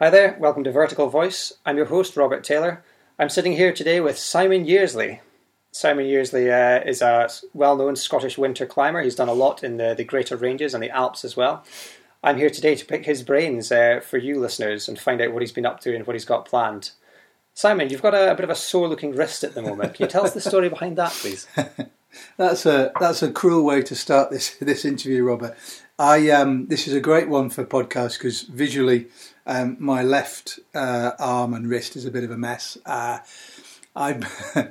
Hi 0.00 0.10
there, 0.10 0.36
welcome 0.40 0.64
to 0.64 0.72
Vertical 0.72 1.08
Voice. 1.08 1.52
I'm 1.64 1.76
your 1.76 1.86
host, 1.86 2.16
Robert 2.16 2.42
Taylor. 2.42 2.82
I'm 3.16 3.28
sitting 3.28 3.52
here 3.52 3.72
today 3.72 4.00
with 4.00 4.18
Simon 4.18 4.64
Yearsley. 4.64 5.20
Simon 5.70 6.06
Yearsley 6.06 6.50
uh, 6.50 6.82
is 6.84 7.00
a 7.00 7.28
well 7.52 7.76
known 7.76 7.94
Scottish 7.94 8.36
winter 8.36 8.66
climber. 8.66 9.02
He's 9.02 9.14
done 9.14 9.28
a 9.28 9.32
lot 9.32 9.62
in 9.62 9.76
the, 9.76 9.94
the 9.94 10.02
Greater 10.02 10.36
Ranges 10.36 10.74
and 10.74 10.82
the 10.82 10.90
Alps 10.90 11.24
as 11.24 11.36
well. 11.36 11.62
I'm 12.24 12.38
here 12.38 12.50
today 12.50 12.74
to 12.74 12.84
pick 12.84 13.04
his 13.04 13.22
brains 13.22 13.70
uh, 13.70 14.00
for 14.04 14.18
you 14.18 14.40
listeners 14.40 14.88
and 14.88 14.98
find 14.98 15.20
out 15.20 15.32
what 15.32 15.42
he's 15.42 15.52
been 15.52 15.64
up 15.64 15.78
to 15.82 15.94
and 15.94 16.04
what 16.04 16.16
he's 16.16 16.24
got 16.24 16.44
planned. 16.44 16.90
Simon, 17.54 17.88
you've 17.88 18.02
got 18.02 18.14
a, 18.14 18.32
a 18.32 18.34
bit 18.34 18.42
of 18.42 18.50
a 18.50 18.56
sore 18.56 18.88
looking 18.88 19.14
wrist 19.14 19.44
at 19.44 19.54
the 19.54 19.62
moment. 19.62 19.94
Can 19.94 20.06
you 20.06 20.10
tell 20.10 20.24
us 20.24 20.34
the 20.34 20.40
story 20.40 20.68
behind 20.68 20.98
that, 20.98 21.12
please? 21.12 21.46
That's 22.36 22.66
a 22.66 22.92
that's 23.00 23.22
a 23.22 23.32
cruel 23.32 23.64
way 23.64 23.82
to 23.82 23.94
start 23.94 24.30
this 24.30 24.56
this 24.60 24.84
interview, 24.84 25.24
Robert. 25.24 25.56
I 25.98 26.30
um, 26.30 26.66
this 26.66 26.86
is 26.86 26.94
a 26.94 27.00
great 27.00 27.28
one 27.28 27.50
for 27.50 27.64
podcast 27.64 28.18
because 28.18 28.42
visually, 28.42 29.08
um, 29.46 29.76
my 29.78 30.02
left 30.02 30.58
uh, 30.74 31.12
arm 31.18 31.54
and 31.54 31.68
wrist 31.68 31.96
is 31.96 32.04
a 32.04 32.10
bit 32.10 32.24
of 32.24 32.30
a 32.30 32.38
mess. 32.38 32.78
Uh, 32.86 33.18
I'm 33.96 34.24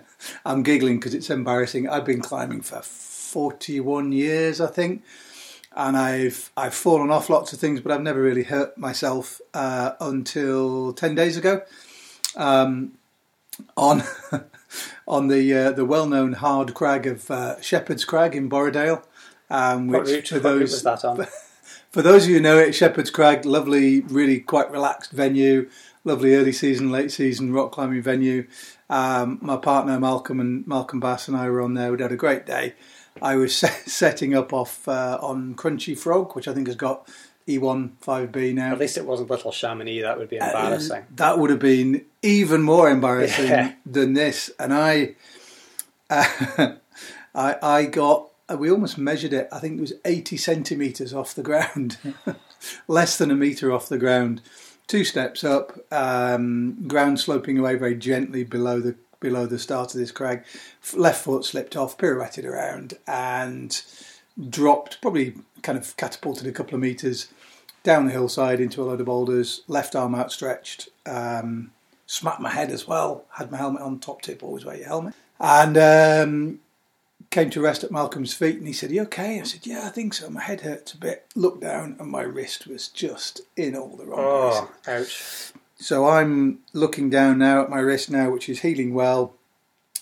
I'm 0.46 0.64
giggling 0.64 1.00
because 1.00 1.14
it's 1.14 1.30
embarrassing. 1.30 1.88
I've 1.88 2.06
been 2.06 2.22
climbing 2.22 2.62
for 2.62 2.82
41 2.82 4.12
years, 4.12 4.60
I 4.60 4.68
think, 4.68 5.04
and 5.76 5.96
I've 5.96 6.52
I've 6.58 6.74
fallen 6.74 7.12
off 7.12 7.30
lots 7.30 7.54
of 7.54 7.60
things, 7.60 7.82
but 7.82 7.92
I've 7.92 8.02
never 8.02 8.22
really 8.22 8.44
hurt 8.44 8.78
myself 8.78 9.42
uh, 9.54 9.92
until 10.00 10.94
10 10.94 11.16
days 11.16 11.38
ago. 11.38 11.62
Um, 12.36 12.94
on 13.78 14.04
on 15.08 15.28
the 15.28 15.54
uh, 15.54 15.72
the 15.72 15.86
well 15.86 16.08
known 16.08 16.34
hard 16.34 16.74
crag 16.74 17.06
of 17.06 17.30
uh, 17.30 17.62
Shepherd's 17.62 18.06
Crag 18.06 18.36
in 18.36 18.50
Borrowdale. 18.50 19.04
Um, 19.50 19.88
What 19.88 20.08
route, 20.08 20.28
for 20.28 20.40
those 20.40 20.72
was 20.72 20.84
that 20.84 21.06
on? 21.06 21.28
for 21.94 22.02
those 22.02 22.24
of 22.24 22.30
you 22.32 22.38
who 22.38 22.42
know 22.42 22.58
it, 22.58 22.74
Shepherd's 22.74 23.12
Crag, 23.12 23.46
lovely, 23.46 24.02
really 24.02 24.40
quite 24.40 24.72
relaxed 24.72 25.12
venue, 25.12 25.70
lovely 26.04 26.34
early 26.34 26.52
season, 26.52 26.92
late 26.92 27.12
season 27.12 27.54
rock 27.54 27.72
climbing 27.72 28.02
venue. 28.02 28.48
Um, 28.90 29.38
my 29.42 29.58
partner 29.58 30.00
Malcolm 30.00 30.40
and 30.40 30.66
Malcolm 30.68 31.00
Bass 31.00 31.28
and 31.28 31.38
I 31.38 31.50
were 31.50 31.62
on 31.62 31.76
there. 31.76 31.92
We 31.94 32.02
had 32.02 32.12
a 32.12 32.18
great 32.18 32.46
day. 32.48 32.74
I 33.22 33.36
was 33.36 33.56
setting 33.86 34.34
up 34.34 34.52
off 34.54 34.88
uh, 34.88 35.20
on 35.22 35.54
Crunchy 35.54 35.96
Frog, 35.96 36.36
which 36.36 36.48
I 36.48 36.54
think 36.54 36.66
has 36.66 36.76
got 36.76 37.08
E 37.46 37.60
E1 37.60 37.92
5B 38.04 38.56
now. 38.56 38.72
At 38.72 38.80
least 38.80 38.98
it 38.98 39.06
wasn't 39.06 39.30
Little 39.30 39.52
Chamonix, 39.52 40.02
that 40.02 40.18
would 40.18 40.30
be 40.30 40.38
embarrassing. 40.38 41.02
Uh, 41.02 41.06
that 41.18 41.38
would 41.38 41.52
have 41.52 41.60
been 41.60 42.06
even 42.24 42.64
more 42.64 42.90
embarrassing 42.90 43.46
Yeah. 43.50 43.74
than 43.86 44.14
this. 44.14 44.50
And 44.60 44.74
I, 44.74 45.16
I, 46.10 46.78
I 47.36 47.86
got. 47.86 48.30
We 48.58 48.70
almost 48.70 48.98
measured 48.98 49.34
it. 49.34 49.48
I 49.52 49.60
think 49.60 49.78
it 49.78 49.82
was 49.82 49.94
eighty 50.06 50.38
centimeters 50.38 51.14
off 51.14 51.36
the 51.36 51.44
ground, 51.44 51.98
less 52.88 53.18
than 53.18 53.32
a 53.32 53.36
meter 53.36 53.72
off 53.72 53.90
the 53.90 53.98
ground. 53.98 54.42
Two 54.88 55.06
steps 55.06 55.44
up, 55.44 55.78
um, 55.92 56.88
ground 56.88 57.20
sloping 57.20 57.58
away 57.58 57.76
very 57.76 57.96
gently 57.96 58.44
below 58.44 58.80
the 58.80 58.96
below 59.20 59.46
the 59.46 59.58
start 59.58 59.94
of 59.94 60.00
this 60.00 60.12
crag. 60.12 60.44
Left 60.94 61.24
foot 61.24 61.46
slipped 61.46 61.76
off, 61.76 61.98
pirouetted 61.98 62.46
around, 62.46 62.96
and 63.08 63.82
dropped. 64.50 65.02
Probably 65.02 65.36
kind 65.62 65.78
of 65.78 65.96
catapulted 65.98 66.46
a 66.46 66.52
couple 66.52 66.76
of 66.76 66.82
meters 66.82 67.30
down 67.84 68.06
the 68.06 68.12
hillside 68.12 68.60
into 68.60 68.82
a 68.82 68.86
load 68.86 69.00
of 69.00 69.06
boulders, 69.06 69.62
left 69.68 69.96
arm 69.96 70.16
outstretched, 70.16 70.90
um, 71.06 71.72
smacked 72.06 72.40
my 72.40 72.50
head 72.50 72.72
as 72.72 72.88
well, 72.88 73.26
had 73.32 73.52
my 73.52 73.58
helmet 73.58 73.82
on, 73.82 74.00
top 74.00 74.22
tip, 74.22 74.42
always 74.42 74.66
wear 74.66 74.78
your 74.78 74.88
helmet, 74.88 75.14
and 75.40 75.78
um, 75.78 76.60
came 77.34 77.50
to 77.50 77.60
rest 77.62 77.84
at 77.84 77.90
Malcolm's 77.90 78.36
feet 78.36 78.58
and 78.58 78.68
he 78.68 78.74
said, 78.74 78.92
you 78.92 79.02
okay? 79.02 79.40
I 79.40 79.44
said, 79.44 79.66
yeah, 79.66 79.88
I 79.88 79.90
think 79.90 80.14
so. 80.14 80.30
My 80.30 80.42
head 80.42 80.62
hurts 80.62 80.94
a 80.94 80.98
bit. 80.98 81.26
Looked 81.36 81.62
down 81.62 81.96
and 82.00 82.10
my 82.10 82.22
wrist 82.22 82.68
was 82.68 82.88
just 82.88 83.42
in 83.58 83.76
all 83.76 83.98
the 83.98 84.06
wrong 84.06 84.70
places. 84.84 85.52
Oh, 85.56 85.60
ouch. 85.60 85.64
So 85.76 86.08
I'm 86.08 86.60
looking 86.74 87.10
down 87.10 87.40
now 87.40 87.64
at 87.64 87.72
my 87.72 87.80
wrist 87.80 88.12
now, 88.12 88.30
which 88.30 88.48
is 88.48 88.62
healing 88.62 88.94
well, 88.94 89.34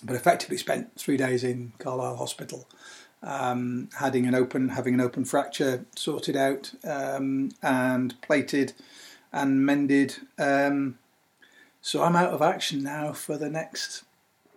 but 0.04 0.18
effectively 0.18 0.58
spent 0.58 1.00
three 1.00 1.16
days 1.16 1.42
in 1.42 1.72
Carlisle 1.80 2.18
Hospital, 2.18 2.68
um, 3.24 3.88
having 3.98 4.28
an 4.28 4.36
open 4.36 4.70
having 4.70 4.94
an 4.94 5.02
open 5.02 5.24
fracture 5.24 5.86
sorted 5.96 6.36
out 6.36 6.74
um, 6.84 7.52
and 7.64 8.20
plated 8.22 8.74
and 9.32 9.66
mended. 9.66 10.18
Um, 10.38 11.00
so 11.82 12.04
I'm 12.04 12.18
out 12.18 12.34
of 12.34 12.42
action 12.42 12.84
now 12.84 13.14
for 13.14 13.38
the 13.38 13.50
next 13.50 14.04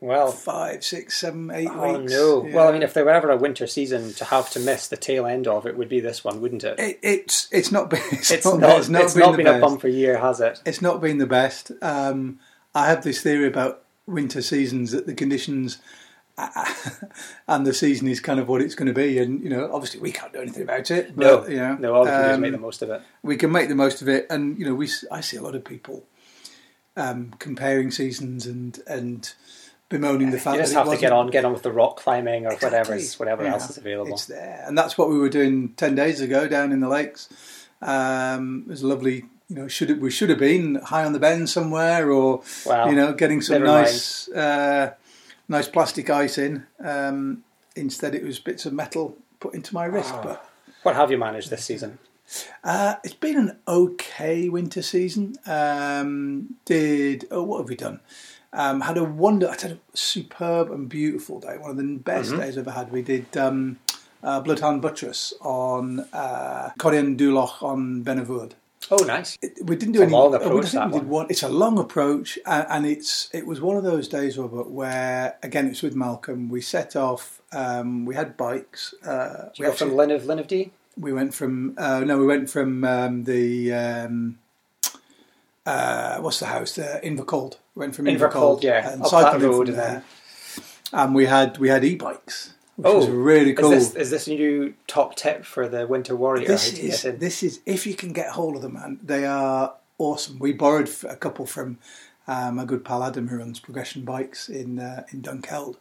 Well, 0.00 0.32
five, 0.32 0.84
six, 0.84 1.16
seven, 1.16 1.50
eight 1.50 1.68
oh 1.70 1.98
weeks. 1.98 2.12
no. 2.12 2.44
Yeah. 2.44 2.54
Well, 2.54 2.68
I 2.68 2.72
mean, 2.72 2.82
if 2.82 2.92
there 2.92 3.04
were 3.04 3.12
ever 3.12 3.30
a 3.30 3.36
winter 3.36 3.66
season 3.66 4.12
to 4.14 4.24
have 4.26 4.50
to 4.50 4.60
miss, 4.60 4.88
the 4.88 4.96
tail 4.96 5.26
end 5.26 5.46
of 5.46 5.66
it 5.66 5.76
would 5.76 5.88
be 5.88 6.00
this 6.00 6.22
one, 6.22 6.40
wouldn't 6.40 6.64
it? 6.64 6.78
It, 6.78 6.98
it's 7.02 7.48
it's 7.50 7.72
not 7.72 7.88
been 7.90 8.02
it's, 8.12 8.30
It's 8.30 8.44
not, 8.44 8.60
not, 8.60 8.78
it's 8.78 8.88
not 8.88 9.02
it's 9.02 9.14
been, 9.14 9.22
not 9.22 9.36
been 9.36 9.46
a 9.46 9.60
bumper 9.60 9.88
year, 9.88 10.18
has 10.18 10.40
it? 10.40 10.60
It's 10.66 10.82
not 10.82 11.00
been 11.00 11.18
the 11.18 11.26
best. 11.26 11.72
Um, 11.80 12.38
I 12.74 12.86
have 12.86 13.02
this 13.02 13.22
theory 13.22 13.46
about 13.46 13.82
winter 14.06 14.42
seasons 14.42 14.90
that 14.92 15.06
the 15.06 15.14
conditions 15.14 15.78
and 17.48 17.66
the 17.66 17.72
season 17.72 18.08
is 18.08 18.20
kind 18.20 18.40
of 18.40 18.48
what 18.48 18.60
it's 18.60 18.74
going 18.74 18.88
to 18.88 18.92
be, 18.92 19.18
and 19.18 19.42
you 19.42 19.48
know, 19.48 19.70
obviously 19.72 20.00
we 20.00 20.10
can't 20.10 20.32
do 20.32 20.40
anything 20.40 20.64
about 20.64 20.90
it. 20.90 21.16
No, 21.16 21.46
you 21.46 21.56
know, 21.56 21.76
no, 21.76 21.94
all 21.94 22.04
we 22.04 22.10
can 22.10 22.22
do 22.22 22.28
is 22.28 22.34
um, 22.34 22.40
make 22.40 22.52
the 22.52 22.58
most 22.58 22.82
of 22.82 22.90
it. 22.90 23.02
we 23.22 23.36
can 23.36 23.52
make 23.52 23.68
the 23.68 23.74
most 23.74 24.02
of 24.02 24.08
it, 24.08 24.26
and 24.28 24.58
you 24.58 24.66
know, 24.66 24.74
we 24.74 24.88
I 25.10 25.20
see 25.20 25.36
a 25.36 25.42
lot 25.42 25.54
of 25.54 25.64
people 25.64 26.04
um, 26.96 27.34
comparing 27.38 27.90
seasons 27.90 28.46
and 28.46 28.80
and 28.86 29.32
bemoaning 29.96 30.30
the 30.30 30.38
fact 30.38 30.56
You 30.56 30.62
just 30.62 30.74
that 30.74 30.80
it 30.80 30.84
have 30.88 30.94
to 30.94 31.00
get 31.00 31.12
on, 31.12 31.26
get 31.30 31.44
on 31.44 31.52
with 31.52 31.62
the 31.62 31.72
rock 31.72 31.96
climbing 31.96 32.46
or 32.46 32.52
whatever, 32.56 32.94
Exactly. 32.94 33.24
whatever 33.24 33.44
Yeah. 33.44 33.52
else 33.54 33.70
is 33.70 33.76
available. 33.78 34.12
It's 34.14 34.26
there, 34.26 34.64
and 34.66 34.76
that's 34.76 34.96
what 34.98 35.08
we 35.08 35.18
were 35.18 35.28
doing 35.28 35.74
ten 35.76 35.94
days 35.94 36.20
ago 36.20 36.48
down 36.48 36.72
in 36.72 36.80
the 36.80 36.88
lakes. 36.88 37.28
Um, 37.82 38.64
it 38.66 38.70
was 38.70 38.82
lovely. 38.84 39.24
You 39.48 39.56
know, 39.56 39.68
should 39.68 40.00
we 40.00 40.10
should 40.10 40.30
have 40.30 40.38
been 40.38 40.76
high 40.76 41.04
on 41.04 41.12
the 41.12 41.18
bend 41.18 41.48
somewhere, 41.50 42.10
or 42.10 42.42
Wow. 42.66 42.88
you 42.88 42.96
know, 42.96 43.12
getting 43.12 43.40
some 43.42 43.62
nice, 43.62 44.28
uh, 44.30 44.94
nice 45.48 45.68
plastic 45.68 46.08
ice 46.10 46.38
in. 46.38 46.66
Um, 46.82 47.44
instead, 47.76 48.14
it 48.14 48.24
was 48.24 48.38
bits 48.38 48.64
of 48.66 48.72
metal 48.72 49.16
put 49.40 49.54
into 49.54 49.74
my 49.74 49.84
wrist. 49.84 50.12
Oh. 50.14 50.20
But 50.24 50.50
What 50.82 50.96
have 50.96 51.10
you 51.10 51.18
managed 51.18 51.50
this 51.50 51.64
season? 51.64 51.98
uh, 52.64 52.94
it's 53.04 53.12
been 53.14 53.36
an 53.36 53.58
okay 53.68 54.48
winter 54.48 54.80
season. 54.82 55.36
Um, 55.46 56.56
did 56.64 57.26
oh, 57.30 57.42
what 57.42 57.58
have 57.58 57.68
we 57.68 57.76
done? 57.76 58.00
Um, 58.54 58.80
had 58.82 58.96
a 58.96 59.04
wonder. 59.04 59.48
I 59.48 59.52
had 59.60 59.72
a 59.72 59.78
superb 59.94 60.70
and 60.70 60.88
beautiful 60.88 61.40
day. 61.40 61.56
One 61.58 61.70
of 61.72 61.76
the 61.76 61.82
best 61.98 62.30
Mm-hmm. 62.30 62.40
days 62.40 62.56
I've 62.56 62.68
ever 62.68 62.70
had. 62.70 62.92
We 62.92 63.02
did 63.02 63.36
um, 63.36 63.78
uh, 64.22 64.40
Bloodhound 64.40 64.80
Buttress 64.80 65.34
on 65.40 66.00
uh, 66.12 66.70
Coire 66.78 66.94
an 66.98 67.16
Dubh 67.16 67.32
Lochain 67.32 67.62
on 67.62 68.04
Beinn 68.04 68.20
a' 68.22 68.24
Bhuird. 68.24 68.52
Oh, 68.90 69.02
nice. 69.04 69.38
It- 69.42 69.58
we 69.64 69.76
didn't 69.76 69.92
do 69.94 70.02
It's 70.02 70.12
a 70.12 70.14
any. 70.14 70.22
long 70.22 70.30
we- 70.32 70.36
approach, 70.36 70.72
that 70.72 70.90
we 70.92 70.98
did 71.00 71.08
one. 71.08 71.26
It's 71.30 71.42
a 71.42 71.48
long 71.48 71.78
approach, 71.78 72.38
and, 72.46 72.66
and 72.70 72.86
it's 72.86 73.28
it 73.32 73.46
was 73.46 73.60
one 73.60 73.76
of 73.76 73.82
those 73.82 74.06
days, 74.08 74.38
Robert, 74.38 74.70
where 74.70 75.36
again 75.42 75.66
it's 75.66 75.82
with 75.82 75.94
Malcolm. 75.96 76.48
We 76.48 76.60
set 76.60 76.94
off. 76.94 77.40
Um, 77.52 78.04
we 78.04 78.14
had 78.14 78.36
bikes. 78.36 78.94
Uh, 79.04 79.48
go 79.58 79.72
from 79.72 79.96
Lynn 79.96 80.10
of 80.10 80.26
Linn 80.26 80.38
of 80.38 80.46
Dee? 80.46 80.70
we 80.96 81.12
went 81.12 81.34
from 81.34 81.74
uh, 81.76 82.00
no, 82.00 82.18
we 82.18 82.26
went 82.26 82.48
from 82.50 82.84
um, 82.84 83.24
the 83.24 83.72
um, 83.72 84.38
uh, 85.66 86.18
what's 86.18 86.40
the 86.40 86.46
house? 86.46 86.78
Uh, 86.78 87.00
Invercauld. 87.02 87.56
We 87.74 87.80
went 87.80 87.96
from 87.96 88.06
Invercauld, 88.06 88.60
Invercauld, 88.60 88.62
yeah, 88.62 88.92
and 88.92 89.02
up 89.02 89.10
that 89.10 89.40
road 89.40 89.68
and 89.68 89.78
there. 89.78 90.04
And 90.92 91.14
we 91.14 91.26
had 91.26 91.58
we 91.58 91.68
had 91.68 91.84
e-bikes, 91.84 92.54
which 92.76 92.86
Oh, 92.86 92.98
was 92.98 93.08
really 93.08 93.52
cool. 93.54 93.72
Is 93.72 93.92
this, 93.92 94.02
is 94.02 94.10
this 94.10 94.26
a 94.28 94.30
new 94.30 94.74
top 94.86 95.16
tip 95.16 95.44
for 95.44 95.68
the 95.68 95.86
Winter 95.86 96.14
Warrior? 96.14 96.46
This 96.46 96.78
is 96.78 97.02
this 97.02 97.42
is 97.42 97.60
if 97.66 97.86
you 97.86 97.94
can 97.94 98.12
get 98.12 98.30
hold 98.30 98.56
of 98.56 98.62
them, 98.62 98.74
man, 98.74 99.00
they 99.02 99.24
are 99.26 99.74
awesome. 99.98 100.38
We 100.38 100.52
borrowed 100.52 100.90
a 101.08 101.16
couple 101.16 101.46
from 101.46 101.78
uh, 102.28 102.52
my 102.52 102.64
good 102.64 102.84
pal 102.84 103.02
Adam, 103.02 103.28
who 103.28 103.38
runs 103.38 103.58
Progression 103.58 104.04
Bikes 104.04 104.48
in 104.48 104.78
uh, 104.78 105.04
in 105.12 105.20
Dunkeld, 105.22 105.76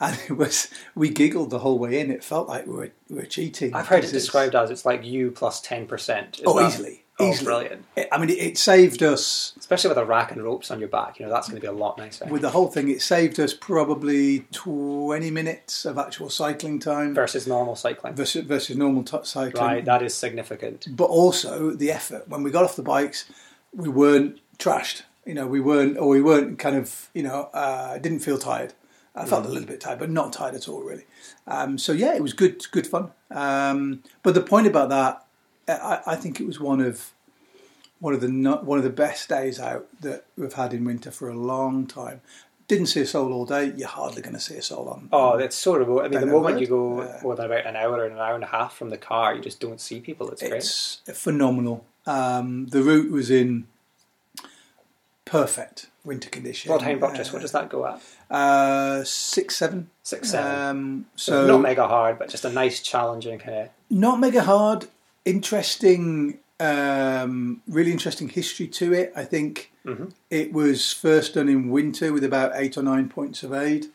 and 0.00 0.18
it 0.28 0.32
was 0.36 0.68
we 0.94 1.08
giggled 1.08 1.48
the 1.50 1.60
whole 1.60 1.78
way 1.78 1.98
in. 2.00 2.10
It 2.10 2.22
felt 2.22 2.48
like 2.48 2.66
we 2.66 2.72
were 2.74 2.92
we 3.08 3.16
were 3.16 3.26
cheating. 3.26 3.74
I've 3.74 3.86
heard 3.88 4.04
it 4.04 4.12
described 4.12 4.54
as 4.54 4.70
it's 4.70 4.84
like 4.84 5.04
you 5.04 5.30
plus 5.30 5.64
10%. 5.66 6.42
Oh, 6.44 6.58
that- 6.58 6.68
easily, 6.68 7.04
Oh, 7.20 7.30
easily. 7.30 7.44
brilliant. 7.44 7.84
I 8.12 8.18
mean, 8.18 8.30
it, 8.30 8.38
it 8.38 8.58
saved 8.58 9.02
us 9.02 9.52
Especially 9.58 9.88
with 9.88 9.98
a 9.98 10.04
rack 10.04 10.30
and 10.32 10.42
ropes 10.42 10.70
on 10.70 10.78
your 10.78 10.88
back. 10.88 11.18
You 11.18 11.26
know, 11.26 11.32
that's 11.32 11.48
going 11.48 11.60
to 11.60 11.60
be 11.60 11.66
a 11.66 11.72
lot 11.72 11.98
nicer. 11.98 12.26
with 12.26 12.42
the 12.42 12.50
whole 12.50 12.68
thing. 12.68 12.88
It 12.88 13.02
saved 13.02 13.38
us 13.40 13.52
probably 13.54 14.46
twenty 14.52 15.30
minutes 15.30 15.84
of 15.84 15.98
actual 15.98 16.30
cycling 16.30 16.78
time 16.78 17.14
versus 17.14 17.46
normal 17.46 17.76
cycling. 17.76 18.14
versus, 18.14 18.44
versus 18.44 18.76
normal 18.76 19.02
t- 19.02 19.18
cycling. 19.24 19.62
Right, 19.62 19.84
that 19.84 20.02
is 20.02 20.14
significant. 20.14 20.86
but 20.96 21.06
also 21.06 21.70
the 21.72 21.90
effort. 21.90 22.28
When 22.28 22.42
we 22.42 22.50
got 22.50 22.64
off 22.64 22.76
the 22.76 22.82
bikes, 22.82 23.30
we 23.74 23.88
weren't 23.88 24.38
trashed. 24.58 25.02
You 25.26 25.34
know, 25.34 25.46
we 25.46 25.60
weren't, 25.60 25.98
or 25.98 26.08
we 26.08 26.22
weren't 26.22 26.58
kind 26.58 26.76
of, 26.76 27.10
you 27.12 27.22
know, 27.22 27.50
uh, 27.52 27.98
didn't 27.98 28.20
feel 28.20 28.38
tired. 28.38 28.72
I 29.14 29.24
felt 29.26 29.44
a 29.44 29.48
little 29.48 29.66
bit 29.66 29.80
tired, 29.80 29.98
but 29.98 30.10
not 30.10 30.32
tired 30.32 30.54
at 30.54 30.68
all, 30.68 30.80
really. 30.80 31.04
Um, 31.46 31.76
so 31.76 31.92
yeah, 31.92 32.14
it 32.14 32.22
was 32.22 32.32
good, 32.32 32.64
good 32.70 32.86
fun. 32.86 33.10
Um, 33.30 34.02
but 34.22 34.34
the 34.34 34.40
point 34.40 34.66
about 34.68 34.88
that, 34.90 35.24
I, 35.68 36.00
I 36.06 36.16
think 36.16 36.40
it 36.40 36.46
was 36.46 36.58
one 36.60 36.80
of 36.80 37.12
one 38.00 38.14
of 38.14 38.20
the 38.20 38.28
one 38.62 38.78
of 38.78 38.84
the 38.84 38.90
best 38.90 39.28
days 39.28 39.58
out 39.60 39.86
that 40.00 40.24
we've 40.36 40.52
had 40.52 40.72
in 40.72 40.84
winter 40.84 41.10
for 41.10 41.28
a 41.28 41.34
long 41.34 41.86
time. 41.86 42.20
Didn't 42.68 42.86
see 42.86 43.00
a 43.00 43.06
soul 43.06 43.32
all 43.32 43.46
day. 43.46 43.72
You're 43.76 43.88
hardly 43.88 44.20
going 44.20 44.34
to 44.34 44.40
see 44.40 44.56
a 44.56 44.62
soul 44.62 44.88
on. 44.90 45.08
Oh, 45.10 45.38
that's 45.38 45.56
so 45.56 45.74
remote. 45.76 46.04
I 46.04 46.08
mean, 46.08 46.20
the 46.20 46.26
moment 46.26 46.56
the 46.56 46.60
you 46.60 46.66
go 46.66 47.00
road, 47.00 47.20
well, 47.24 47.40
about 47.40 47.64
an 47.66 47.76
hour 47.76 48.04
and 48.04 48.12
an 48.12 48.18
hour 48.18 48.34
and 48.34 48.44
a 48.44 48.48
half 48.48 48.76
from 48.76 48.90
the 48.90 48.98
car, 48.98 49.34
you 49.34 49.40
just 49.40 49.58
don't 49.58 49.80
see 49.80 50.00
people. 50.00 50.30
It's 50.30 50.42
great. 50.42 50.56
It's 50.56 51.00
phenomenal. 51.14 51.86
Um, 52.06 52.66
the 52.66 52.82
route 52.82 53.10
was 53.10 53.30
in 53.30 53.68
perfect 55.24 55.88
winter 56.04 56.30
condition. 56.30 56.70
Broadheim 56.70 57.00
Buttress, 57.00 57.28
Uh, 57.28 57.32
what 57.32 57.42
does 57.42 57.52
that 57.52 57.68
go 57.68 57.86
at? 57.86 58.00
Uh, 58.30 59.04
six 59.04 59.56
seven. 59.56 59.90
Six, 60.02 60.30
seven. 60.30 60.60
Um, 60.60 61.06
so 61.16 61.32
so 61.32 61.46
not 61.46 61.62
mega 61.62 61.86
hard, 61.86 62.18
but 62.18 62.28
just 62.28 62.44
a 62.44 62.50
nice, 62.50 62.80
challenging 62.80 63.38
kind 63.38 63.56
of. 63.56 63.68
not 63.90 64.20
mega 64.20 64.42
hard. 64.42 64.86
Interesting, 65.24 66.38
um, 66.60 67.62
really 67.68 67.92
interesting 67.92 68.28
history 68.28 68.66
to 68.68 68.92
it. 68.92 69.12
I 69.14 69.24
think 69.24 69.72
Mhm. 69.86 70.12
it 70.30 70.52
was 70.52 70.92
first 70.92 71.34
done 71.34 71.48
in 71.48 71.68
winter 71.70 72.12
with 72.12 72.24
about 72.24 72.52
eight 72.54 72.76
or 72.76 72.82
nine 72.82 73.08
points 73.08 73.42
of 73.42 73.52
aid. 73.52 73.86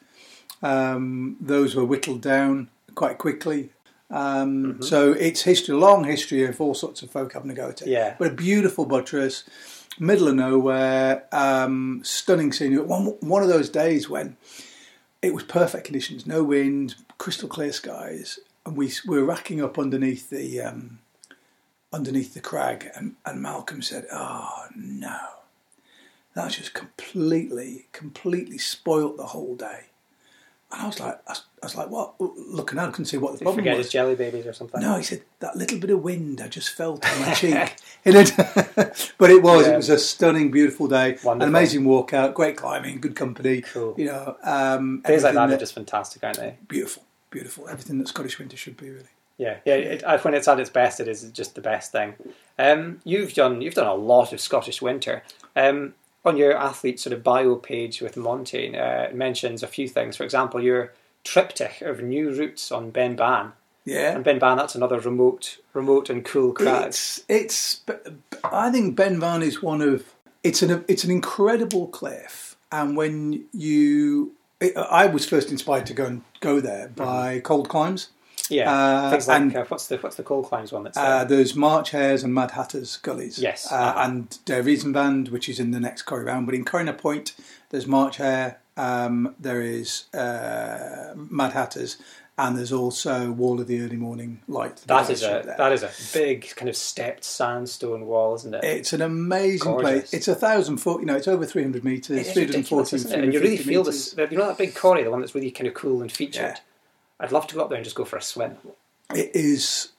Um, 0.62 1.36
those 1.42 1.76
were 1.76 1.84
whittled 1.86 2.22
down 2.22 2.70
quite 2.96 3.18
quickly. 3.18 3.72
Um, 4.10 4.64
Mm-hmm. 4.64 4.82
So 4.84 5.12
it's 5.14 5.42
history, 5.42 5.76
long 5.76 6.04
history 6.04 6.46
of 6.46 6.62
all 6.62 6.74
sorts 6.76 7.02
of 7.02 7.10
folk 7.12 7.34
having 7.34 7.50
to 7.50 7.56
go 7.56 7.70
at 7.70 7.82
it. 7.82 7.88
Yeah. 7.88 8.16
But 8.20 8.32
a 8.32 8.36
beautiful 8.36 8.86
buttress, 8.86 9.44
middle 10.00 10.28
of 10.28 10.36
nowhere, 10.36 11.24
um, 11.32 12.02
stunning 12.04 12.52
scenery. 12.54 12.84
One, 12.84 13.06
one 13.22 13.42
of 13.44 13.50
those 13.50 13.70
days 13.70 14.10
when 14.10 14.38
it 15.22 15.34
was 15.34 15.44
perfect 15.44 15.86
conditions, 15.86 16.28
no 16.28 16.44
wind, 16.44 16.96
crystal 17.18 17.50
clear 17.50 17.72
skies, 17.74 18.40
and 18.66 18.78
we 18.78 18.92
were 19.08 19.24
racking 19.26 19.62
up 19.62 19.80
underneath 19.80 20.30
the 20.30 20.62
um, 20.62 21.00
underneath 21.94 22.34
the 22.34 22.42
crag, 22.42 22.90
and, 22.96 23.16
and 23.26 23.42
Malcolm 23.42 23.82
said, 23.82 24.06
"Oh 24.12 24.66
no, 24.76 25.18
that's 26.36 26.58
just 26.58 26.74
completely, 26.74 27.86
completely 27.92 28.58
spoilt 28.58 29.16
the 29.18 29.28
whole 29.28 29.56
day." 29.56 29.86
And 30.72 30.82
I 30.82 30.86
was 30.88 31.00
like, 31.00 31.20
I 31.28 31.32
was, 31.34 31.44
I 31.62 31.66
was 31.68 31.76
like, 31.76 31.90
what? 31.92 32.16
Looking 32.20 32.80
out, 32.80 32.88
I 32.88 32.92
couldn't 32.92 33.06
see 33.06 33.18
what 33.18 33.34
the 33.34 33.38
Did 33.38 33.44
problem 33.44 33.64
forget 33.64 33.78
was. 33.78 33.86
his 33.86 33.94
jelly 33.94 34.16
babies 34.16 34.48
or 34.48 34.54
something? 34.54 34.82
No, 34.82 34.98
he 34.98 35.04
said 35.04 35.22
that 35.40 35.56
little 35.56 35.78
bit 35.78 35.92
of 35.92 36.02
wind 36.02 36.42
I 36.42 36.48
just 36.48 36.72
felt 36.72 37.06
on 37.08 37.22
my 37.22 37.34
cheek. 37.36 37.76
It 38.06 38.16
had- 38.16 38.76
but 39.20 39.30
it 39.30 39.44
was. 39.44 39.68
Yeah. 39.68 39.74
It 39.74 39.78
was 39.78 39.90
a 39.90 40.00
stunning, 40.00 40.50
beautiful 40.50 40.88
day. 40.88 41.12
Wonderful. 41.24 41.32
An 41.34 41.42
amazing 41.44 41.84
walkout, 41.84 42.34
great 42.34 42.58
climbing, 42.58 43.00
good 43.02 43.16
company. 43.16 43.62
Cool. 43.62 43.94
You 44.00 44.06
know, 44.08 44.36
um, 44.44 45.02
Days 45.06 45.22
like 45.24 45.30
everything 45.36 45.50
that 45.50 45.56
are 45.56 45.60
just 45.60 45.76
fantastic, 45.76 46.24
aren't 46.24 46.38
they? 46.38 46.58
beautiful, 46.68 47.04
beautiful. 47.30 47.70
Everything 47.70 48.00
that 48.00 48.08
Scottish 48.08 48.40
winter 48.40 48.58
should 48.58 48.76
be 48.76 48.90
really. 48.90 49.06
Yeah, 49.38 49.58
yeah. 49.66 49.76
It, 49.76 50.24
when 50.24 50.34
it's 50.34 50.48
at 50.48 50.60
its 50.60 50.70
best, 50.70 51.00
it 51.00 51.08
is 51.08 51.24
just 51.32 51.56
the 51.56 51.62
best 51.62 51.92
thing. 51.92 52.14
Um, 52.60 53.02
you've 53.04 53.34
done 53.34 53.62
you've 53.62 53.74
done 53.74 53.88
a 53.88 53.96
lot 53.96 54.34
of 54.34 54.40
Scottish 54.40 54.82
winter. 54.82 55.24
Um, 55.56 55.96
on 56.26 56.38
your 56.38 56.56
athlete 56.56 57.00
sort 57.00 57.14
of 57.14 57.24
bio 57.24 57.56
page 57.56 58.02
with 58.02 58.16
Montane, 58.16 58.76
uh, 58.76 59.10
it 59.10 59.16
mentions 59.16 59.62
a 59.62 59.68
few 59.68 59.88
things. 59.88 60.16
For 60.16 60.24
example, 60.24 60.62
your 60.62 60.94
triptych 61.24 61.82
of 61.82 62.02
new 62.02 62.32
routes 62.32 62.72
on 62.72 62.92
Beinn 62.92 63.18
Bhan. 63.18 63.52
Yeah. 63.86 64.16
And 64.16 64.24
Beinn 64.24 64.40
Bhan, 64.40 64.58
that's 64.58 64.76
another 64.76 65.00
remote, 65.00 65.58
remote 65.74 66.10
and 66.10 66.24
cool 66.24 66.54
crag. 66.54 66.88
It's 66.88 67.24
it's. 67.28 67.82
I 68.44 68.72
think 68.72 68.98
Beinn 68.98 69.20
Bhan 69.20 69.42
is 69.42 69.62
one 69.62 69.82
of. 69.82 70.06
It's 70.44 70.62
an 70.62 70.86
it's 70.88 71.04
an 71.04 71.12
incredible 71.12 71.88
cliff, 71.88 72.58
and 72.72 72.98
when 72.98 73.46
you, 73.54 74.34
it, 74.60 74.76
I 74.76 75.06
was 75.06 75.26
first 75.26 75.52
inspired 75.52 75.86
to 75.88 75.94
go 75.94 76.06
and 76.06 76.22
go 76.42 76.60
there 76.60 76.90
by 76.90 77.40
cold 77.40 77.70
climbs. 77.70 78.10
Yeah, 78.50 78.72
Uh, 78.72 79.12
things 79.12 79.28
like 79.28 79.42
and- 79.42 79.56
uh, 79.56 79.66
what's 79.70 79.88
the 79.88 79.98
what's 79.98 80.16
the 80.18 80.24
cold 80.24 80.48
climbs 80.48 80.72
one 80.72 80.84
that's 80.84 80.98
Uh, 80.98 81.20
there? 81.24 81.38
there's 81.38 81.56
March 81.56 81.92
Hares 81.92 82.24
and 82.24 82.34
Mad 82.34 82.52
Hatters 82.52 82.98
gullies. 82.98 83.40
Yes. 83.40 83.72
Uh, 83.72 83.76
Uh-huh. 83.76 84.00
And 84.06 84.38
Der 84.46 84.62
Riesenband, 84.62 85.30
which 85.32 85.48
is 85.48 85.60
in 85.60 85.72
the 85.72 85.80
next 85.80 86.02
Corrie 86.04 86.26
round. 86.26 86.46
But 86.46 86.56
in 86.56 86.66
Coire 86.66 86.84
na 86.84 86.92
Poite, 86.92 87.32
there's 87.70 87.88
March 87.88 88.18
Hare, 88.18 88.58
um, 88.76 89.34
there 89.40 89.62
is 89.62 90.06
uh, 90.14 91.14
Mad 91.16 91.54
Hatters, 91.54 91.98
and 92.38 92.58
there's 92.58 92.72
also 92.74 93.32
Wall 93.32 93.62
of 93.62 93.68
the 93.68 93.80
Early 93.82 93.96
Morning 93.96 94.42
Light. 94.48 94.82
that 94.88 95.10
is 95.10 95.22
a 95.24 95.42
there. 95.46 95.56
that 95.58 95.72
is 95.72 95.84
a 95.84 95.92
big 96.14 96.54
kind 96.56 96.68
of 96.68 96.76
stepped 96.76 97.24
sandstone 97.24 98.06
wall, 98.08 98.36
isn't 98.36 98.56
it? 98.56 98.64
It's 98.64 98.92
an 98.92 99.02
amazing 99.02 99.72
Gorgeous. 99.72 99.90
place. 100.10 100.14
It's 100.14 100.28
a 100.28 100.36
thousand 100.36 100.78
foot, 100.78 101.00
you 101.00 101.06
know, 101.06 101.16
it's 101.16 101.28
over 101.28 101.46
300 101.46 101.84
metres, 101.84 102.18
It 102.18 102.28
is 102.28 102.36
ridiculous, 102.36 102.90
340, 102.90 102.96
isn't 102.96 103.12
it? 103.12 103.24
And 103.24 103.34
you 103.34 103.40
really 103.40 103.58
feel 103.58 103.84
this. 103.84 104.16
You 104.18 104.38
know 104.38 104.48
that 104.48 104.58
big 104.58 104.74
corrie, 104.76 105.04
the 105.04 105.12
one 105.12 105.22
that's 105.22 105.34
really 105.36 105.52
kind 105.52 105.68
of 105.68 105.74
cool 105.76 106.02
and 106.02 106.12
featured. 106.12 106.42
Yeah. 106.42 106.58
I'd 107.24 107.32
love 107.32 107.48
to 107.48 107.56
go 107.56 107.62
up 107.62 107.70
there 107.70 107.78
and 107.78 107.84
just 107.86 107.96
go 107.96 108.06
for 108.06 108.18
a 108.18 108.22
swim. 108.22 108.58
It 109.16 109.32
is. 109.34 109.90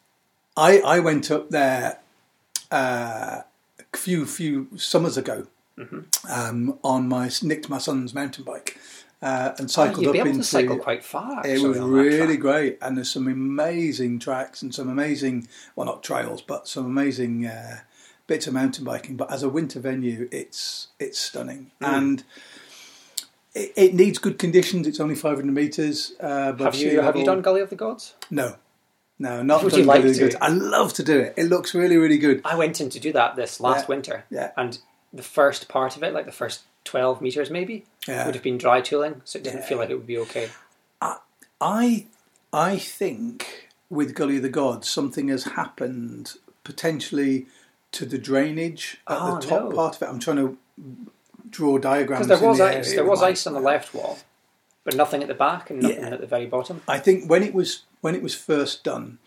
I 0.56 0.78
I 0.80 1.00
went 1.00 1.30
up 1.30 1.50
there 1.50 1.98
uh, 2.70 3.40
a 3.92 3.96
few 3.96 4.26
few 4.26 4.68
summers 4.76 5.16
ago 5.16 5.46
Mm-hmm. 5.76 6.00
um, 6.30 6.78
on 6.84 7.08
my 7.08 7.28
nicked 7.42 7.68
my 7.68 7.78
son's 7.78 8.14
mountain 8.14 8.44
bike 8.44 8.78
uh, 9.20 9.54
and 9.58 9.64
Oh, 9.64 9.66
cycled 9.66 10.12
be 10.12 10.20
up 10.20 10.26
into. 10.26 10.38
to 10.38 10.44
cycle 10.44 10.78
quite 10.78 11.02
far. 11.02 11.44
it 11.44 11.60
was 11.60 11.80
really 11.80 12.36
great, 12.36 12.78
and 12.80 12.96
there's 12.96 13.10
some 13.10 13.26
amazing 13.26 14.20
tracks 14.20 14.62
and 14.62 14.72
some 14.72 14.88
amazing, 14.88 15.48
well, 15.74 15.86
not 15.86 16.04
trails, 16.04 16.42
but 16.42 16.68
some 16.68 16.86
amazing 16.86 17.46
uh, 17.46 17.78
bits 18.28 18.46
of 18.46 18.54
mountain 18.54 18.84
biking. 18.84 19.16
But 19.16 19.32
as 19.32 19.42
a 19.42 19.48
winter 19.48 19.80
venue, 19.80 20.28
it's 20.30 20.88
it's 21.00 21.18
stunning, 21.18 21.72
Mm. 21.82 21.88
and 21.98 22.24
it, 23.54 23.72
it 23.76 23.94
needs 23.94 24.18
good 24.18 24.38
conditions. 24.38 24.86
It's 24.86 25.00
only 25.00 25.14
500 25.14 25.52
meters. 25.52 26.12
Uh, 26.20 26.54
Have 26.56 26.74
you 26.74 27.00
have 27.00 27.16
you 27.16 27.24
done 27.24 27.40
Gully 27.42 27.60
of 27.60 27.70
the 27.70 27.76
Gods? 27.76 28.14
No, 28.30 28.56
no, 29.18 29.42
not 29.42 29.62
Would 29.62 29.70
done 29.70 29.80
you 29.80 29.86
like 29.86 30.02
really 30.02 30.14
to? 30.14 30.20
good. 30.30 30.36
I 30.40 30.48
love 30.48 30.92
to 30.94 31.02
do 31.02 31.18
it. 31.18 31.34
It 31.36 31.44
looks 31.44 31.74
really, 31.74 31.96
really 31.96 32.18
good. 32.18 32.40
I 32.44 32.56
went 32.56 32.80
in 32.80 32.90
to 32.90 33.00
do 33.00 33.12
that 33.12 33.36
this 33.36 33.60
last 33.60 33.82
Yeah. 33.82 33.88
winter, 33.88 34.24
Yeah. 34.30 34.50
and 34.56 34.78
the 35.12 35.22
first 35.22 35.68
part 35.68 35.96
of 35.96 36.02
it, 36.02 36.12
like 36.12 36.26
the 36.26 36.32
first 36.32 36.62
twelve 36.84 37.20
meters, 37.22 37.48
maybe, 37.50 37.84
Yeah. 38.08 38.26
would 38.26 38.34
have 38.34 38.44
been 38.44 38.58
dry 38.58 38.80
tooling, 38.80 39.22
so 39.24 39.38
it 39.38 39.44
didn't 39.44 39.60
Yeah. 39.60 39.66
feel 39.66 39.78
like 39.78 39.90
it 39.90 39.94
would 39.94 40.06
be 40.06 40.18
okay. 40.18 40.50
I, 41.60 42.06
I 42.52 42.76
think 42.78 43.68
with 43.88 44.14
Gully 44.14 44.36
of 44.36 44.42
the 44.42 44.48
Gods, 44.50 44.88
something 44.88 45.28
has 45.28 45.44
happened 45.44 46.34
potentially 46.62 47.46
to 47.92 48.04
the 48.04 48.18
drainage 48.18 49.00
at 49.08 49.16
Oh, 49.20 49.36
the 49.36 49.46
top 49.46 49.64
no. 49.70 49.70
part 49.76 49.96
of 49.96 50.02
it. 50.02 50.06
I'm 50.06 50.18
trying 50.18 50.36
to 50.38 50.58
draw 51.54 51.78
diagrams. 51.78 52.26
Because 52.26 52.40
there 52.40 52.48
was 52.48 52.58
the 52.58 52.78
ice, 52.78 52.94
there 52.94 53.04
was 53.04 53.22
ice 53.22 53.46
on 53.46 53.54
the 53.54 53.60
left 53.60 53.94
wall, 53.94 54.18
but 54.84 54.94
nothing 54.96 55.22
at 55.22 55.28
the 55.28 55.34
back 55.34 55.70
and 55.70 55.80
nothing 55.82 55.98
Yeah. 56.00 56.10
at 56.14 56.20
the 56.20 56.26
very 56.26 56.46
bottom. 56.46 56.82
I 56.86 56.98
think 56.98 57.30
when 57.30 57.42
it 57.42 57.54
was 57.54 57.84
when 58.00 58.14
it 58.14 58.22
was 58.22 58.34
first 58.34 58.84
done, 58.84 59.18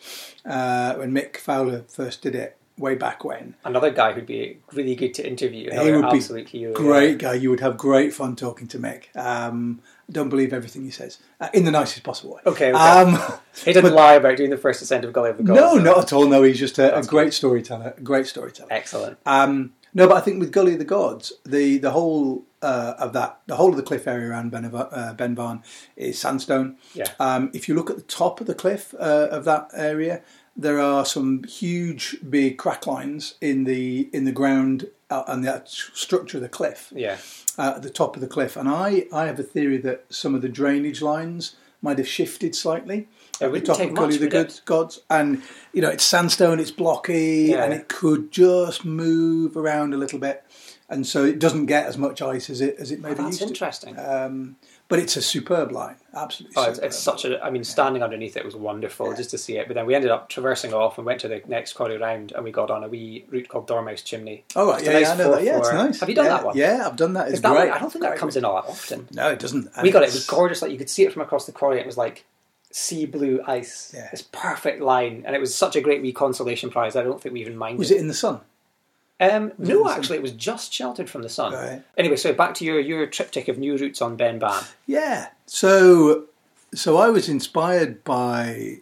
uh, 0.46 0.94
when 0.96 1.12
Mick 1.12 1.38
Fowler 1.38 1.84
first 1.88 2.22
did 2.22 2.36
it 2.36 2.56
way 2.78 2.94
back 2.94 3.24
when, 3.24 3.56
Another 3.66 3.90
guy 3.90 4.14
who'd 4.14 4.28
be 4.28 4.60
really 4.72 4.94
good 4.94 5.12
to 5.16 5.28
interview. 5.28 5.72
he 5.72 5.92
would 5.92 6.12
be 6.12 6.44
hero. 6.44 6.74
great 6.76 7.18
guy. 7.18 7.34
You 7.34 7.50
would 7.50 7.60
have 7.62 7.76
great 7.76 8.14
fun 8.14 8.36
talking 8.36 8.68
to 8.68 8.78
Mick. 8.78 9.06
Um, 9.16 9.80
don't 10.12 10.30
believe 10.30 10.54
everything 10.54 10.84
he 10.84 10.92
says 10.92 11.18
uh, 11.42 11.50
in 11.56 11.66
the 11.66 11.72
nicest 11.72 12.04
possible 12.04 12.36
way. 12.36 12.42
Okay, 12.46 12.72
okay. 12.72 12.78
Um, 12.80 13.18
He 13.66 13.74
didn't 13.74 13.90
But- 13.90 13.94
lie 13.94 14.14
about 14.14 14.38
doing 14.38 14.52
the 14.52 14.58
first 14.58 14.84
ascent 14.84 15.04
of 15.06 15.12
Gully 15.12 15.32
of 15.32 15.38
the 15.38 15.44
Gods. 15.44 15.60
no, 15.60 15.74
not 15.80 15.98
at 15.98 16.14
all. 16.14 16.28
No, 16.28 16.44
he's 16.44 16.60
just 16.60 16.78
a, 16.78 16.96
a 16.96 17.02
great 17.02 17.34
storyteller. 17.34 17.96
A 17.98 18.02
great 18.02 18.28
storyteller. 18.28 18.68
Excellent. 18.72 19.18
Um, 19.26 19.74
no, 19.94 20.08
but 20.08 20.18
I 20.18 20.22
think 20.22 20.40
with 20.40 20.52
Gully 20.52 20.74
of 20.74 20.80
the 20.80 20.86
Gods, 20.86 21.34
the 21.46 21.78
the 21.78 21.92
whole 21.92 22.46
uh, 22.62 22.94
of 23.00 23.14
that, 23.14 23.40
the 23.48 23.56
whole 23.56 23.70
of 23.70 23.78
the 23.78 23.84
cliff 23.84 24.08
area 24.08 24.30
around 24.30 24.52
Ben, 24.52 24.66
uh, 24.66 25.14
Beinn 25.18 25.36
Bhan 25.36 25.64
is 25.96 26.18
sandstone. 26.20 26.78
Yeah. 26.94 27.12
Um, 27.20 27.52
if 27.54 27.68
you 27.68 27.76
look 27.76 27.90
at 27.90 27.96
the 27.98 28.02
top 28.04 28.42
of 28.42 28.48
the 28.48 28.56
cliff 28.56 28.94
uh, 29.00 29.28
of 29.32 29.46
that 29.46 29.70
area, 29.74 30.22
there 30.56 30.80
are 30.80 31.06
some 31.06 31.44
huge, 31.44 32.18
big 32.28 32.58
crack 32.58 32.88
lines 32.88 33.36
in 33.42 33.64
the 33.66 34.10
in 34.12 34.26
the 34.26 34.32
ground 34.32 34.88
uh, 35.10 35.24
and 35.28 35.44
the 35.44 35.62
structure 35.66 36.38
of 36.38 36.44
the 36.44 36.50
cliff 36.50 36.92
Yeah. 36.96 37.18
uh, 37.58 37.74
at 37.76 37.82
the 37.84 37.90
top 37.90 38.16
of 38.16 38.22
the 38.22 38.28
cliff. 38.28 38.58
And 38.58 38.68
I, 38.68 39.06
I 39.14 39.26
have 39.26 39.40
a 39.40 39.44
theory 39.44 39.78
that 39.78 40.06
some 40.10 40.36
of 40.36 40.42
the 40.42 40.50
drainage 40.50 41.02
lines 41.02 41.56
might 41.82 41.98
have 42.00 42.08
shifted 42.08 42.56
slightly. 42.56 43.08
The 43.40 43.62
top 43.62 43.80
of 43.80 44.20
the 44.20 44.28
Good? 44.28 44.60
Gods, 44.66 45.00
and 45.10 45.42
you 45.74 45.82
know 45.82 45.90
it's 45.90 46.04
sandstone, 46.04 46.60
it's 46.60 46.72
blocky, 46.72 47.48
Yeah. 47.50 47.64
and 47.64 47.74
it 47.74 47.88
could 47.88 48.32
just 48.32 48.86
move 48.86 49.56
around 49.56 49.94
a 49.94 49.98
little 49.98 50.20
bit, 50.20 50.44
and 50.90 51.06
so 51.06 51.24
it 51.24 51.40
doesn't 51.40 51.66
get 51.68 51.86
as 51.86 51.98
much 51.98 52.22
ice 52.22 52.50
as 52.50 52.62
it 52.62 52.76
as 52.80 52.92
it 52.92 53.00
maybe 53.02 53.20
Oh, 53.20 53.24
that's 53.24 53.40
used 53.40 53.52
interesting. 53.52 53.96
to. 53.96 54.26
Um, 54.26 54.56
but 54.90 55.00
it's 55.00 55.18
a 55.18 55.22
superb 55.22 55.74
line, 55.74 55.98
absolutely. 56.16 56.56
Oh, 56.56 56.64
it's, 56.64 56.76
superb. 56.78 56.88
it's 56.88 56.98
such 56.98 57.26
a. 57.26 57.44
I 57.44 57.50
mean, 57.50 57.66
standing 57.66 58.02
underneath 58.02 58.38
it 58.38 58.46
was 58.46 58.56
wonderful 58.56 59.14
just 59.14 59.32
to 59.32 59.38
see 59.38 59.58
it. 59.58 59.68
But 59.68 59.74
then 59.76 59.86
we 59.86 59.94
ended 59.94 60.12
up 60.12 60.30
traversing 60.30 60.74
off 60.74 60.98
and 60.98 61.06
went 61.06 61.20
to 61.22 61.28
the 61.28 61.42
next 61.46 61.74
corrie 61.74 61.98
round, 61.98 62.32
and 62.32 62.44
we 62.44 62.52
got 62.52 62.72
on 62.72 62.86
a 62.86 62.88
wee 62.88 63.26
route 63.30 63.50
called 63.50 63.68
Dormouse 63.68 64.02
Chimney. 64.02 64.46
Oh 64.56 64.72
right, 64.72 64.84
yeah, 64.84 64.94
nice 64.94 65.02
yeah, 65.02 65.12
I 65.12 65.18
know 65.18 65.32
that. 65.32 65.44
Yeah, 65.44 65.58
it's 65.58 65.72
nice. 65.74 66.00
Have 66.00 66.08
you 66.10 66.16
done 66.16 66.26
yeah, 66.26 66.32
that 66.32 66.46
one? 66.46 66.58
Yeah, 66.58 66.88
I've 66.88 66.96
done 66.96 67.14
that. 67.14 67.28
It's 67.28 67.36
Is 67.36 67.42
that 67.42 67.52
great. 67.52 67.68
one- 67.70 67.78
I 67.78 67.80
don't 67.80 67.92
think 67.92 68.04
that 68.04 68.18
comes 68.18 68.38
in 68.38 68.46
all 68.46 68.56
that 68.56 68.70
often. 68.70 69.08
No, 69.12 69.30
it 69.30 69.40
doesn't. 69.40 69.70
And 69.76 69.84
we 69.84 69.92
got 69.92 70.04
it. 70.04 70.10
It 70.10 70.14
was 70.14 70.26
gorgeous. 70.26 70.62
Like 70.62 70.72
you 70.72 70.78
could 70.78 70.90
see 70.90 71.04
it 71.04 71.12
from 71.12 71.22
across 71.22 71.46
the 71.46 71.52
corrie. 71.52 71.80
It 71.82 71.86
was 71.86 71.98
like 71.98 72.24
sea 72.72 73.06
blue 73.06 73.42
ice. 73.48 73.92
Yeah. 73.96 74.08
This 74.12 74.22
perfect 74.32 74.82
line, 74.82 75.24
and 75.26 75.36
it 75.36 75.40
was 75.40 75.54
such 75.56 75.76
a 75.76 75.82
great 75.82 76.02
wee 76.02 76.12
consolation 76.14 76.70
prize. 76.70 76.96
I 76.96 77.04
don't 77.04 77.22
think 77.22 77.34
we 77.34 77.42
even 77.42 77.58
minded. 77.58 77.80
Was 77.80 77.92
it 77.92 77.98
in 78.00 78.08
the 78.08 78.14
sun? 78.14 78.42
Um, 79.20 79.48
it 79.48 79.60
no, 79.60 79.86
sun? 79.88 79.98
actually, 79.98 80.18
it 80.18 80.22
was 80.22 80.32
just 80.34 80.72
sheltered 80.72 81.10
from 81.10 81.24
the 81.24 81.30
sun. 81.30 81.54
Right. 81.54 81.82
Anyway, 81.98 82.18
so 82.18 82.34
back 82.34 82.54
to 82.56 82.66
your 82.66 82.80
your 82.80 83.06
triptych 83.08 83.48
of 83.48 83.58
new 83.58 83.76
routes 83.78 84.02
on 84.02 84.16
Beinn 84.18 84.40
Bhan. 84.40 84.68
Yeah. 84.86 85.30
So, 85.48 86.26
so 86.74 86.98
I 86.98 87.10
was 87.10 87.28
inspired 87.28 88.04
by 88.04 88.78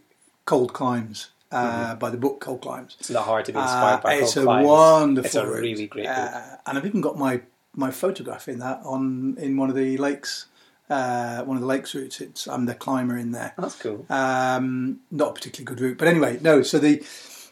Cold 0.45 0.73
Climbs, 0.73 1.29
uh, 1.51 1.95
by 1.95 2.09
the 2.09 2.17
book 2.17 2.41
Cold 2.41 2.61
Climbs. 2.61 2.97
It's 2.99 3.09
not 3.09 3.23
hard 3.25 3.45
to 3.45 3.53
be 3.53 3.59
inspired 3.59 3.99
Uh, 3.99 4.01
by. 4.01 4.13
it's 4.15 4.35
a 4.35 4.43
Climbs. 4.43 4.67
wonderful. 4.67 5.25
It's 5.25 5.35
a 5.35 5.47
really 5.47 5.87
great 5.87 6.07
book. 6.07 6.17
Uh, 6.17 6.57
and 6.65 6.77
I've 6.77 6.85
even 6.85 6.99
got 7.01 7.17
my 7.17 7.41
my 7.73 7.91
photograph 7.91 8.47
in 8.49 8.59
that 8.59 8.81
on 8.83 9.37
in 9.39 9.55
one 9.55 9.69
of 9.69 9.75
the 9.75 9.95
lakes, 9.97 10.47
uh, 10.89 11.43
one 11.43 11.57
of 11.57 11.61
the 11.61 11.67
lakes 11.67 11.93
routes. 11.95 12.21
It's 12.21 12.47
I'm 12.47 12.65
the 12.65 12.75
climber 12.75 13.17
in 13.17 13.31
there. 13.31 13.53
That's 13.57 13.75
cool. 13.75 14.05
Um, 14.09 14.99
not 15.11 15.29
a 15.29 15.33
particularly 15.33 15.65
good 15.75 15.81
route, 15.83 15.97
but 15.97 16.07
anyway, 16.07 16.39
no. 16.41 16.61
So 16.61 16.79
the 16.79 17.03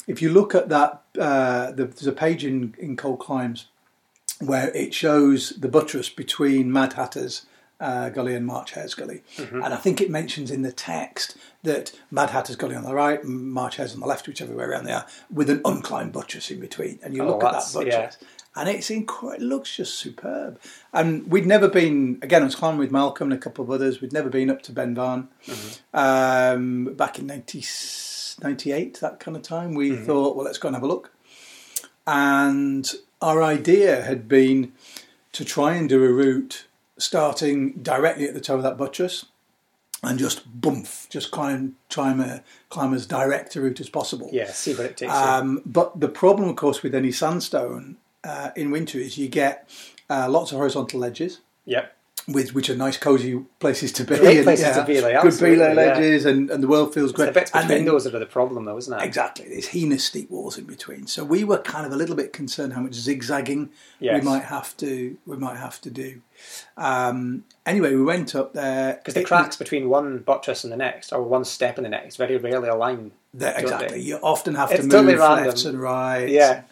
if 0.08 0.22
you 0.22 0.30
look 0.30 0.54
at 0.54 0.70
that, 0.70 1.04
uh, 1.20 1.72
the, 1.72 1.86
there's 1.86 2.08
a 2.08 2.12
page 2.12 2.44
in 2.46 2.76
in 2.78 2.96
Cold 2.98 3.20
Climbs. 3.20 3.66
where 4.40 4.70
it 4.76 4.94
shows 4.94 5.52
the 5.52 5.70
buttress 5.70 6.10
between 6.10 6.72
Mad 6.72 6.94
Hatter's 6.94 7.46
uh, 7.80 8.10
Gully 8.10 8.36
and 8.36 8.46
March 8.46 8.72
Hare's 8.72 8.94
Gully. 8.94 9.22
Mm-hmm. 9.38 9.62
And 9.64 9.74
I 9.74 9.78
think 9.78 10.00
it 10.02 10.10
mentions 10.10 10.52
in 10.52 10.62
the 10.62 10.72
text 10.72 11.36
that 11.64 11.92
Mad 12.12 12.30
Hatter's 12.32 12.56
Gully 12.56 12.76
on 12.76 12.84
the 12.84 12.94
right, 12.94 13.24
March 13.24 13.76
Hare's 13.78 13.94
on 13.94 14.00
the 14.02 14.06
left, 14.08 14.28
whichever 14.28 14.54
way 14.56 14.64
around 14.66 14.86
they 14.86 14.92
are, 14.94 15.06
with 15.32 15.50
an 15.50 15.60
unclimbed 15.64 16.12
buttress 16.12 16.50
in 16.52 16.60
between. 16.60 17.00
And 17.04 17.14
you 17.16 17.24
Oh, 17.24 17.28
look 17.28 17.44
at 17.44 17.52
that 17.54 17.74
buttress, 17.74 18.18
and 18.56 18.70
it's 18.70 18.90
incredible. 18.90 19.44
It 19.44 19.46
looks 19.46 19.76
just 19.76 19.96
superb. 19.96 20.60
And 20.92 21.30
we'd 21.30 21.46
never 21.46 21.68
been, 21.68 22.20
again, 22.22 22.42
I 22.42 22.46
was 22.46 22.56
climbing 22.56 22.80
with 22.80 22.92
Malcolm 22.92 23.32
and 23.32 23.40
a 23.40 23.42
couple 23.42 23.64
of 23.64 23.72
others, 23.72 24.02
we'd 24.02 24.14
never 24.14 24.30
been 24.30 24.50
up 24.50 24.62
to 24.64 24.72
Beinn 24.72 24.96
Bhan. 24.96 25.28
Um, 25.94 26.94
back 26.94 27.20
in 27.20 27.28
90, 27.28 27.64
98, 28.42 29.00
that 29.00 29.20
kind 29.20 29.36
of 29.36 29.44
time, 29.44 29.74
we 29.74 29.96
thought, 29.96 30.36
well, 30.36 30.46
let's 30.46 30.58
go 30.58 30.68
and 30.68 30.76
have 30.76 30.84
a 30.84 30.88
look. 30.88 31.12
And 32.06 32.92
our 33.22 33.42
idea 33.42 34.04
had 34.04 34.28
been 34.28 34.74
to 35.32 35.44
try 35.44 35.76
and 35.76 35.90
do 35.90 36.04
a 36.04 36.12
route 36.12 36.66
starting 36.98 37.74
directly 37.74 38.28
at 38.28 38.34
the 38.34 38.42
toe 38.42 38.58
of 38.58 38.64
that 38.64 38.78
buttress 38.78 39.26
and 40.04 40.20
just 40.20 40.62
boomf, 40.62 41.10
just 41.10 41.32
climb, 41.32 41.76
climb, 41.90 42.20
a, 42.20 42.44
climb 42.70 42.94
as 42.94 43.08
direct 43.08 43.56
a 43.56 43.62
route 43.62 43.80
as 43.80 43.90
possible. 43.90 44.30
Yeah, 44.32 44.52
see 44.52 44.76
what 44.76 44.86
it 44.86 44.98
takes. 44.98 45.12
Um, 45.12 45.62
but 45.66 46.00
the 46.00 46.10
problem, 46.10 46.50
of 46.50 46.58
course, 46.58 46.84
with 46.84 46.94
any 46.94 47.12
sandstone 47.12 47.98
uh, 48.24 48.52
in 48.56 48.72
winter 48.72 48.98
is 48.98 49.18
you 49.18 49.28
get 49.28 49.70
uh, 50.10 50.28
lots 50.30 50.52
of 50.52 50.58
horizontal 50.58 51.00
ledges, 51.00 51.40
Yep. 51.66 51.96
with 52.28 52.54
which 52.54 52.70
are 52.70 52.76
nice, 52.76 52.98
cosy 52.98 53.40
places 53.60 53.92
to 53.94 54.04
be. 54.06 54.16
Great 54.18 54.38
and, 54.38 54.46
places 54.46 54.76
to 54.76 54.84
be, 54.86 55.02
like, 55.02 55.22
good 55.22 55.38
belay 55.40 55.56
yeah. 55.58 55.74
ledges, 55.74 56.26
and, 56.26 56.50
and 56.50 56.62
the 56.64 56.68
world 56.68 56.94
feels 56.94 57.12
great. 57.12 57.28
The 57.28 57.32
bits 57.34 57.52
and 57.54 57.68
between 57.68 57.86
then- 57.86 57.94
those 57.94 58.04
that 58.06 58.16
are 58.16 58.20
the 58.20 58.26
problem, 58.26 58.66
though, 58.66 58.78
isn't 58.78 58.94
it? 58.94 59.04
Exactly. 59.04 59.46
There's 59.50 59.68
heinous 59.68 60.04
steep 60.06 60.30
walls 60.32 60.58
in 60.58 60.66
between. 60.66 61.08
So 61.08 61.24
we 61.24 61.44
were 61.44 61.58
kind 61.58 61.86
of 61.86 61.92
a 61.92 61.96
little 61.98 62.16
bit 62.16 62.32
concerned 62.34 62.74
how 62.74 62.82
much 62.82 62.94
zigzagging 62.94 63.70
Yes. 64.00 64.22
we 64.22 64.30
might 64.30 64.44
have 64.44 64.76
to 64.78 65.18
we 65.26 65.38
might 65.38 65.58
have 65.58 65.80
to 65.82 65.90
do. 65.90 66.22
Um, 66.78 67.44
anyway, 67.66 67.94
we 67.96 68.04
went 68.04 68.36
up 68.36 68.54
there 68.54 68.96
Because 68.96 69.14
the 69.14 69.24
cracks 69.24 69.56
between 69.58 69.90
one 69.90 70.20
buttress 70.20 70.64
and 70.64 70.72
the 70.74 70.78
next, 70.78 71.12
or 71.14 71.22
one 71.24 71.46
step 71.46 71.78
and 71.78 71.86
the 71.86 71.90
next, 71.90 72.16
very 72.18 72.38
rarely 72.38 72.70
align. 72.70 73.12
exactly. 73.38 74.02
You 74.02 74.18
often 74.24 74.56
have 74.56 74.72
It's 74.72 74.82
to 74.82 75.04
move 75.04 75.18
totally 75.18 75.46
lefts 75.46 75.66
and 75.66 75.80
rights. 75.82 76.32
Yeah. 76.32 76.64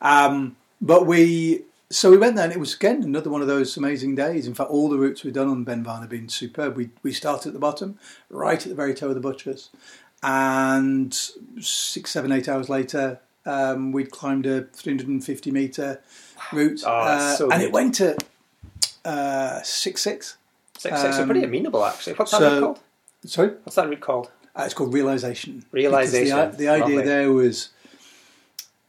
Um, 0.00 0.56
but 0.80 1.06
we 1.06 1.62
so 1.88 2.10
we 2.10 2.16
went 2.18 2.34
there 2.36 2.44
and 2.44 2.52
it 2.52 2.58
was 2.60 2.74
again 2.74 3.02
another 3.02 3.30
one 3.30 3.40
of 3.42 3.46
those 3.46 3.76
amazing 3.76 4.14
days. 4.16 4.46
In 4.46 4.54
fact, 4.54 4.70
all 4.70 4.88
the 4.88 4.98
routes 4.98 5.22
we've 5.22 5.32
done 5.32 5.48
on 5.48 5.64
Beinn 5.64 5.84
Bhan 5.84 6.00
have 6.00 6.10
been 6.10 6.28
superb. 6.28 6.76
We 6.76 6.90
we 7.02 7.12
started 7.12 7.48
at 7.48 7.52
the 7.54 7.60
bottom, 7.60 7.98
right 8.30 8.60
at 8.60 8.68
the 8.68 8.74
very 8.74 8.94
toe 8.94 9.08
of 9.08 9.14
the 9.14 9.20
buttress, 9.20 9.70
and 10.22 11.14
six, 11.60 12.10
seven, 12.10 12.32
eight 12.32 12.48
hours 12.48 12.68
later, 12.68 13.20
um, 13.44 13.92
we'd 13.92 14.10
climbed 14.10 14.46
a 14.46 14.62
350 14.64 15.50
meter 15.50 16.00
route, 16.52 16.82
Oh, 16.84 16.90
uh, 16.90 17.36
so 17.36 17.44
and 17.50 17.60
good. 17.60 17.66
it 17.66 17.72
went 17.72 17.94
to 17.96 18.16
uh, 19.04 19.62
six 19.62 20.02
six. 20.02 20.36
Six, 20.78 21.00
six 21.00 21.16
are 21.18 21.24
pretty 21.24 21.40
Um, 21.40 21.46
amenable, 21.46 21.84
actually. 21.84 22.14
What's 22.14 22.32
that 22.32 22.38
so- 22.40 22.50
route 22.52 22.60
called? 22.62 22.80
Sorry, 23.24 23.48
What's 23.64 23.76
that 23.76 23.88
route 23.88 24.00
called? 24.00 24.30
uh, 24.54 24.62
it's 24.64 24.74
called 24.74 24.92
realization. 24.92 25.64
Realization. 25.72 26.50
The, 26.52 26.56
the 26.56 26.68
idea 26.68 26.84
Lovely. 26.96 27.02
there 27.04 27.32
was 27.32 27.70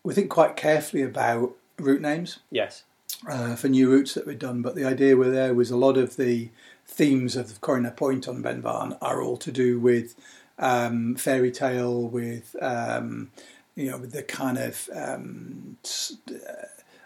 we 0.04 0.14
think 0.14 0.30
quite 0.30 0.56
carefully 0.56 1.02
about 1.04 1.54
route 1.78 2.02
names. 2.02 2.40
Yes. 2.52 2.84
uh, 3.30 3.56
for 3.56 3.68
new 3.70 3.90
routes 3.92 4.14
that 4.14 4.26
were 4.28 4.34
done. 4.34 4.62
But 4.62 4.76
the 4.76 4.86
idea 4.86 5.16
were 5.16 5.30
there 5.30 5.54
was 5.54 5.72
a 5.72 5.78
lot 5.78 5.98
of 5.98 6.18
the 6.18 6.50
themes 6.86 7.36
of 7.36 7.60
Coire 7.62 7.80
na 7.82 7.90
Poite 7.92 8.28
on 8.28 8.44
Beinn 8.44 8.62
Bhan 8.62 8.98
are 9.02 9.22
all 9.22 9.38
to 9.38 9.52
do 9.52 9.80
with 9.80 10.16
um, 10.60 11.16
fairy 11.16 11.52
tale, 11.52 12.08
with 12.08 12.56
um, 12.62 13.32
you 13.76 13.90
know, 13.92 13.98
with 13.98 14.12
the 14.12 14.24
kind 14.24 14.58
of 14.58 14.90
um, 14.94 15.78
uh, 16.30 16.66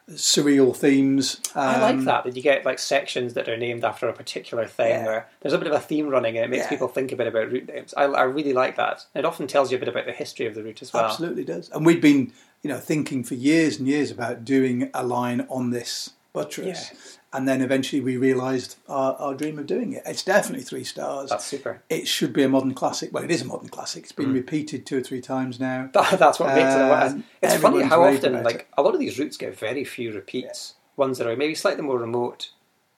surreal 0.09 0.75
themes. 0.75 1.39
I 1.55 1.79
like 1.79 1.93
Um, 1.95 2.05
that, 2.05 2.23
that 2.25 2.35
you 2.35 2.41
get 2.41 2.65
like 2.65 2.79
sections 2.79 3.33
that 3.35 3.47
are 3.47 3.57
named 3.57 3.83
after 3.85 4.07
a 4.09 4.13
particular 4.13 4.65
thing, 4.65 4.89
Yeah. 4.89 5.05
where 5.05 5.27
there's 5.41 5.53
a 5.53 5.57
bit 5.57 5.67
of 5.67 5.73
a 5.73 5.79
theme 5.79 6.07
running 6.09 6.35
and 6.37 6.45
it 6.45 6.49
makes 6.49 6.63
Yeah. 6.63 6.69
people 6.69 6.87
think 6.87 7.11
a 7.11 7.15
bit 7.15 7.27
about 7.27 7.51
route 7.51 7.67
names. 7.67 7.93
I, 7.95 8.03
I 8.05 8.23
really 8.23 8.53
like 8.53 8.75
that. 8.77 9.05
It 9.15 9.25
often 9.25 9.47
tells 9.47 9.71
you 9.71 9.77
a 9.77 9.79
bit 9.79 9.87
about 9.89 10.05
the 10.05 10.11
history 10.11 10.45
of 10.47 10.55
the 10.55 10.63
route 10.63 10.81
as 10.81 10.91
well. 10.93 11.05
Absolutely 11.05 11.43
does. 11.45 11.69
And 11.69 11.85
we'd 11.85 12.01
been, 12.01 12.33
you 12.61 12.69
know, 12.69 12.77
thinking 12.79 13.23
for 13.23 13.35
years 13.35 13.79
and 13.79 13.87
years 13.87 14.11
about 14.11 14.45
doing 14.45 14.89
a 14.93 15.03
line 15.05 15.45
on 15.49 15.69
this 15.71 16.11
buttress. 16.33 16.91
Yeah. 16.93 16.99
And 17.33 17.47
then 17.47 17.61
eventually 17.61 18.01
we 18.01 18.17
realised 18.17 18.75
our, 18.89 19.15
our 19.15 19.33
dream 19.33 19.57
of 19.57 19.65
doing 19.65 19.93
it. 19.93 20.03
It's 20.05 20.21
definitely 20.23 20.65
three 20.65 20.83
stars. 20.83 21.29
That's 21.29 21.45
super. 21.45 21.81
it 21.89 22.05
should 22.07 22.33
be 22.33 22.43
a 22.43 22.49
modern 22.49 22.73
classic. 22.73 23.13
Well, 23.13 23.23
it 23.23 23.31
is 23.31 23.41
a 23.41 23.45
modern 23.45 23.69
classic. 23.69 24.03
It's 24.03 24.11
been 24.11 24.27
Mm. 24.31 24.33
repeated 24.33 24.85
two 24.85 24.97
or 24.97 25.01
three 25.01 25.21
times 25.21 25.57
now. 25.59 25.89
That, 25.93 26.19
that's 26.19 26.39
what 26.41 26.53
makes 26.53 26.73
it. 26.75 26.81
A, 26.81 27.05
Um, 27.05 27.23
it's 27.41 27.55
funny 27.55 27.83
how 27.83 28.03
often, 28.03 28.43
like 28.43 28.55
it. 28.55 28.67
a 28.77 28.81
lot 28.81 28.93
of 28.93 28.99
these 28.99 29.17
routes 29.17 29.37
get 29.37 29.57
very 29.57 29.85
few 29.85 30.11
repeats. 30.13 30.75
Ones 30.97 31.17
that 31.19 31.27
are 31.27 31.37
maybe 31.37 31.55
slightly 31.55 31.83
more 31.83 31.97
remote, 31.97 32.51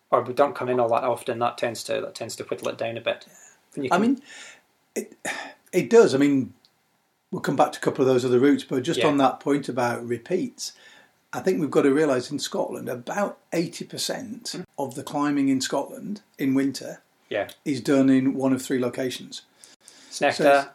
or 0.10 0.24
don't 0.24 0.56
come 0.56 0.68
in 0.70 0.80
all 0.80 0.90
that 0.90 1.04
often. 1.04 1.38
That 1.38 1.60
tends 1.60 1.84
to 1.86 2.02
that 2.02 2.16
tends 2.16 2.36
to 2.38 2.44
whittle 2.46 2.70
it 2.70 2.78
down 2.78 2.98
a 2.98 3.02
bit. 3.02 3.28
And 3.76 3.86
you 3.86 3.90
I 3.94 4.00
mean, 4.00 4.20
it 4.96 5.14
it 5.72 5.92
does. 5.92 6.16
I 6.16 6.18
mean, 6.18 6.56
we'll 7.34 7.42
come 7.42 7.56
back 7.58 7.72
to 7.74 7.80
a 7.80 7.82
couple 7.82 8.04
of 8.04 8.08
those 8.08 8.24
other 8.24 8.40
routes, 8.40 8.64
but 8.64 8.84
just 8.84 9.00
Yeah. 9.00 9.08
on 9.08 9.18
that 9.18 9.40
point 9.42 9.68
about 9.68 10.08
repeats, 10.08 10.72
I 11.34 11.40
think 11.40 11.60
we've 11.60 11.72
got 11.72 11.82
to 11.82 11.92
realise 11.92 12.30
in 12.32 12.38
Scotland 12.40 12.88
about 12.88 13.40
eighty 13.52 13.84
percent 13.86 14.50
Hmm. 14.52 14.62
of 14.78 14.94
the 14.96 15.04
climbing 15.04 15.50
in 15.50 15.60
Scotland 15.60 16.22
in 16.38 16.54
winter 16.54 17.02
yeah, 17.30 17.50
is 17.66 17.82
done 17.82 18.10
in 18.12 18.36
one 18.36 18.54
of 18.54 18.62
three 18.62 18.80
locations. 18.80 19.42
Sneachda. 20.12 20.38
So 20.66 20.68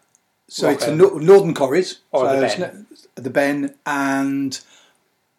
So 0.50 0.69
it's 0.71 0.87
Rockland. 0.88 0.99
no- 0.99 1.19
Northern 1.35 1.55
Corries, 1.55 1.99
Or 2.11 2.27
so 2.27 2.35
the 2.41 2.47
Ben. 2.47 2.61
ne- 2.61 3.23
the 3.23 3.31
Ben, 3.31 3.75
and 3.87 4.59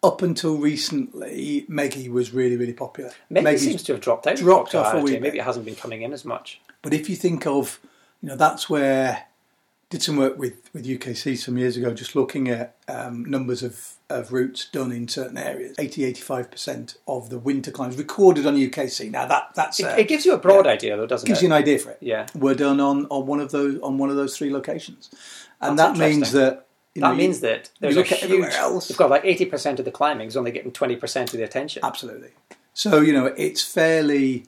up 0.01 0.21
until 0.21 0.55
recently, 0.57 1.65
Meagaidh 1.69 2.09
was 2.09 2.31
really, 2.33 2.55
really 2.55 2.73
popular. 2.73 3.11
It 3.29 3.59
seems 3.59 3.83
to 3.83 3.93
have 3.93 4.01
dropped 4.01 4.25
out. 4.27 4.37
dropped 4.37 4.73
off 4.75 4.93
a 4.93 4.99
wee 4.99 5.19
Maybe 5.19 5.39
it 5.39 5.43
hasn't 5.43 5.65
been 5.65 5.75
coming 5.75 6.03
in 6.03 6.13
as 6.13 6.23
much. 6.23 6.61
But 6.81 6.93
if 6.93 7.09
you 7.09 7.15
think 7.17 7.45
of, 7.45 7.79
you 8.21 8.29
know, 8.29 8.35
that's 8.37 8.69
where 8.69 9.25
did 9.89 10.03
some 10.03 10.17
work 10.17 10.37
with, 10.37 10.69
with 10.71 10.85
UKC 10.85 11.35
some 11.37 11.57
years 11.57 11.75
ago, 11.75 11.93
just 11.93 12.15
looking 12.15 12.47
at 12.47 12.75
um, 12.87 13.25
numbers 13.25 13.63
of, 13.63 13.93
of 14.07 14.31
routes 14.31 14.69
done 14.69 14.91
in 14.91 15.07
certain 15.07 15.37
areas. 15.37 15.75
80 15.79 16.13
85% 16.13 16.97
of 17.07 17.31
the 17.31 17.39
winter 17.39 17.71
climbs 17.71 17.97
recorded 17.97 18.45
on 18.45 18.55
UKC. 18.55 19.09
Now 19.09 19.25
that 19.25 19.49
that's 19.55 19.79
It, 19.79 19.85
uh, 19.85 19.95
it 19.97 20.07
gives 20.07 20.25
you 20.27 20.33
a 20.33 20.37
broad 20.37 20.67
idea, 20.67 20.95
though, 20.95 21.07
doesn't 21.07 21.25
gives 21.25 21.39
it? 21.39 21.41
Gives 21.41 21.43
you 21.43 21.47
an 21.47 21.53
idea 21.53 21.79
for 21.79 21.89
it. 21.91 21.97
Yeah. 22.01 22.27
were 22.35 22.53
done 22.53 22.79
on, 22.79 23.07
on 23.07 23.25
one 23.25 23.39
of 23.39 23.51
those 23.51 23.79
on 23.81 23.97
one 23.97 24.09
of 24.09 24.15
those 24.15 24.37
three 24.37 24.51
locations, 24.51 25.09
and 25.59 25.77
That's 25.77 25.97
that 25.97 26.05
means 26.07 26.31
that 26.33 26.67
you 26.93 27.01
know, 27.01 27.09
that 27.09 27.17
means 27.17 27.39
that 27.41 27.69
there's 27.79 27.95
look 27.95 28.11
a 28.11 28.13
at 28.13 28.19
huge. 28.19 28.31
everywhere 28.31 28.51
else. 28.51 28.89
You've 28.89 28.97
got 28.97 29.09
like 29.09 29.25
eighty 29.25 29.45
percent 29.45 29.79
of 29.79 29.85
the 29.85 29.91
climbing 29.91 30.27
is 30.27 30.37
only 30.37 30.51
getting 30.51 30.71
twenty 30.71 30.95
percent 30.95 31.33
of 31.33 31.37
the 31.37 31.43
attention. 31.43 31.83
Absolutely. 31.83 32.29
So 32.73 33.01
you 33.01 33.13
know, 33.13 33.27
it's 33.37 33.63
fairly. 33.63 34.45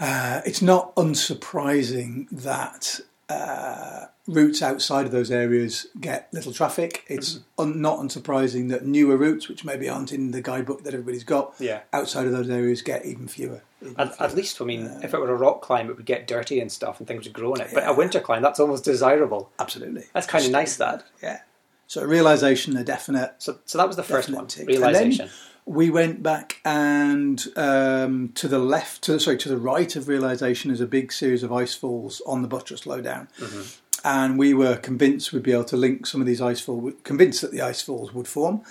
Uh, 0.00 0.40
it's 0.44 0.62
not 0.62 0.94
unsurprising 0.96 2.28
that 2.30 3.00
uh, 3.36 4.06
routes 4.28 4.62
outside 4.62 5.06
of 5.06 5.12
those 5.12 5.30
areas 5.30 5.86
get 6.00 6.28
little 6.32 6.52
traffic. 6.52 7.04
It's 7.08 7.34
Mm-hmm. 7.34 7.60
un- 7.62 7.80
not 7.80 7.98
unsurprising 7.98 8.68
that 8.70 8.84
newer 8.86 9.16
routes, 9.16 9.48
which 9.48 9.64
maybe 9.64 9.88
aren't 9.88 10.12
in 10.12 10.30
the 10.30 10.40
guidebook 10.42 10.84
that 10.84 10.94
everybody's 10.94 11.24
got, 11.24 11.54
Yeah. 11.58 11.80
outside 11.92 12.26
of 12.26 12.32
those 12.32 12.48
areas 12.50 12.82
get 12.82 13.04
even 13.04 13.26
fewer. 13.28 13.62
Even 13.80 13.94
At, 13.98 14.14
fewer. 14.16 14.26
at 14.28 14.34
least, 14.36 14.60
I 14.60 14.64
mean, 14.64 14.86
if 15.02 15.12
it 15.14 15.18
were 15.18 15.30
a 15.30 15.34
rock 15.36 15.62
climb, 15.62 15.88
it 15.90 15.96
would 15.96 16.06
get 16.06 16.26
dirty 16.26 16.60
and 16.60 16.70
stuff, 16.70 16.98
and 16.98 17.06
things 17.08 17.24
would 17.24 17.32
grow 17.32 17.54
in 17.54 17.60
it. 17.62 17.70
But 17.74 17.88
a 17.88 17.92
winter 17.92 18.20
climb, 18.20 18.42
that's 18.42 18.60
almost 18.60 18.84
desirable. 18.84 19.50
Absolutely. 19.58 20.04
That's 20.12 20.26
kind 20.26 20.44
of 20.44 20.50
nice. 20.52 20.76
That. 20.76 21.04
Yeah. 21.22 21.40
So 21.88 22.04
realization, 22.04 22.76
a 22.76 22.84
definite 22.84 23.34
So, 23.38 23.58
so 23.66 23.78
that 23.78 23.86
was 23.86 23.96
the 23.96 24.02
first 24.02 24.30
one. 24.30 24.46
tick. 24.46 24.66
Realization. 24.68 25.28
We 25.64 25.90
went 25.90 26.22
back 26.22 26.60
and 26.64 27.42
um, 27.56 28.30
to 28.34 28.48
the 28.48 28.58
left, 28.58 29.02
to, 29.02 29.20
sorry, 29.20 29.38
to 29.38 29.48
the 29.48 29.56
right 29.56 29.94
of 29.94 30.08
realization 30.08 30.70
is 30.70 30.80
a 30.80 30.86
big 30.86 31.12
series 31.12 31.42
of 31.42 31.52
ice 31.52 31.74
falls 31.74 32.20
on 32.26 32.42
the 32.42 32.48
buttress 32.48 32.84
lowdown. 32.86 33.28
Mm-hmm. 33.38 33.78
And 34.04 34.36
we 34.36 34.52
were 34.52 34.76
convinced 34.76 35.32
we'd 35.32 35.44
be 35.44 35.52
able 35.52 35.64
to 35.64 35.76
link 35.76 36.06
some 36.06 36.20
of 36.20 36.26
these 36.26 36.40
ice 36.40 36.60
falls, 36.60 36.94
convinced 37.04 37.40
that 37.42 37.52
the 37.52 37.62
ice 37.62 37.80
falls 37.80 38.12
would 38.12 38.26
form, 38.26 38.62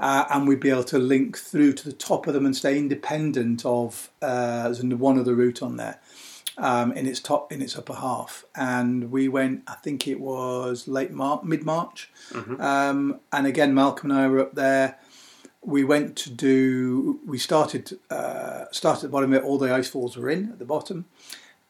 uh, 0.00 0.24
and 0.30 0.48
we'd 0.48 0.60
be 0.60 0.70
able 0.70 0.84
to 0.84 0.98
link 0.98 1.36
through 1.36 1.74
to 1.74 1.84
the 1.84 1.92
top 1.92 2.26
of 2.26 2.32
them 2.32 2.46
and 2.46 2.56
stay 2.56 2.78
independent 2.78 3.66
of. 3.66 4.10
Uh, 4.22 4.72
one 4.82 5.18
other 5.18 5.34
route 5.34 5.62
on 5.62 5.76
there 5.76 6.00
um, 6.58 6.92
in 6.92 7.06
its 7.06 7.20
top, 7.20 7.52
in 7.52 7.62
its 7.62 7.76
upper 7.76 7.94
half, 7.94 8.44
and 8.54 9.10
we 9.10 9.28
went. 9.28 9.62
I 9.66 9.74
think 9.74 10.06
it 10.06 10.20
was 10.20 10.88
late 10.88 11.12
March, 11.12 11.44
mid 11.44 11.64
March, 11.64 12.10
um, 12.60 13.20
and 13.32 13.46
again 13.46 13.74
Malcolm 13.74 14.10
and 14.10 14.20
I 14.20 14.28
were 14.28 14.40
up 14.40 14.54
there 14.54 14.98
we 15.68 15.84
went 15.84 16.16
to 16.24 16.30
do. 16.30 17.20
We 17.26 17.38
started 17.38 17.98
uh, 18.10 18.64
started 18.72 18.98
at 18.98 19.02
the 19.02 19.08
bottom. 19.16 19.30
Where 19.30 19.42
all 19.42 19.58
the 19.58 19.72
ice 19.80 19.88
falls 19.88 20.16
were 20.16 20.30
in 20.30 20.50
at 20.52 20.58
the 20.58 20.64
bottom. 20.64 21.04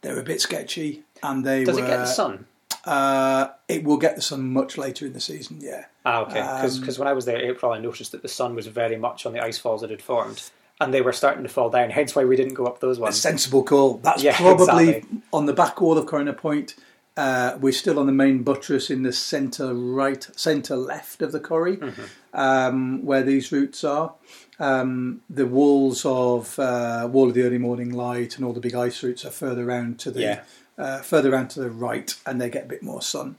They 0.02 0.12
were 0.12 0.20
a 0.20 0.30
bit 0.32 0.40
sketchy, 0.40 1.02
and 1.22 1.44
they 1.44 1.64
Does 1.64 1.76
were. 1.76 1.84
it 1.84 1.88
get 1.88 1.96
the 1.98 2.06
sun? 2.06 2.46
Uh, 2.84 3.48
it 3.66 3.84
will 3.84 3.96
get 3.96 4.14
the 4.16 4.22
sun 4.22 4.52
much 4.52 4.78
later 4.78 5.04
in 5.06 5.12
the 5.12 5.20
season. 5.20 5.58
Yeah, 5.60 5.84
Ah, 6.06 6.20
okay. 6.22 6.40
Because 6.40 6.78
Um, 6.78 7.00
when 7.04 7.08
I 7.08 7.12
was 7.12 7.24
there 7.24 7.36
in 7.38 7.50
April, 7.50 7.72
I 7.72 7.78
noticed 7.80 8.12
that 8.12 8.22
the 8.22 8.28
sun 8.28 8.54
was 8.54 8.66
very 8.68 8.96
much 8.96 9.26
on 9.26 9.32
the 9.32 9.40
ice 9.44 9.58
falls 9.58 9.80
that 9.82 9.90
had 9.90 10.00
formed, 10.00 10.40
and 10.80 10.94
they 10.94 11.02
were 11.02 11.12
starting 11.12 11.42
to 11.42 11.48
fall 11.48 11.68
down. 11.68 11.90
Hence 11.90 12.14
why 12.14 12.24
we 12.24 12.36
didn't 12.36 12.54
go 12.54 12.64
up 12.66 12.78
those 12.80 12.98
ones. 13.00 13.16
a 13.16 13.20
sensible 13.20 13.62
call. 13.64 13.94
That's 13.98 14.22
Yeah, 14.22 14.36
probably 14.46 14.88
exactly. 14.90 15.20
on 15.32 15.46
the 15.46 15.52
back 15.52 15.80
wall 15.80 15.98
of 15.98 16.06
Coire 16.06 16.24
na 16.24 16.32
Poite. 16.32 16.74
Uh, 17.18 17.58
we're 17.60 17.72
still 17.72 17.98
on 17.98 18.06
the 18.06 18.12
main 18.24 18.42
buttress 18.44 18.90
in 18.90 19.02
the 19.02 19.12
centre 19.12 19.74
right, 19.74 20.28
centre 20.36 20.76
left 20.76 21.20
of 21.22 21.32
the 21.32 21.40
corrie, 21.40 21.76
Mm-hmm. 21.78 22.04
um, 22.46 23.04
where 23.04 23.22
these 23.24 23.50
routes 23.50 23.82
are. 23.84 24.14
Um, 24.60 25.20
the 25.28 25.46
walls 25.46 26.04
of 26.04 26.58
uh, 26.58 27.08
Wall 27.10 27.28
of 27.28 27.34
the 27.34 27.42
Early 27.42 27.58
Morning 27.58 27.90
Light 27.92 28.36
and 28.36 28.44
all 28.44 28.52
the 28.52 28.60
big 28.68 28.74
ice 28.74 29.02
routes 29.02 29.24
are 29.24 29.30
further 29.30 29.64
round 29.64 29.98
to 30.00 30.10
the 30.10 30.20
Yeah. 30.20 30.40
uh, 30.84 30.98
further 31.02 31.30
round 31.30 31.50
to 31.50 31.60
the 31.60 31.70
right, 31.70 32.14
and 32.26 32.40
they 32.40 32.50
get 32.50 32.64
a 32.66 32.68
bit 32.68 32.82
more 32.82 33.02
sun. 33.02 33.36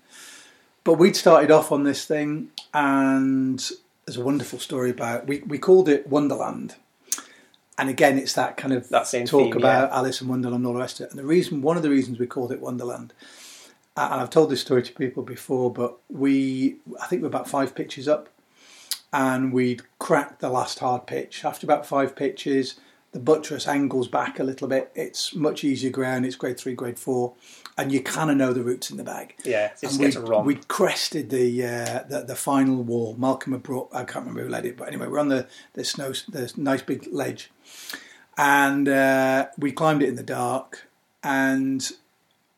But 0.83 0.93
we'd 1.00 1.15
started 1.15 1.51
off 1.51 1.71
on 1.71 1.83
this 1.83 2.03
thing, 2.05 2.50
and 2.74 3.59
there's 4.05 4.17
a 4.17 4.24
wonderful 4.24 4.59
story 4.59 4.89
about. 4.89 5.27
We 5.27 5.39
we 5.53 5.57
called 5.57 5.88
it 5.89 6.07
Wonderland, 6.07 6.75
and 7.77 7.89
again, 7.89 8.17
it's 8.17 8.33
that 8.33 8.57
kind 8.57 8.74
of 8.74 8.89
That 8.89 9.05
talk 9.25 9.53
theme, 9.53 9.57
about 9.57 9.91
Alice 9.91 10.21
in 10.21 10.27
Wonderland 10.27 10.62
and 10.62 10.67
all 10.67 10.74
the 10.74 10.79
rest 10.79 11.00
of 11.00 11.05
it. 11.05 11.09
And 11.12 11.19
the 11.19 11.25
reason, 11.25 11.62
one 11.62 11.77
of 11.77 11.83
the 11.83 11.89
reasons 11.89 12.17
we 12.19 12.27
called 12.27 12.51
it 12.51 12.59
Wonderland, 12.62 13.13
and 14.12 14.22
I've 14.22 14.29
told 14.29 14.50
this 14.50 14.62
story 14.62 14.84
to 14.84 14.94
people 14.94 15.24
before, 15.24 15.72
but 15.72 15.98
we, 16.10 16.77
I 17.01 17.08
think 17.08 17.22
we're 17.22 17.27
about 17.27 17.50
five 17.50 17.75
pitches 17.75 18.08
up, 18.08 18.29
and 19.12 19.51
we'd 19.51 19.82
cracked 19.98 20.39
the 20.39 20.50
last 20.50 20.79
hard 20.79 21.08
pitch. 21.08 21.44
After 21.44 21.65
about 21.65 21.86
five 21.86 22.15
pitches, 22.15 22.79
the 23.12 23.20
buttress 23.20 23.68
angles 23.68 24.08
back 24.08 24.39
a 24.39 24.44
little 24.44 24.68
bit. 24.68 24.91
It's 24.96 25.34
much 25.36 25.63
easier 25.63 25.89
ground. 25.89 26.25
It's 26.25 26.36
grade 26.36 26.60
three, 26.60 26.75
grade 26.75 27.00
four, 27.00 27.34
and 27.77 27.91
you 27.91 28.01
kind 28.01 28.29
of 28.29 28.38
know 28.38 28.53
the 28.53 28.63
routes 28.63 28.91
in 28.91 28.98
the 28.98 29.03
bag. 29.03 29.36
Yeah, 29.44 29.65
it 29.65 29.79
just 29.82 30.00
we'd, 30.00 30.15
wrong. 30.15 30.46
we'd 30.46 30.68
crested 30.68 31.29
the, 31.29 31.65
uh, 31.65 32.03
the 32.08 32.24
the 32.27 32.36
final 32.36 32.84
wall. 32.84 33.15
Malcolm 33.18 33.53
had 33.53 33.63
brought. 33.63 33.89
I 33.91 34.03
can't 34.03 34.25
remember 34.25 34.44
who 34.44 34.50
led 34.50 34.65
it, 34.65 34.77
but 34.77 34.88
anyway, 34.88 35.08
we're 35.08 35.20
on 35.20 35.29
the 35.29 35.48
the 35.74 35.84
snow, 35.84 36.13
the 36.29 36.53
nice 36.56 36.84
big 36.84 37.08
ledge, 37.12 37.51
and 38.38 38.88
uh, 38.88 39.48
we 39.58 39.72
climbed 39.72 40.03
it 40.03 40.10
in 40.10 40.15
the 40.15 40.24
dark, 40.24 40.88
and 41.24 41.91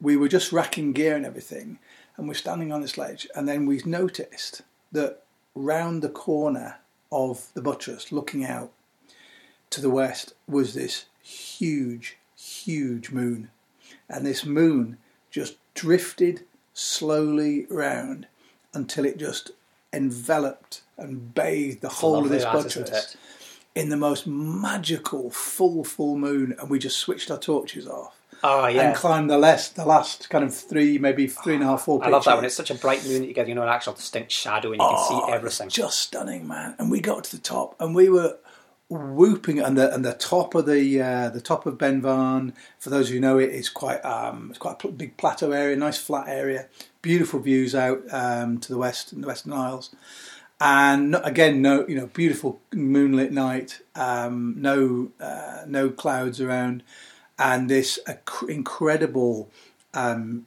we 0.02 0.18
were 0.18 0.28
just 0.28 0.52
racking 0.52 0.94
gear 0.94 1.16
and 1.16 1.26
everything, 1.26 1.80
and 2.18 2.28
we're 2.28 2.34
standing 2.34 2.72
on 2.72 2.82
this 2.82 2.98
ledge, 2.98 3.28
and 3.36 3.48
then 3.48 3.66
we 3.66 3.82
noticed 3.86 4.64
that 4.92 5.24
round 5.56 6.02
the 6.02 6.10
corner 6.10 6.78
of 7.12 7.48
the 7.54 7.62
buttress, 7.62 8.12
looking 8.12 8.44
out 8.44 8.72
to 9.70 9.80
the 9.80 9.90
west, 9.90 10.34
was 10.48 10.74
this 10.74 11.06
huge, 11.22 12.18
huge 12.36 13.12
moon, 13.12 13.52
and 14.10 14.26
this 14.26 14.46
moon 14.46 14.98
just 15.30 15.56
drifted 15.74 16.46
slowly 16.74 17.66
round 17.70 18.28
until 18.74 19.06
it 19.06 19.18
just 19.18 19.52
enveloped 19.94 20.82
and 20.98 21.34
bathed 21.34 21.82
the 21.82 21.90
whole 21.90 22.24
of 22.24 22.30
this 22.30 22.44
that, 22.44 22.54
buttress 22.54 23.18
in 23.76 23.90
the 23.90 23.98
most 23.98 24.26
magical 24.28 25.30
full 25.30 25.84
full 25.84 26.18
moon, 26.18 26.56
and 26.60 26.70
we 26.70 26.80
just 26.80 26.98
switched 26.98 27.30
our 27.30 27.40
torches 27.40 27.88
off 27.88 28.21
Oh 28.44 28.68
yeah. 28.68 28.88
and 28.88 28.96
climb 28.96 29.28
the 29.28 29.38
last 29.38 29.76
the 29.76 29.86
last 29.86 30.30
kind 30.30 30.44
of 30.44 30.54
three, 30.56 30.98
maybe 30.98 31.28
three 31.28 31.56
and 31.56 31.64
a 31.64 31.68
half, 31.68 31.84
four. 31.84 32.04
I 32.04 32.10
love 32.10 32.26
that 32.26 32.36
when 32.36 32.46
it's 32.46 32.56
such 32.56 32.72
a 32.72 32.76
bright 32.76 33.06
moon 33.06 33.22
that 33.22 33.28
you 33.28 33.34
get 33.34 33.48
you 33.48 33.56
know 33.56 33.64
an 33.64 33.70
actual 33.70 33.94
distinct 33.94 34.32
shadow 34.32 34.72
and 34.72 34.82
you 34.82 34.88
can 34.88 34.96
Oh, 34.98 35.26
see 35.28 35.34
everything. 35.34 35.70
Just 35.70 36.00
stunning, 36.00 36.48
man. 36.48 36.76
And 36.80 36.90
we 36.90 37.02
got 37.02 37.24
to 37.26 37.36
the 37.36 37.42
top, 37.42 37.76
and 37.80 37.94
we 37.94 38.10
were 38.10 38.38
whooping, 38.90 39.60
and 39.60 39.78
the 39.78 39.94
and 39.94 40.04
the 40.04 40.14
top 40.14 40.56
of 40.56 40.66
the 40.66 41.02
uh, 41.02 41.30
the 41.30 41.42
top 41.42 41.66
of 41.66 41.78
Beinn 41.78 42.02
Bhan. 42.02 42.54
For 42.80 42.90
those 42.90 43.10
who 43.10 43.20
know 43.20 43.38
it, 43.38 43.50
it, 43.50 43.56
is 43.56 43.70
quite 43.70 44.04
um, 44.04 44.48
it's 44.50 44.60
quite 44.60 44.84
a 44.84 44.88
big 44.88 45.18
plateau 45.18 45.52
area, 45.52 45.76
nice 45.76 45.98
flat 45.98 46.28
area, 46.28 46.68
beautiful 47.02 47.40
views 47.40 47.76
out 47.76 48.02
um, 48.12 48.60
to 48.60 48.70
the 48.70 48.78
west 48.78 49.12
and 49.12 49.24
the 49.24 49.28
Western 49.28 49.54
Isles. 49.54 49.94
And 50.64 51.16
again, 51.24 51.64
no, 51.64 51.88
you 51.88 51.96
know, 51.96 52.06
beautiful 52.06 52.62
moonlit 52.72 53.32
night, 53.32 53.82
um, 53.96 54.54
no, 54.60 55.10
uh, 55.20 55.64
no 55.66 55.90
clouds 55.90 56.40
around, 56.40 56.84
and 57.40 57.70
this 57.70 58.00
incredible 58.48 59.50
um, 59.94 60.46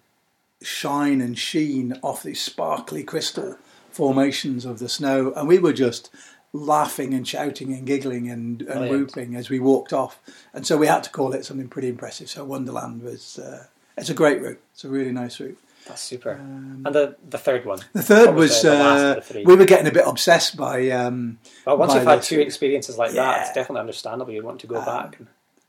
shine 0.62 1.21
and 1.21 1.38
sheen 1.38 1.99
off 2.03 2.23
these 2.23 2.41
sparkly 2.41 3.03
crystal 3.03 3.57
formations 3.91 4.64
of 4.64 4.79
the 4.79 4.88
snow, 4.88 5.33
and 5.37 5.49
we 5.49 5.59
were 5.59 5.73
just 5.73 6.11
laughing 6.53 7.12
and 7.14 7.26
shouting 7.26 7.73
and 7.73 7.87
giggling 7.87 8.31
and, 8.31 8.62
and 8.62 8.88
whooping 8.91 9.35
as 9.35 9.50
we 9.50 9.59
walked 9.59 9.93
off. 9.93 10.21
And 10.53 10.67
so 10.67 10.76
we 10.76 10.87
had 10.87 11.03
to 11.05 11.11
call 11.11 11.33
it 11.33 11.44
something 11.44 11.68
pretty 11.68 11.88
impressive. 11.88 12.29
So 12.31 12.44
Wonderland 12.44 13.03
was 13.03 13.38
uh, 13.38 13.66
it's 13.97 14.11
a 14.11 14.14
great 14.14 14.40
route. 14.40 14.61
It's 14.73 14.85
a 14.85 14.88
really 14.88 15.12
nice 15.12 15.40
route. 15.40 15.59
That's 15.87 16.01
super. 16.01 16.31
and 16.31 16.85
the 16.87 17.16
the 17.29 17.38
third 17.38 17.66
one. 17.66 17.81
Um, 17.81 17.85
The 17.92 18.03
third 18.03 18.35
was 18.35 18.62
the- 18.62 18.73
uh, 18.73 19.14
the 19.20 19.44
we 19.44 19.55
were 19.55 19.66
getting 19.66 19.87
a 19.87 19.92
bit 19.92 20.05
obsessed 20.07 20.57
by. 20.57 20.88
Um, 20.90 21.38
Well, 21.66 21.77
once 21.77 21.92
by 21.92 21.99
you've 21.99 22.09
had 22.09 22.23
two 22.23 22.40
experiences 22.40 22.97
like 22.97 23.11
that, 23.11 23.16
Yeah. 23.16 23.35
Um, 23.35 23.40
it's 23.42 23.53
definitely 23.53 23.81
understandable. 23.81 24.33
You 24.33 24.42
want 24.44 24.61
to 24.61 24.66
go 24.66 24.81
back. 24.85 25.18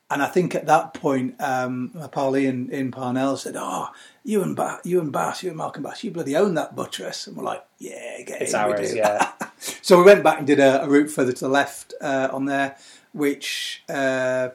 And, 0.09 0.21
I 0.21 0.27
think 0.27 0.55
at 0.55 0.67
that 0.67 0.93
point, 0.93 1.35
um, 1.41 1.91
my 1.93 2.07
pal 2.07 2.37
Ian 2.37 2.69
in 2.69 2.91
Parnell 2.91 3.37
said, 3.37 3.55
"Oh, 3.57 3.89
you 4.23 4.43
and 4.43 4.55
ba- 4.55 4.79
you 4.83 4.99
and 5.01 5.11
Bass, 5.11 5.43
you 5.43 5.49
and 5.49 5.57
Malcolm 5.57 5.83
Bass, 5.83 6.03
you 6.03 6.11
bloody 6.11 6.35
own 6.35 6.53
that 6.55 6.75
buttress." 6.75 7.27
And 7.27 7.35
we're 7.35 7.43
like, 7.43 7.65
"Yeah, 7.79 8.21
get 8.21 8.41
it's 8.41 8.53
in, 8.53 8.59
ours, 8.59 8.91
do." 8.91 8.97
yeah. 8.97 9.31
So 9.81 9.97
we 9.97 10.03
went 10.03 10.23
back 10.23 10.37
and 10.39 10.47
did 10.47 10.59
a, 10.59 10.83
a 10.83 10.87
route 10.87 11.09
further 11.09 11.31
to 11.31 11.39
the 11.39 11.49
left 11.49 11.93
uh, 12.01 12.29
on 12.31 12.45
there, 12.45 12.75
which 13.13 13.83
uh, 13.89 14.49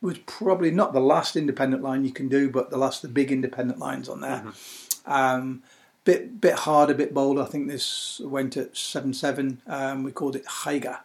was 0.00 0.18
probably 0.18 0.70
not 0.70 0.92
the 0.92 1.00
last 1.00 1.34
independent 1.34 1.82
line 1.82 2.04
you 2.04 2.12
can 2.12 2.28
do, 2.28 2.50
but 2.50 2.70
the 2.70 2.76
last 2.76 3.02
of 3.02 3.10
the 3.10 3.14
big 3.14 3.32
independent 3.32 3.78
lines 3.78 4.08
on 4.08 4.20
there. 4.20 4.44
Um, 5.06 5.62
bit 6.04 6.40
bit 6.40 6.54
harder, 6.60 6.94
bit 6.94 7.14
bolder. 7.14 7.42
I 7.42 7.46
think 7.46 7.68
this 7.68 8.20
went 8.22 8.56
at 8.56 8.76
seven 8.76 9.14
seven. 9.14 9.60
Um, 9.66 10.04
we 10.04 10.12
called 10.12 10.36
it 10.36 10.44
Haiga, 10.44 10.98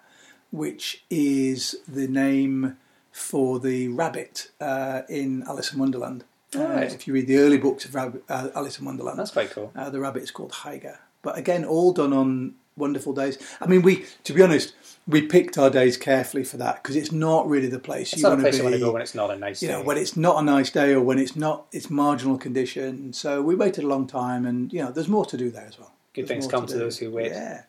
which 0.51 1.03
is 1.09 1.77
the 1.87 2.07
name 2.07 2.77
for 3.19 3.59
the 3.59 3.87
rabbit 3.89 4.49
uh, 4.61 5.01
in 5.09 5.43
Alice 5.43 5.73
in 5.73 5.79
Wonderland. 5.79 6.23
Uh, 6.55 6.59
Right. 6.63 6.93
if 6.93 7.05
you 7.07 7.13
read 7.13 7.27
the 7.27 7.37
early 7.37 7.57
books 7.59 7.85
of 7.85 7.93
Rabbit, 7.93 8.23
uh, 8.27 8.49
Alice 8.55 8.79
in 8.79 8.85
Wonderland, 8.85 9.19
That's 9.19 9.29
quite 9.31 9.51
cool. 9.51 9.71
uh, 9.75 9.89
the 9.91 9.99
rabbit 9.99 10.23
is 10.23 10.31
called 10.31 10.51
Haiga. 10.51 10.97
But 11.21 11.37
again, 11.37 11.63
all 11.63 11.91
done 11.93 12.11
on 12.13 12.55
wonderful 12.75 13.13
days. 13.13 13.37
I 13.61 13.67
mean, 13.67 13.81
we 13.83 14.05
to 14.23 14.33
be 14.33 14.41
honest, 14.41 14.73
we 15.07 15.21
picked 15.21 15.57
our 15.57 15.69
days 15.69 15.95
carefully 15.97 16.43
for 16.43 16.57
that 16.57 16.81
because 16.81 16.95
it's 16.95 17.11
not 17.11 17.47
really 17.47 17.67
the 17.67 17.77
place 17.77 18.13
It's 18.13 18.21
you 18.21 18.27
want 18.29 18.41
to 18.41 18.57
you 18.57 18.63
want 18.63 18.73
be. 18.73 18.79
to 18.79 18.85
go 18.85 18.91
when 18.93 19.01
it's 19.01 19.13
not 19.13 19.29
a 19.31 19.35
nice 19.35 19.61
you 19.61 19.67
day. 19.67 19.73
know, 19.75 19.83
when 19.83 19.97
it's 19.97 20.15
not 20.17 20.41
a 20.41 20.43
nice 20.43 20.71
day 20.71 20.93
or 20.93 21.01
when 21.01 21.19
it's 21.19 21.35
not, 21.35 21.65
it's 21.71 21.89
marginal 21.89 22.37
condition. 22.37 23.13
So 23.13 23.41
we 23.43 23.53
waited 23.53 23.83
a 23.83 23.87
long 23.87 24.07
time, 24.07 24.45
and 24.45 24.71
you 24.73 24.81
know, 24.81 24.91
there's 24.91 25.09
more 25.09 25.25
to 25.25 25.37
do 25.37 25.51
there 25.51 25.65
as 25.67 25.77
well. 25.77 25.91
Good 26.13 26.27
There's 26.27 26.29
things 26.45 26.47
come 26.51 26.65
to 26.65 26.73
do. 26.73 26.79
those 26.79 26.97
who 26.97 27.11
wait. 27.11 27.31
Yeah. 27.31 27.63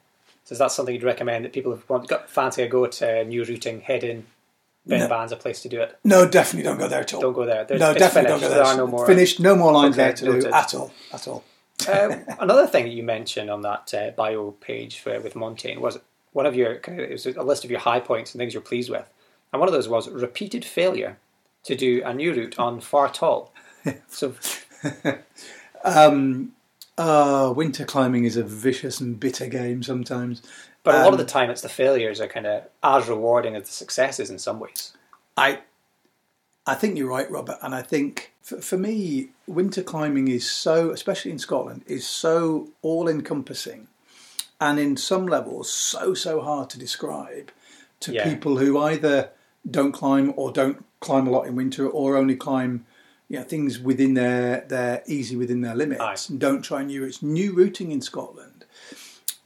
So 0.45 0.55
is 0.55 0.59
that 0.61 0.73
something 0.73 0.95
you'd 0.95 1.05
recommend 1.05 1.45
that 1.45 1.53
people 1.53 1.75
who 1.75 1.83
want 1.89 2.09
got 2.09 2.31
fancy 2.31 2.63
a 2.63 2.69
go 2.69 2.87
to 2.87 3.25
new 3.25 3.45
routing, 3.45 3.81
head 3.83 4.05
in, 4.05 4.25
Ben 4.87 5.01
No. 5.01 5.09
Van's 5.09 5.33
a 5.33 5.37
place 5.37 5.61
to 5.63 5.69
do 5.69 5.81
it. 5.81 5.99
No, 6.05 6.27
definitely 6.29 6.63
don't 6.69 6.79
go 6.79 6.89
there 6.89 7.01
at 7.01 7.13
all. 7.15 7.21
Don't 7.21 7.33
go 7.35 7.45
there. 7.45 7.65
There's, 7.65 7.81
no, 7.81 7.93
definitely 7.95 8.29
finished. 8.29 8.31
don't 8.31 8.41
go 8.41 8.49
There 8.55 8.65
there. 8.65 8.73
are 8.73 8.77
no 8.77 8.87
more. 8.87 9.07
Finished. 9.07 9.39
No 9.41 9.55
more 9.57 9.73
lines 9.73 9.95
Okay, 9.97 10.05
there 10.05 10.13
to 10.15 10.25
noted. 10.25 10.43
do 10.45 10.53
at 10.53 10.75
all. 10.75 10.93
At 11.13 11.29
all. 11.29 11.45
uh, 11.89 12.17
another 12.41 12.67
thing 12.67 12.85
that 12.85 12.93
you 12.93 13.03
mentioned 13.03 13.51
on 13.51 13.61
that 13.63 13.93
uh, 13.95 14.11
bio 14.13 14.53
page 14.61 14.99
for, 14.99 15.21
with 15.21 15.35
Montane 15.35 15.81
was 15.81 15.99
one 16.33 16.47
of 16.47 16.55
your 16.55 16.73
it 16.87 17.11
was 17.13 17.27
a 17.27 17.43
list 17.43 17.65
of 17.65 17.71
your 17.71 17.81
high 17.81 18.01
points 18.01 18.33
and 18.35 18.39
things 18.41 18.55
you're 18.55 18.63
pleased 18.63 18.89
with, 18.91 19.05
and 19.53 19.61
one 19.61 19.69
of 19.69 19.73
those 19.75 19.89
was 19.89 20.09
repeated 20.09 20.65
failure 20.65 21.19
to 21.65 21.75
do 21.77 22.03
a 22.05 22.15
new 22.15 22.33
route 22.33 22.59
on 22.59 22.81
Fuar 22.81 23.09
Tholl. 23.15 23.53
so 24.09 24.35
Um, 25.85 26.53
uh, 26.99 27.53
winter 27.57 27.85
climbing 27.85 28.25
is 28.25 28.37
a 28.37 28.43
vicious 28.43 29.01
and 29.01 29.19
bitter 29.19 29.47
game 29.47 29.83
sometimes. 29.83 30.43
But 30.83 30.95
a 30.95 30.99
lot 30.99 31.09
of 31.09 31.15
Um, 31.15 31.19
the 31.19 31.25
time, 31.31 31.51
it's 31.51 31.61
the 31.61 31.69
failures 31.69 32.21
are 32.21 32.27
kind 32.27 32.47
of 32.47 32.65
as 32.83 33.09
rewarding 33.09 33.55
as 33.55 33.65
the 33.65 33.73
successes 33.73 34.31
in 34.31 34.39
some 34.39 34.59
ways. 34.61 34.93
I 35.37 35.61
I 36.67 36.75
think 36.75 36.97
you're 36.99 37.09
right, 37.09 37.31
Robert, 37.31 37.59
and 37.63 37.75
I 37.75 37.83
think 37.83 38.33
for, 38.43 38.61
for 38.61 38.77
me, 38.79 39.31
winter 39.47 39.83
climbing 39.83 40.29
is 40.29 40.49
so, 40.49 40.91
especially 40.91 41.31
in 41.33 41.39
Scotland, 41.39 41.83
is 41.87 42.07
so 42.07 42.69
all 42.83 43.09
encompassing, 43.09 43.89
and 44.61 44.79
in 44.79 44.97
some 44.97 45.27
levels, 45.27 45.73
so 45.73 46.15
so 46.15 46.41
hard 46.41 46.71
to 46.71 46.79
describe 46.79 47.51
to 48.01 48.13
Yeah. 48.13 48.25
people 48.25 48.59
who 48.59 48.79
either 48.79 49.31
don't 49.69 49.93
climb 49.93 50.33
or 50.37 50.53
don't 50.53 50.85
climb 51.01 51.27
a 51.27 51.31
lot 51.31 51.47
in 51.47 51.57
winter, 51.57 51.87
or 51.89 52.17
only 52.17 52.37
climb. 52.37 52.87
You 53.29 53.39
know, 53.39 53.45
things 53.45 53.79
within 53.79 54.15
their 54.15 54.65
they're 54.69 55.03
easy 55.07 55.37
within 55.37 55.61
their 55.61 55.77
limits 55.77 56.01
Aye. 56.03 56.17
and 56.33 56.41
don't 56.41 56.63
try 56.63 56.83
new 56.83 57.03
routes. 57.03 57.23
New 57.23 57.53
routing 57.53 57.93
in 57.93 58.01
Scotland 58.01 58.50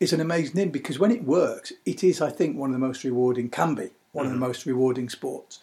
is 0.04 0.12
an 0.12 0.20
amazing 0.20 0.54
thing 0.54 0.70
because 0.70 0.98
when 0.98 1.10
it 1.10 1.24
works, 1.24 1.72
it 1.84 2.04
is, 2.04 2.20
I 2.20 2.30
think, 2.30 2.56
one 2.56 2.70
of 2.70 2.74
the 2.74 2.86
most 2.86 3.02
rewarding, 3.04 3.48
can 3.50 3.74
be 3.74 3.90
one 4.12 4.26
of 4.26 4.32
the 4.32 4.38
most 4.38 4.64
rewarding 4.66 5.08
sports. 5.08 5.58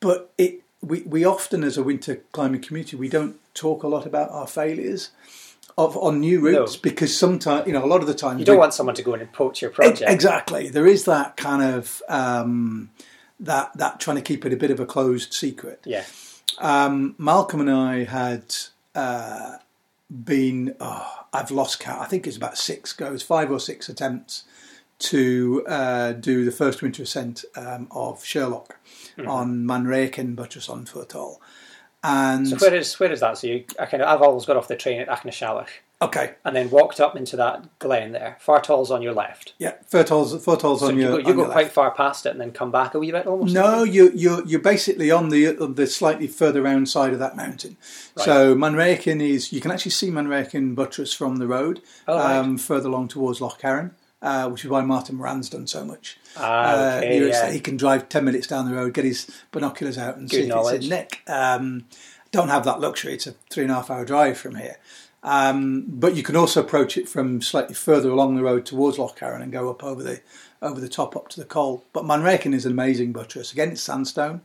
But 0.00 0.32
it, 0.38 0.62
we, 0.80 1.02
we 1.02 1.24
often, 1.24 1.62
as 1.62 1.76
a 1.76 1.82
winter 1.82 2.22
climbing 2.32 2.62
community, 2.62 2.96
we 2.96 3.08
don't 3.10 3.36
talk 3.54 3.82
a 3.82 3.88
lot 3.88 4.06
about 4.06 4.30
our 4.30 4.46
failures 4.46 5.10
of 5.76 5.96
on 5.98 6.20
new 6.20 6.40
routes 6.40 6.74
No. 6.76 6.80
because 6.82 7.16
sometimes, 7.16 7.66
you 7.66 7.72
know, 7.74 7.84
a 7.84 7.86
lot 7.94 8.00
of 8.00 8.06
the 8.06 8.14
time 8.14 8.38
You 8.38 8.44
don't 8.46 8.56
we- 8.56 8.60
want 8.60 8.74
someone 8.74 8.94
to 8.94 9.02
go 9.02 9.12
in 9.14 9.20
and 9.20 9.32
poach 9.32 9.60
your 9.62 9.70
project. 9.70 10.10
Exactly. 10.10 10.68
There 10.70 10.86
is 10.86 11.04
that 11.04 11.36
kind 11.36 11.62
of 11.62 12.02
um, 12.08 12.90
that 13.38 13.76
that 13.76 14.00
trying 14.00 14.16
to 14.16 14.22
keep 14.22 14.44
it 14.46 14.52
a 14.52 14.56
bit 14.56 14.70
of 14.70 14.80
a 14.80 14.86
closed 14.86 15.32
secret. 15.34 15.80
Yeah, 15.84 16.04
Um, 16.58 17.14
Malcolm 17.18 17.60
and 17.60 17.70
I 17.70 18.04
had 18.04 18.54
uh, 18.94 19.56
been. 20.10 20.74
Oh, 20.80 21.24
I've 21.32 21.50
lost 21.50 21.80
count. 21.80 22.00
I 22.00 22.06
think 22.06 22.26
it's 22.26 22.36
about 22.36 22.58
six 22.58 22.92
goes, 22.92 23.22
five 23.22 23.50
or 23.50 23.60
six 23.60 23.88
attempts 23.88 24.44
to 24.98 25.64
uh, 25.66 26.12
do 26.12 26.44
the 26.44 26.52
first 26.52 26.82
winter 26.82 27.02
ascent 27.04 27.44
um, 27.56 27.88
of 27.90 28.24
Sherlock 28.24 28.76
on 29.26 29.64
Mainreachan 29.64 30.36
Buttress 30.36 30.68
on 30.68 30.84
Fuar 30.84 31.08
Tholl. 31.08 31.40
And 32.02 32.48
So 32.48 32.56
where 32.56 32.74
is 32.74 32.98
where 32.98 33.12
is 33.12 33.20
that? 33.20 33.38
So 33.38 33.46
you, 33.46 33.64
I 33.78 33.86
kind 33.86 34.02
of, 34.02 34.08
I've 34.08 34.22
always 34.22 34.44
got 34.44 34.56
off 34.56 34.68
the 34.68 34.76
train 34.76 35.00
at 35.00 35.08
Achnashellach 35.08 35.68
okay, 36.02 36.34
and 36.44 36.54
then 36.56 36.70
walked 36.70 37.00
up 37.00 37.14
into 37.16 37.36
that 37.36 37.78
glen 37.78 38.12
there. 38.12 38.38
Fuar 38.44 38.62
Tholl's 38.64 38.90
on 38.90 39.02
your 39.02 39.12
left. 39.12 39.52
yeah, 39.58 39.74
Fuar 39.90 40.04
Tholl's 40.06 40.32
Fertol's 40.44 40.80
So 40.80 40.88
on 40.88 40.96
you 40.96 41.02
your 41.02 41.10
go, 41.12 41.18
you 41.18 41.24
on 41.26 41.36
go 41.36 41.42
your 41.42 41.50
quite 41.52 41.62
left. 41.64 41.74
far 41.74 41.90
past 41.90 42.26
it 42.26 42.30
and 42.30 42.40
then 42.40 42.52
come 42.52 42.70
back 42.70 42.94
a 42.94 42.98
wee 42.98 43.12
bit 43.12 43.26
almost. 43.26 43.52
No, 43.54 43.82
you 43.84 44.10
you 44.14 44.42
you're 44.46 44.60
basically 44.60 45.10
on 45.10 45.28
the 45.28 45.56
on 45.58 45.74
the 45.74 45.86
slightly 45.86 46.26
further 46.26 46.62
round 46.62 46.88
side 46.88 47.12
of 47.12 47.18
that 47.18 47.36
mountain. 47.36 47.76
Right. 48.16 48.24
So 48.24 48.54
Mainreachan 48.54 49.20
is 49.22 49.52
you 49.52 49.60
can 49.60 49.70
actually 49.70 49.90
see 49.92 50.10
Mainreachan 50.10 50.74
buttress 50.74 51.12
from 51.12 51.36
the 51.36 51.46
road, 51.46 51.80
Oh, 52.08 52.16
right. 52.18 52.36
um, 52.36 52.58
further 52.58 52.88
along 52.88 53.08
towards 53.08 53.40
Loch 53.40 53.58
Carron, 53.60 53.90
uh, 54.22 54.48
which 54.48 54.64
is 54.64 54.70
why 54.70 54.80
Martin 54.82 55.16
Moran's 55.16 55.50
done 55.50 55.66
so 55.66 55.84
much. 55.84 56.18
Ah, 56.36 56.94
Uh, 56.94 56.96
okay, 56.98 57.20
know, 57.20 57.26
yeah. 57.26 57.50
he 57.50 57.60
can 57.60 57.76
drive 57.76 58.08
ten 58.08 58.24
minutes 58.24 58.46
down 58.46 58.68
the 58.68 58.74
road, 58.74 58.94
get 58.94 59.04
his 59.04 59.30
binoculars 59.52 59.98
out, 59.98 60.16
and 60.16 60.30
Good 60.30 60.36
see 60.36 60.42
if 60.44 60.48
knowledge. 60.48 60.74
it's 60.76 60.84
in 60.84 60.90
Nick. 60.90 61.22
Um, 61.26 61.84
don't 62.32 62.48
have 62.48 62.64
that 62.64 62.80
luxury. 62.80 63.14
It's 63.14 63.26
a 63.26 63.34
three 63.50 63.64
and 63.64 63.72
a 63.72 63.74
half 63.76 63.90
hour 63.90 64.04
drive 64.04 64.38
from 64.38 64.54
here. 64.54 64.76
Um, 65.22 65.84
but 65.86 66.16
you 66.16 66.22
can 66.22 66.36
also 66.36 66.60
approach 66.60 66.96
it 66.96 67.08
from 67.08 67.42
slightly 67.42 67.74
further 67.74 68.10
along 68.10 68.36
the 68.36 68.42
road 68.42 68.64
towards 68.64 68.98
Loch 68.98 69.16
Carron 69.16 69.42
and 69.42 69.52
go 69.52 69.70
up 69.70 69.84
over 69.84 70.02
the 70.02 70.20
over 70.62 70.80
the 70.80 70.88
top 70.88 71.16
up 71.16 71.28
to 71.28 71.40
the 71.40 71.46
Col. 71.46 71.84
But 71.92 72.04
Mainreachan 72.04 72.54
is 72.54 72.66
an 72.66 72.72
amazing 72.72 73.12
buttress. 73.12 73.52
Again, 73.52 73.72
it's 73.72 73.82
sandstone. 73.82 74.40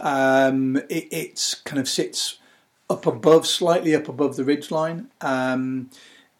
Um, 0.00 0.76
it 0.88 1.08
it's 1.10 1.54
kind 1.54 1.78
of 1.78 1.88
sits 1.88 2.38
up 2.90 3.06
above, 3.06 3.46
slightly 3.46 3.94
up 3.94 4.08
above 4.08 4.36
the 4.36 4.44
ridge 4.44 4.70
line. 4.70 5.08
Um, 5.20 5.90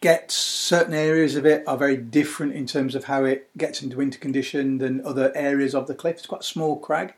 gets 0.00 0.34
certain 0.34 0.94
areas 0.94 1.34
of 1.34 1.44
it 1.44 1.66
are 1.66 1.76
very 1.76 1.96
different 1.96 2.54
in 2.54 2.66
terms 2.66 2.94
of 2.94 3.04
how 3.04 3.24
it 3.24 3.50
gets 3.58 3.82
into 3.82 3.96
winter 3.96 4.18
condition 4.18 4.78
than 4.78 5.04
other 5.04 5.32
areas 5.34 5.74
of 5.74 5.86
the 5.86 5.94
cliff. 5.94 6.18
It's 6.18 6.26
quite 6.26 6.42
a 6.42 6.44
small 6.44 6.78
crag 6.78 7.14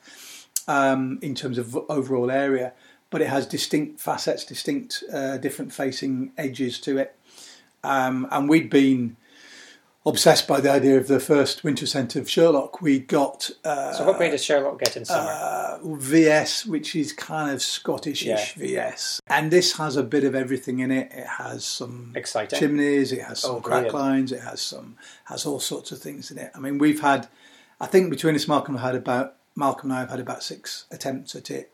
um, 0.67 1.19
in 1.21 1.35
terms 1.35 1.59
of 1.59 1.77
overall 1.89 2.31
area, 2.31 2.73
but 3.11 3.21
it 3.21 3.29
has 3.29 3.47
distinct 3.47 4.01
facets, 4.01 4.45
distinct 4.45 5.03
uh, 5.13 5.37
different 5.39 5.73
facing 5.73 6.33
edges 6.39 6.79
to 6.81 6.99
it. 6.99 7.17
Um, 7.83 8.27
and 8.31 8.49
we'd 8.49 8.71
been 8.71 9.17
obsessed 10.07 10.49
by 10.49 10.61
the 10.61 10.71
idea 10.71 10.97
of 10.97 11.09
the 11.09 11.21
first 11.21 11.63
winter 11.63 11.85
ascent 11.85 12.17
of 12.17 12.29
Sherlock. 12.29 12.81
We 12.81 12.99
got 13.01 13.51
uh, 13.65 13.93
So 13.93 14.07
what 14.07 14.19
way 14.19 14.31
does 14.31 14.43
Sherlock 14.45 14.79
get 14.79 14.97
in 14.97 15.05
summer? 15.05 15.29
uh, 15.31 15.79
VS, 15.83 16.67
which 16.67 16.97
is 16.97 17.13
kind 17.13 17.51
of 17.53 17.61
Scottish-ish 17.63 18.55
VS, 18.55 19.21
and 19.27 19.51
this 19.51 19.77
has 19.77 19.97
a 19.97 20.03
bit 20.03 20.25
of 20.25 20.35
everything 20.35 20.79
in 20.81 20.91
it. 20.91 21.11
It 21.13 21.27
has 21.27 21.65
some 21.65 22.13
Exciting. 22.17 22.59
chimneys, 22.59 23.13
it 23.13 23.23
has 23.23 23.41
some 23.41 23.57
Oh, 23.57 23.61
crack 23.61 23.85
brilliant. 23.91 23.95
lines, 23.95 24.33
it 24.33 24.41
has 24.41 24.61
some 24.61 24.97
has 25.25 25.45
all 25.47 25.61
sorts 25.61 25.93
of 25.93 25.99
things 26.01 26.31
in 26.31 26.39
it. 26.39 26.51
I 26.55 26.59
mean, 26.61 26.79
we've 26.79 27.01
had, 27.01 27.29
I 27.81 27.87
think 27.87 28.11
between 28.11 28.35
us, 28.35 28.49
Malcolm 28.49 28.77
had 28.77 28.95
about 28.95 29.37
Malcolm 29.57 29.91
and 29.91 29.97
I 29.99 30.01
have 30.01 30.11
had 30.11 30.21
about 30.21 30.43
six 30.43 30.85
attempts 30.91 31.35
at 31.35 31.51
it. 31.51 31.73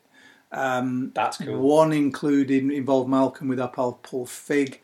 Um, 0.57 1.11
That's 1.13 1.37
cool. 1.37 1.59
One 1.59 1.93
included 1.93 2.71
involved 2.71 3.09
Malcolm 3.09 3.47
with 3.47 3.59
up 3.59 3.75
Paul 3.75 4.25
Fig, 4.25 4.81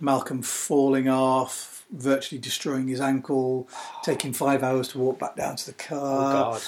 Malcolm 0.00 0.42
falling 0.42 1.08
off, 1.08 1.84
virtually 1.92 2.40
destroying 2.40 2.88
his 2.88 3.00
ankle, 3.00 3.68
taking 4.02 4.32
five 4.32 4.62
hours 4.62 4.88
to 4.88 4.98
walk 4.98 5.18
back 5.18 5.36
down 5.36 5.56
to 5.56 5.66
the 5.66 5.72
oh 5.72 5.88
car 5.88 6.32
God. 6.32 6.62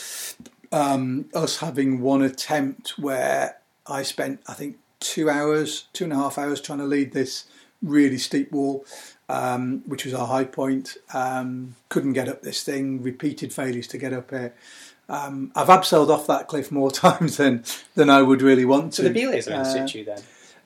um, 0.73 1.25
us 1.35 1.59
having 1.59 2.01
one 2.01 2.23
attempt 2.23 2.99
where 2.99 3.59
I 3.87 4.03
spent, 4.03 4.41
I 4.47 4.55
think, 4.55 4.77
two 5.01 5.29
hours, 5.29 5.87
two 5.93 6.05
and 6.05 6.13
a 6.13 6.17
half 6.17 6.39
hours 6.39 6.61
trying 6.61 6.79
to 6.79 6.87
lead 6.87 7.13
this 7.13 7.45
really 7.83 8.19
steep 8.19 8.53
wall, 8.53 8.87
um, 9.29 9.83
which 9.87 10.05
was 10.05 10.15
our 10.15 10.27
high 10.27 10.45
point. 10.45 10.97
Um, 11.13 11.77
couldn't 11.89 12.13
get 12.13 12.29
up 12.29 12.43
this 12.43 12.63
thing, 12.63 13.03
repeated 13.03 13.53
failures 13.53 13.87
to 13.89 13.99
get 13.99 14.13
up 14.13 14.33
it. 14.33 14.55
Um, 15.09 15.53
I've 15.55 15.69
abseiled 15.69 16.09
off 16.09 16.27
that 16.29 16.49
cliff 16.49 16.71
more 16.73 16.91
times 17.05 17.37
than 17.37 17.65
than 17.95 18.09
I 18.11 18.23
would 18.23 18.43
really 18.43 18.65
want 18.65 18.93
to. 18.95 19.03
So 19.03 19.09
the 19.09 19.11
Belays 19.15 19.49
are 19.49 19.55
in 19.55 19.61
Uh, 19.61 19.65
situ 19.65 20.05
then. 20.05 20.19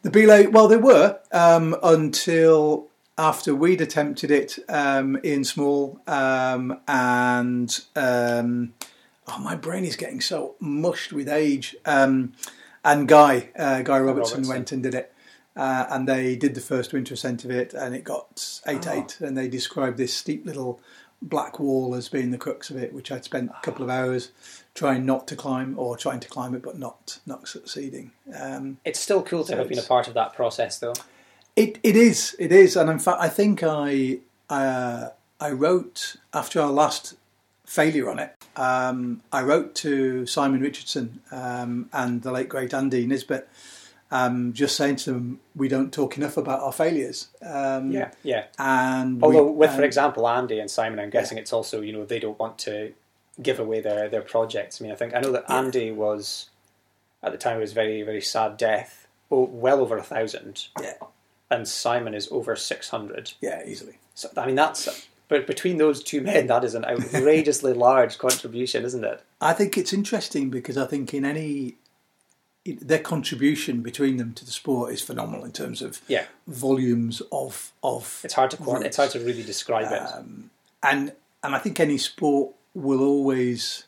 the 0.02 0.10
belay, 0.10 0.46
well, 0.46 0.68
they 0.68 0.76
were 0.76 1.18
um, 1.32 1.76
until 1.82 2.86
after 3.16 3.54
we'd 3.54 3.80
attempted 3.80 4.30
it. 4.30 4.58
Um, 4.68 5.18
Iain 5.24 5.44
Small 5.44 6.00
um, 6.06 6.78
and 6.86 7.80
um, 7.96 8.74
oh, 9.26 9.38
my 9.40 9.56
brain 9.56 9.84
is 9.84 9.96
getting 9.96 10.20
so 10.20 10.54
mushed 10.60 11.12
with 11.12 11.28
age. 11.28 11.74
Um, 11.84 12.32
and 12.84 13.08
Guy, 13.08 13.48
uh, 13.58 13.82
Guy 13.82 13.98
Robertson, 13.98 14.36
Robertson. 14.42 14.48
went 14.48 14.72
and 14.72 14.82
did 14.84 14.94
it. 14.94 15.12
Uh, 15.56 15.86
and 15.90 16.06
they 16.08 16.36
did 16.36 16.54
the 16.54 16.60
first 16.60 16.92
winter 16.92 17.14
ascent 17.14 17.44
of 17.44 17.50
it, 17.50 17.74
and 17.74 17.92
it 17.92 18.04
got 18.04 18.60
eight 18.68 18.86
Oh. 18.86 18.92
eight. 18.92 19.20
And 19.20 19.36
they 19.36 19.48
described 19.48 19.98
this 19.98 20.14
steep 20.14 20.46
little 20.46 20.80
black 21.20 21.58
wall 21.58 21.94
as 21.94 22.08
being 22.08 22.30
the 22.30 22.38
crux 22.38 22.70
of 22.70 22.76
it, 22.76 22.92
which 22.92 23.10
I'd 23.10 23.24
spent 23.24 23.50
a 23.50 23.60
couple 23.62 23.82
of 23.82 23.90
hours 23.90 24.30
trying 24.74 25.04
not 25.04 25.26
to 25.28 25.36
climb, 25.36 25.78
or 25.78 25.96
trying 25.96 26.20
to 26.20 26.28
climb 26.28 26.54
it 26.54 26.62
but 26.62 26.78
not 26.78 27.18
not 27.26 27.48
succeeding. 27.48 28.12
Um, 28.38 28.78
It's 28.84 29.00
still 29.00 29.22
cool 29.22 29.42
to 29.44 29.52
So 29.52 29.56
have 29.56 29.68
been 29.68 29.78
a 29.78 29.82
part 29.82 30.08
of 30.08 30.14
that 30.14 30.34
process, 30.34 30.78
though. 30.78 30.94
it 31.56 31.78
it 31.82 31.96
is 31.96 32.36
it 32.38 32.52
is, 32.52 32.76
and 32.76 32.88
in 32.90 32.98
fact, 32.98 33.20
I 33.20 33.28
think 33.28 33.62
I 33.62 34.18
uh, 34.48 35.08
I 35.40 35.50
wrote 35.50 36.16
after 36.32 36.60
our 36.60 36.70
last 36.70 37.14
failure 37.66 38.08
on 38.10 38.18
it. 38.18 38.34
Um, 38.56 39.22
I 39.32 39.42
wrote 39.42 39.74
to 39.76 40.24
Simon 40.26 40.60
Richardson 40.60 41.20
um, 41.30 41.88
and 41.92 42.22
the 42.22 42.32
late 42.32 42.48
great 42.48 42.72
Andy 42.72 43.06
Nisbet, 43.06 43.46
um, 44.10 44.52
just 44.52 44.76
saying 44.76 44.96
to 44.96 45.12
them 45.12 45.40
we 45.54 45.68
don't 45.68 45.92
talk 45.92 46.16
enough 46.16 46.36
about 46.36 46.60
our 46.60 46.72
failures. 46.72 47.28
Um, 47.42 47.90
Yeah, 47.92 48.10
yeah. 48.22 48.44
and 48.58 49.22
Although, 49.22 49.46
we- 49.46 49.52
with 49.52 49.74
for 49.74 49.82
example, 49.84 50.28
Andy 50.28 50.58
and 50.60 50.70
Simon, 50.70 50.98
I'm 50.98 51.10
guessing 51.10 51.38
it's 51.38 51.52
also 51.52 51.80
you 51.80 51.92
know 51.92 52.04
they 52.04 52.18
don't 52.20 52.38
want 52.38 52.58
to 52.60 52.92
give 53.42 53.58
away 53.60 53.80
their 53.80 54.08
their 54.08 54.22
projects. 54.22 54.80
I 54.80 54.84
mean, 54.84 54.92
I 54.92 54.96
think 54.96 55.14
I 55.14 55.20
know 55.20 55.32
that 55.32 55.44
Yeah. 55.48 55.58
Andy 55.58 55.90
was 55.92 56.50
at 57.22 57.32
the 57.32 57.38
time 57.38 57.56
it 57.58 57.60
was 57.60 57.72
very 57.72 58.02
very 58.02 58.20
sad 58.22 58.56
death, 58.56 59.06
oh, 59.30 59.44
well 59.44 59.80
over 59.80 59.96
a 59.96 60.02
thousand, 60.02 60.68
yeah, 60.80 60.94
and 61.50 61.66
Simon 61.68 62.14
is 62.14 62.28
over 62.30 62.56
six 62.56 62.88
hundred. 62.90 63.32
yeah, 63.40 63.62
easily. 63.66 63.98
So 64.14 64.28
I 64.36 64.46
mean, 64.46 64.54
that's 64.56 65.06
but 65.28 65.46
between 65.46 65.76
those 65.76 66.02
two 66.02 66.22
men, 66.22 66.46
that 66.46 66.64
is 66.64 66.74
an 66.74 66.84
outrageously 66.86 67.74
large 67.88 68.16
contribution, 68.18 68.84
isn't 68.84 69.04
it? 69.04 69.22
I 69.40 69.52
think 69.52 69.76
it's 69.76 69.92
interesting 69.92 70.48
because 70.48 70.78
I 70.78 70.86
think 70.86 71.12
in 71.12 71.24
any 71.24 71.76
their 72.74 72.98
contribution 72.98 73.80
between 73.82 74.16
them 74.16 74.32
to 74.34 74.44
the 74.44 74.50
sport 74.50 74.92
is 74.92 75.00
phenomenal 75.02 75.44
in 75.44 75.52
terms 75.52 75.82
of 75.82 76.00
Yeah, 76.08 76.24
volumes 76.46 77.22
of 77.32 77.72
of 77.82 78.20
it's 78.24 78.34
hard 78.34 78.50
to 78.52 78.56
quant- 78.56 78.84
it's 78.86 78.96
hard 78.96 79.10
to 79.12 79.20
really 79.20 79.42
describe 79.42 79.90
it. 79.92 80.00
Um, 80.02 80.50
and 80.82 81.12
and 81.42 81.54
I 81.54 81.58
think 81.58 81.80
any 81.80 81.98
sport 81.98 82.54
will 82.74 83.02
always 83.02 83.84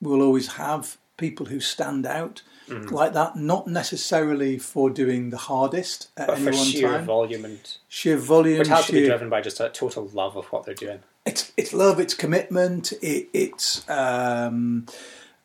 will 0.00 0.22
always 0.22 0.48
have 0.54 0.96
people 1.16 1.46
who 1.46 1.60
stand 1.60 2.06
out 2.06 2.42
Mm-hmm. 2.66 2.94
like 2.94 3.12
that. 3.12 3.36
Not 3.36 3.66
necessarily 3.66 4.56
for 4.58 4.88
doing 4.88 5.28
the 5.28 5.36
hardest 5.36 6.08
at 6.16 6.28
But 6.28 6.38
any 6.38 6.44
for 6.46 6.52
one 6.56 6.64
sheer 6.64 6.88
time. 6.88 7.04
volume 7.04 7.44
and 7.44 7.76
sheer 7.90 8.16
volume, 8.16 8.58
which 8.58 8.68
has 8.68 8.86
to 8.86 8.92
be 8.92 9.04
driven 9.04 9.28
by 9.28 9.42
just 9.42 9.60
a 9.60 9.68
total 9.68 10.08
love 10.14 10.34
of 10.34 10.46
what 10.46 10.64
they're 10.64 10.74
doing. 10.74 11.00
it's 11.26 11.52
it's 11.58 11.74
love, 11.74 12.00
it's 12.00 12.14
commitment, 12.14 12.92
it, 13.02 13.28
it's 13.34 13.86
um, 13.90 14.86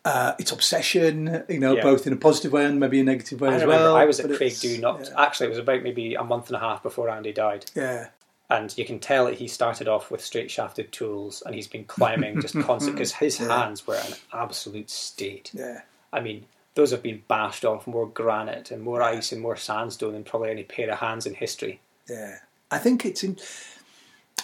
uh, 0.05 0.33
it's 0.39 0.51
obsession. 0.51 1.43
You 1.49 1.59
know, 1.59 1.75
Yeah. 1.75 1.83
both 1.83 2.07
in 2.07 2.13
a 2.13 2.17
positive 2.17 2.51
way 2.51 2.65
and 2.65 2.79
maybe 2.79 2.99
a 2.99 3.03
negative 3.03 3.41
way 3.41 3.49
I 3.49 3.55
as 3.55 3.61
remember 3.61 3.83
well. 3.85 3.95
I 3.95 4.05
was 4.05 4.19
at 4.19 4.31
Craig 4.33 4.55
Do 4.59 4.77
not 4.79 5.01
Yeah, 5.01 5.13
actually 5.21 5.47
it 5.47 5.49
was 5.49 5.59
about 5.59 5.83
maybe 5.83 6.15
a 6.15 6.23
month 6.23 6.47
and 6.47 6.55
a 6.55 6.59
half 6.59 6.81
before 6.83 7.09
Andy 7.09 7.33
died. 7.33 7.65
yeah, 7.75 8.07
and 8.49 8.75
you 8.77 8.85
can 8.85 8.99
tell 8.99 9.25
that 9.25 9.35
he 9.35 9.47
started 9.47 9.87
off 9.87 10.09
with 10.09 10.23
straight 10.23 10.49
shafted 10.49 10.91
tools 10.91 11.43
and 11.45 11.53
he's 11.53 11.67
been 11.67 11.83
climbing 11.85 12.41
just 12.41 12.59
constant 12.61 12.95
because 12.95 13.13
his 13.13 13.39
Yeah. 13.39 13.63
hands 13.65 13.85
were 13.85 13.95
an 13.95 14.13
absolute 14.33 14.89
state. 14.89 15.51
yeah. 15.53 15.81
I 16.11 16.19
mean, 16.21 16.45
those 16.73 16.89
have 16.91 17.03
been 17.03 17.21
bashed 17.27 17.63
off 17.65 17.85
more 17.85 18.07
granite 18.07 18.71
and 18.71 18.81
more 18.81 19.01
ice 19.03 19.31
and 19.31 19.41
more 19.41 19.55
sandstone 19.57 20.13
than 20.13 20.23
probably 20.23 20.49
any 20.49 20.63
pair 20.63 20.89
of 20.89 20.99
hands 20.99 21.25
in 21.27 21.33
history. 21.35 21.81
Yeah, 22.09 22.39
I 22.71 22.77
think 22.79 23.05
it's 23.05 23.23
in. 23.23 23.37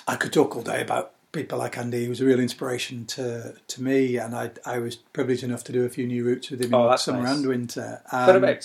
I 0.08 0.16
could 0.18 0.32
talk 0.34 0.56
all 0.56 0.62
day 0.62 0.82
about 0.82 1.14
people 1.36 1.60
like 1.60 1.78
Andy. 1.78 2.04
He 2.04 2.10
was 2.10 2.22
a 2.22 2.26
real 2.26 2.40
inspiration 2.40 3.06
to 3.08 3.54
to 3.68 3.84
me, 3.84 4.18
and 4.18 4.36
I 4.36 4.52
I 4.66 4.80
was 4.80 4.96
privileged 4.96 5.44
enough 5.44 5.64
to 5.66 5.72
do 5.72 5.86
a 5.86 5.90
few 5.90 6.08
new 6.08 6.26
routes 6.26 6.50
with 6.50 6.62
him 6.64 6.74
Oh, 6.74 6.92
in 6.92 6.98
summer 6.98 7.22
nice. 7.24 7.38
and 7.38 7.48
winter. 7.48 8.02
Um, 8.12 8.58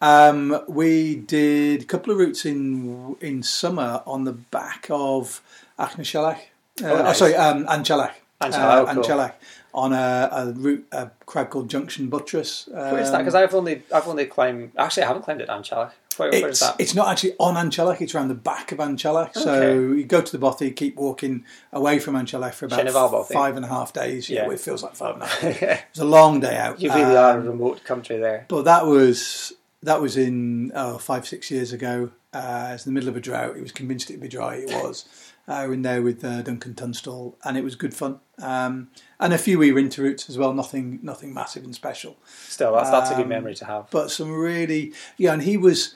um, 0.00 0.62
we 0.68 1.16
did 1.16 1.82
a 1.82 1.84
couple 1.86 2.12
of 2.12 2.18
routes 2.18 2.44
in 2.44 3.16
in 3.20 3.42
summer 3.42 4.02
on 4.06 4.24
the 4.24 4.32
back 4.32 4.86
of 4.90 5.40
Achnashellach. 5.78 6.38
Uh, 6.82 6.86
Oh, 6.86 7.04
oh, 7.06 7.12
sorry, 7.12 7.34
um, 7.34 7.66
An 7.68 7.82
Teallach. 7.82 8.12
Anchalach, 8.40 8.54
oh, 8.54 8.86
uh, 8.86 8.94
cool. 8.94 9.02
An 9.02 9.08
Teallach, 9.08 9.32
on 9.74 9.92
a, 9.92 10.28
a 10.32 10.52
route, 10.52 10.86
a 10.92 11.10
crag 11.26 11.50
called 11.50 11.68
Junction 11.70 12.08
Buttress. 12.08 12.66
What 12.68 13.00
is 13.00 13.10
that? 13.10 13.16
Um, 13.18 13.22
Because 13.22 13.34
I've 13.34 13.54
only 13.54 13.82
I've 13.94 14.08
only 14.08 14.26
climbed. 14.26 14.72
Actually, 14.76 15.04
I 15.04 15.06
haven't 15.08 15.22
climbed 15.22 15.40
it 15.40 15.48
An 15.48 15.62
Teallach. 15.62 15.92
Where, 16.18 16.30
where 16.30 16.48
is 16.48 16.50
It's, 16.50 16.60
that? 16.60 16.76
it's 16.78 16.94
not 16.94 17.08
actually 17.08 17.34
on 17.38 17.56
An 17.56 17.70
Teallach, 17.70 18.00
it's 18.00 18.14
around 18.14 18.28
the 18.28 18.34
back 18.34 18.72
of 18.72 18.80
An 18.80 18.96
Teallach. 18.96 19.34
So 19.34 19.62
you 19.72 20.04
go 20.04 20.20
to 20.20 20.32
the 20.32 20.38
bothy, 20.38 20.70
keep 20.74 20.96
walking 20.96 21.44
away 21.72 21.98
from 21.98 22.16
An 22.16 22.26
Teallach 22.26 22.54
for 22.54 22.66
about 22.66 23.28
five 23.30 23.56
and 23.56 23.64
a 23.64 23.68
half 23.68 23.92
days. 23.92 24.28
Yeah, 24.28 24.46
Yeah. 24.46 24.52
it 24.52 24.60
feels 24.60 24.82
like 24.82 24.94
five 24.94 25.14
and 25.14 25.22
a 25.22 25.26
half. 25.26 25.42
It 25.62 25.84
was 25.94 26.00
a 26.00 26.04
long 26.04 26.40
day 26.40 26.56
out. 26.56 26.80
you 26.80 26.90
really 26.92 27.16
are 27.16 27.36
a 27.36 27.40
Um, 27.40 27.46
remote 27.46 27.84
country 27.84 28.18
there. 28.18 28.46
But 28.48 28.64
that 28.64 28.86
was 28.86 29.52
that 29.82 30.00
was 30.00 30.16
in 30.16 30.70
oh, 30.74 30.98
five, 30.98 31.26
six 31.26 31.50
years 31.50 31.72
ago. 31.72 32.10
Uh, 32.32 32.70
it's 32.74 32.86
in 32.86 32.92
the 32.92 32.94
middle 32.94 33.08
of 33.08 33.16
a 33.16 33.20
drought. 33.20 33.56
He 33.56 33.62
was 33.62 33.72
convinced 33.72 34.08
it'd 34.10 34.22
be 34.22 34.28
dry. 34.28 34.54
It 34.56 34.68
was. 34.70 35.04
uh, 35.48 35.68
in 35.70 35.82
there 35.82 36.00
with 36.02 36.24
uh, 36.24 36.40
Duncan 36.42 36.74
Tunstall, 36.74 37.36
and 37.44 37.56
it 37.58 37.64
was 37.64 37.74
good 37.74 37.92
fun. 37.92 38.20
Um, 38.40 38.90
and 39.18 39.32
a 39.32 39.38
few 39.38 39.58
wee 39.58 39.72
winter 39.72 40.02
routes 40.02 40.30
as 40.30 40.38
well. 40.38 40.52
Nothing, 40.54 41.00
nothing 41.02 41.34
massive 41.34 41.64
and 41.64 41.74
special. 41.74 42.16
Still, 42.48 42.74
that's 42.74 42.90
that's 42.90 43.10
a 43.10 43.14
good 43.16 43.24
Um, 43.24 43.28
memory 43.30 43.54
to 43.56 43.64
have. 43.64 43.90
But 43.90 44.10
some 44.12 44.30
really, 44.32 44.92
yeah, 45.16 45.32
and 45.32 45.42
he 45.42 45.56
was. 45.56 45.94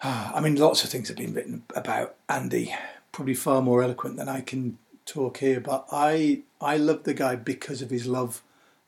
I 0.02 0.40
mean, 0.40 0.56
lots 0.56 0.84
of 0.84 0.90
things 0.90 1.08
have 1.08 1.16
been 1.16 1.34
written 1.34 1.62
about 1.74 2.14
Andy, 2.28 2.74
probably 3.12 3.34
far 3.34 3.62
more 3.62 3.82
eloquent 3.82 4.16
than 4.16 4.28
I 4.28 4.40
can 4.40 4.78
talk 5.06 5.38
here. 5.38 5.60
But 5.60 5.86
I, 5.92 6.42
I 6.60 6.76
love 6.76 7.04
the 7.04 7.14
guy 7.14 7.36
because 7.36 7.82
of 7.82 7.90
his 7.90 8.06
love 8.06 8.42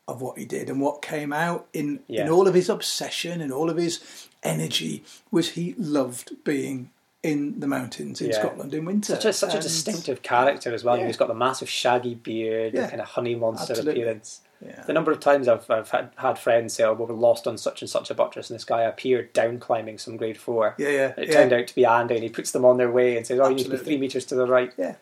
of 0.09 0.21
what 0.21 0.37
he 0.37 0.45
did 0.45 0.69
and 0.69 0.81
what 0.81 1.01
came 1.01 1.33
out 1.33 1.67
in 1.73 2.01
Yeah. 2.09 2.23
in 2.25 2.29
all 2.31 2.49
of 2.49 2.55
his 2.55 2.69
obsession 2.69 3.41
and 3.41 3.53
all 3.53 3.71
of 3.71 3.77
his 3.77 4.01
energy 4.43 5.05
was 5.31 5.51
he 5.51 5.75
loved 5.79 6.33
being 6.45 6.91
in 7.23 7.61
the 7.61 7.69
mountains 7.69 8.21
in 8.21 8.31
Yeah. 8.31 8.39
Scotland 8.41 8.75
in 8.75 8.85
winter. 8.85 9.15
Such 9.15 9.25
a 9.27 9.33
such 9.33 9.55
a 9.55 9.61
distinctive 9.61 10.23
character 10.23 10.75
as 10.75 10.83
well. 10.83 10.99
Yeah. 10.99 11.07
He's 11.07 11.17
got 11.17 11.29
the 11.29 11.35
massive 11.35 11.69
shaggy 11.69 12.17
beard, 12.17 12.75
Yeah. 12.75 12.89
kind 12.89 13.01
of 13.01 13.07
honey 13.09 13.37
monster 13.37 13.73
Absolutely. 13.75 14.03
appearance. 14.03 14.41
Yeah. 14.65 14.83
The 14.87 14.93
number 14.93 15.11
of 15.11 15.19
times 15.19 15.49
I've, 15.49 15.69
I've 15.71 15.91
had, 15.91 16.11
had 16.17 16.39
friends 16.39 16.75
say, 16.75 16.85
"Oh, 16.85 16.93
we 16.93 17.05
were 17.07 17.15
lost 17.15 17.47
on 17.49 17.59
such 17.59 17.83
and 17.83 17.91
such 17.91 18.11
a 18.11 18.15
buttress," 18.15 18.49
and 18.49 18.55
this 18.55 18.65
guy 18.65 18.83
appeared 18.83 19.33
down 19.33 19.59
climbing 19.59 19.99
some 19.99 20.17
grade 20.17 20.39
four. 20.39 20.75
Yeah, 20.79 20.89
yeah, 20.91 21.13
It 21.17 21.29
yeah. 21.29 21.35
turned 21.35 21.53
out 21.53 21.67
to 21.67 21.75
be 21.75 21.85
Andy, 21.85 22.15
and 22.15 22.23
he 22.23 22.31
puts 22.31 22.53
them 22.53 22.65
on 22.65 22.77
their 22.77 22.91
way 22.91 23.17
and 23.17 23.27
says, 23.27 23.41
"Oh, 23.41 23.49
you 23.49 23.57
need 23.57 23.65
to 23.65 23.71
be 23.71 23.77
three 23.79 23.99
meters 23.99 24.25
to 24.27 24.35
the 24.37 24.47
right." 24.47 24.73
Yeah. 24.79 24.95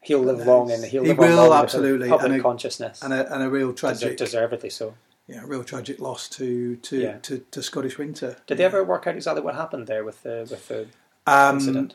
He'll 0.00 0.20
live 0.20 0.46
long, 0.46 0.70
and 0.70 0.84
he'll 0.84 1.02
He 1.02 1.08
live 1.08 1.18
will, 1.18 1.40
on 1.40 1.48
long 1.48 1.62
absolutely, 1.64 2.08
public 2.08 2.30
and 2.32 2.40
a- 2.40 2.42
consciousness, 2.42 3.02
and 3.02 3.12
a, 3.12 3.34
and 3.34 3.42
a 3.42 3.48
real 3.50 3.72
tragic, 3.72 4.16
deservedly 4.18 4.70
so. 4.70 4.94
yeah, 5.26 5.42
a 5.42 5.46
real 5.46 5.64
tragic 5.64 5.98
loss 5.98 6.28
to 6.28 6.76
to, 6.76 6.96
Yeah. 7.00 7.18
to, 7.22 7.38
to 7.50 7.62
Scottish 7.62 7.98
winter. 7.98 8.36
Did 8.46 8.58
they 8.58 8.64
ever 8.64 8.84
work 8.84 9.06
out 9.06 9.16
exactly 9.16 9.42
what 9.42 9.54
happened 9.54 9.86
there 9.86 10.04
with 10.04 10.22
the 10.22 10.46
with 10.50 10.68
the 10.68 10.86
Um, 11.26 11.56
incident? 11.56 11.94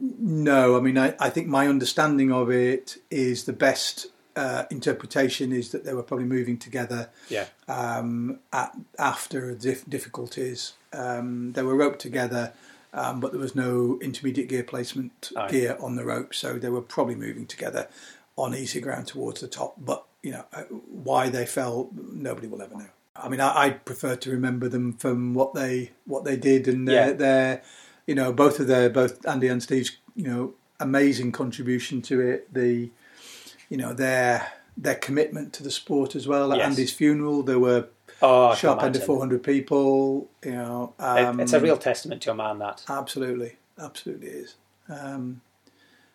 No, 0.00 0.76
I 0.76 0.80
mean, 0.80 0.98
I, 0.98 1.14
I 1.20 1.30
think 1.30 1.46
my 1.48 1.68
understanding 1.68 2.32
of 2.32 2.50
it 2.50 2.96
is 3.10 3.44
the 3.44 3.52
best 3.52 4.08
uh, 4.38 4.64
interpretation 4.70 5.52
is 5.52 5.70
that 5.72 5.84
they 5.84 5.94
were 5.94 6.02
probably 6.02 6.26
moving 6.26 6.56
together 6.58 7.10
Yeah, 7.28 7.46
um, 7.66 8.38
at, 8.52 8.70
after 8.98 9.54
dif- 9.54 9.88
difficulties. 9.88 10.72
Um, 10.92 11.52
they 11.54 11.62
were 11.62 11.74
roped 11.74 11.98
together, 11.98 12.52
um, 12.94 13.20
but 13.20 13.32
there 13.32 13.40
was 13.40 13.54
no 13.54 13.98
intermediate 14.00 14.48
gear 14.48 14.62
placement 14.72 15.32
Aye. 15.36 15.50
gear 15.50 15.76
on 15.80 15.96
the 15.96 16.04
rope, 16.04 16.34
so 16.34 16.58
they 16.58 16.70
were 16.70 16.80
probably 16.96 17.16
moving 17.16 17.46
together 17.46 17.88
on 18.36 18.54
easy 18.54 18.80
ground 18.80 19.06
towards 19.08 19.40
the 19.40 19.48
top. 19.48 19.74
But 19.76 20.04
you 20.22 20.32
know 20.32 20.44
uh, 20.52 20.62
why 21.08 21.28
they 21.28 21.46
fell, 21.46 21.90
nobody 21.94 22.46
will 22.46 22.62
ever 22.62 22.76
know. 22.76 22.90
I 23.16 23.28
mean, 23.28 23.40
I, 23.40 23.50
I 23.64 23.70
prefer 23.70 24.14
to 24.16 24.30
remember 24.30 24.68
them 24.68 24.92
from 24.92 25.34
what 25.34 25.52
they 25.54 25.90
what 26.06 26.22
they 26.24 26.36
did 26.36 26.68
and 26.68 26.86
their, 26.88 27.08
Yeah. 27.08 27.12
their 27.24 27.62
you 28.06 28.14
know 28.14 28.32
both 28.32 28.60
of 28.60 28.66
their 28.68 28.88
both 28.88 29.26
Andy 29.26 29.48
and 29.48 29.62
Steve's 29.62 29.92
you 30.14 30.24
know 30.28 30.54
amazing 30.80 31.32
contribution 31.32 32.00
to 32.02 32.20
it. 32.20 32.52
The 32.54 32.90
you 33.68 33.76
know 33.76 33.92
their 33.92 34.52
their 34.76 34.94
commitment 34.94 35.52
to 35.54 35.62
the 35.62 35.70
sport 35.70 36.14
as 36.14 36.26
well. 36.28 36.52
At 36.52 36.58
Yes. 36.58 36.68
Andy's 36.68 36.92
funeral, 36.92 37.42
there 37.42 37.58
were 37.58 37.88
oh, 38.22 38.54
sharp 38.54 38.78
under 38.82 38.98
imagine. 38.98 39.06
400 39.06 39.42
people. 39.42 40.28
You 40.44 40.52
know, 40.52 40.94
um, 41.00 41.40
it's 41.40 41.52
a 41.52 41.60
real 41.60 41.76
testament 41.76 42.22
to 42.22 42.30
a 42.30 42.34
man 42.34 42.58
that. 42.60 42.84
absolutely, 42.88 43.56
absolutely 43.78 44.28
is. 44.28 44.54
Um, 44.88 45.40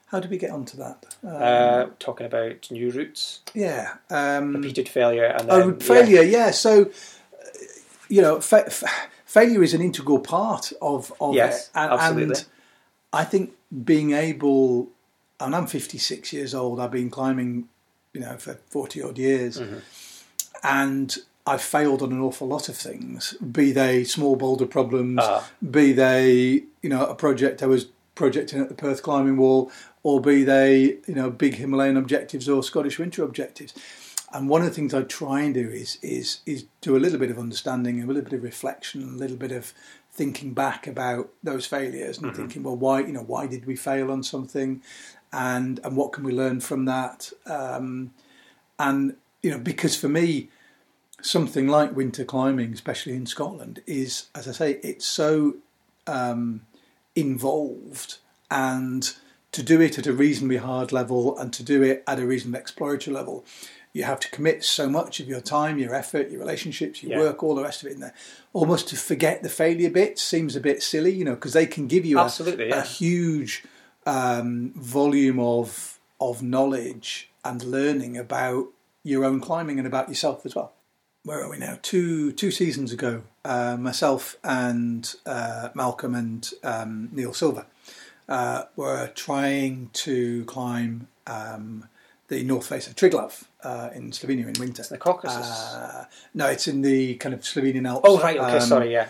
how 0.07 0.19
did 0.19 0.29
we 0.31 0.37
get 0.37 0.51
onto 0.51 0.77
that? 0.77 1.15
Um, 1.23 1.31
Uh, 1.33 1.85
talking 1.99 2.25
about 2.25 2.69
new 2.71 2.89
routes, 2.91 3.41
yeah, 3.53 3.95
um, 4.09 4.55
repeated 4.55 4.87
failure, 4.87 5.25
and 5.25 5.49
then 5.49 5.61
oh, 5.61 5.73
failure. 5.79 6.21
Yeah, 6.23 6.51
so 6.51 6.83
uh, 6.83 6.85
you 8.09 8.21
know, 8.21 8.39
fa- 8.39 8.69
fa- 8.69 8.87
failure 9.25 9.61
is 9.63 9.73
an 9.73 9.81
integral 9.81 10.19
part 10.19 10.71
of 10.81 11.11
of 11.19 11.33
Yes, 11.35 11.65
it, 11.67 11.71
and, 11.75 11.91
absolutely. 11.91 12.23
and 12.35 12.45
I 13.11 13.23
think 13.25 13.53
being 13.83 14.11
able, 14.13 14.89
and 15.39 15.55
I'm 15.55 15.67
56 15.67 16.31
years 16.33 16.53
old. 16.53 16.79
I've 16.79 16.91
been 16.91 17.09
climbing, 17.09 17.67
you 18.13 18.21
know, 18.21 18.37
for 18.37 18.55
40 18.69 19.01
odd 19.01 19.17
years, 19.17 19.59
Mm-hmm. 19.59 19.77
and 20.63 21.17
I've 21.45 21.61
failed 21.61 22.01
on 22.01 22.11
an 22.13 22.21
awful 22.21 22.47
lot 22.47 22.69
of 22.69 22.77
things. 22.77 23.33
Be 23.33 23.71
they 23.71 24.03
small 24.05 24.35
boulder 24.35 24.65
problems, 24.65 25.19
Ah. 25.21 25.49
be 25.69 25.91
they 25.91 26.63
you 26.81 26.89
know 26.89 27.05
a 27.05 27.15
project 27.15 27.61
I 27.61 27.65
was 27.67 27.87
projecting 28.15 28.61
at 28.61 28.69
the 28.69 28.75
Perth 28.75 29.01
climbing 29.03 29.37
wall, 29.37 29.71
or 30.03 30.21
be 30.21 30.43
they 30.43 30.97
you 31.07 31.15
know 31.15 31.29
big 31.29 31.55
Himalayan 31.55 31.97
objectives 31.97 32.47
or 32.47 32.63
Scottish 32.63 32.97
winter 32.99 33.23
objectives. 33.23 33.73
And 34.31 34.49
one 34.49 34.61
of 34.61 34.67
the 34.67 34.73
things 34.73 34.93
I 34.95 35.03
try 35.03 35.41
and 35.41 35.53
do 35.53 35.67
is 35.69 35.97
is 36.01 36.39
is 36.45 36.65
do 36.81 36.95
a 36.95 36.99
little 36.99 37.19
bit 37.19 37.29
of 37.31 37.37
understanding, 37.37 38.01
a 38.01 38.05
little 38.07 38.21
bit 38.23 38.33
of 38.33 38.43
reflection, 38.43 39.03
a 39.03 39.17
little 39.17 39.37
bit 39.37 39.51
of 39.51 39.73
thinking 40.13 40.53
back 40.53 40.85
about 40.87 41.29
those 41.43 41.65
failures 41.65 42.19
and 42.19 42.35
thinking, 42.35 42.61
well, 42.63 42.75
why 42.77 42.99
you 43.01 43.11
know 43.11 43.23
why 43.23 43.47
did 43.47 43.65
we 43.65 43.75
fail 43.75 44.09
on 44.11 44.23
something, 44.23 44.81
and 45.33 45.79
and 45.83 45.97
what 45.97 46.13
can 46.13 46.23
we 46.23 46.31
learn 46.31 46.61
from 46.61 46.85
that? 46.85 47.31
Um, 47.45 48.13
and 48.79 49.15
you 49.41 49.51
know 49.51 49.59
because 49.59 49.95
for 49.95 50.07
me 50.09 50.49
something 51.21 51.67
like 51.67 51.95
winter 51.95 52.25
climbing 52.25 52.73
especially 52.73 53.13
in 53.13 53.25
scotland 53.25 53.81
is 53.85 54.27
as 54.35 54.47
i 54.47 54.51
say 54.51 54.71
it's 54.83 55.05
so 55.05 55.55
um, 56.07 56.61
involved 57.15 58.17
and 58.51 59.13
to 59.51 59.63
do 59.63 59.79
it 59.79 59.97
at 59.97 60.07
a 60.07 60.11
reasonably 60.13 60.57
hard 60.57 60.91
level 60.91 61.37
and 61.37 61.53
to 61.53 61.63
do 61.63 61.81
it 61.83 62.03
at 62.07 62.19
a 62.19 62.25
reasonably 62.25 62.59
exploratory 62.59 63.13
level 63.15 63.45
you 63.93 64.03
have 64.03 64.19
to 64.19 64.29
commit 64.31 64.63
so 64.63 64.89
much 64.89 65.19
of 65.19 65.27
your 65.27 65.39
time 65.39 65.77
your 65.77 65.93
effort 65.93 66.29
your 66.29 66.39
relationships 66.39 67.01
your 67.03 67.11
Yeah. 67.13 67.19
work 67.19 67.43
all 67.43 67.55
the 67.55 67.63
rest 67.63 67.83
of 67.83 67.89
it 67.89 67.93
in 67.93 67.99
there 68.01 68.13
almost 68.51 68.89
to 68.89 68.95
forget 68.97 69.43
the 69.43 69.49
failure 69.49 69.89
bit 69.91 70.19
seems 70.19 70.55
a 70.55 70.59
bit 70.59 70.81
silly 70.83 71.11
you 71.13 71.23
know 71.23 71.35
because 71.35 71.53
they 71.53 71.67
can 71.67 71.87
give 71.87 72.05
you 72.05 72.17
a, 72.17 72.23
Absolutely, 72.23 72.65
a 72.71 72.77
yeah. 72.77 72.83
huge 72.83 73.63
um, 74.05 74.73
volume 74.75 75.39
of 75.39 75.99
of 76.19 76.41
knowledge 76.41 77.29
and 77.43 77.63
learning 77.63 78.17
about 78.17 78.67
your 79.03 79.25
own 79.25 79.39
climbing 79.41 79.77
and 79.77 79.87
about 79.87 80.07
yourself 80.07 80.45
as 80.45 80.55
well. 80.55 80.71
Where 81.23 81.41
are 81.43 81.49
we 81.49 81.57
now? 81.57 81.77
Two 81.81 82.31
two 82.31 82.51
seasons 82.51 82.91
ago, 82.91 83.23
uh, 83.45 83.77
myself 83.77 84.35
and 84.43 85.13
uh, 85.25 85.69
Malcolm 85.73 86.15
and 86.15 86.49
um, 86.63 87.09
Neil 87.11 87.33
Silver 87.33 87.65
uh, 88.27 88.63
were 88.75 89.07
trying 89.15 89.89
to 89.93 90.43
climb 90.45 91.07
um, 91.27 91.87
the 92.27 92.43
north 92.43 92.67
face 92.67 92.87
of 92.87 92.95
Triglav 92.95 93.43
uh, 93.63 93.89
in 93.93 94.11
Slovenia 94.11 94.47
in 94.47 94.59
winter. 94.59 94.83
the 94.83 94.97
Caucasus. 94.97 95.73
Uh, 95.73 96.05
no, 96.33 96.47
it's 96.47 96.67
in 96.67 96.81
the 96.81 97.15
kind 97.15 97.33
of 97.33 97.41
Slovenian 97.41 97.87
Alps. 97.87 98.05
oh 98.07 98.19
right, 98.19 98.37
okay, 98.37 98.57
Um, 98.57 98.61
sorry, 98.61 98.91
yeah. 98.91 99.09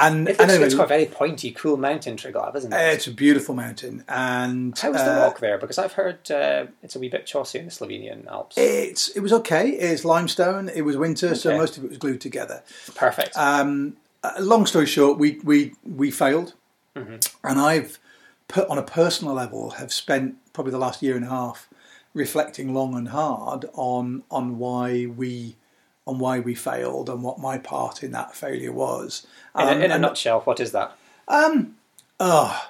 And, 0.00 0.28
It 0.28 0.38
looks, 0.38 0.52
anyway, 0.52 0.66
it's 0.66 0.74
quite 0.74 0.84
a 0.84 0.88
very 0.88 1.06
pointy, 1.06 1.50
cool 1.50 1.76
mountain, 1.76 2.16
Triglav, 2.16 2.54
isn't 2.56 2.72
it? 2.72 2.76
uh, 2.76 2.92
it's 2.92 3.06
a 3.06 3.10
beautiful 3.10 3.54
mountain, 3.54 4.04
and 4.08 4.78
How's 4.78 4.94
the 4.94 5.22
uh, 5.22 5.26
rock 5.26 5.40
there? 5.40 5.58
Because 5.58 5.78
I've 5.78 5.94
heard 5.94 6.30
uh, 6.30 6.66
it's 6.82 6.94
a 6.94 6.98
wee 6.98 7.08
bit 7.08 7.26
chossy 7.26 7.58
in 7.58 7.64
the 7.64 7.70
Slovenian 7.70 8.26
Alps. 8.28 8.56
It's 8.56 9.08
it 9.08 9.20
was 9.20 9.32
okay. 9.32 9.70
It's 9.70 10.04
limestone. 10.04 10.68
It 10.68 10.82
was 10.82 10.96
winter, 10.96 11.34
so 11.34 11.56
most 11.56 11.76
of 11.76 11.84
it 11.84 11.88
was 11.88 11.98
glued 11.98 12.20
together. 12.20 12.62
Perfect. 12.94 13.36
Um, 13.36 13.96
uh, 14.22 14.32
long 14.40 14.66
story 14.66 14.86
short, 14.86 15.18
we 15.18 15.40
we 15.42 15.74
we 15.84 16.10
failed, 16.10 16.54
and 16.94 17.20
I've 17.44 17.98
put 18.48 18.68
on 18.68 18.78
a 18.78 18.82
personal 18.82 19.34
level 19.34 19.70
have 19.70 19.92
spent 19.92 20.36
probably 20.52 20.72
the 20.72 20.78
last 20.78 21.02
year 21.02 21.16
and 21.16 21.24
a 21.24 21.28
half 21.28 21.68
reflecting 22.14 22.72
long 22.74 22.94
and 22.94 23.08
hard 23.08 23.66
on 23.74 24.22
on 24.30 24.58
why 24.58 25.06
we 25.06 25.56
on 26.08 26.18
why 26.18 26.40
we 26.40 26.54
failed 26.54 27.08
and 27.10 27.22
what 27.22 27.38
my 27.38 27.58
part 27.58 28.02
in 28.02 28.10
that 28.12 28.34
failure 28.34 28.72
was. 28.72 29.26
in, 29.54 29.60
a, 29.60 29.70
Um, 29.72 29.82
in 29.82 29.90
a 29.90 29.94
and- 29.94 30.02
nutshell, 30.02 30.40
what 30.40 30.58
is 30.58 30.72
that? 30.72 30.96
Oh, 32.20 32.62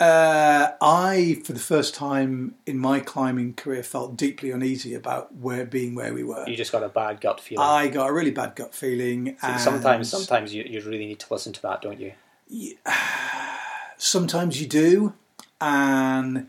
uh, 0.00 0.70
I, 0.80 1.40
for 1.44 1.52
the 1.52 1.58
first 1.60 1.94
time 1.94 2.54
in 2.66 2.78
my 2.78 3.00
climbing 3.00 3.54
career, 3.54 3.82
felt 3.82 4.16
deeply 4.16 4.50
uneasy 4.50 4.94
about 4.94 5.34
where 5.36 5.64
being 5.66 5.94
where 5.94 6.14
we 6.14 6.22
were. 6.24 6.48
You 6.48 6.56
just 6.56 6.72
got 6.72 6.82
a 6.82 6.88
bad 6.88 7.20
gut 7.20 7.40
feeling. 7.40 7.66
I 7.66 7.88
got 7.88 8.08
a 8.08 8.12
really 8.12 8.30
bad 8.30 8.54
gut 8.56 8.74
feeling. 8.74 9.36
and 9.42 9.60
sometimes, 9.60 10.08
sometimes 10.10 10.54
you, 10.54 10.62
you 10.64 10.80
really 10.82 10.98
need 11.06 11.18
to 11.20 11.26
listen 11.32 11.52
to 11.52 11.62
that, 11.62 11.82
don't 11.82 12.00
you? 12.00 12.12
sometimes 13.98 14.60
you 14.60 14.66
do, 14.66 15.14
and 15.60 16.48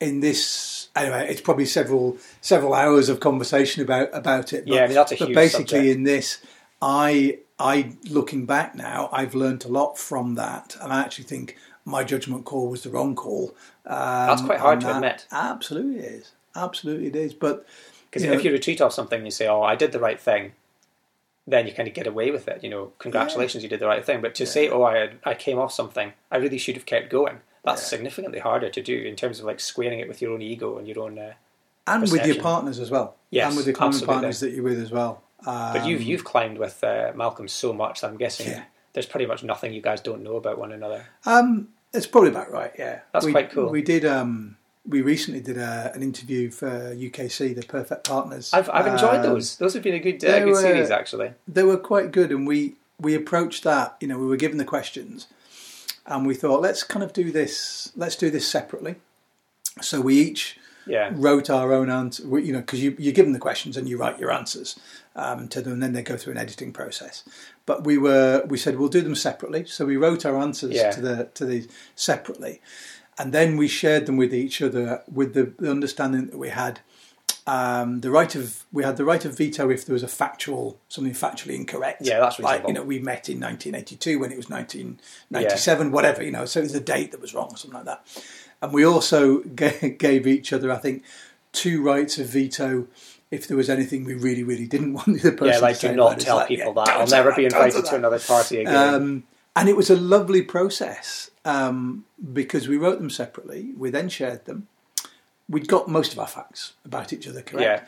in 0.00 0.20
this 0.20 0.79
anyway, 0.96 1.26
it's 1.30 1.40
probably 1.40 1.66
several 1.66 2.16
several 2.40 2.74
hours 2.74 3.08
of 3.08 3.20
conversation 3.20 3.82
about 3.82 4.08
about 4.12 4.52
it. 4.52 4.66
But, 4.66 4.74
Yeah, 4.74 4.82
I 4.82 4.86
mean, 4.86 4.94
that's 4.94 5.12
a 5.12 5.16
but 5.16 5.28
huge 5.28 5.34
basically 5.34 5.64
subject. 5.78 5.96
in 5.96 6.02
this, 6.04 6.38
I 6.82 7.38
I 7.58 7.92
looking 8.08 8.46
back 8.46 8.74
now, 8.74 9.08
I've 9.12 9.34
learned 9.34 9.64
a 9.64 9.68
lot 9.68 9.98
from 9.98 10.34
that, 10.36 10.76
and 10.80 10.92
I 10.92 11.00
actually 11.00 11.24
think 11.24 11.56
my 11.84 12.04
judgment 12.04 12.44
call 12.44 12.68
was 12.68 12.82
the 12.82 12.90
wrong 12.90 13.14
call. 13.14 13.54
Um, 13.86 14.26
That's 14.28 14.42
quite 14.42 14.60
hard 14.60 14.80
to 14.82 14.94
admit. 14.94 15.26
Absolutely, 15.32 15.98
it 16.00 16.12
is. 16.12 16.32
Absolutely, 16.54 17.06
it 17.08 17.16
is. 17.16 17.34
But 17.34 17.66
Because 18.08 18.22
you 18.22 18.30
know, 18.30 18.36
if 18.36 18.44
you 18.44 18.52
retreat 18.52 18.80
off 18.80 18.92
something, 18.92 19.18
and 19.18 19.26
you 19.26 19.30
say, 19.30 19.46
"Oh, 19.48 19.62
I 19.62 19.76
did 19.76 19.92
the 19.92 20.00
right 20.00 20.20
thing," 20.20 20.52
then 21.46 21.66
you 21.66 21.72
kind 21.72 21.88
of 21.88 21.94
get 21.94 22.06
away 22.06 22.30
with 22.30 22.48
it. 22.48 22.62
You 22.62 22.70
know, 22.70 22.92
congratulations, 22.98 23.62
you 23.62 23.68
did 23.68 23.80
the 23.80 23.86
right 23.86 24.04
thing. 24.04 24.20
But 24.20 24.34
to 24.36 24.46
say, 24.46 24.68
"Oh, 24.68 24.82
I 24.82 25.10
I 25.24 25.34
came 25.34 25.58
off 25.58 25.72
something," 25.72 26.12
I 26.30 26.36
really 26.36 26.58
should 26.58 26.76
have 26.76 26.86
kept 26.86 27.10
going. 27.10 27.40
That's 27.64 27.86
significantly 27.86 28.38
harder 28.38 28.68
to 28.70 28.82
do 28.82 28.96
in 28.96 29.16
terms 29.16 29.38
of 29.38 29.44
like 29.44 29.60
squaring 29.60 30.00
it 30.00 30.08
with 30.08 30.22
your 30.22 30.32
own 30.32 30.42
ego 30.42 30.78
and 30.78 30.88
your 30.88 31.00
own. 31.04 31.18
Uh, 31.18 31.32
and 31.86 32.02
with 32.10 32.24
your 32.26 32.40
partners 32.40 32.78
as 32.78 32.90
well, 32.90 33.16
Yes, 33.30 33.48
and 33.48 33.56
with 33.56 33.66
the 33.66 33.72
climbing 33.72 33.94
absolutely. 33.94 34.14
partners 34.14 34.40
that 34.40 34.50
you're 34.52 34.62
with 34.64 34.80
as 34.80 34.90
well. 34.90 35.22
but 35.44 35.84
you've 35.86 36.00
Um, 36.02 36.06
you've 36.06 36.24
climbed 36.24 36.58
with 36.58 36.82
uh, 36.84 37.12
Malcolm 37.14 37.48
so 37.48 37.72
much, 37.72 38.04
I'm 38.04 38.16
guessing 38.16 38.48
Yeah. 38.48 38.62
there's 38.92 39.06
pretty 39.06 39.26
much 39.26 39.42
nothing 39.42 39.72
you 39.72 39.80
guys 39.82 40.00
don't 40.00 40.22
know 40.22 40.36
about 40.36 40.58
one 40.58 40.72
another. 40.72 41.06
Um, 41.26 41.68
it's 41.92 42.06
probably 42.06 42.30
about 42.30 42.50
right. 42.52 42.72
Yeah, 42.78 43.00
That's 43.12 43.24
we, 43.26 43.32
quite 43.32 43.50
cool. 43.50 43.70
We 43.70 43.82
did. 43.82 44.04
Um, 44.04 44.56
we 44.88 45.02
recently 45.02 45.40
did 45.40 45.58
a, 45.58 45.90
an 45.94 46.02
interview 46.02 46.50
for 46.50 46.94
UKC, 46.94 47.54
the 47.54 47.62
Perfect 47.66 48.08
Partners. 48.08 48.50
I've 48.54 48.70
I've 48.70 48.86
enjoyed 48.86 49.16
Um, 49.16 49.22
those. 49.22 49.56
Those 49.56 49.74
have 49.74 49.82
been 49.82 49.94
a 49.94 49.98
good 49.98 50.24
uh, 50.24 50.38
good 50.40 50.48
were- 50.48 50.60
series 50.60 50.90
actually. 50.90 51.32
They 51.48 51.64
were 51.64 51.76
quite 51.76 52.12
good, 52.12 52.30
and 52.30 52.46
we 52.46 52.76
we 53.00 53.14
approached 53.14 53.64
that. 53.64 53.96
You 54.00 54.06
know, 54.08 54.18
we 54.18 54.26
were 54.26 54.36
given 54.36 54.58
the 54.58 54.64
questions, 54.64 55.26
and 56.06 56.26
we 56.26 56.34
thought, 56.34 56.60
let's 56.60 56.82
kind 56.82 57.02
of 57.04 57.12
do 57.12 57.30
this. 57.30 57.92
Let's 57.96 58.16
do 58.16 58.30
this 58.30 58.46
separately. 58.48 58.96
So 59.80 60.00
we 60.00 60.14
each 60.20 60.58
Yeah. 60.86 61.10
wrote 61.14 61.48
our 61.50 61.72
own 61.72 61.90
answer. 61.90 62.22
You 62.40 62.52
know, 62.52 62.60
because 62.60 62.82
you 62.82 62.96
you're 62.98 63.12
given 63.14 63.32
the 63.32 63.38
questions 63.38 63.76
and 63.76 63.88
you 63.88 63.96
write 63.98 64.18
your 64.18 64.32
answers 64.32 64.78
um, 65.14 65.48
to 65.48 65.60
them, 65.60 65.74
and 65.74 65.82
then 65.82 65.92
they 65.92 66.02
go 66.02 66.16
through 66.16 66.32
an 66.32 66.38
editing 66.38 66.72
process. 66.72 67.22
But 67.66 67.84
we 67.84 67.98
were 67.98 68.44
we 68.48 68.58
said 68.58 68.78
we'll 68.78 68.88
do 68.88 69.02
them 69.02 69.14
separately. 69.14 69.64
So 69.66 69.84
we 69.86 69.96
wrote 69.96 70.24
our 70.26 70.36
answers 70.38 70.74
Yeah. 70.74 70.90
to 70.90 71.00
the 71.00 71.28
to 71.34 71.44
these 71.44 71.68
separately, 71.94 72.60
and 73.18 73.32
then 73.32 73.56
we 73.56 73.68
shared 73.68 74.06
them 74.06 74.16
with 74.16 74.34
each 74.34 74.60
other 74.62 75.02
with 75.12 75.34
the, 75.34 75.52
the 75.58 75.70
understanding 75.70 76.26
that 76.26 76.38
we 76.38 76.48
had. 76.48 76.80
Um, 77.46 78.00
the 78.00 78.10
right 78.10 78.34
of 78.34 78.64
we 78.72 78.84
had 78.84 78.96
the 78.96 79.04
right 79.04 79.24
of 79.24 79.36
veto 79.36 79.70
if 79.70 79.84
there 79.84 79.94
was 79.94 80.02
a 80.02 80.08
factual 80.08 80.78
something 80.88 81.14
factually 81.14 81.54
incorrect. 81.56 82.02
Yeah, 82.02 82.20
that's 82.20 82.38
like 82.38 82.66
you 82.66 82.74
know 82.74 82.82
we 82.82 82.98
met 82.98 83.28
in 83.28 83.40
1982 83.40 84.18
when 84.18 84.30
it 84.30 84.36
was 84.36 84.48
1997, 84.48 85.90
whatever 85.90 86.22
you 86.22 86.30
know. 86.30 86.44
So 86.44 86.60
it 86.60 86.64
was 86.64 86.74
a 86.74 86.80
date 86.80 87.12
that 87.12 87.20
was 87.20 87.34
wrong 87.34 87.48
or 87.50 87.56
something 87.56 87.76
like 87.76 87.86
that. 87.86 88.06
And 88.62 88.72
we 88.72 88.84
also 88.84 89.38
ga- 89.54 89.90
gave 89.90 90.26
each 90.26 90.52
other, 90.52 90.70
I 90.70 90.76
think, 90.76 91.04
two 91.52 91.82
rights 91.82 92.18
of 92.18 92.26
veto 92.28 92.86
if 93.30 93.46
there 93.46 93.56
was 93.56 93.70
anything 93.70 94.04
we 94.04 94.14
really, 94.14 94.42
really 94.42 94.66
didn't 94.66 94.92
want 94.94 95.22
the 95.22 95.32
person 95.32 95.46
Yeah, 95.46 95.58
like 95.58 95.78
to 95.80 95.88
do 95.88 95.96
not 95.96 96.18
tell 96.20 96.36
like, 96.36 96.48
people 96.48 96.74
yeah, 96.76 96.84
that. 96.84 96.96
I'll 96.96 97.06
never 97.06 97.30
that, 97.30 97.36
be 97.36 97.44
invited 97.44 97.84
to 97.86 97.96
another 97.96 98.18
party 98.18 98.60
again. 98.60 98.94
Um, 98.94 99.24
and 99.56 99.68
it 99.68 99.76
was 99.76 99.90
a 99.90 99.96
lovely 99.96 100.42
process 100.42 101.30
um, 101.44 102.04
because 102.32 102.68
we 102.68 102.76
wrote 102.76 102.98
them 102.98 103.10
separately. 103.10 103.72
We 103.76 103.90
then 103.90 104.08
shared 104.08 104.44
them. 104.46 104.68
We'd 105.50 105.68
got 105.68 105.88
most 105.88 106.12
of 106.12 106.18
our 106.18 106.26
facts 106.26 106.74
about 106.84 107.12
each 107.12 107.28
other 107.28 107.42
correct. 107.42 107.62
yeah. 107.62 107.84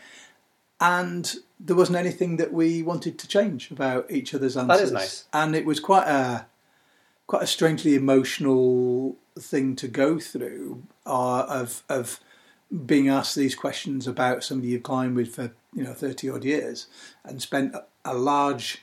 And 0.81 1.33
there 1.61 1.77
wasn't 1.77 1.99
anything 1.99 2.37
that 2.39 2.53
we 2.53 2.83
wanted 2.83 3.19
to 3.21 3.29
change 3.29 3.71
about 3.71 4.11
each 4.11 4.35
other's 4.35 4.57
answers. 4.57 4.79
That 4.79 4.85
is 4.85 4.93
nice. 4.93 5.25
And 5.33 5.55
it 5.55 5.65
was 5.65 5.79
quite 5.79 6.09
a 6.09 6.47
quite 7.29 7.43
a 7.43 7.47
strangely 7.47 7.95
emotional 7.95 9.17
thing 9.39 9.77
to 9.77 9.89
go 9.89 10.19
through 10.19 10.83
uh, 11.07 11.47
of 11.49 11.83
of 11.89 12.21
being 12.85 13.09
asked 13.09 13.37
these 13.37 13.55
questions 13.55 14.07
about 14.07 14.43
somebody 14.43 14.73
you've 14.73 14.83
climbed 14.83 15.15
with 15.15 15.35
for 15.35 15.53
you 15.73 15.85
know 15.85 15.95
thirty 15.95 16.29
odd 16.29 16.45
years 16.45 16.89
and 17.25 17.41
spent 17.41 17.75
a, 17.75 17.85
a 18.05 18.15
large 18.15 18.83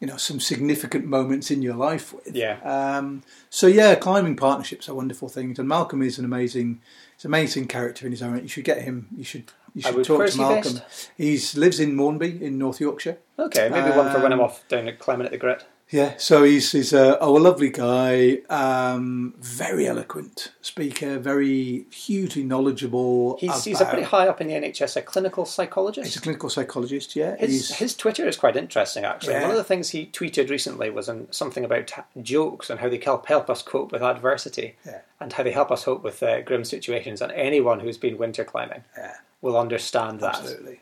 you 0.00 0.06
know 0.06 0.16
some 0.16 0.40
significant 0.40 1.06
moments 1.06 1.50
in 1.50 1.62
your 1.62 1.74
life 1.74 2.12
with. 2.12 2.34
Yeah. 2.34 2.58
Um, 2.62 3.22
so 3.50 3.66
yeah, 3.66 3.94
climbing 3.94 4.36
partnerships 4.36 4.88
are 4.88 4.94
wonderful 4.94 5.28
things, 5.28 5.58
and 5.58 5.68
Malcolm 5.68 6.02
is 6.02 6.18
an 6.18 6.24
amazing, 6.24 6.80
he's 7.16 7.24
an 7.24 7.30
amazing 7.30 7.66
character 7.66 8.06
in 8.06 8.12
his 8.12 8.22
own 8.22 8.32
right. 8.32 8.42
You 8.42 8.48
should 8.48 8.64
get 8.64 8.82
him. 8.82 9.08
You 9.16 9.24
should 9.24 9.50
you 9.74 9.82
should 9.82 10.04
talk 10.04 10.26
to 10.26 10.32
he 10.32 10.38
Malcolm. 10.38 10.80
He's 11.16 11.56
lives 11.56 11.80
in 11.80 11.96
Mornby 11.96 12.40
in 12.40 12.58
North 12.58 12.80
Yorkshire. 12.80 13.18
Okay, 13.38 13.68
maybe 13.68 13.90
one 13.96 14.10
for 14.12 14.20
when 14.22 14.32
I'm 14.32 14.40
Um, 14.40 14.46
off 14.46 14.66
down 14.68 14.88
at 14.88 14.98
climbing 14.98 15.26
at 15.26 15.32
the 15.32 15.38
grit. 15.38 15.64
Yeah, 15.90 16.14
so 16.16 16.42
he's 16.42 16.72
he's 16.72 16.92
a, 16.92 17.16
oh, 17.20 17.36
a 17.36 17.38
lovely 17.38 17.70
guy, 17.70 18.38
um, 18.50 19.34
very 19.38 19.86
eloquent 19.86 20.50
speaker, 20.60 21.16
very 21.20 21.86
hugely 21.92 22.42
knowledgeable. 22.42 23.36
He's, 23.40 23.64
he's 23.64 23.80
a 23.80 23.84
pretty 23.86 24.02
high 24.02 24.26
up 24.26 24.40
in 24.40 24.48
the 24.48 24.54
NHS, 24.54 24.96
a 24.96 25.02
clinical 25.02 25.44
psychologist. 25.44 26.08
He's 26.08 26.16
a 26.16 26.20
clinical 26.20 26.50
psychologist. 26.50 27.14
Yeah, 27.14 27.36
His, 27.36 27.72
his 27.76 27.94
Twitter 27.94 28.26
is 28.26 28.36
quite 28.36 28.56
interesting, 28.56 29.04
actually. 29.04 29.34
Yeah. 29.34 29.42
One 29.42 29.52
of 29.52 29.56
the 29.56 29.62
things 29.64 29.90
he 29.90 30.06
tweeted 30.06 30.50
recently 30.50 30.90
was 30.90 31.08
on 31.08 31.28
something 31.30 31.64
about 31.64 31.92
jokes 32.20 32.68
and 32.68 32.80
how 32.80 32.88
they 32.88 32.98
help, 32.98 33.26
help 33.26 33.48
us 33.48 33.62
cope 33.62 33.92
with 33.92 34.02
adversity 34.02 34.74
Yeah. 34.84 35.02
and 35.20 35.32
how 35.32 35.44
they 35.44 35.52
help 35.52 35.70
us 35.70 35.84
cope 35.84 36.02
with 36.02 36.20
uh, 36.20 36.40
grim 36.40 36.64
situations. 36.64 37.20
And 37.20 37.30
anyone 37.30 37.78
who's 37.78 37.96
been 37.98 38.18
winter 38.18 38.42
climbing 38.44 38.82
Yeah. 38.98 39.14
will 39.40 39.56
understand 39.56 40.18
that. 40.18 40.34
Absolutely. 40.40 40.80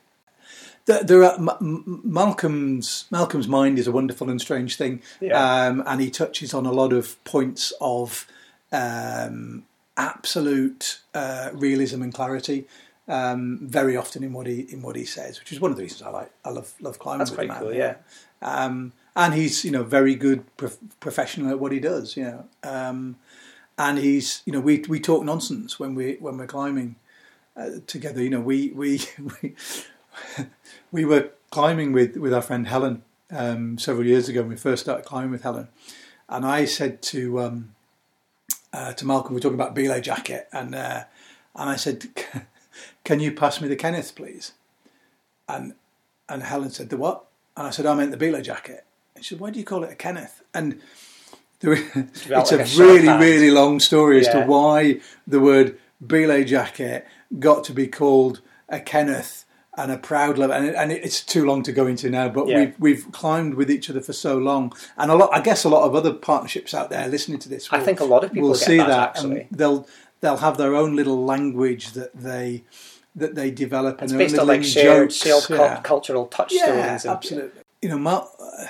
There, 0.86 1.02
there 1.02 1.24
are, 1.24 1.34
M- 1.34 1.48
M- 1.60 2.00
Malcolm's 2.04 3.06
Malcolm's 3.10 3.48
mind 3.48 3.78
is 3.78 3.86
a 3.86 3.92
wonderful 3.92 4.28
and 4.30 4.40
strange 4.40 4.76
thing, 4.76 5.00
Yeah. 5.20 5.66
um, 5.66 5.82
and 5.86 6.00
he 6.00 6.10
touches 6.10 6.52
on 6.54 6.66
a 6.66 6.72
lot 6.72 6.92
of 6.92 7.22
points 7.24 7.72
of 7.80 8.26
um, 8.72 9.64
absolute 9.96 11.00
uh, 11.14 11.50
realism 11.54 12.02
and 12.02 12.12
clarity. 12.12 12.66
Um, 13.06 13.58
very 13.62 13.98
often 13.98 14.24
in 14.24 14.32
what 14.32 14.46
he 14.46 14.60
in 14.60 14.80
what 14.80 14.96
he 14.96 15.04
says, 15.04 15.38
which 15.38 15.52
is 15.52 15.60
one 15.60 15.70
of 15.70 15.76
the 15.76 15.82
reasons 15.82 16.00
I 16.02 16.08
like 16.08 16.30
I 16.42 16.48
love 16.50 16.72
love 16.80 16.98
climbing. 16.98 17.18
That's 17.18 17.30
quite 17.32 17.50
cool, 17.50 17.74
yeah. 17.74 17.96
Um, 18.40 18.92
and 19.14 19.34
he's 19.34 19.62
you 19.62 19.70
know 19.70 19.82
very 19.82 20.14
good 20.14 20.44
prof- 20.56 20.78
professional 21.00 21.50
at 21.50 21.60
what 21.60 21.70
he 21.72 21.80
does. 21.80 22.16
You 22.16 22.24
know, 22.24 22.44
um, 22.62 23.16
and 23.76 23.98
he's 23.98 24.40
you 24.46 24.54
know 24.54 24.60
we 24.60 24.82
we 24.88 25.00
talk 25.00 25.22
nonsense 25.22 25.78
when 25.78 25.94
we 25.94 26.14
when 26.18 26.38
we're 26.38 26.46
climbing 26.46 26.96
uh, 27.58 27.72
together. 27.86 28.22
You 28.22 28.30
know, 28.30 28.40
we 28.40 28.70
we 28.70 29.02
we, 29.42 29.54
we 30.92 31.04
were 31.04 31.30
climbing 31.50 31.92
with 31.92 32.16
with 32.16 32.32
our 32.32 32.42
friend 32.42 32.66
Helen 32.68 33.02
um, 33.30 33.78
several 33.78 34.06
years 34.06 34.28
ago 34.28 34.40
when 34.40 34.50
we 34.50 34.56
first 34.56 34.82
started 34.82 35.04
climbing 35.04 35.30
with 35.30 35.42
Helen, 35.42 35.68
and 36.28 36.44
I 36.44 36.64
said 36.64 37.02
to 37.02 37.40
um, 37.40 37.74
uh, 38.74 38.92
to 38.92 39.06
Malcolm, 39.06 39.30
we 39.30 39.36
were 39.36 39.40
talking 39.40 39.54
about 39.54 39.74
belay 39.74 40.00
jacket, 40.00 40.48
and 40.52 40.74
uh, 40.74 41.04
and 41.54 41.70
I 41.70 41.76
said, 41.76 42.06
"Can 43.04 43.20
you 43.20 43.32
pass 43.32 43.60
me 43.60 43.68
the 43.68 43.76
Kenneth, 43.76 44.14
please?" 44.14 44.52
And 45.48 45.74
and 46.28 46.42
Helen 46.42 46.70
said, 46.70 46.90
"The 46.90 46.96
what?" 46.96 47.24
And 47.56 47.68
I 47.68 47.70
said, 47.70 47.86
"I 47.86 47.94
meant 47.94 48.10
the 48.10 48.16
belay 48.16 48.42
jacket." 48.42 48.84
And 49.14 49.24
she 49.24 49.34
said, 49.34 49.40
"Why 49.40 49.50
do 49.50 49.60
you 49.60 49.64
call 49.64 49.84
it 49.84 49.92
a 49.92 49.94
Kenneth?" 49.94 50.42
And 50.52 50.80
there, 51.60 51.74
it's 51.74 52.28
like 52.28 52.50
a 52.50 52.62
a 52.62 52.66
really, 52.76 53.06
hand. 53.06 53.22
really 53.22 53.50
long 53.50 53.78
story 53.78 54.18
as 54.20 54.28
to 54.28 54.42
why 54.42 55.00
the 55.26 55.40
word 55.40 55.78
belay 56.04 56.44
jacket 56.44 57.06
got 57.38 57.64
to 57.64 57.72
be 57.72 57.86
called 57.86 58.40
a 58.68 58.80
Kenneth 58.80 59.44
and 59.76 59.90
a 59.92 59.98
proud 59.98 60.38
love, 60.38 60.50
and, 60.50 60.66
it, 60.66 60.74
and 60.74 60.92
it's 60.92 61.22
too 61.24 61.44
long 61.44 61.62
to 61.64 61.72
go 61.72 61.86
into 61.86 62.08
now. 62.10 62.28
But 62.28 62.46
Yeah. 62.48 62.58
we've 62.58 62.74
we've 62.78 63.12
climbed 63.12 63.54
with 63.54 63.70
each 63.70 63.90
other 63.90 64.00
for 64.00 64.12
so 64.12 64.36
long, 64.38 64.72
and 64.96 65.10
a 65.10 65.14
lot. 65.14 65.30
I 65.32 65.40
guess 65.40 65.64
a 65.64 65.68
lot 65.68 65.84
of 65.84 65.94
other 65.94 66.12
partnerships 66.12 66.74
out 66.74 66.90
there 66.90 67.08
listening 67.08 67.38
to 67.40 67.48
this. 67.48 67.68
I 67.72 67.80
think 67.80 68.00
a 68.00 68.04
lot 68.04 68.24
of 68.24 68.32
people 68.32 68.48
will 68.48 68.54
see 68.54 68.76
that, 68.78 68.86
that, 68.88 69.08
actually. 69.16 69.40
and 69.42 69.48
they'll 69.50 69.86
they'll 70.20 70.38
have 70.38 70.56
their 70.56 70.74
own 70.74 70.94
little 70.96 71.24
language 71.24 71.92
that 71.92 72.14
they 72.14 72.64
that 73.16 73.34
they 73.34 73.50
develop, 73.50 74.02
It's 74.02 74.10
and 74.12 74.20
their 74.20 74.26
based 74.26 74.34
own 74.34 74.40
on 74.42 74.46
like 74.48 74.64
shared, 74.64 75.10
jokes. 75.10 75.16
shared 75.22 75.60
yeah. 75.60 75.80
cultural 75.82 76.26
touchstones. 76.26 76.62
Yeah, 76.66 76.92
and, 76.94 77.06
absolutely. 77.06 77.60
You 77.82 77.90
know, 77.90 77.98
Mal- 77.98 78.30
uh, 78.40 78.66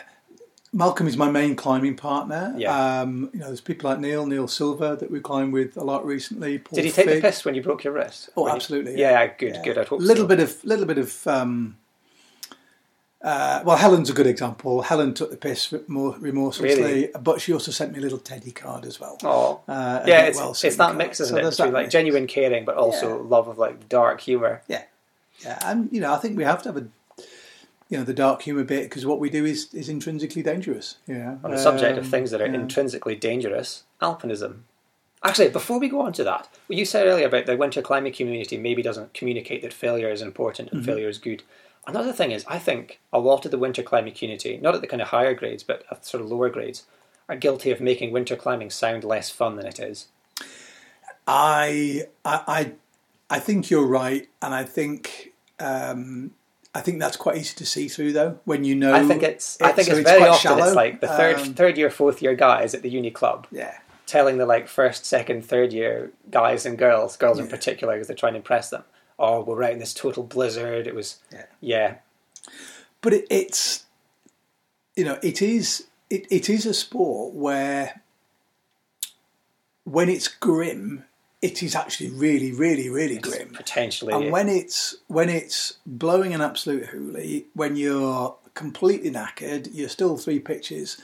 Malcolm 0.75 1.07
is 1.07 1.17
my 1.17 1.31
main 1.31 1.55
climbing 1.55 1.95
partner. 1.97 2.53
Yeah. 2.59 3.01
Um, 3.01 3.31
you 3.33 3.39
know, 3.39 3.47
there's 3.47 3.61
people 3.61 3.89
like 3.89 4.01
Neil, 4.01 4.27
Neil 4.27 4.49
Silver, 4.49 4.97
that 4.97 5.09
we 5.11 5.21
climbed 5.21 5.53
with 5.53 5.77
a 5.77 5.85
lot 5.85 6.05
recently. 6.05 6.59
Paul 6.59 6.75
Did 6.77 6.85
he 6.87 6.91
take 6.91 7.07
the 7.07 7.21
piss 7.21 7.45
when 7.45 7.55
you 7.55 7.63
broke 7.63 7.85
your 7.85 7.93
wrist? 7.93 8.29
Oh, 8.37 8.43
When 8.43 8.51
you- 8.51 8.57
absolutely. 8.57 8.99
Yeah, 8.99 9.27
good, 9.39 9.55
Yeah. 9.55 9.63
good. 9.63 9.79
I'd 9.79 9.87
hope 9.89 10.01
A 10.01 10.03
little 10.03 10.25
so. 10.25 10.29
bit 10.29 10.41
of, 10.41 10.65
little 10.65 10.85
bit 10.87 10.99
of. 10.99 11.27
Um, 11.29 11.77
uh, 13.23 13.63
well, 13.65 13.77
Helen's 13.77 14.11
a 14.11 14.13
good 14.13 14.27
example. 14.27 14.83
Helen 14.83 15.15
took 15.15 15.31
the 15.31 15.37
piss 15.37 15.69
remor- 15.69 16.21
remorselessly, 16.21 16.83
Really? 16.83 17.11
but 17.23 17.41
she 17.41 17.53
also 17.53 17.71
sent 17.71 17.93
me 17.93 17.99
a 18.01 18.03
little 18.03 18.19
teddy 18.19 18.51
card 18.51 18.85
as 18.85 18.99
well. 19.01 19.17
Oh, 19.23 19.61
Uh, 19.67 20.03
yeah, 20.07 20.23
it's, 20.27 20.37
well 20.39 20.51
it's 20.51 20.61
that 20.63 20.77
card. 20.77 20.99
mix, 20.99 21.21
isn't 21.21 21.33
So 21.35 21.39
it? 21.39 21.43
there's 21.43 21.57
Between 21.57 21.73
that 21.73 21.79
like 21.79 21.85
mix. 21.85 21.93
genuine 21.93 22.27
caring, 22.27 22.65
but 22.67 22.77
also 22.77 23.09
Yeah. 23.17 23.23
love 23.29 23.47
of 23.49 23.59
like 23.59 23.89
dark 23.89 24.21
humor. 24.21 24.61
Yeah, 24.69 24.83
yeah, 25.43 25.59
and 25.65 25.89
you 25.93 26.01
know, 26.03 26.13
I 26.13 26.19
think 26.19 26.37
we 26.37 26.45
have 26.45 26.63
to 26.65 26.69
have 26.71 26.77
a, 26.77 26.87
you 27.95 28.01
know, 28.01 28.05
the 28.05 28.13
dark 28.13 28.43
humour 28.43 28.65
bit 28.65 28.83
because 28.91 29.07
what 29.07 29.21
we 29.21 29.31
do 29.31 29.45
is 29.45 29.73
is 29.73 29.89
intrinsically 29.89 30.43
dangerous. 30.43 30.97
Yeah. 31.07 31.37
On 31.45 31.53
the 31.53 31.57
subject 31.59 31.97
of 31.97 32.05
Um, 32.05 32.11
things 32.11 32.33
that 32.33 32.41
are 32.43 32.49
yeah. 32.49 32.55
intrinsically 32.55 33.15
dangerous, 33.15 33.85
alpinism. 34.03 34.63
Actually, 35.23 35.51
before 35.51 35.79
we 35.79 35.89
go 35.89 36.01
on 36.01 36.13
to 36.15 36.25
that, 36.25 36.49
what 36.67 36.77
you 36.77 36.85
said 36.85 37.07
earlier 37.07 37.29
about 37.29 37.47
the 37.47 37.57
winter 37.57 37.81
climbing 37.81 38.13
community 38.13 38.59
maybe 38.59 38.83
doesn't 38.83 39.15
communicate 39.15 39.63
that 39.63 39.73
failure 39.73 40.11
is 40.11 40.21
important 40.23 40.71
and 40.73 40.81
Mm-hmm. 40.81 40.91
failure 40.91 41.09
is 41.09 41.19
good. 41.19 41.45
Another 41.87 42.13
thing 42.13 42.33
is, 42.33 42.45
I 42.49 42.59
think 42.59 42.99
a 43.13 43.21
lot 43.21 43.45
of 43.45 43.53
the 43.53 43.59
winter 43.59 43.83
climbing 43.85 44.15
community, 44.15 44.59
not 44.61 44.75
at 44.75 44.81
the 44.81 44.89
kind 44.89 45.01
of 45.01 45.09
higher 45.09 45.33
grades, 45.35 45.63
but 45.63 45.85
at 45.91 46.05
sort 46.05 46.23
of 46.23 46.29
lower 46.31 46.51
grades, 46.51 46.83
are 47.29 47.37
guilty 47.37 47.71
of 47.71 47.81
making 47.81 48.11
winter 48.11 48.35
climbing 48.37 48.71
sound 48.71 49.05
less 49.05 49.31
fun 49.31 49.55
than 49.57 49.67
it 49.67 49.79
is. 49.79 50.09
I, 51.29 52.07
I, 52.25 52.41
I, 52.49 52.73
I 53.31 53.39
think 53.39 53.71
you're 53.71 53.87
right, 53.87 54.29
and 54.43 54.53
I 54.53 54.65
think. 54.65 55.33
Um, 55.61 56.33
I 56.77 56.81
think 56.81 56.99
that's 56.99 57.17
quite 57.17 57.37
easy 57.37 57.55
to 57.57 57.67
see 57.67 57.87
through, 57.89 58.13
though. 58.13 58.41
When 58.45 58.65
you 58.65 58.75
know, 58.75 58.93
I 58.93 59.05
think 59.05 59.23
it's, 59.23 59.61
I 59.61 59.71
think 59.73 59.87
so 59.89 59.97
it's, 59.97 60.09
very 60.09 60.19
quite 60.21 60.31
often 60.31 60.43
shallow. 60.43 60.65
it's 60.67 60.75
like 60.75 61.01
the 61.01 61.07
third, 61.09 61.37
Um, 61.39 61.55
third 61.55 61.79
year, 61.79 61.89
fourth 61.89 62.21
year 62.21 62.35
guys 62.35 62.75
at 62.75 62.83
the 62.83 62.91
uni 62.91 63.11
club 63.13 63.47
yeah, 63.53 63.79
telling 64.07 64.39
the 64.39 64.47
like 64.47 64.67
first, 64.67 65.05
second, 65.07 65.45
third 65.45 65.73
year 65.73 66.11
guys 66.33 66.67
and 66.67 66.77
girls, 66.77 67.17
girls 67.17 67.39
in 67.39 67.47
particular, 67.47 67.95
because 67.95 68.09
they're 68.09 68.17
trying 68.17 68.33
to 68.33 68.39
impress 68.39 68.71
them. 68.71 68.83
Oh, 69.19 69.45
we're 69.45 69.63
out 69.63 69.71
in 69.73 69.79
this 69.79 69.95
total 69.95 70.25
blizzard. 70.25 70.89
It 70.89 70.95
was, 70.97 71.19
Yeah. 71.33 71.45
yeah, 71.61 71.95
but 73.01 73.13
it, 73.13 73.27
it's, 73.31 73.85
you 74.97 75.05
know, 75.05 75.19
it 75.23 75.41
is, 75.41 75.87
it, 76.11 76.27
it 76.31 76.51
is 76.51 76.67
a 76.67 76.75
sport 76.75 77.35
where, 77.35 78.01
when 79.85 80.09
it's 80.09 80.27
grim, 80.27 81.05
it 81.45 81.63
is 81.63 81.75
actually 81.75 82.09
really, 82.09 82.53
really, 82.53 82.89
really 82.89 83.19
grim. 83.19 83.51
potentially. 83.51 84.15
And 84.15 84.33
when 84.33 84.49
it's 84.49 84.97
when 85.09 85.29
it's 85.29 85.75
blowing 85.85 86.33
an 86.33 86.41
absolute 86.41 86.87
hoolie, 86.87 87.45
when 87.53 87.77
you're 87.77 88.35
completely 88.55 89.11
knackered, 89.11 89.69
you're 89.71 89.91
still 89.91 90.17
three 90.17 90.39
pitches, 90.39 90.99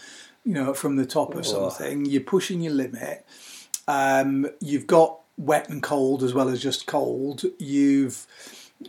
you 0.47 0.55
know, 0.55 0.72
from 0.72 0.97
the 0.97 1.05
top 1.05 1.34
of 1.34 1.47
something. 1.47 2.07
You're 2.07 2.22
pushing 2.22 2.62
your 2.62 2.72
limit. 2.72 3.26
Um, 3.86 4.49
you've 4.61 4.86
got 4.86 5.20
wet 5.36 5.68
and 5.68 5.82
cold 5.82 6.22
as 6.22 6.32
well 6.32 6.49
as 6.49 6.62
just 6.62 6.86
cold. 6.86 7.43
You've 7.59 8.26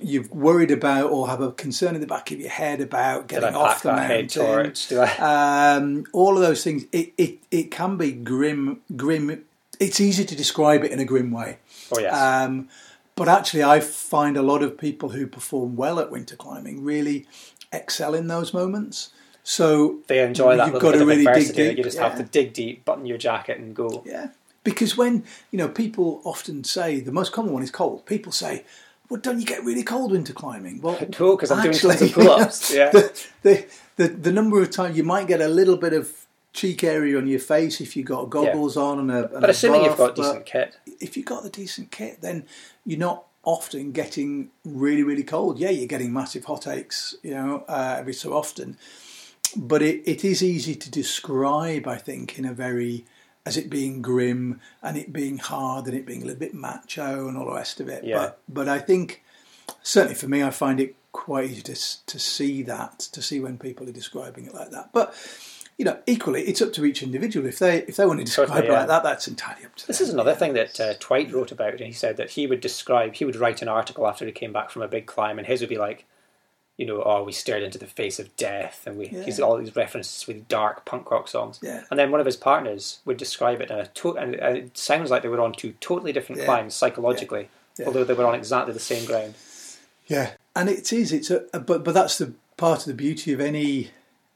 you've 0.01 0.31
worried 0.31 0.71
about 0.71 1.11
or 1.11 1.27
have 1.27 1.41
a 1.41 1.51
concern 1.51 1.95
in 1.95 2.01
the 2.01 2.07
back 2.07 2.31
of 2.31 2.39
your 2.39 2.49
head 2.49 2.79
about 2.79 3.27
getting 3.27 3.55
off 3.55 3.83
the 3.83 3.91
mountain. 3.91 4.73
Do 4.87 5.01
I? 5.01 5.75
Um, 5.75 6.05
all 6.13 6.37
of 6.37 6.41
those 6.41 6.63
things. 6.63 6.85
It, 6.93 7.11
it 7.17 7.39
it 7.51 7.71
can 7.71 7.97
be 7.97 8.13
grim. 8.13 8.79
Grim. 8.95 9.43
It's 9.81 9.99
easy 9.99 10.23
to 10.25 10.35
describe 10.35 10.83
it 10.83 10.91
in 10.91 10.99
a 10.99 11.05
grim 11.05 11.31
way. 11.31 11.57
Oh 11.91 11.99
yes. 11.99 12.13
Um, 12.15 12.69
but 13.15 13.27
actually, 13.27 13.63
I 13.63 13.79
find 13.81 14.37
a 14.37 14.41
lot 14.41 14.61
of 14.63 14.77
people 14.77 15.09
who 15.09 15.27
perform 15.27 15.75
well 15.75 15.99
at 15.99 16.11
winter 16.11 16.35
climbing 16.35 16.83
really 16.83 17.27
excel 17.73 18.13
in 18.13 18.27
those 18.27 18.53
moments. 18.53 19.09
So 19.43 19.97
they 20.07 20.19
enjoy 20.23 20.55
that 20.57 20.71
you've 20.71 20.81
got 20.81 20.91
to 20.91 21.05
really 21.05 21.25
dig 21.25 21.53
deep. 21.55 21.77
You 21.77 21.83
just 21.83 21.97
Yeah. 21.97 22.07
have 22.09 22.17
to 22.17 22.23
dig 22.23 22.53
deep, 22.53 22.85
button 22.85 23.05
your 23.07 23.17
jacket, 23.17 23.57
and 23.57 23.75
go. 23.75 24.03
Yeah, 24.05 24.27
because 24.63 24.95
when 24.95 25.23
you 25.51 25.57
know 25.57 25.67
people 25.67 26.21
often 26.23 26.63
say 26.63 26.99
the 26.99 27.11
most 27.11 27.31
common 27.31 27.51
one 27.51 27.63
is 27.63 27.71
cold. 27.71 28.05
People 28.05 28.31
say, 28.31 28.63
"Well, 29.09 29.19
don't 29.19 29.39
you 29.39 29.47
get 29.47 29.63
really 29.65 29.81
cold 29.83 30.11
winter 30.11 30.31
climbing?" 30.33 30.79
Well, 30.81 30.95
No, 31.19 31.35
because 31.35 31.49
I'm 31.49 31.63
doing 31.63 31.73
actually, 31.73 32.05
of 32.09 32.13
pull-ups. 32.13 32.71
Yeah. 32.79 32.91
the, 32.91 33.11
the 33.41 33.65
the 33.95 34.07
the 34.09 34.31
number 34.31 34.61
of 34.61 34.69
times 34.69 34.95
you 34.95 35.03
might 35.03 35.27
get 35.27 35.41
a 35.41 35.47
little 35.47 35.75
bit 35.77 35.93
of 35.93 36.20
cheek 36.53 36.83
area 36.83 37.17
on 37.17 37.27
your 37.27 37.39
face 37.39 37.79
if 37.81 37.95
you've 37.95 38.07
got 38.07 38.29
goggles 38.29 38.77
on 38.77 38.99
and 38.99 39.11
a. 39.11 39.31
And 39.31 39.41
But 39.41 39.45
a 39.45 39.49
assuming 39.49 39.83
you've 39.83 39.97
got 39.97 40.15
decent 40.15 40.45
kit, 40.45 40.77
if 40.99 41.15
you've 41.15 41.25
got 41.25 41.43
the 41.43 41.49
decent 41.49 41.91
kit, 41.91 42.21
then 42.21 42.45
you're 42.85 42.99
not 42.99 43.25
often 43.43 43.91
getting 43.91 44.51
really 44.65 45.03
really 45.03 45.23
cold. 45.23 45.59
Yeah, 45.59 45.69
you're 45.69 45.87
getting 45.87 46.13
massive 46.13 46.45
hot 46.45 46.67
aches, 46.67 47.15
you 47.23 47.31
know, 47.31 47.63
uh, 47.67 47.95
every 47.97 48.13
so 48.13 48.33
often. 48.33 48.77
But 49.55 49.81
it, 49.81 50.03
it 50.05 50.23
is 50.23 50.41
easy 50.41 50.75
to 50.75 50.89
describe, 50.89 51.85
I 51.85 51.97
think, 51.97 52.39
in 52.39 52.45
a 52.45 52.53
very 52.53 53.05
as 53.45 53.57
it 53.57 53.69
being 53.69 54.01
grim 54.01 54.61
and 54.83 54.97
it 54.97 55.11
being 55.11 55.37
hard 55.37 55.87
and 55.87 55.95
it 55.95 56.05
being 56.05 56.21
a 56.21 56.25
little 56.25 56.39
bit 56.39 56.53
macho 56.53 57.27
and 57.27 57.37
all 57.37 57.45
the 57.45 57.55
rest 57.55 57.79
of 57.79 57.87
it. 57.87 58.03
Yeah. 58.03 58.17
But 58.17 58.39
but 58.47 58.69
I 58.69 58.79
think 58.79 59.23
certainly 59.81 60.15
for 60.15 60.27
me, 60.27 60.43
I 60.43 60.51
find 60.51 60.79
it 60.79 60.95
quite 61.11 61.49
easy 61.49 61.61
to 61.61 62.05
to 62.05 62.19
see 62.19 62.63
that 62.63 62.99
to 62.99 63.21
see 63.21 63.39
when 63.39 63.57
people 63.57 63.87
are 63.89 63.93
describing 63.93 64.45
it 64.45 64.53
like 64.53 64.71
that. 64.71 64.91
But 64.93 65.13
you 65.81 65.85
know, 65.85 65.97
equally, 66.05 66.43
it's 66.43 66.61
up 66.61 66.71
to 66.73 66.85
each 66.85 67.01
individual. 67.01 67.47
If 67.47 67.57
they 67.57 67.77
if 67.87 67.95
they 67.95 68.05
want 68.05 68.19
to 68.19 68.23
describe 68.25 68.49
Totally, 68.49 68.67
it 68.67 68.71
yeah. 68.71 68.77
like 68.81 68.87
that, 68.89 69.01
that's 69.01 69.27
entirely 69.27 69.65
up 69.65 69.75
to 69.77 69.81
them. 69.83 69.87
This 69.87 69.97
them. 69.97 70.07
is 70.09 70.13
another 70.13 70.35
thing 70.35 70.53
that 70.53 70.79
uh, 70.79 70.93
Twight 70.99 71.33
wrote 71.33 71.51
about. 71.51 71.71
And 71.73 71.87
he 71.87 71.91
said 71.91 72.17
that 72.17 72.29
he 72.29 72.45
would 72.45 72.61
describe, 72.61 73.15
he 73.15 73.25
would 73.25 73.35
write 73.35 73.63
an 73.63 73.67
article 73.67 74.05
after 74.05 74.23
he 74.23 74.31
came 74.31 74.53
back 74.53 74.69
from 74.69 74.83
a 74.83 74.87
big 74.87 75.07
climb, 75.07 75.39
and 75.39 75.47
his 75.47 75.59
would 75.59 75.69
be 75.69 75.79
like, 75.79 76.05
you 76.77 76.85
know, 76.85 77.01
oh, 77.03 77.23
we 77.23 77.31
stared 77.31 77.63
into 77.63 77.79
the 77.79 77.87
face 77.87 78.19
of 78.19 78.35
death, 78.37 78.83
and 78.85 78.95
we 78.95 79.07
he's 79.07 79.39
Yeah. 79.39 79.45
all 79.45 79.57
these 79.57 79.75
references 79.75 80.27
with 80.27 80.47
dark 80.47 80.85
punk 80.85 81.09
rock 81.09 81.27
songs. 81.27 81.57
Yeah. 81.63 81.81
And 81.89 81.97
then 81.99 82.11
one 82.11 82.19
of 82.19 82.27
his 82.27 82.37
partners 82.37 82.99
would 83.05 83.17
describe 83.17 83.59
it 83.59 83.71
in 83.71 83.79
a 83.79 83.87
to- 83.87 84.17
and 84.19 84.35
and 84.35 84.57
it 84.57 84.77
sounds 84.77 85.09
like 85.09 85.23
they 85.23 85.29
were 85.29 85.41
on 85.41 85.51
two 85.51 85.73
totally 85.79 86.13
different 86.13 86.41
Yeah. 86.41 86.45
climbs 86.45 86.75
psychologically, 86.75 87.49
Yeah. 87.79 87.87
although 87.87 88.03
they 88.03 88.13
were 88.13 88.27
on 88.27 88.35
exactly 88.35 88.71
the 88.71 88.79
same 88.79 89.05
ground. 89.05 89.33
Yeah, 90.05 90.31
and 90.55 90.69
it 90.69 90.93
is. 90.93 91.11
It's 91.11 91.31
a 91.31 91.39
but 91.59 91.83
but 91.83 91.95
that's 91.95 92.19
the 92.19 92.33
part 92.55 92.81
of 92.81 92.85
the 92.85 92.93
beauty 92.93 93.33
of 93.33 93.41
any. 93.41 93.89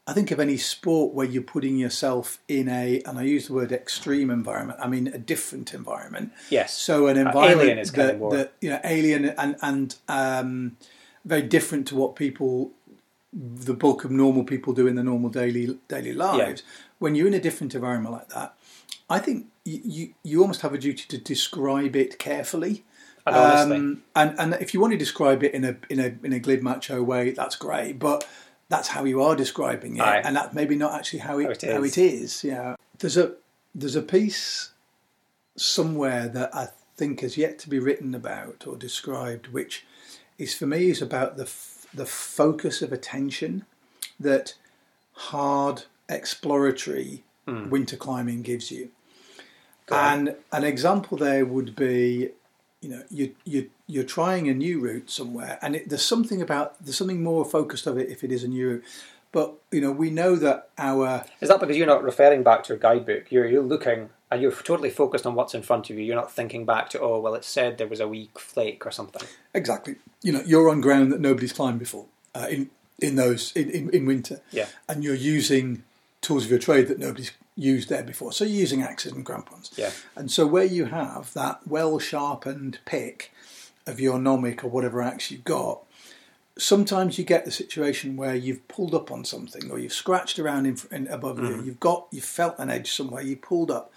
I 0.08 0.12
think 0.12 0.30
of 0.30 0.38
any 0.38 0.56
sport 0.56 1.14
where 1.14 1.26
you're 1.26 1.42
putting 1.42 1.76
yourself 1.76 2.38
in 2.46 2.68
a, 2.68 3.02
and 3.06 3.18
I 3.18 3.22
use 3.22 3.48
the 3.48 3.54
word 3.54 3.72
extreme 3.72 4.30
environment. 4.30 4.78
I 4.80 4.86
mean 4.88 5.08
a 5.08 5.18
different 5.18 5.74
environment. 5.74 6.32
Yes. 6.48 6.72
So 6.74 7.08
an 7.08 7.16
Uh, 7.18 7.22
environment 7.22 7.60
alien 7.62 7.78
is 7.78 7.92
that, 7.92 8.20
that 8.30 8.52
you 8.60 8.70
know 8.70 8.80
alien 8.84 9.24
and 9.24 9.56
and 9.62 9.96
um, 10.08 10.76
very 11.24 11.42
different 11.42 11.88
to 11.88 11.96
what 11.96 12.14
people, 12.14 12.70
the 13.32 13.74
bulk 13.74 14.04
of 14.04 14.10
normal 14.12 14.44
people 14.44 14.72
do 14.72 14.86
in 14.86 14.94
their 14.94 15.04
normal 15.04 15.28
daily 15.28 15.76
daily 15.88 16.12
lives. 16.12 16.62
When 16.98 17.14
you're 17.16 17.26
in 17.26 17.34
a 17.34 17.40
different 17.40 17.74
environment 17.74 18.14
like 18.14 18.28
that, 18.28 18.54
I 19.10 19.18
think 19.18 19.46
you 19.64 19.80
you, 19.84 20.14
you 20.22 20.40
almost 20.40 20.60
have 20.60 20.72
a 20.72 20.78
duty 20.78 21.04
to 21.08 21.18
describe 21.18 21.96
it 21.96 22.18
carefully. 22.18 22.84
And. 23.26 23.72
Um, 23.72 24.02
and 24.14 24.38
and 24.38 24.54
if 24.60 24.72
you 24.72 24.80
want 24.80 24.92
to 24.92 24.96
describe 24.96 25.42
it 25.42 25.52
in 25.52 25.64
a 25.64 25.76
in 25.90 25.98
a 25.98 26.14
in 26.24 26.32
a 26.32 26.38
glib 26.38 26.62
macho 26.62 27.02
way, 27.02 27.32
that's 27.32 27.56
great. 27.56 27.98
But 27.98 28.24
that's 28.68 28.88
how 28.88 29.04
you 29.04 29.22
are 29.22 29.36
describing 29.36 29.96
it, 29.96 30.02
Aye. 30.02 30.22
and 30.24 30.36
that's 30.36 30.54
maybe 30.54 30.74
not 30.76 30.94
actually 30.94 31.20
how 31.20 31.38
it 31.38 31.44
How 31.44 31.50
it 31.50 31.62
how 31.62 31.82
is. 31.84 31.96
it 31.98 32.00
is. 32.02 32.44
Yeah, 32.44 32.76
there's 32.98 33.16
a 33.16 33.32
there's 33.74 33.96
a 33.96 34.02
piece 34.02 34.70
somewhere 35.56 36.28
that 36.28 36.54
I 36.54 36.68
think 36.96 37.20
has 37.20 37.36
yet 37.36 37.58
to 37.60 37.68
be 37.68 37.78
written 37.78 38.14
about 38.14 38.66
or 38.66 38.76
described, 38.76 39.48
which 39.48 39.84
is 40.38 40.54
for 40.54 40.66
me 40.66 40.90
is 40.90 41.00
about 41.02 41.36
the 41.36 41.44
f- 41.44 41.86
the 41.94 42.06
focus 42.06 42.82
of 42.82 42.92
attention 42.92 43.64
that 44.20 44.54
hard 45.12 45.84
exploratory 46.08 47.22
Hmm. 47.46 47.70
winter 47.70 47.96
climbing 47.96 48.42
gives 48.42 48.72
you. 48.72 48.90
Go 49.86 49.94
on. 49.94 50.18
And 50.28 50.36
an 50.50 50.64
example 50.64 51.16
there 51.16 51.46
would 51.46 51.76
be, 51.76 52.30
you 52.86 52.94
know, 52.96 53.02
you 53.10 53.34
you 53.44 53.70
you're 53.88 54.04
trying 54.04 54.48
a 54.48 54.54
new 54.54 54.78
route 54.78 55.10
somewhere, 55.10 55.58
and 55.60 55.74
it, 55.74 55.88
there's 55.88 56.04
something 56.04 56.40
about 56.40 56.78
there's 56.84 56.96
something 56.96 57.20
more 57.22 57.44
focused 57.44 57.86
of 57.88 57.98
it 57.98 58.08
if 58.10 58.22
it 58.22 58.30
is 58.30 58.44
a 58.44 58.48
new 58.48 58.68
route. 58.68 58.84
But 59.32 59.54
you 59.72 59.80
know, 59.80 59.90
we 59.90 60.10
know 60.10 60.36
that 60.36 60.68
our 60.78 61.24
Is 61.40 61.48
that 61.48 61.58
because 61.58 61.76
you're 61.76 61.86
not 61.86 62.04
referring 62.04 62.44
back 62.44 62.62
to 62.64 62.74
a 62.74 62.76
guidebook? 62.76 63.32
You're 63.32 63.46
you're 63.48 63.62
looking 63.62 64.10
and 64.30 64.40
you're 64.40 64.52
totally 64.52 64.90
focused 64.90 65.26
on 65.26 65.34
what's 65.34 65.52
in 65.54 65.62
front 65.62 65.90
of 65.90 65.98
you. 65.98 66.04
You're 66.04 66.14
not 66.16 66.30
thinking 66.32 66.64
back 66.64 66.88
to 66.90 67.00
oh 67.00 67.18
well, 67.18 67.34
it 67.34 67.44
said 67.44 67.76
there 67.78 67.88
was 67.88 67.98
a 68.00 68.06
weak 68.06 68.38
flake 68.38 68.86
or 68.86 68.92
something. 68.92 69.26
exactly, 69.52 69.96
you 70.22 70.32
know, 70.32 70.42
you're 70.46 70.68
on 70.70 70.80
ground 70.80 71.10
that 71.12 71.20
nobody's 71.20 71.52
climbed 71.52 71.80
before 71.80 72.06
uh, 72.36 72.46
in 72.48 72.70
in 73.00 73.16
those 73.16 73.50
in, 73.56 73.68
in, 73.70 73.90
in 73.90 74.06
winter, 74.06 74.40
Yeah. 74.52 74.68
and 74.88 75.02
you're 75.02 75.14
using 75.36 75.82
tools 76.20 76.44
of 76.44 76.50
your 76.50 76.60
trade 76.60 76.86
that 76.88 76.98
nobody's 77.00 77.32
used 77.56 77.88
there 77.88 78.02
before. 78.02 78.32
So 78.32 78.44
you're 78.44 78.60
using 78.60 78.82
axes 78.82 79.12
and 79.12 79.24
crampons. 79.24 79.70
Yeah. 79.76 79.90
And 80.14 80.30
so 80.30 80.46
where 80.46 80.64
you 80.64 80.86
have 80.86 81.32
that 81.34 81.66
well 81.66 81.98
sharpened 81.98 82.78
pick 82.84 83.32
of 83.86 83.98
your 83.98 84.18
nomic 84.18 84.62
or 84.62 84.68
whatever 84.68 85.00
axe 85.00 85.30
you've 85.30 85.44
got, 85.44 85.80
sometimes 86.58 87.18
you 87.18 87.24
get 87.24 87.44
the 87.44 87.50
situation 87.50 88.16
where 88.16 88.34
you've 88.34 88.66
pulled 88.68 88.94
up 88.94 89.10
on 89.10 89.24
something 89.24 89.70
or 89.70 89.78
you've 89.78 89.92
scratched 89.92 90.38
around 90.38 90.66
in, 90.66 90.78
in 90.90 91.08
above 91.08 91.38
you. 91.38 91.48
Mm-hmm. 91.48 91.66
You've 91.66 91.80
got 91.80 92.06
you've 92.10 92.24
felt 92.24 92.58
an 92.58 92.70
edge 92.70 92.92
somewhere. 92.92 93.22
You 93.22 93.36
pulled 93.36 93.70
up, 93.70 93.92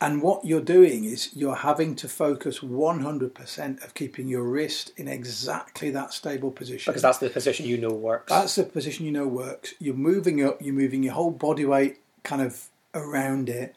and 0.00 0.20
what 0.20 0.44
you're 0.44 0.60
doing 0.60 1.04
is 1.04 1.30
you're 1.34 1.56
having 1.56 1.96
to 1.96 2.08
focus 2.08 2.58
100% 2.60 3.84
of 3.84 3.94
keeping 3.94 4.28
your 4.28 4.42
wrist 4.42 4.92
in 4.96 5.08
exactly 5.08 5.90
that 5.90 6.12
stable 6.12 6.50
position. 6.50 6.90
Because 6.90 7.02
that's 7.02 7.18
the 7.18 7.30
position 7.30 7.66
you 7.66 7.78
know 7.78 7.92
works. 7.92 8.30
That's 8.30 8.56
the 8.56 8.64
position 8.64 9.06
you 9.06 9.12
know 9.12 9.26
works. 9.26 9.74
You're 9.78 9.94
moving 9.94 10.44
up, 10.44 10.60
you're 10.60 10.74
moving 10.74 11.02
your 11.02 11.14
whole 11.14 11.30
body 11.30 11.64
weight 11.64 11.98
kind 12.24 12.42
of 12.42 12.68
around 12.96 13.48
it. 13.48 13.76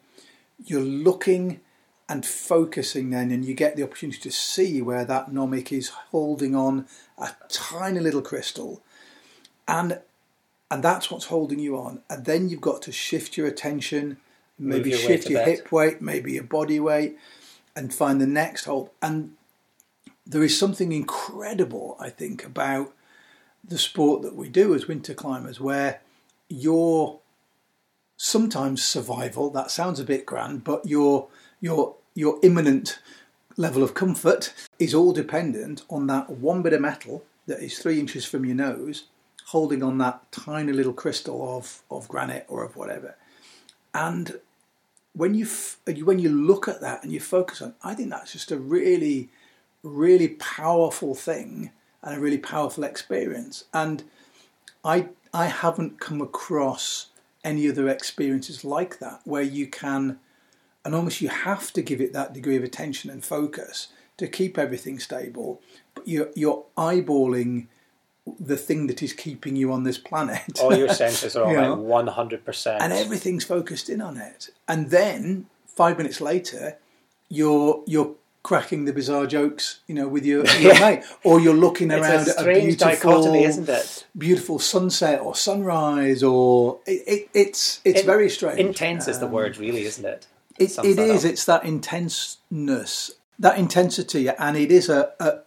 You're 0.63 0.81
looking 0.81 1.61
and 2.07 2.25
focusing 2.25 3.11
then, 3.11 3.29
and 3.29 3.45
you 3.45 3.53
get 3.53 3.75
the 3.75 3.83
opportunity 3.83 4.19
to 4.19 4.31
see 4.31 4.81
where 4.81 5.05
that 5.05 5.29
nomic 5.29 5.71
is 5.71 5.89
holding 5.89 6.55
on 6.55 6.87
a 7.17 7.29
tiny 7.49 7.99
little 7.99 8.23
crystal. 8.23 8.81
And 9.67 10.01
and 10.71 10.83
that's 10.83 11.09
what's 11.09 11.25
holding 11.25 11.59
you 11.59 11.77
on. 11.77 12.01
And 12.09 12.25
then 12.25 12.49
you've 12.49 12.61
got 12.61 12.81
to 12.83 12.91
shift 12.91 13.37
your 13.37 13.47
attention, 13.47 14.17
maybe 14.57 14.91
your 14.91 14.99
shift 14.99 15.29
your 15.29 15.43
bit. 15.43 15.57
hip 15.59 15.71
weight, 15.71 16.01
maybe 16.01 16.33
your 16.33 16.43
body 16.43 16.79
weight, 16.79 17.17
and 17.75 17.93
find 17.93 18.19
the 18.19 18.27
next 18.27 18.65
hold. 18.65 18.89
And 19.01 19.35
there 20.25 20.43
is 20.43 20.57
something 20.57 20.91
incredible, 20.91 21.97
I 21.99 22.09
think, 22.09 22.43
about 22.43 22.93
the 23.63 23.77
sport 23.77 24.21
that 24.21 24.35
we 24.35 24.49
do 24.49 24.75
as 24.75 24.87
winter 24.87 25.13
climbers, 25.13 25.59
where 25.59 26.01
your 26.49 27.18
sometimes 28.21 28.83
survival 28.83 29.49
that 29.49 29.71
sounds 29.71 29.97
a 29.97 30.03
bit 30.03 30.25
grand, 30.25 30.61
but 30.65 30.85
your 30.85 31.29
your 31.61 31.95
your 32.13 32.37
imminent 32.43 32.99
level 33.55 33.81
of 33.81 33.93
comfort 33.93 34.53
is 34.77 34.93
all 34.93 35.13
dependent 35.13 35.83
on 35.89 36.05
that 36.07 36.29
one 36.29 36.61
bit 36.61 36.73
of 36.73 36.81
metal 36.81 37.23
that 37.47 37.61
is 37.61 37.79
three 37.79 37.97
inches 37.97 38.25
from 38.25 38.45
your 38.45 38.55
nose, 38.55 39.05
holding 39.45 39.81
on 39.81 39.97
that 39.99 40.29
tiny 40.33 40.73
little 40.73 40.93
crystal 40.93 41.57
of 41.57 41.81
of 41.89 42.09
granite 42.09 42.45
or 42.49 42.65
of 42.65 42.75
whatever, 42.75 43.15
and 43.93 44.39
when 45.13 45.33
you 45.33 45.45
f- 45.45 45.77
when 46.03 46.19
you 46.19 46.29
look 46.29 46.67
at 46.67 46.81
that 46.81 47.01
and 47.03 47.13
you 47.13 47.21
focus 47.21 47.61
on, 47.61 47.73
I 47.83 47.93
think 47.95 48.09
that's 48.09 48.33
just 48.33 48.51
a 48.51 48.57
really 48.57 49.29
really 49.81 50.27
powerful 50.27 51.15
thing 51.15 51.71
and 52.03 52.17
a 52.17 52.19
really 52.19 52.37
powerful 52.37 52.83
experience. 52.83 53.63
And 53.73 54.03
I 54.83 55.07
I 55.33 55.45
haven't 55.45 56.01
come 56.01 56.21
across 56.21 57.07
any 57.43 57.69
other 57.69 57.87
experiences 57.87 58.63
like 58.65 58.99
that 58.99 59.21
where 59.23 59.41
you 59.41 59.67
can 59.67 60.19
and 60.85 60.95
almost 60.95 61.21
you 61.21 61.29
have 61.29 61.71
to 61.73 61.81
give 61.81 61.99
it 62.01 62.13
that 62.13 62.33
degree 62.33 62.55
of 62.55 62.63
attention 62.63 63.09
and 63.09 63.23
focus 63.23 63.89
to 64.17 64.27
keep 64.27 64.57
everything 64.57 64.99
stable. 64.99 65.61
But 65.95 66.07
you're 66.07 66.29
you're 66.35 66.65
eyeballing 66.77 67.67
the 68.39 68.57
thing 68.57 68.87
that 68.87 69.01
is 69.01 69.13
keeping 69.13 69.55
you 69.55 69.71
on 69.71 69.83
this 69.83 69.97
planet. 69.97 70.59
All 70.61 70.75
your 70.75 70.89
senses 70.89 71.35
are 71.35 71.45
on 71.47 71.51
You 71.51 71.57
like 71.57 71.65
know? 71.67 71.75
one 71.75 72.07
hundred 72.07 72.45
percent. 72.45 72.81
and 72.81 72.93
everything's 72.93 73.43
focused 73.43 73.89
in 73.89 74.01
on 74.01 74.17
it. 74.17 74.49
And 74.67 74.89
then 74.91 75.47
five 75.65 75.97
minutes 75.97 76.21
later, 76.21 76.77
you're 77.29 77.83
you're 77.87 78.15
cracking 78.43 78.85
the 78.85 78.93
bizarre 78.93 79.27
jokes, 79.27 79.79
you 79.87 79.93
know, 79.95 80.07
with 80.07 80.25
your, 80.25 80.45
your 80.59 80.73
mate, 80.79 81.03
or 81.23 81.39
you're 81.39 81.53
looking 81.53 81.91
around 81.91 82.27
a 82.27 82.39
at 82.39 82.47
a 82.47 82.53
beautiful, 82.53 82.87
dichotomy, 82.89 83.43
isn't 83.43 83.69
it? 83.69 84.05
beautiful 84.17 84.59
sunset 84.59 85.19
or 85.19 85.35
sunrise, 85.35 86.23
or 86.23 86.79
it, 86.85 87.03
it, 87.07 87.29
it's 87.33 87.81
it's 87.83 88.01
In- 88.01 88.05
very 88.05 88.29
strange. 88.29 88.59
Intense 88.59 89.07
is 89.07 89.19
the 89.19 89.27
word, 89.27 89.57
really, 89.57 89.83
isn't 89.83 90.05
it? 90.05 90.27
It, 90.57 90.77
it 90.83 90.99
is. 90.99 91.25
up. 91.25 91.31
It's 91.31 91.45
that 91.45 91.63
intenseness. 91.65 93.11
that 93.39 93.57
intensity, 93.57 94.27
and 94.29 94.57
it 94.57 94.71
is 94.71 94.89
a, 94.89 95.11
a 95.19 95.39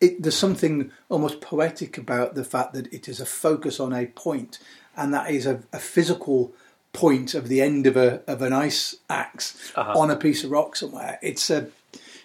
it, 0.00 0.22
there's 0.22 0.36
something 0.36 0.90
almost 1.08 1.40
poetic 1.40 1.98
about 1.98 2.34
the 2.34 2.44
fact 2.44 2.72
that 2.74 2.92
it 2.92 3.08
is 3.08 3.20
a 3.20 3.26
focus 3.26 3.78
on 3.80 3.92
a 3.92 4.06
point, 4.06 4.58
and 4.96 5.12
that 5.14 5.30
is 5.30 5.46
a, 5.46 5.60
a 5.72 5.78
physical 5.78 6.52
point 6.92 7.34
of 7.34 7.48
the 7.48 7.60
end 7.60 7.86
of 7.86 7.96
a 7.96 8.20
of 8.26 8.42
an 8.42 8.52
ice 8.52 8.96
ax 9.08 9.72
Uh-huh. 9.76 9.98
on 9.98 10.10
a 10.10 10.16
piece 10.16 10.42
of 10.44 10.50
rock 10.50 10.74
somewhere. 10.76 11.18
It's 11.22 11.48
a 11.50 11.68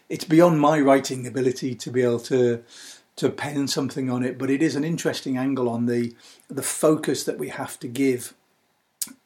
it's 0.10 0.26
beyond 0.26 0.60
my 0.60 0.80
writing 0.80 1.26
ability 1.26 1.76
to 1.76 1.92
be 1.92 2.02
able 2.02 2.20
to 2.22 2.64
to 3.16 3.30
pen 3.30 3.66
something 3.68 4.10
on 4.10 4.24
it, 4.24 4.38
but 4.38 4.50
it 4.50 4.62
is 4.62 4.76
an 4.76 4.84
interesting 4.84 5.38
angle 5.38 5.70
on 5.70 5.86
the 5.86 6.14
the 6.50 6.64
focus 6.64 7.24
that 7.24 7.38
we 7.38 7.50
have 7.50 7.80
to 7.80 7.88
give 7.88 8.34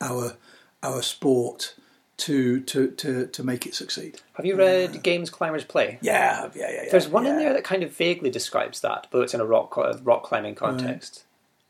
our 0.01 0.37
our 0.83 1.01
sport 1.01 1.75
to 2.17 2.59
to 2.61 2.91
to 2.91 3.27
to 3.27 3.43
make 3.43 3.65
it 3.65 3.73
succeed. 3.73 4.21
Have 4.33 4.45
you 4.45 4.55
read 4.55 4.95
uh, 4.95 4.99
Games 4.99 5.29
Climbers 5.29 5.63
Play? 5.63 5.97
Yeah, 6.01 6.49
yeah, 6.53 6.69
yeah. 6.69 6.83
yeah 6.83 6.91
There's 6.91 7.07
one 7.07 7.25
in 7.25 7.37
there 7.37 7.53
that 7.53 7.63
kind 7.63 7.81
of 7.81 7.95
vaguely 7.95 8.29
describes 8.29 8.81
that, 8.81 9.07
but 9.09 9.21
it's 9.21 9.33
in 9.33 9.41
a 9.41 9.45
rock 9.45 9.75
rock 10.03 10.23
climbing 10.23 10.55
uh, 10.55 10.59
context. 10.59 11.23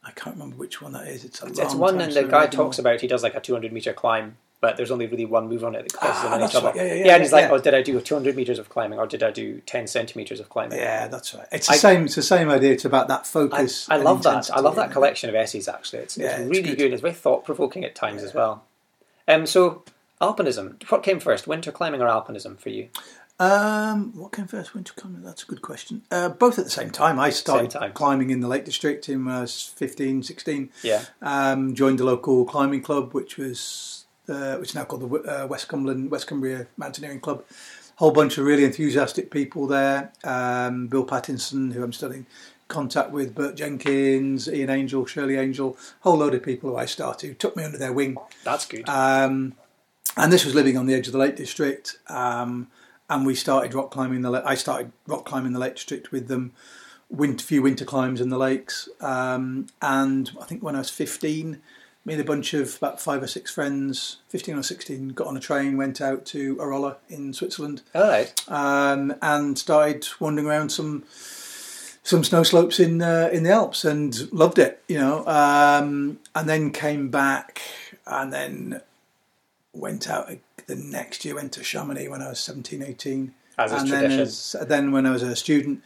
I 0.03 0.12
can't 0.12 0.36
remember 0.36 0.55
which 0.55 0.82
one 0.82 0.93
that 0.93 1.07
is. 1.07 1.24
It's 1.24 1.41
a 1.43 1.47
It's 1.47 1.60
long 1.60 1.80
one, 1.80 2.01
and 2.01 2.14
the 2.14 2.24
guy 2.24 2.47
talks 2.47 2.80
about 2.80 3.01
he 3.01 3.07
does 3.07 3.22
like 3.22 3.36
a 3.36 3.41
200 3.41 3.72
meter 3.72 3.93
climb, 3.93 4.38
but 4.62 4.76
there's 4.78 4.91
only 4.91 5.07
really 5.07 5.26
one 5.26 5.47
move 5.47 5.64
on 5.64 5.74
it 5.76 5.84
that 5.84 5.93
causes 5.93 6.16
Ah, 6.24 6.28
him 6.28 6.34
any 6.34 6.41
that's 6.41 6.51
trouble. 6.51 6.68
right. 6.70 6.76
Yeah, 6.76 6.84
yeah, 6.84 6.93
yeah, 7.05 7.14
and 7.16 7.24
he's 7.24 7.32
yeah, 7.32 7.36
like, 7.38 7.45
yeah. 7.49 7.51
"Oh, 7.55 7.60
did 7.60 7.74
I 7.74 7.82
do 7.82 7.99
200 8.01 8.36
meters 8.36 8.60
of 8.60 8.70
climbing, 8.70 8.99
or 8.99 9.07
did 9.07 9.24
I 9.24 9.32
do 9.32 9.62
10 9.66 9.88
centimeters 9.88 10.39
of 10.39 10.49
climbing?" 10.49 10.78
Yeah, 10.80 11.07
that's 11.07 11.34
right. 11.34 11.47
It's 11.51 11.68
the 11.68 11.74
I- 11.74 11.78
same. 11.78 12.05
It's 12.05 12.16
the 12.16 12.22
same 12.24 12.49
idea. 12.49 12.74
It's 12.74 12.86
about 12.86 13.07
that 13.07 13.26
focus. 13.26 13.88
I 13.89 13.95
and 13.95 14.03
love 14.03 14.24
that. 14.24 14.49
I 14.51 14.60
love 14.60 14.76
that 14.76 14.91
collection 14.91 15.30
of 15.30 15.36
essays. 15.36 15.68
Actually, 15.68 15.99
it's, 16.03 16.18
it's 16.18 16.28
it's 16.39 16.49
really 16.49 16.62
good. 16.70 16.78
good. 16.78 16.93
It's 16.93 17.01
very 17.01 17.14
thought 17.14 17.45
provoking 17.45 17.84
at 17.86 17.95
times 17.95 18.24
as 18.24 18.34
well. 18.34 18.64
Um, 19.28 19.45
so 19.45 19.84
alpinism. 20.22 20.82
What 20.89 21.03
came 21.03 21.20
first, 21.20 21.47
winter 21.47 21.72
climbing 21.72 22.01
or 22.01 22.07
alpinism 22.07 22.60
for 22.60 22.70
you? 22.70 22.89
Um, 23.39 24.12
what 24.18 24.34
came 24.34 24.47
first? 24.47 24.74
Winter 24.74 24.91
climbing? 24.97 25.24
That's 25.24 25.43
a 25.43 25.45
good 25.45 25.62
question. 25.62 26.01
Uh, 26.12 26.28
both 26.28 26.60
at 26.60 26.66
the 26.66 26.72
same 26.72 26.89
time. 26.89 27.18
I 27.20 27.30
started 27.30 27.72
time. 27.72 27.93
climbing 27.93 28.32
in 28.32 28.41
the 28.41 28.49
Lake 28.49 28.66
District 28.66 29.07
in 29.07 29.24
when 29.24 29.36
I 29.36 29.41
was 29.41 29.64
15, 29.78 30.24
16. 30.24 30.70
Yeah. 30.84 31.05
Um, 31.22 31.74
joined 31.74 31.99
the 31.99 32.03
local 32.03 32.43
climbing 32.43 32.82
club, 32.82 33.14
which 33.14 33.38
was 33.38 33.99
uh, 34.30 34.58
which 34.58 34.70
is 34.70 34.76
now 34.76 34.86
called 34.86 35.02
the 35.02 35.44
uh, 35.44 35.48
West 35.48 35.68
Cumberland 35.68 36.12
West 36.12 36.28
Cumbria 36.28 36.68
Mountaineering 36.78 37.20
Club. 37.20 37.44
Whole 37.96 38.12
bunch 38.12 38.38
of 38.38 38.46
really 38.46 38.64
enthusiastic 38.64 39.30
people 39.30 39.68
there. 39.68 40.14
Um, 40.24 40.88
Bill 40.88 41.06
Pattinson, 41.06 41.74
who 41.74 41.84
I'm 41.84 41.92
still 41.92 42.12
in 42.12 42.26
contact 42.70 43.12
with, 43.12 43.36
Bert 43.36 43.56
Jenkins, 43.56 44.48
Ian 44.48 44.70
Angel, 44.70 45.06
Shirley 45.06 45.36
Angel, 45.36 45.76
whole 46.02 46.18
load 46.18 46.34
of 46.34 46.44
people 46.44 46.70
who 46.70 46.78
I 46.78 46.86
started 46.86 47.28
who 47.28 47.34
took 47.34 47.58
me 47.58 47.66
under 47.66 47.78
their 47.78 47.92
wing. 47.92 48.16
That's 48.46 48.66
good. 48.66 48.88
Um, 48.88 49.56
and 50.16 50.32
this 50.32 50.46
was 50.46 50.56
living 50.56 50.78
on 50.78 50.86
the 50.86 50.94
edge 50.94 51.08
of 51.08 51.14
the 51.14 51.20
Lake 51.20 51.36
District. 51.36 51.98
Um, 52.08 52.70
and 53.10 53.26
we 53.26 53.36
started 53.36 53.74
rock 53.74 53.92
climbing 53.92 54.22
the. 54.22 54.32
I 54.46 54.56
started 54.56 54.92
rock 55.08 55.26
climbing 55.26 55.54
the 55.54 55.60
Lake 55.60 55.76
District 55.76 56.12
with 56.12 56.28
them. 56.28 56.54
Winter, 57.10 57.44
few 57.44 57.64
winter 57.64 57.86
climbs 57.86 58.22
in 58.22 58.30
the 58.30 58.38
lakes. 58.38 58.88
Um, 59.02 59.66
and 59.82 60.32
I 60.40 60.46
think 60.46 60.62
when 60.62 60.76
I 60.76 60.80
was 60.80 60.92
fifteen, 60.92 61.62
me 62.06 62.14
and 62.14 62.22
a 62.22 62.26
bunch 62.26 62.54
of 62.54 62.76
about 62.78 63.00
five 63.02 63.22
or 63.22 63.28
six 63.28 63.52
friends, 63.52 64.18
fifteen 64.30 64.56
or 64.56 64.64
sixteen, 64.64 65.10
got 65.10 65.28
on 65.28 65.38
a 65.38 65.39
train, 65.39 65.78
went 65.78 66.02
out 66.02 66.26
to 66.28 66.56
Arolla 66.58 66.95
in 67.10 67.34
Switzerland, 67.34 67.82
All 67.93 68.04
right. 68.04 68.34
um, 68.47 69.14
and 69.22 69.58
started 69.58 70.08
wandering 70.20 70.47
around 70.47 70.70
some 70.70 71.04
some 72.04 72.24
snow 72.24 72.43
slopes 72.43 72.80
in 72.80 73.02
uh, 73.02 73.30
in 73.32 73.43
the 73.43 73.52
Alps 73.52 73.86
and 73.86 74.32
loved 74.32 74.58
it, 74.60 74.82
you 74.88 74.97
know. 74.97 75.26
Um, 75.28 76.20
and 76.34 76.50
then 76.50 76.72
came 76.72 77.10
back 77.10 77.62
and 78.08 78.34
then 78.34 78.82
went 79.74 80.10
out 80.10 80.32
the 80.68 80.76
next 80.76 81.24
year. 81.26 81.36
Went 81.36 81.52
to 81.54 81.64
Chamonix 81.64 82.08
when 82.08 82.22
I 82.22 82.30
was 82.30 82.39
17, 82.39 82.82
18. 82.82 83.34
As 83.58 83.72
and 83.74 83.88
tradition. 83.89 84.10
then, 84.10 84.20
as, 84.22 84.56
then 84.68 84.91
when 84.93 85.06
I 85.06 85.12
was 85.12 85.22
a 85.22 85.36
student, 85.36 85.84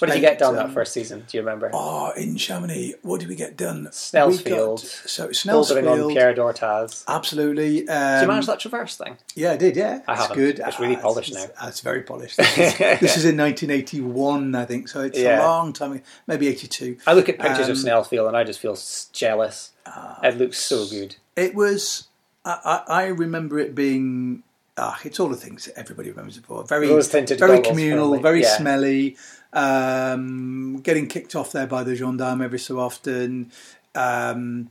What 0.00 0.08
did 0.08 0.16
you 0.16 0.20
get 0.22 0.38
done 0.40 0.50
um, 0.50 0.66
that 0.66 0.72
first 0.74 0.92
season? 0.92 1.24
Do 1.28 1.36
you 1.36 1.42
remember? 1.42 1.70
Oh, 1.72 2.10
in 2.16 2.36
Chamonix, 2.36 2.94
what 3.02 3.20
did 3.20 3.28
we 3.28 3.36
get 3.36 3.56
done? 3.56 3.88
Snell's 3.92 4.40
Field. 4.40 4.80
So 4.80 5.28
Bouldering 5.28 5.88
on 5.90 6.10
Pierre 6.12 6.34
d'Orthaz. 6.34 7.04
Absolutely. 7.06 7.80
Did 7.80 7.90
Um, 7.90 8.22
you 8.22 8.26
manage 8.28 8.46
that 8.46 8.58
traverse 8.60 8.96
thing? 8.96 9.16
Yeah, 9.36 9.52
I 9.52 9.56
did. 9.56 9.76
Yeah, 9.76 10.00
I 10.08 10.12
it's 10.14 10.22
haven't. 10.22 10.36
good. 10.36 10.58
It's 10.66 10.80
really 10.80 10.96
Ah, 10.96 11.00
polished 11.00 11.30
it's, 11.32 11.38
now. 11.60 11.68
It's 11.68 11.80
very 11.80 12.02
polished. 12.02 12.36
This 12.38 12.58
is, 12.58 12.78
this 13.00 13.16
is 13.16 13.24
in 13.24 13.36
1981, 13.36 14.54
I 14.54 14.64
think. 14.64 14.88
So 14.88 15.02
it's 15.02 15.18
Yeah. 15.18 15.40
a 15.40 15.46
long 15.46 15.72
time, 15.72 15.92
ago. 15.92 16.02
maybe 16.26 16.48
82. 16.48 16.98
I 17.06 17.12
look 17.12 17.28
at 17.28 17.38
pictures 17.38 17.68
of 17.68 17.76
Um, 17.76 17.84
Snellfield 17.84 18.28
and 18.28 18.36
I 18.36 18.42
just 18.44 18.60
feel 18.60 18.76
jealous. 19.12 19.70
Ah. 19.86 20.18
it 20.22 20.36
looks 20.38 20.58
so 20.58 20.86
good. 20.86 21.16
It 21.36 21.54
was. 21.54 22.08
I, 22.44 22.82
I, 22.88 23.02
I 23.02 23.06
remember 23.06 23.58
it 23.58 23.74
being. 23.74 24.42
Ah, 24.76 24.98
it's 25.04 25.20
all 25.20 25.28
the 25.28 25.36
things 25.36 25.66
that 25.66 25.78
everybody 25.78 26.10
remembers 26.10 26.36
it 26.36 26.44
for. 26.46 26.64
Very, 26.64 26.88
very 26.88 27.60
communal, 27.62 28.16
very 28.18 28.42
Yeah. 28.42 28.56
smelly. 28.56 29.16
Um, 29.54 30.80
getting 30.82 31.06
kicked 31.06 31.34
off 31.36 31.52
there 31.52 31.66
by 31.66 31.84
the 31.84 31.94
gendarme 31.94 32.42
every 32.42 32.58
so 32.58 32.78
often. 32.80 33.50
Um, 33.94 34.68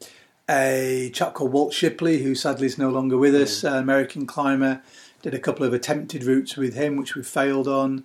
a 0.49 1.09
chap 1.13 1.33
called 1.33 1.53
Walt 1.53 1.73
Shipley, 1.73 2.21
who 2.21 2.35
sadly 2.35 2.67
is 2.67 2.77
no 2.77 2.89
longer 2.89 3.17
with 3.17 3.33
us, 3.33 3.63
an 3.63 3.75
American 3.75 4.25
climber, 4.27 4.81
did 5.21 5.33
a 5.33 5.39
couple 5.39 5.65
of 5.65 5.73
attempted 5.73 6.25
routes 6.25 6.57
with 6.57 6.73
him, 6.75 6.97
which 6.97 7.15
we 7.15 7.23
failed 7.23 7.67
on. 7.67 8.03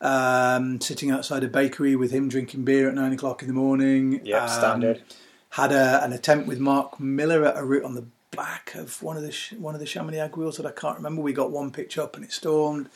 Um, 0.00 0.80
sitting 0.80 1.10
outside 1.10 1.42
a 1.44 1.48
bakery 1.48 1.96
with 1.96 2.10
him 2.10 2.28
drinking 2.28 2.64
beer 2.64 2.88
at 2.88 2.94
nine 2.94 3.12
o'clock 3.12 3.40
in 3.42 3.48
the 3.48 3.54
morning. 3.54 4.20
Yep, 4.24 4.42
Um, 4.42 4.48
standard. 4.48 5.02
had 5.50 5.72
a, 5.72 6.04
an 6.04 6.12
attempt 6.12 6.46
with 6.48 6.58
Mark 6.58 7.00
Miller 7.00 7.46
at 7.46 7.56
a 7.56 7.64
route 7.64 7.84
on 7.84 7.94
the 7.94 8.04
back 8.32 8.74
of 8.74 9.02
one 9.02 9.16
of 9.16 9.22
the 9.22 9.34
one 9.58 9.72
of 9.74 9.80
the 9.80 9.86
Chamonix 9.86 10.28
wheels 10.36 10.58
that 10.58 10.66
I 10.66 10.72
can't 10.72 10.96
remember. 10.98 11.22
We 11.22 11.32
got 11.32 11.50
one 11.50 11.70
pitch 11.70 11.96
up 11.96 12.16
and 12.16 12.24
it 12.24 12.32
stormed. 12.32 12.90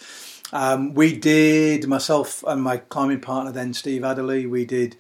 Um, 0.52 0.94
we 0.94 1.16
did 1.16 1.86
myself 1.86 2.42
and 2.46 2.62
my 2.62 2.78
climbing 2.78 3.20
partner 3.20 3.52
then 3.52 3.72
Steve 3.74 4.02
Adderley. 4.04 4.46
We 4.46 4.64
did. 4.64 4.96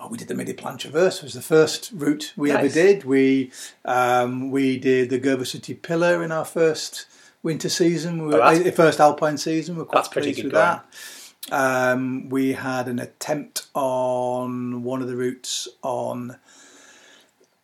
Oh, 0.00 0.08
we 0.08 0.16
did 0.16 0.28
the 0.28 0.34
Midi 0.34 0.52
Plan 0.52 0.76
Traverse. 0.78 1.22
Was 1.22 1.34
the 1.34 1.42
first 1.42 1.90
route 1.92 2.32
we 2.36 2.50
ever 2.52 2.68
did. 2.68 3.04
We 3.04 3.50
um, 3.84 4.50
we 4.50 4.78
did 4.78 5.10
the 5.10 5.18
Gervasutti 5.20 5.80
Pillar 5.80 6.22
in 6.22 6.30
our 6.32 6.44
first 6.44 7.06
winter 7.42 7.68
season. 7.68 8.26
We 8.26 8.34
Oh, 8.34 8.38
were, 8.38 8.42
uh, 8.42 8.70
first 8.72 9.00
alpine 9.00 9.38
season. 9.38 9.76
We're 9.76 9.84
quite 9.84 10.04
pleased 10.10 10.42
with 10.44 10.52
going. 10.52 10.80
that. 10.80 10.84
Um, 11.50 12.28
we 12.28 12.52
had 12.52 12.88
an 12.88 12.98
attempt 12.98 13.66
on 13.74 14.82
one 14.82 15.00
of 15.00 15.08
the 15.08 15.16
routes 15.16 15.66
on 15.82 16.36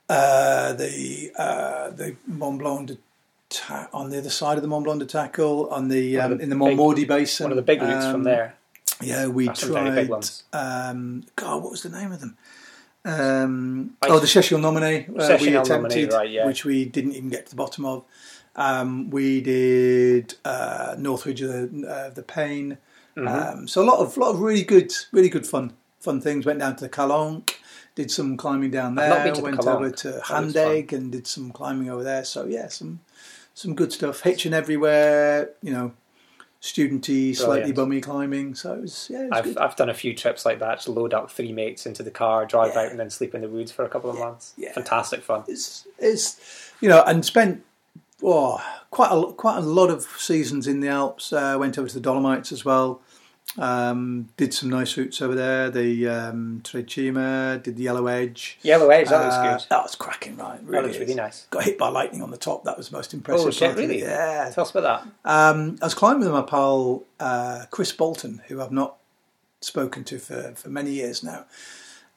uh, 0.09 0.73
the 0.75 1.31
uh, 1.39 1.91
the 1.91 2.17
Mont 2.27 2.59
Blanc 2.59 2.87
de 2.89 2.99
Ta- 3.55 3.89
on 3.93 4.11
the 4.11 4.19
other 4.19 4.31
side 4.31 4.57
of 4.57 4.63
the 4.63 4.69
Mont 4.69 4.85
Blanc 4.85 5.01
du 5.01 5.07
Tacul 5.07 5.71
on 5.71 5.89
the, 5.89 6.19
um, 6.19 6.39
the 6.39 6.43
in 6.43 6.51
the 6.51 6.57
Montmordy 6.57 7.07
Basin. 7.07 7.45
One 7.45 7.53
of 7.53 7.57
the 7.57 7.63
big 7.63 7.81
routes 7.81 8.07
Um, 8.07 8.13
from 8.13 8.23
there. 8.25 8.57
Yeah, 9.01 9.27
we 9.29 9.47
That's 9.47 9.61
tried. 9.61 10.11
Um, 10.53 11.25
God, 11.37 11.63
what 11.63 11.71
was 11.71 11.83
the 11.83 11.89
name 11.89 12.13
of 12.13 12.21
them? 12.21 12.37
Um, 13.05 13.97
oh, 14.03 14.19
the 14.19 14.27
Cecchinel-Nominé. 14.27 15.09
Uh, 15.09 15.39
we 15.41 15.57
attempted, 15.57 16.13
right, 16.13 16.31
yeah. 16.31 16.47
which 16.47 16.65
we 16.65 16.85
didn't 16.85 17.13
even 17.13 17.29
get 17.29 17.47
to 17.47 17.51
the 17.51 17.57
bottom 17.57 17.85
of. 17.85 18.05
Um, 18.57 19.11
we 19.11 19.41
did 19.41 20.35
uh, 20.45 20.95
Northridge 20.99 21.43
of 21.43 21.51
the, 21.51 21.89
uh, 21.89 22.11
the 22.11 22.23
Peigne. 22.23 22.79
Mm-hmm. 23.17 23.29
Um, 23.29 23.69
so 23.69 23.83
a 23.83 23.85
lot 23.85 23.99
of 23.99 24.17
lot 24.17 24.31
of 24.31 24.41
really 24.41 24.65
good, 24.65 24.93
really 25.13 25.29
good 25.29 25.47
fun 25.47 25.75
fun 26.01 26.21
things. 26.21 26.47
Went 26.47 26.61
down 26.61 26.77
to 26.77 26.85
the 26.85 26.91
Calanque, 26.91 27.55
did 27.95 28.11
some 28.11 28.37
climbing 28.37 28.71
down 28.71 28.95
there. 28.95 29.33
to 29.33 29.41
the 29.41 29.43
went 29.43 29.67
over 29.67 29.91
to 29.91 30.21
Handegg 30.25 30.93
and 30.93 31.13
did 31.13 31.27
some 31.27 31.51
climbing 31.51 31.91
over 31.91 32.03
there. 32.03 32.25
So 32.25 32.47
yeah, 32.47 32.69
some 32.69 33.01
some 33.55 33.75
good 33.75 33.93
stuff. 33.93 34.21
Hitching 34.21 34.53
everywhere, 34.53 35.51
you 35.63 35.73
know, 35.73 35.93
studenty, 36.61 37.35
slightly 37.37 37.73
Brilliant. 37.73 37.77
bummy 37.77 38.01
climbing. 38.01 38.55
So 38.55 38.75
it 38.75 38.81
was 38.83 39.09
yeah, 39.11 39.21
it 39.25 39.31
was 39.31 39.39
I've, 39.39 39.45
good. 39.45 39.59
I've 39.59 39.77
done 39.77 39.91
a 39.91 39.95
few 39.95 40.15
trips 40.15 40.45
like 40.45 40.59
that. 40.61 40.77
Just 40.77 40.89
load 40.89 41.15
up 41.15 41.31
three 41.31 41.53
mates 41.53 41.87
into 41.87 42.03
the 42.03 42.11
car, 42.11 42.47
drive 42.47 42.73
Yeah. 42.75 42.83
out, 42.83 42.91
and 42.91 42.99
then 42.99 43.11
sleep 43.11 43.35
in 43.35 43.41
the 43.43 43.49
woods 43.49 43.71
for 43.73 43.85
a 43.85 43.89
couple 43.89 44.11
of 44.11 44.19
months. 44.19 44.53
Yeah. 44.57 44.73
Fantastic 44.73 45.23
fun. 45.23 45.45
it's 45.47 45.87
it's 45.99 46.73
you 46.81 46.89
know 46.89 47.03
and 47.05 47.25
spent 47.25 47.63
oh, 48.23 48.61
quite 48.91 49.11
a 49.11 49.33
quite 49.35 49.59
a 49.59 49.61
lot 49.61 49.91
of 49.91 50.03
seasons 50.19 50.67
in 50.67 50.81
the 50.81 50.89
Alps. 50.89 51.33
Uh, 51.33 51.57
went 51.59 51.79
over 51.79 51.89
to 51.89 51.95
the 51.95 52.01
Dolomites 52.01 52.51
as 52.53 52.65
well. 52.65 53.01
Um, 53.57 54.29
did 54.37 54.53
some 54.53 54.69
nice 54.69 54.97
routes 54.97 55.23
over 55.23 55.35
there. 55.35 55.71
The 55.71 56.09
um, 56.09 56.61
Tre 56.65 56.83
Cime, 56.83 57.63
did 57.63 57.77
the 57.77 57.85
Yellow 57.85 58.07
Edge. 58.09 58.59
Yellow 58.63 58.91
Edge, 58.91 59.09
that 59.11 59.23
looks 59.23 59.35
Uh, 59.37 59.57
good. 59.59 59.67
That 59.71 59.83
was 59.85 59.95
cracking, 59.95 60.37
right? 60.37 60.61
Really 60.65 60.73
That 60.73 60.87
looks 60.89 60.99
really 60.99 61.15
nice. 61.15 61.47
Got 61.51 61.65
hit 61.65 61.79
by 61.79 61.89
lightning 61.89 62.23
on 62.23 62.31
the 62.33 62.37
top. 62.37 62.65
That 62.65 62.77
was 62.77 62.89
the 62.89 62.97
most 62.97 63.15
impressive. 63.15 63.47
Oh 63.47 63.51
shit, 63.51 63.61
part 63.61 63.73
of 63.73 63.79
it. 63.79 63.83
really? 63.89 64.01
Yeah. 64.03 64.51
Tell 64.53 64.63
us 64.65 64.71
about 64.75 65.05
that. 65.25 65.31
Um, 65.31 65.79
I 65.81 65.87
was 65.87 65.95
climbing 65.95 66.21
with 66.25 66.33
my 66.33 66.43
pal 66.43 67.05
uh, 67.21 67.67
Chris 67.71 67.93
Bolton, 67.93 68.43
who 68.49 68.61
I've 68.61 68.73
not 68.73 68.97
spoken 69.61 70.05
to 70.05 70.19
for, 70.19 70.53
for 70.57 70.69
many 70.69 70.91
years 70.91 71.23
now. 71.23 71.45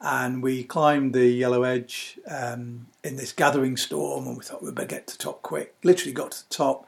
And 0.00 0.42
we 0.44 0.62
climbed 0.64 1.12
the 1.12 1.26
Yellow 1.26 1.64
Edge 1.64 2.18
um, 2.30 2.86
in 3.02 3.16
this 3.16 3.32
gathering 3.32 3.76
storm, 3.76 4.26
and 4.28 4.36
we 4.36 4.44
thought 4.44 4.62
we'd 4.62 4.74
better 4.74 4.86
get 4.86 5.06
to 5.08 5.16
the 5.18 5.22
top 5.24 5.42
quick. 5.42 5.74
Literally 5.82 6.12
got 6.12 6.30
to 6.32 6.48
the 6.48 6.54
top. 6.54 6.86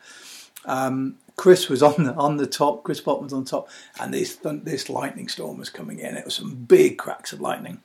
Um, 0.65 1.17
Chris 1.41 1.71
was 1.71 1.83
on 1.83 2.05
the 2.05 2.13
on 2.17 2.37
the 2.37 2.47
top. 2.47 2.83
Chris 2.83 3.01
Bolton 3.01 3.25
was 3.25 3.33
on 3.33 3.47
top, 3.47 3.67
and 3.99 4.13
this 4.13 4.37
this 4.45 4.91
lightning 4.91 5.27
storm 5.27 5.57
was 5.57 5.71
coming 5.71 5.99
in. 5.99 6.15
It 6.15 6.27
was 6.27 6.35
some 6.35 6.55
big 6.55 6.99
cracks 6.99 7.33
of 7.33 7.41
lightning. 7.41 7.81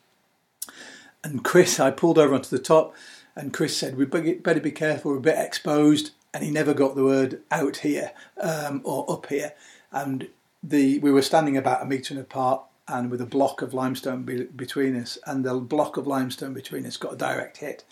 And 1.23 1.41
Chris, 1.41 1.79
I 1.79 1.91
pulled 1.91 2.17
over 2.17 2.35
onto 2.35 2.49
the 2.49 2.61
top, 2.61 2.93
and 3.33 3.53
Chris 3.53 3.77
said, 3.77 3.95
"We 3.95 4.03
better 4.03 4.59
be 4.59 4.71
careful. 4.71 5.11
We're 5.11 5.19
a 5.19 5.21
bit 5.21 5.37
exposed." 5.37 6.11
And 6.33 6.43
he 6.43 6.51
never 6.51 6.73
got 6.73 6.95
the 6.95 7.05
word 7.05 7.43
out 7.49 7.77
here 7.77 8.11
um, 8.41 8.81
or 8.83 9.09
up 9.09 9.27
here. 9.27 9.53
And 9.89 10.27
the 10.61 10.99
we 10.99 11.13
were 11.13 11.21
standing 11.21 11.55
about 11.55 11.81
a 11.81 11.85
metre 11.85 12.19
apart 12.19 12.61
and 12.89 13.09
with 13.09 13.21
a 13.21 13.25
block 13.25 13.61
of 13.61 13.73
limestone 13.73 14.23
be, 14.23 14.43
between 14.43 14.97
us, 14.97 15.17
and 15.25 15.45
the 15.45 15.53
block 15.53 15.95
of 15.95 16.05
limestone 16.05 16.53
between 16.53 16.85
us 16.85 16.97
got 16.97 17.13
a 17.13 17.17
direct 17.17 17.59
hit, 17.59 17.85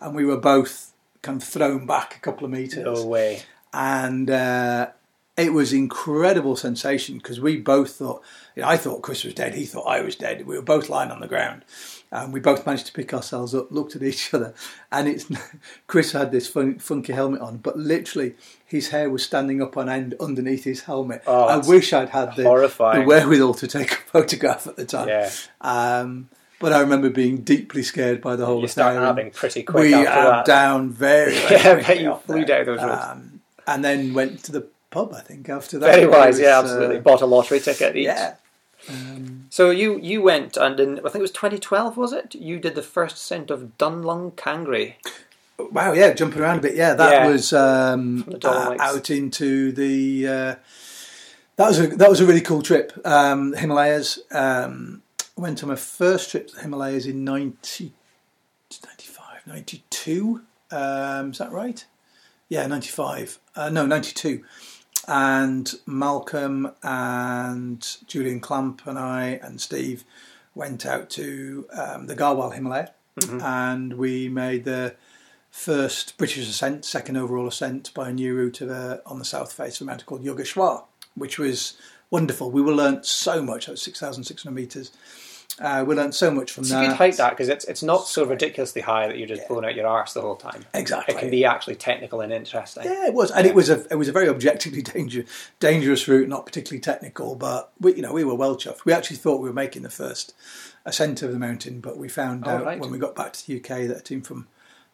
and 0.00 0.14
we 0.14 0.24
were 0.24 0.38
both 0.38 0.94
kind 1.20 1.42
of 1.42 1.46
thrown 1.46 1.84
back 1.84 2.16
a 2.16 2.20
couple 2.20 2.46
of 2.46 2.50
metres. 2.50 2.84
No 2.84 3.04
way. 3.04 3.42
And 3.74 4.30
uh, 4.30 4.88
it 5.36 5.52
was 5.52 5.72
incredible 5.72 6.56
sensation 6.56 7.18
because 7.18 7.40
we 7.40 7.56
both 7.56 7.92
thought, 7.92 8.22
you 8.54 8.62
know, 8.62 8.68
I 8.68 8.76
thought 8.76 9.02
Chris 9.02 9.24
was 9.24 9.34
dead, 9.34 9.54
he 9.54 9.64
thought 9.64 9.86
I 9.86 10.02
was 10.02 10.16
dead. 10.16 10.46
We 10.46 10.56
were 10.56 10.62
both 10.62 10.88
lying 10.88 11.10
on 11.10 11.20
the 11.20 11.28
ground. 11.28 11.64
And 12.12 12.32
we 12.32 12.40
both 12.40 12.66
managed 12.66 12.86
to 12.86 12.92
pick 12.92 13.14
ourselves 13.14 13.54
up, 13.54 13.70
looked 13.70 13.94
at 13.94 14.02
each 14.02 14.34
other, 14.34 14.52
and 14.90 15.08
it's 15.08 15.26
Chris 15.86 16.12
had 16.12 16.32
this 16.32 16.48
fun, 16.48 16.78
funky 16.78 17.12
helmet 17.12 17.40
on, 17.40 17.58
but 17.58 17.78
literally 17.78 18.34
his 18.64 18.88
hair 18.88 19.08
was 19.08 19.24
standing 19.24 19.62
up 19.62 19.76
on 19.76 19.88
end 19.88 20.14
underneath 20.20 20.64
his 20.64 20.82
helmet. 20.82 21.22
Oh, 21.26 21.44
I 21.44 21.58
wish 21.58 21.92
I'd 21.92 22.10
had 22.10 22.34
the, 22.34 22.42
the 22.42 23.04
wherewithal 23.06 23.54
to 23.54 23.68
take 23.68 23.92
a 23.92 23.94
photograph 24.12 24.66
at 24.66 24.76
the 24.76 24.84
time. 24.84 25.08
Yeah. 25.08 25.30
Um, 25.60 26.28
but 26.58 26.74
I 26.74 26.80
remember 26.80 27.08
being 27.08 27.38
deeply 27.38 27.82
scared 27.82 28.20
by 28.20 28.36
the 28.36 28.44
whole 28.44 28.60
You 28.60 28.68
start 28.68 29.32
pretty 29.32 29.62
quick 29.62 29.82
we 29.82 29.94
after 29.94 30.50
down 30.50 30.90
very, 30.90 31.38
very 31.38 31.82
Yeah, 31.82 31.92
you 31.92 32.14
flew 32.26 32.44
down 32.44 32.66
those 32.66 32.82
roads. 32.82 33.02
Um, 33.02 33.40
and 33.66 33.84
then 33.84 34.12
went 34.12 34.44
to 34.44 34.52
the 34.52 34.68
pub. 34.90 35.12
I 35.14 35.20
think 35.20 35.48
after 35.48 35.78
that. 35.78 35.94
Very 35.94 36.06
wise, 36.06 36.34
was, 36.34 36.40
yeah, 36.40 36.58
uh, 36.58 36.62
absolutely. 36.62 37.00
Bought 37.00 37.22
a 37.22 37.26
lottery 37.26 37.60
ticket 37.60 37.96
each. 37.96 38.04
yeah. 38.06 38.34
So 39.50 39.70
you 39.70 39.98
you 39.98 40.22
went 40.22 40.56
and 40.56 40.80
in 40.80 40.98
I 41.00 41.02
think 41.02 41.16
it 41.16 41.20
was 41.22 41.30
2012 41.32 41.96
was 41.96 42.12
it? 42.12 42.34
You 42.34 42.58
did 42.58 42.74
the 42.74 42.82
first 42.82 43.16
ascent 43.16 43.50
of 43.50 43.72
Dunlung 43.78 44.32
Kangri. 44.36 44.94
Wow. 45.58 45.92
Yeah. 45.92 46.12
Jumping 46.14 46.40
around 46.40 46.58
a 46.58 46.62
bit. 46.62 46.74
Yeah. 46.76 46.94
That 46.94 47.12
Yeah. 47.12 47.28
was 47.28 47.52
um, 47.52 48.24
uh, 48.42 48.76
out 48.80 49.10
into 49.10 49.72
the. 49.72 50.26
Uh, 50.26 50.54
that 51.56 51.68
was 51.68 51.78
a 51.80 51.86
that 51.88 52.08
was 52.08 52.20
a 52.20 52.26
really 52.26 52.40
cool 52.40 52.62
trip. 52.62 52.92
Um, 53.04 53.52
Himalayas. 53.52 54.18
Um, 54.30 55.02
went 55.36 55.62
on 55.62 55.68
my 55.70 55.76
first 55.76 56.30
trip 56.30 56.48
to 56.48 56.54
the 56.56 56.60
Himalayas 56.62 57.06
in 57.06 57.24
90, 57.24 57.92
95, 58.84 59.46
92. 59.46 60.42
Um, 60.70 61.30
is 61.30 61.38
that 61.38 61.50
right? 61.50 61.84
Yeah, 62.48 62.66
95. 62.66 63.38
Uh, 63.56 63.70
no, 63.70 63.86
92. 63.86 64.44
And 65.12 65.74
Malcolm 65.86 66.70
and 66.84 67.96
Julian 68.06 68.38
Clamp 68.38 68.82
and 68.86 68.96
I 68.96 69.40
and 69.42 69.60
Steve 69.60 70.04
went 70.54 70.86
out 70.86 71.10
to 71.10 71.66
um, 71.72 72.06
the 72.06 72.14
Garhwal 72.14 72.54
Himalaya 72.54 72.92
and 73.42 73.94
we 73.94 74.28
made 74.28 74.64
the 74.64 74.94
first 75.50 76.16
British 76.16 76.48
ascent, 76.48 76.84
second 76.84 77.16
overall 77.16 77.48
ascent 77.48 77.92
by 77.92 78.10
a 78.10 78.12
new 78.12 78.36
route 78.36 78.60
of 78.60 78.70
a, 78.70 79.02
on 79.04 79.18
the 79.18 79.24
south 79.24 79.52
face 79.52 79.80
of 79.80 79.84
a 79.84 79.90
mountain 79.90 80.06
called 80.06 80.24
Yogeshwar, 80.24 80.84
which 81.16 81.40
was 81.40 81.76
wonderful. 82.10 82.50
We 82.52 82.62
were 82.62 82.72
learnt 82.72 83.04
so 83.04 83.42
much, 83.42 83.66
that 83.66 83.72
was 83.72 83.82
6,600 83.82 84.54
metres. 84.54 84.92
Uh, 85.60 85.84
we 85.86 85.94
learned 85.94 86.14
so 86.14 86.30
much 86.30 86.50
from 86.52 86.62
It's 86.62 86.70
a 86.70 86.74
that. 86.74 86.86
good 86.88 86.96
height 86.96 87.16
that 87.18 87.30
because 87.30 87.48
it's 87.50 87.66
it's 87.66 87.82
not 87.82 88.08
so 88.08 88.24
ridiculously 88.24 88.80
high 88.80 89.06
that 89.08 89.18
you're 89.18 89.28
just 89.28 89.46
blowing 89.46 89.66
out 89.66 89.74
your 89.74 89.86
arse 89.86 90.14
the 90.14 90.22
whole 90.22 90.36
time. 90.36 90.64
Exactly. 90.72 91.14
It 91.14 91.18
can 91.18 91.30
be 91.30 91.44
actually 91.44 91.74
technical 91.74 92.22
and 92.22 92.32
interesting. 92.32 92.84
Yeah, 92.84 93.06
it 93.06 93.12
was, 93.14 93.30
and 93.30 93.46
it 93.46 93.54
was 93.54 93.68
a 93.68 93.84
it 93.90 93.96
was 93.96 94.08
a 94.08 94.12
very 94.12 94.28
objectively 94.28 94.80
danger, 94.94 95.24
dangerous 95.58 96.08
route, 96.08 96.28
not 96.28 96.46
particularly 96.46 96.80
technical, 96.80 97.34
but 97.34 97.72
we 97.78 97.94
you 97.96 98.02
know 98.02 98.12
we 98.14 98.24
were 98.24 98.34
well 98.34 98.56
chuffed. 98.56 98.86
We 98.86 98.92
actually 98.94 99.18
thought 99.18 99.40
we 99.42 99.48
were 99.50 99.54
making 99.54 99.82
the 99.82 99.90
first 99.90 100.34
ascent 100.86 101.20
of 101.20 101.30
the 101.30 101.38
mountain, 101.38 101.80
but 101.80 101.98
we 101.98 102.08
found 102.08 102.44
Oh, 102.46 102.50
out 102.52 102.64
right. 102.64 102.80
when 102.80 102.90
we 102.90 102.96
got 102.98 103.14
back 103.14 103.34
to 103.34 103.46
the 103.46 103.56
UK 103.58 103.86
that 103.88 103.98
a 103.98 104.02
team 104.02 104.22
from 104.22 104.46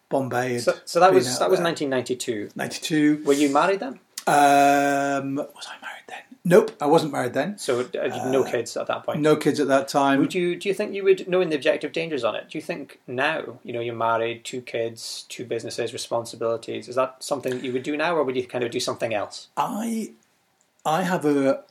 Bombay 0.09 0.59
So, 0.59 0.75
so 0.85 0.99
that 1.01 1.13
was 1.15 1.27
that 1.39 1.49
was 1.49 1.61
1992. 1.61 2.51
ninety 2.57 2.81
two. 2.81 3.23
Were 3.25 3.35
you 3.35 3.51
married 3.53 3.79
then? 3.81 4.01
Um, 4.27 5.37
was 5.37 5.67
I 5.69 5.77
married 5.81 6.05
then? 6.09 6.36
Nope, 6.49 6.71
I 6.81 6.87
wasn't 6.87 7.11
married 7.11 7.33
then. 7.33 7.59
So 7.59 7.81
uh, 7.81 8.31
no 8.31 8.45
kids 8.45 8.77
at 8.77 8.87
that 8.87 9.03
point. 9.05 9.21
No 9.21 9.35
kids 9.35 9.59
at 9.59 9.67
that 9.67 9.89
time. 9.89 10.21
Would 10.21 10.33
you 10.33 10.55
do 10.55 10.69
you 10.69 10.75
think 10.75 10.95
you 10.95 11.03
would 11.03 11.27
knowing 11.27 11.49
the 11.49 11.57
objective 11.57 11.91
dangers 11.91 12.23
on 12.23 12.37
it? 12.37 12.49
Do 12.49 12.57
you 12.57 12.63
think 12.63 13.01
now 13.09 13.59
you 13.65 13.73
know 13.73 13.81
you're 13.81 13.97
married, 13.97 14.45
two 14.45 14.61
kids, 14.61 15.25
two 15.29 15.45
businesses, 15.45 15.93
responsibilities? 15.93 16.89
Is 16.89 16.95
that 16.95 17.17
something 17.19 17.53
that 17.53 17.65
you 17.65 17.73
would 17.73 17.83
do 17.83 17.97
now, 17.97 18.15
or 18.15 18.23
would 18.23 18.37
you 18.37 18.47
kind 18.47 18.63
of 18.63 18.71
do 18.71 18.79
something 18.79 19.13
else? 19.13 19.49
I 19.57 20.13
I 20.85 21.03
have 21.03 21.25
a 21.25 21.65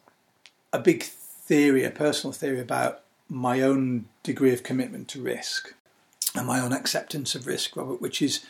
a 0.73 0.79
big 0.79 1.03
theory, 1.03 1.85
a 1.85 1.89
personal 1.89 2.33
theory 2.33 2.59
about 2.59 2.99
my 3.29 3.61
own 3.61 4.07
degree 4.23 4.51
of 4.51 4.63
commitment 4.63 5.07
to 5.07 5.21
risk 5.21 5.73
and 6.35 6.45
my 6.45 6.59
own 6.59 6.73
acceptance 6.73 7.33
of 7.33 7.47
risk, 7.47 7.77
Robert, 7.77 8.01
which 8.01 8.21
is 8.21 8.45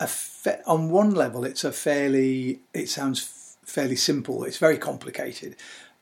a 0.00 0.08
fa- 0.08 0.62
on 0.66 0.90
one 0.90 1.14
level 1.14 1.44
it's 1.44 1.62
a 1.62 1.70
fairly 1.70 2.58
it 2.74 2.88
sounds 2.88 3.20
fairly 3.70 3.96
simple. 3.96 4.44
It's 4.44 4.58
very 4.58 4.78
complicated, 4.78 5.56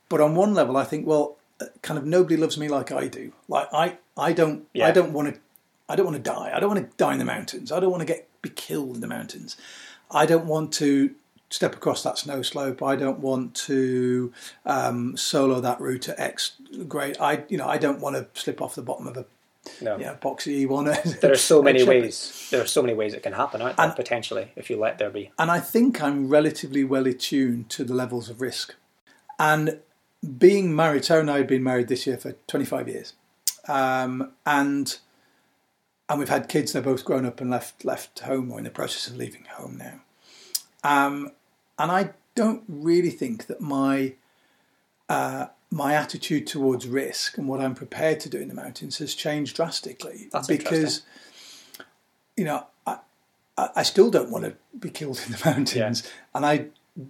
but 0.08 0.20
on 0.20 0.34
one 0.34 0.54
level 0.54 0.76
I 0.76 0.84
think 0.84 1.06
well, 1.06 1.36
uh, 1.60 1.66
kind 1.82 1.98
of 1.98 2.04
nobody 2.06 2.36
loves 2.36 2.58
me 2.58 2.68
like 2.68 2.90
I 2.92 3.08
do. 3.08 3.32
Like 3.48 3.68
I 3.72 3.98
I 4.16 4.32
don't 4.32 4.66
Yeah. 4.72 4.88
I 4.88 4.90
don't 4.90 5.12
want 5.12 5.34
to 5.34 5.40
I 5.88 5.96
don't 5.96 6.06
want 6.06 6.16
to 6.16 6.22
die. 6.22 6.52
I 6.54 6.60
don't 6.60 6.70
want 6.74 6.90
to 6.90 6.96
die 6.96 7.12
in 7.12 7.18
the 7.18 7.24
mountains. 7.24 7.72
I 7.72 7.80
don't 7.80 7.90
want 7.90 8.00
to 8.00 8.06
get 8.06 8.28
be 8.42 8.50
killed 8.50 8.94
in 8.96 9.00
the 9.00 9.06
mountains. 9.06 9.56
I 10.10 10.26
don't 10.26 10.46
want 10.46 10.72
to 10.74 11.14
step 11.50 11.74
across 11.74 12.02
that 12.02 12.18
snow 12.18 12.42
slope. 12.42 12.82
I 12.82 12.94
don't 12.96 13.20
want 13.20 13.54
to 13.54 14.32
um, 14.66 15.16
solo 15.16 15.60
that 15.60 15.80
route 15.80 16.08
at 16.08 16.20
X 16.20 16.52
grade. 16.86 17.16
I 17.20 17.44
you 17.48 17.58
know 17.58 17.68
I 17.68 17.78
don't 17.78 18.00
want 18.00 18.16
to 18.16 18.40
slip 18.40 18.60
off 18.62 18.74
the 18.74 18.82
bottom 18.82 19.06
of 19.06 19.16
a 19.16 19.26
No. 19.80 19.96
know, 19.96 20.18
boxy 20.20 20.66
E1. 20.66 21.20
There 21.20 21.32
are 21.32 21.36
so 21.36 21.62
many 21.62 21.84
ways. 21.84 22.48
There 22.50 22.62
are 22.62 22.66
so 22.66 22.82
many 22.82 22.94
ways 22.94 23.14
it 23.14 23.22
can 23.22 23.32
happen, 23.32 23.62
aren't 23.62 23.76
there? 23.76 23.86
And- 23.86 23.96
potentially, 23.96 24.52
if 24.56 24.70
you 24.70 24.78
let 24.78 24.98
there 24.98 25.10
be. 25.10 25.30
And 25.38 25.50
I 25.50 25.60
think 25.60 26.02
I'm 26.02 26.28
relatively 26.28 26.84
well 26.84 27.06
attuned 27.06 27.70
to 27.70 27.84
the 27.84 27.94
levels 27.94 28.28
of 28.28 28.40
risk. 28.40 28.74
And 29.38 29.80
being 30.38 30.74
married, 30.74 31.04
Sarah 31.04 31.20
and 31.20 31.30
I 31.30 31.38
have 31.38 31.46
been 31.46 31.62
married 31.62 31.88
this 31.88 32.06
year 32.06 32.16
for 32.16 32.32
25 32.46 32.88
years. 32.88 33.12
Um, 33.68 34.32
and 34.46 34.98
and 36.08 36.18
we've 36.18 36.28
had 36.28 36.48
kids, 36.48 36.72
they're 36.72 36.82
both 36.82 37.04
grown 37.04 37.26
up 37.26 37.40
and 37.40 37.50
left 37.50 37.84
left 37.84 38.20
home 38.20 38.50
or 38.50 38.58
in 38.58 38.64
the 38.64 38.70
process 38.70 39.08
of 39.08 39.16
leaving 39.16 39.44
home 39.44 39.76
now. 39.76 40.00
Um, 40.82 41.32
and 41.78 41.90
I 41.92 42.10
don't 42.34 42.64
really 42.66 43.10
think 43.10 43.46
that 43.46 43.60
my 43.60 44.14
uh, 45.08 45.46
my 45.70 45.94
attitude 45.94 46.46
towards 46.46 46.86
risk 46.86 47.36
and 47.36 47.46
what 47.46 47.60
I'm 47.60 47.74
prepared 47.74 48.20
to 48.20 48.28
do 48.28 48.38
in 48.38 48.48
the 48.48 48.54
mountains 48.54 48.98
has 48.98 49.14
changed 49.14 49.56
drastically. 49.56 50.28
That's 50.32 50.48
because 50.48 51.02
you 52.36 52.44
know 52.44 52.66
I, 52.86 52.98
I 53.56 53.82
still 53.82 54.10
don't 54.10 54.30
want 54.30 54.44
to 54.44 54.54
be 54.78 54.90
killed 54.90 55.20
in 55.26 55.32
the 55.32 55.42
mountains, 55.44 56.08
and 56.34 56.46
I 56.46 56.66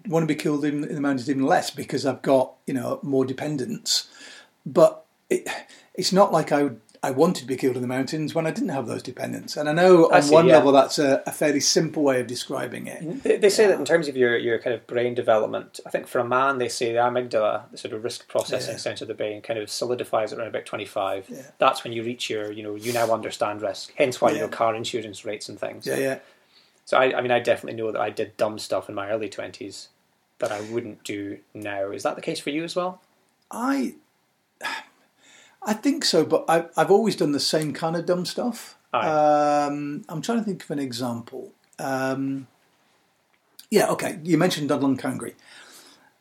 want 0.07 0.23
to 0.23 0.27
be 0.27 0.35
killed 0.35 0.65
in, 0.65 0.85
in 0.85 0.95
the 0.95 1.01
mountains 1.01 1.31
even 1.31 1.45
less 1.45 1.71
because 1.71 2.05
I've 2.05 2.23
got 2.23 2.55
you 2.67 2.75
know 2.75 2.99
more 3.03 3.25
dependents. 3.25 4.09
But 4.67 5.05
it, 5.31 5.49
it's 5.95 6.13
not 6.13 6.33
like 6.33 6.53
I 6.53 6.65
would, 6.65 6.81
I 7.03 7.11
wanted 7.13 7.41
to 7.43 7.47
be 7.47 7.57
killed 7.57 7.77
in 7.77 7.83
the 7.83 7.89
mountains 7.89 8.35
when 8.35 8.47
I 8.47 8.51
didn't 8.51 8.71
have 8.71 8.87
those 8.87 9.03
dependents. 9.03 9.57
And 9.57 9.69
I 9.69 9.73
know 9.73 10.07
I 10.11 10.17
on 10.17 10.23
see, 10.23 10.35
one 10.35 10.47
yeah. 10.47 10.55
level 10.55 10.73
that's 10.73 10.99
a, 10.99 11.23
a 11.27 11.33
fairly 11.33 11.61
simple 11.61 12.03
way 12.03 12.21
of 12.21 12.27
describing 12.27 12.87
it. 12.87 13.23
They, 13.23 13.37
they 13.37 13.51
say 13.51 13.67
that 13.69 13.79
in 13.79 13.85
terms 13.85 14.09
of 14.09 14.17
your, 14.17 14.37
your 14.37 14.59
kind 14.59 14.75
of 14.75 14.87
brain 14.87 15.15
development, 15.15 15.81
I 15.87 15.91
think 15.91 16.07
for 16.09 16.19
a 16.19 16.25
man, 16.25 16.59
they 16.59 16.69
say 16.69 16.93
the 16.93 16.99
amygdala, 16.99 17.71
the 17.71 17.79
sort 17.79 17.95
of 17.95 18.03
risk 18.03 18.27
processing 18.29 18.73
Yeah. 18.75 18.79
centre 18.79 19.05
of 19.05 19.09
the 19.09 19.15
brain, 19.15 19.43
kind 19.43 19.59
of 19.59 19.71
solidifies 19.71 20.33
around 20.33 20.49
about 20.49 20.67
25. 20.67 21.27
Yeah. 21.29 21.43
That's 21.59 21.85
when 21.85 21.93
you 21.93 22.03
reach 22.03 22.29
your, 22.29 22.51
you 22.51 22.63
know, 22.63 22.75
you 22.75 22.93
now 22.93 23.13
understand 23.13 23.63
risk. 23.63 23.93
Hence 23.97 24.21
why, 24.21 24.31
you 24.31 24.37
Yeah. 24.37 24.43
know, 24.43 24.49
car 24.49 24.75
insurance 24.75 25.25
rates 25.25 25.49
and 25.49 25.59
things. 25.59 25.87
Yeah, 25.87 25.99
yeah. 25.99 26.19
So 26.85 26.97
I, 26.97 27.19
I 27.19 27.21
mean, 27.21 27.31
I 27.31 27.39
definitely 27.39 27.81
know 27.81 27.93
that 27.93 28.01
I 28.01 28.11
did 28.11 28.37
dumb 28.37 28.59
stuff 28.59 28.89
in 28.89 28.95
my 28.95 29.09
early 29.11 29.29
20s 29.29 29.89
that 30.39 30.51
I 30.51 30.61
wouldn't 30.63 31.05
do 31.05 31.39
now. 31.53 31.91
Is 31.91 32.03
that 32.03 32.17
the 32.17 32.23
case 32.23 32.41
for 32.41 32.51
you 32.51 32.65
as 32.65 32.75
well? 32.75 33.03
I 33.51 33.95
I 35.63 35.75
think 35.75 36.05
so, 36.05 36.25
but 36.25 36.45
I, 36.49 36.67
I've 36.77 36.91
always 36.91 37.17
done 37.17 37.33
the 37.33 37.41
same 37.41 37.73
kind 37.73 37.97
of 37.97 38.07
dumb 38.07 38.25
stuff. 38.25 38.77
Um, 39.07 40.05
I'm 40.09 40.23
trying 40.23 40.39
to 40.39 40.45
think 40.45 40.65
of 40.65 40.71
an 40.71 40.79
example. 40.79 41.53
Um, 41.79 42.47
yeah, 43.71 43.89
okay. 43.91 44.19
You 44.23 44.39
mentioned 44.39 44.71
Dunlun 44.71 44.99
Kangri. 44.99 45.35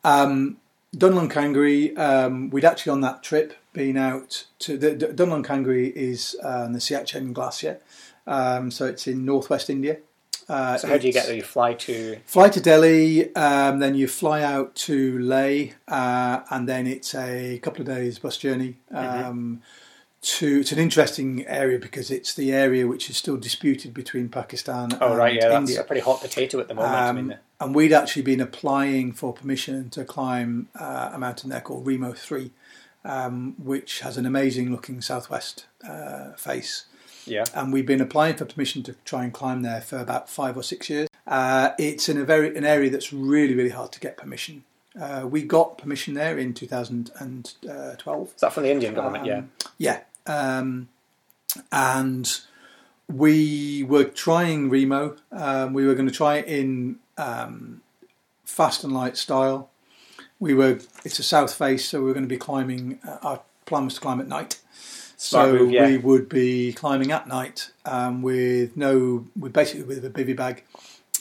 Um, 0.03 0.57
Dunlun 0.95 1.29
Kangri, 1.29 1.95
um, 1.97 2.49
we'd 2.49 2.65
actually 2.65 2.91
on 2.91 3.01
that 3.01 3.23
trip 3.23 3.53
been 3.73 3.97
out 3.97 4.45
to 4.59 4.77
the, 4.77 4.95
the 4.95 5.07
Dunlun 5.07 5.45
Kangri 5.45 5.95
is 5.95 6.35
uh, 6.43 6.67
the 6.67 6.79
Siachen 6.79 7.33
Glacier, 7.33 7.79
um, 8.25 8.71
so 8.71 8.85
it's 8.85 9.07
in 9.07 9.25
northwest 9.25 9.69
India. 9.69 9.97
Uh, 10.49 10.77
So 10.77 10.87
how 10.87 10.97
do 10.97 11.07
you 11.07 11.13
get 11.13 11.25
there? 11.27 11.35
You 11.35 11.43
fly 11.43 11.73
to. 11.73 12.17
Fly 12.25 12.49
to 12.49 12.61
Delhi, 12.61 13.35
um, 13.35 13.79
then 13.79 13.95
you 13.95 14.07
fly 14.07 14.41
out 14.43 14.75
to 14.75 15.19
Leh, 15.19 15.69
uh, 15.87 16.41
and 16.49 16.67
then 16.67 16.87
it's 16.87 17.13
a 17.15 17.59
couple 17.59 17.81
of 17.81 17.87
days 17.87 18.19
bus 18.19 18.37
journey. 18.37 18.77
Um, 18.91 19.61
to 20.19 20.59
it's 20.61 20.71
an 20.71 20.79
interesting 20.79 21.45
area 21.47 21.77
because 21.77 22.09
it's 22.09 22.33
the 22.33 22.51
area 22.51 22.87
which 22.87 23.07
is 23.09 23.15
still 23.15 23.37
disputed 23.37 23.93
between 23.93 24.29
Pakistan 24.29 24.89
Oh, 24.99 25.09
and 25.09 25.17
right, 25.17 25.35
yeah, 25.35 25.47
that's 25.49 25.77
a 25.77 25.83
pretty 25.83 26.01
hot 26.01 26.21
potato 26.21 26.59
at 26.59 26.67
the 26.67 26.73
moment. 26.73 26.93
I 26.93 27.11
mean, 27.11 27.31
Um, 27.33 27.37
and 27.59 27.75
we'd 27.75 27.93
actually 27.93 28.23
been 28.23 28.41
applying 28.41 29.11
for 29.13 29.31
permission 29.31 29.89
to 29.91 30.03
climb 30.03 30.69
uh, 30.79 31.11
a 31.13 31.19
mountain 31.19 31.51
there 31.51 31.61
called 31.61 31.85
Rimo 31.85 32.17
3, 32.17 32.51
um, 33.05 33.55
which 33.63 33.99
has 33.99 34.17
an 34.17 34.25
amazing 34.25 34.71
looking 34.71 35.01
southwest 35.01 35.65
uh, 35.87 36.31
face 36.33 36.85
yeah. 37.27 37.45
and 37.53 37.71
we've 37.71 37.85
been 37.85 38.01
applying 38.01 38.35
for 38.35 38.45
permission 38.45 38.83
to 38.83 38.95
try 39.05 39.23
and 39.23 39.33
climb 39.33 39.61
there 39.61 39.81
for 39.81 39.97
about 39.97 40.29
five 40.29 40.57
or 40.57 40.63
six 40.63 40.89
years. 40.89 41.07
Uh, 41.25 41.71
it's 41.77 42.07
in 42.09 42.17
a 42.17 42.23
very 42.23 42.55
an 42.55 42.65
area 42.65 42.89
that's 42.89 43.11
really 43.11 43.53
really 43.53 43.69
hard 43.69 43.91
to 43.91 43.99
get 43.99 44.17
permission. 44.17 44.63
Uh, 44.99 45.27
we 45.29 45.43
got 45.43 45.77
permission 45.77 46.13
there 46.13 46.37
in 46.37 46.53
2012. 46.53 48.27
Is 48.27 48.41
that 48.41 48.53
from 48.53 48.63
the 48.63 48.71
Indian 48.71 48.93
government? 48.93 49.23
Um, 49.23 49.49
yeah. 49.77 50.01
Yeah. 50.25 50.55
Um, 50.55 50.89
and 51.71 52.39
we 53.07 53.83
were 53.83 54.05
trying 54.05 54.69
Rimo. 54.69 55.17
Um, 55.31 55.73
we 55.73 55.85
were 55.85 55.93
going 55.93 56.07
to 56.07 56.13
try 56.13 56.37
it 56.37 56.45
in 56.47 56.97
um, 57.17 57.81
fast 58.43 58.83
and 58.83 58.93
light 58.93 59.17
style. 59.17 59.69
We 60.39 60.53
were. 60.53 60.79
It's 61.03 61.19
a 61.19 61.23
south 61.23 61.53
face, 61.53 61.87
so 61.87 61.99
we 61.99 62.05
were 62.05 62.13
going 62.13 62.25
to 62.25 62.29
be 62.29 62.37
climbing. 62.37 62.99
Uh, 63.07 63.17
our 63.21 63.41
plan 63.65 63.85
was 63.85 63.95
to 63.95 64.01
climb 64.01 64.19
at 64.19 64.27
night. 64.27 64.59
Smart 65.19 65.47
so 65.49 65.53
move, 65.53 65.71
yeah. 65.71 65.87
we 65.87 65.97
would 65.97 66.29
be 66.29 66.73
climbing 66.73 67.11
at 67.11 67.27
night 67.27 67.71
um, 67.85 68.21
with 68.21 68.77
no, 68.77 69.25
with 69.37 69.51
basically 69.51 69.83
with 69.83 70.05
a 70.05 70.11
bivy 70.11 70.35
bag, 70.35 70.63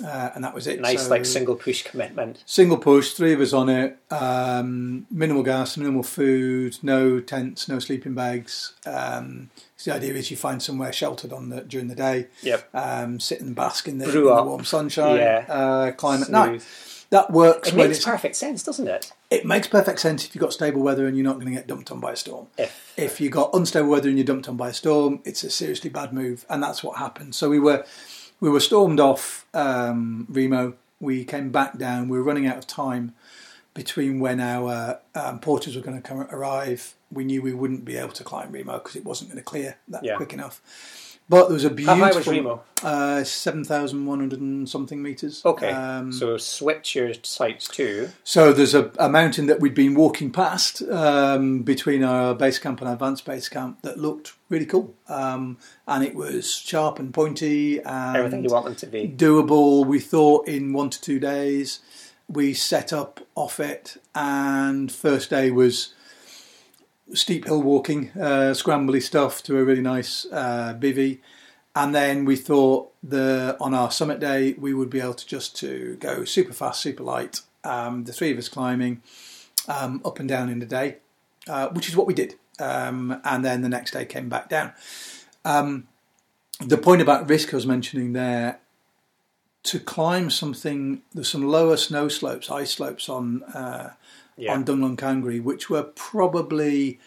uh, 0.04 0.30
and 0.34 0.44
that 0.44 0.54
was 0.54 0.66
it. 0.66 0.80
Nice, 0.82 1.04
So- 1.04 1.08
like 1.10 1.24
single 1.24 1.54
push 1.56 1.82
commitment. 1.82 2.42
Single 2.44 2.76
push, 2.76 3.12
three 3.12 3.32
of 3.32 3.40
us 3.40 3.54
on 3.54 3.70
it. 3.70 3.96
Um, 4.10 5.06
minimal 5.10 5.42
gas, 5.42 5.78
minimal 5.78 6.02
food, 6.02 6.76
no 6.82 7.20
tents, 7.20 7.68
no 7.68 7.78
sleeping 7.78 8.12
bags. 8.14 8.74
Um, 8.84 9.48
the 9.84 9.94
idea 9.94 10.12
is 10.14 10.30
you 10.30 10.36
find 10.36 10.62
somewhere 10.62 10.92
sheltered 10.92 11.32
on 11.32 11.48
the 11.48 11.62
during 11.62 11.88
the 11.88 11.94
day, 11.94 12.26
Yep. 12.42 12.68
um, 12.74 13.18
sit 13.20 13.40
and 13.40 13.54
bask 13.54 13.88
in 13.88 13.96
the, 13.98 14.04
in 14.06 14.10
the 14.24 14.42
warm 14.42 14.64
sunshine, 14.64 15.16
Yeah. 15.16 15.44
uh, 15.48 15.92
climb 15.92 16.22
at 16.22 16.28
night. 16.28 16.62
That 17.10 17.30
works 17.30 17.68
It 17.68 17.74
when 17.74 17.86
makes 17.88 17.98
it's, 17.98 18.04
perfect 18.06 18.36
sense, 18.36 18.62
doesn't 18.62 18.88
it? 18.88 19.12
it 19.30 19.44
makes 19.46 19.68
perfect 19.68 20.00
sense 20.00 20.24
if 20.24 20.34
you've 20.34 20.42
got 20.42 20.52
stable 20.52 20.82
weather 20.82 21.06
and 21.06 21.16
you're 21.16 21.24
not 21.24 21.34
going 21.34 21.46
to 21.46 21.52
get 21.52 21.66
dumped 21.68 21.90
on 21.92 22.00
by 22.00 22.12
a 22.12 22.16
storm. 22.16 22.48
If 22.58 22.92
If 22.96 23.20
you 23.20 23.30
got 23.30 23.50
unstable 23.54 23.88
weather 23.90 24.08
and 24.08 24.18
you're 24.18 24.24
dumped 24.26 24.48
on 24.48 24.56
by 24.56 24.70
a 24.70 24.74
storm, 24.74 25.20
it's 25.24 25.44
a 25.44 25.50
seriously 25.50 25.90
bad 25.90 26.12
move, 26.12 26.44
and 26.48 26.62
that's 26.62 26.82
what 26.82 26.98
happened. 26.98 27.34
So 27.34 27.48
we 27.48 27.58
were 27.60 27.84
we 28.40 28.50
were 28.50 28.60
stormed 28.60 29.00
off 29.00 29.46
um, 29.54 30.26
Rimo. 30.30 30.74
We 31.00 31.24
came 31.24 31.50
back 31.50 31.78
down. 31.78 32.08
We 32.08 32.18
were 32.18 32.24
running 32.24 32.46
out 32.46 32.56
of 32.58 32.66
time 32.66 33.14
between 33.74 34.20
when 34.20 34.40
our 34.40 35.00
um, 35.14 35.38
porters 35.38 35.76
were 35.76 35.82
going 35.82 36.00
to 36.00 36.06
come 36.06 36.20
arrive. 36.30 36.94
We 37.12 37.24
knew 37.24 37.40
we 37.42 37.52
wouldn't 37.54 37.84
be 37.84 37.96
able 37.98 38.12
to 38.12 38.24
climb 38.24 38.50
Rimo 38.52 38.74
because 38.82 38.96
it 38.96 39.04
wasn't 39.04 39.30
going 39.30 39.38
to 39.38 39.44
clear 39.44 39.76
that 39.88 40.02
Yeah. 40.02 40.16
quick 40.16 40.32
enough. 40.32 40.60
But 41.28 41.46
there 41.48 41.54
was 41.54 41.64
a 41.64 41.70
how 41.70 41.74
beautiful 41.74 42.04
high 42.04 42.12
was 42.14 42.26
Rimo? 42.26 42.60
uh, 42.84 43.24
seven 43.24 43.64
thousand 43.64 44.06
one 44.06 44.20
hundred 44.20 44.40
and 44.40 44.68
something 44.68 45.02
meters. 45.02 45.42
Okay, 45.44 45.70
Um, 45.72 46.12
so 46.12 46.36
switch 46.36 46.94
your 46.94 47.12
sights 47.22 47.66
to 47.68 48.10
so 48.22 48.52
there's 48.52 48.74
a, 48.74 48.92
a 48.98 49.08
mountain 49.08 49.46
that 49.46 49.58
we'd 49.58 49.74
been 49.74 49.94
walking 49.96 50.30
past 50.30 50.82
um, 50.82 51.62
between 51.62 52.04
our 52.04 52.32
base 52.34 52.60
camp 52.60 52.80
and 52.80 52.86
our 52.88 52.94
advanced 52.94 53.24
base 53.24 53.48
camp 53.48 53.82
that 53.82 53.98
looked 53.98 54.34
really 54.48 54.66
cool, 54.66 54.94
um, 55.08 55.58
and 55.88 56.04
it 56.04 56.14
was 56.14 56.52
sharp 56.54 57.00
and 57.00 57.12
pointy 57.12 57.80
and 57.80 58.16
everything 58.16 58.44
you 58.44 58.50
want 58.50 58.66
them 58.66 58.76
to 58.76 58.86
be. 58.86 59.08
doable. 59.08 59.84
We 59.84 59.98
thought 59.98 60.46
in 60.46 60.72
one 60.72 60.90
to 60.90 61.00
two 61.00 61.18
days. 61.18 61.80
We 62.28 62.54
set 62.54 62.92
up 62.92 63.20
off 63.36 63.58
it, 63.60 63.96
and 64.14 64.90
first 64.92 65.30
day 65.30 65.50
was 65.50 65.94
steep 67.14 67.46
hill 67.46 67.62
walking, 67.62 68.10
uh, 68.16 68.52
scrambly 68.52 69.02
stuff 69.02 69.42
to 69.44 69.58
a 69.58 69.64
really 69.64 69.80
nice 69.80 70.26
uh, 70.32 70.76
bivvy. 70.78 71.20
And 71.74 71.94
then 71.94 72.24
we 72.24 72.36
thought 72.36 72.92
the 73.02 73.56
on 73.60 73.74
our 73.74 73.90
summit 73.90 74.18
day 74.18 74.54
we 74.54 74.72
would 74.72 74.90
be 74.90 75.00
able 75.00 75.14
to 75.14 75.26
just 75.26 75.56
to 75.58 75.96
go 76.00 76.24
super 76.24 76.52
fast, 76.52 76.80
super 76.80 77.02
light. 77.02 77.40
Um, 77.64 78.04
the 78.04 78.12
three 78.12 78.32
of 78.32 78.38
us 78.38 78.48
climbing 78.48 79.02
um, 79.68 80.00
up 80.04 80.18
and 80.18 80.28
down 80.28 80.48
in 80.48 80.58
the 80.58 80.66
day, 80.66 80.96
uh, 81.48 81.68
which 81.68 81.88
is 81.88 81.96
what 81.96 82.06
we 82.06 82.14
did. 82.14 82.36
Um, 82.58 83.20
and 83.24 83.44
then 83.44 83.60
the 83.60 83.68
next 83.68 83.90
day 83.90 84.06
came 84.06 84.28
back 84.28 84.48
down. 84.48 84.72
Um, 85.44 85.88
the 86.60 86.78
point 86.78 87.02
about 87.02 87.28
risk 87.28 87.52
I 87.52 87.56
was 87.56 87.66
mentioning 87.66 88.14
there 88.14 88.60
to 89.64 89.78
climb 89.78 90.30
something. 90.30 91.02
There's 91.12 91.28
some 91.28 91.46
lower 91.46 91.76
snow 91.76 92.08
slopes, 92.08 92.50
ice 92.50 92.70
slopes 92.70 93.08
on 93.08 93.42
uh, 93.42 93.92
Yeah. 94.36 94.54
on 94.54 94.64
Dunlun 94.64 94.96
Kangri, 94.98 95.40
which 95.40 95.70
were 95.70 95.82
probably 95.82 96.98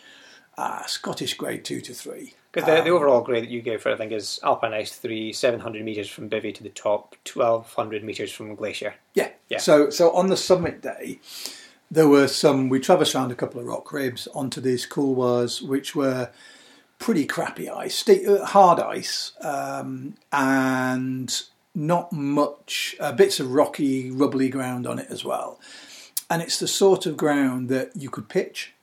uh, 0.57 0.85
Scottish 0.85 1.35
grade 1.35 1.63
two 1.63 1.81
to 1.81 1.93
three. 1.93 2.33
Because 2.51 2.65
the, 2.67 2.79
Um, 2.79 2.83
the 2.85 2.89
overall 2.89 3.21
grade 3.21 3.43
that 3.43 3.49
you 3.51 3.61
gave 3.61 3.81
for 3.81 3.89
it, 3.89 3.93
I 3.93 3.97
think, 3.97 4.11
is 4.11 4.39
Alpine 4.43 4.73
Ice 4.73 4.95
3, 4.95 5.31
700 5.31 5.85
metres 5.85 6.09
from 6.09 6.29
Bivy 6.29 6.53
to 6.55 6.63
the 6.63 6.69
top, 6.69 7.15
1200 7.31 8.03
metres 8.03 8.31
from 8.31 8.55
Glacier. 8.55 8.95
Yeah. 9.13 9.29
Yeah. 9.49 9.59
So 9.59 9.89
so 9.91 10.11
on 10.11 10.27
the 10.29 10.37
summit 10.37 10.81
day, 10.81 11.19
there 11.91 12.07
were 12.07 12.27
some. 12.27 12.69
We 12.69 12.79
traversed 12.79 13.13
around 13.15 13.31
a 13.31 13.35
couple 13.35 13.59
of 13.61 13.67
rock 13.67 13.91
ribs 13.93 14.27
onto 14.33 14.61
these 14.61 14.87
couloirs, 14.87 15.61
which 15.61 15.95
were 15.95 16.31
pretty 16.97 17.25
crappy 17.25 17.69
ice, 17.69 18.07
uh, 18.09 18.43
hard 18.45 18.79
ice, 18.79 19.31
um, 19.41 20.15
and 20.33 21.41
not 21.75 22.11
much 22.11 22.95
uh, 22.99 23.11
bits 23.11 23.39
of 23.39 23.51
rocky, 23.51 24.09
rubbly 24.11 24.49
ground 24.49 24.85
on 24.87 24.99
it 24.99 25.07
as 25.09 25.23
well. 25.23 25.59
And 26.29 26.41
it's 26.41 26.59
the 26.59 26.67
sort 26.67 27.05
of 27.05 27.17
ground 27.17 27.69
that 27.69 27.91
you 27.95 28.09
could 28.09 28.29
pitch, 28.29 28.73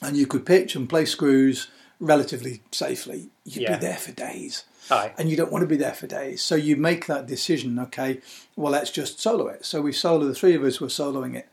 and 0.00 0.16
you 0.16 0.26
could 0.26 0.46
pitch 0.46 0.74
and 0.74 0.88
play 0.88 1.04
screws 1.04 1.68
relatively 1.98 2.62
safely. 2.72 3.28
You'd 3.44 3.62
Yeah. 3.62 3.76
be 3.76 3.86
there 3.86 3.98
for 3.98 4.12
days 4.12 4.64
Aye. 4.90 5.12
and 5.18 5.28
you 5.28 5.36
don't 5.36 5.52
want 5.52 5.60
to 5.62 5.66
be 5.68 5.76
there 5.76 5.92
for 5.92 6.06
days. 6.06 6.40
So 6.40 6.54
you 6.54 6.76
make 6.76 7.04
that 7.06 7.26
decision. 7.26 7.78
Okay, 7.78 8.20
well 8.56 8.72
let's 8.72 8.90
just 8.90 9.20
solo 9.20 9.48
it. 9.48 9.66
So 9.66 9.82
we 9.82 9.92
solo. 9.92 10.26
The 10.26 10.34
three 10.34 10.54
of 10.54 10.64
us 10.64 10.80
were 10.80 10.88
soloing 10.88 11.34
it, 11.34 11.48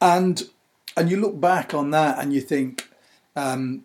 and 0.00 0.48
and 0.96 1.10
you 1.10 1.16
look 1.16 1.40
back 1.40 1.74
on 1.74 1.90
that 1.90 2.18
and 2.18 2.32
you 2.32 2.40
think 2.40 2.88
um, 3.34 3.84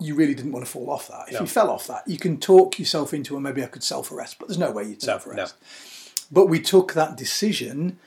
you 0.00 0.14
really 0.14 0.34
didn't 0.34 0.52
want 0.52 0.64
to 0.64 0.70
fall 0.70 0.88
off 0.88 1.08
that. 1.08 1.26
If 1.28 1.34
No. 1.34 1.40
you 1.40 1.46
fell 1.46 1.68
off 1.68 1.86
that, 1.88 2.04
you 2.06 2.16
can 2.16 2.38
talk 2.38 2.78
yourself 2.78 3.12
into, 3.12 3.34
well, 3.34 3.40
maybe 3.42 3.62
I 3.62 3.66
could 3.66 3.82
self 3.82 4.10
arrest, 4.12 4.36
but 4.38 4.48
there's 4.48 4.58
no 4.58 4.70
way 4.70 4.84
you'd 4.84 5.02
self 5.02 5.26
arrest. 5.26 5.54
But 6.30 6.46
we 6.46 6.60
took 6.60 6.94
that 6.94 7.16
decision 7.16 7.98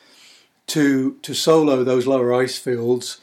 to 0.67 1.17
to 1.21 1.33
solo 1.33 1.83
those 1.83 2.07
lower 2.07 2.33
ice 2.33 2.57
fields. 2.57 3.19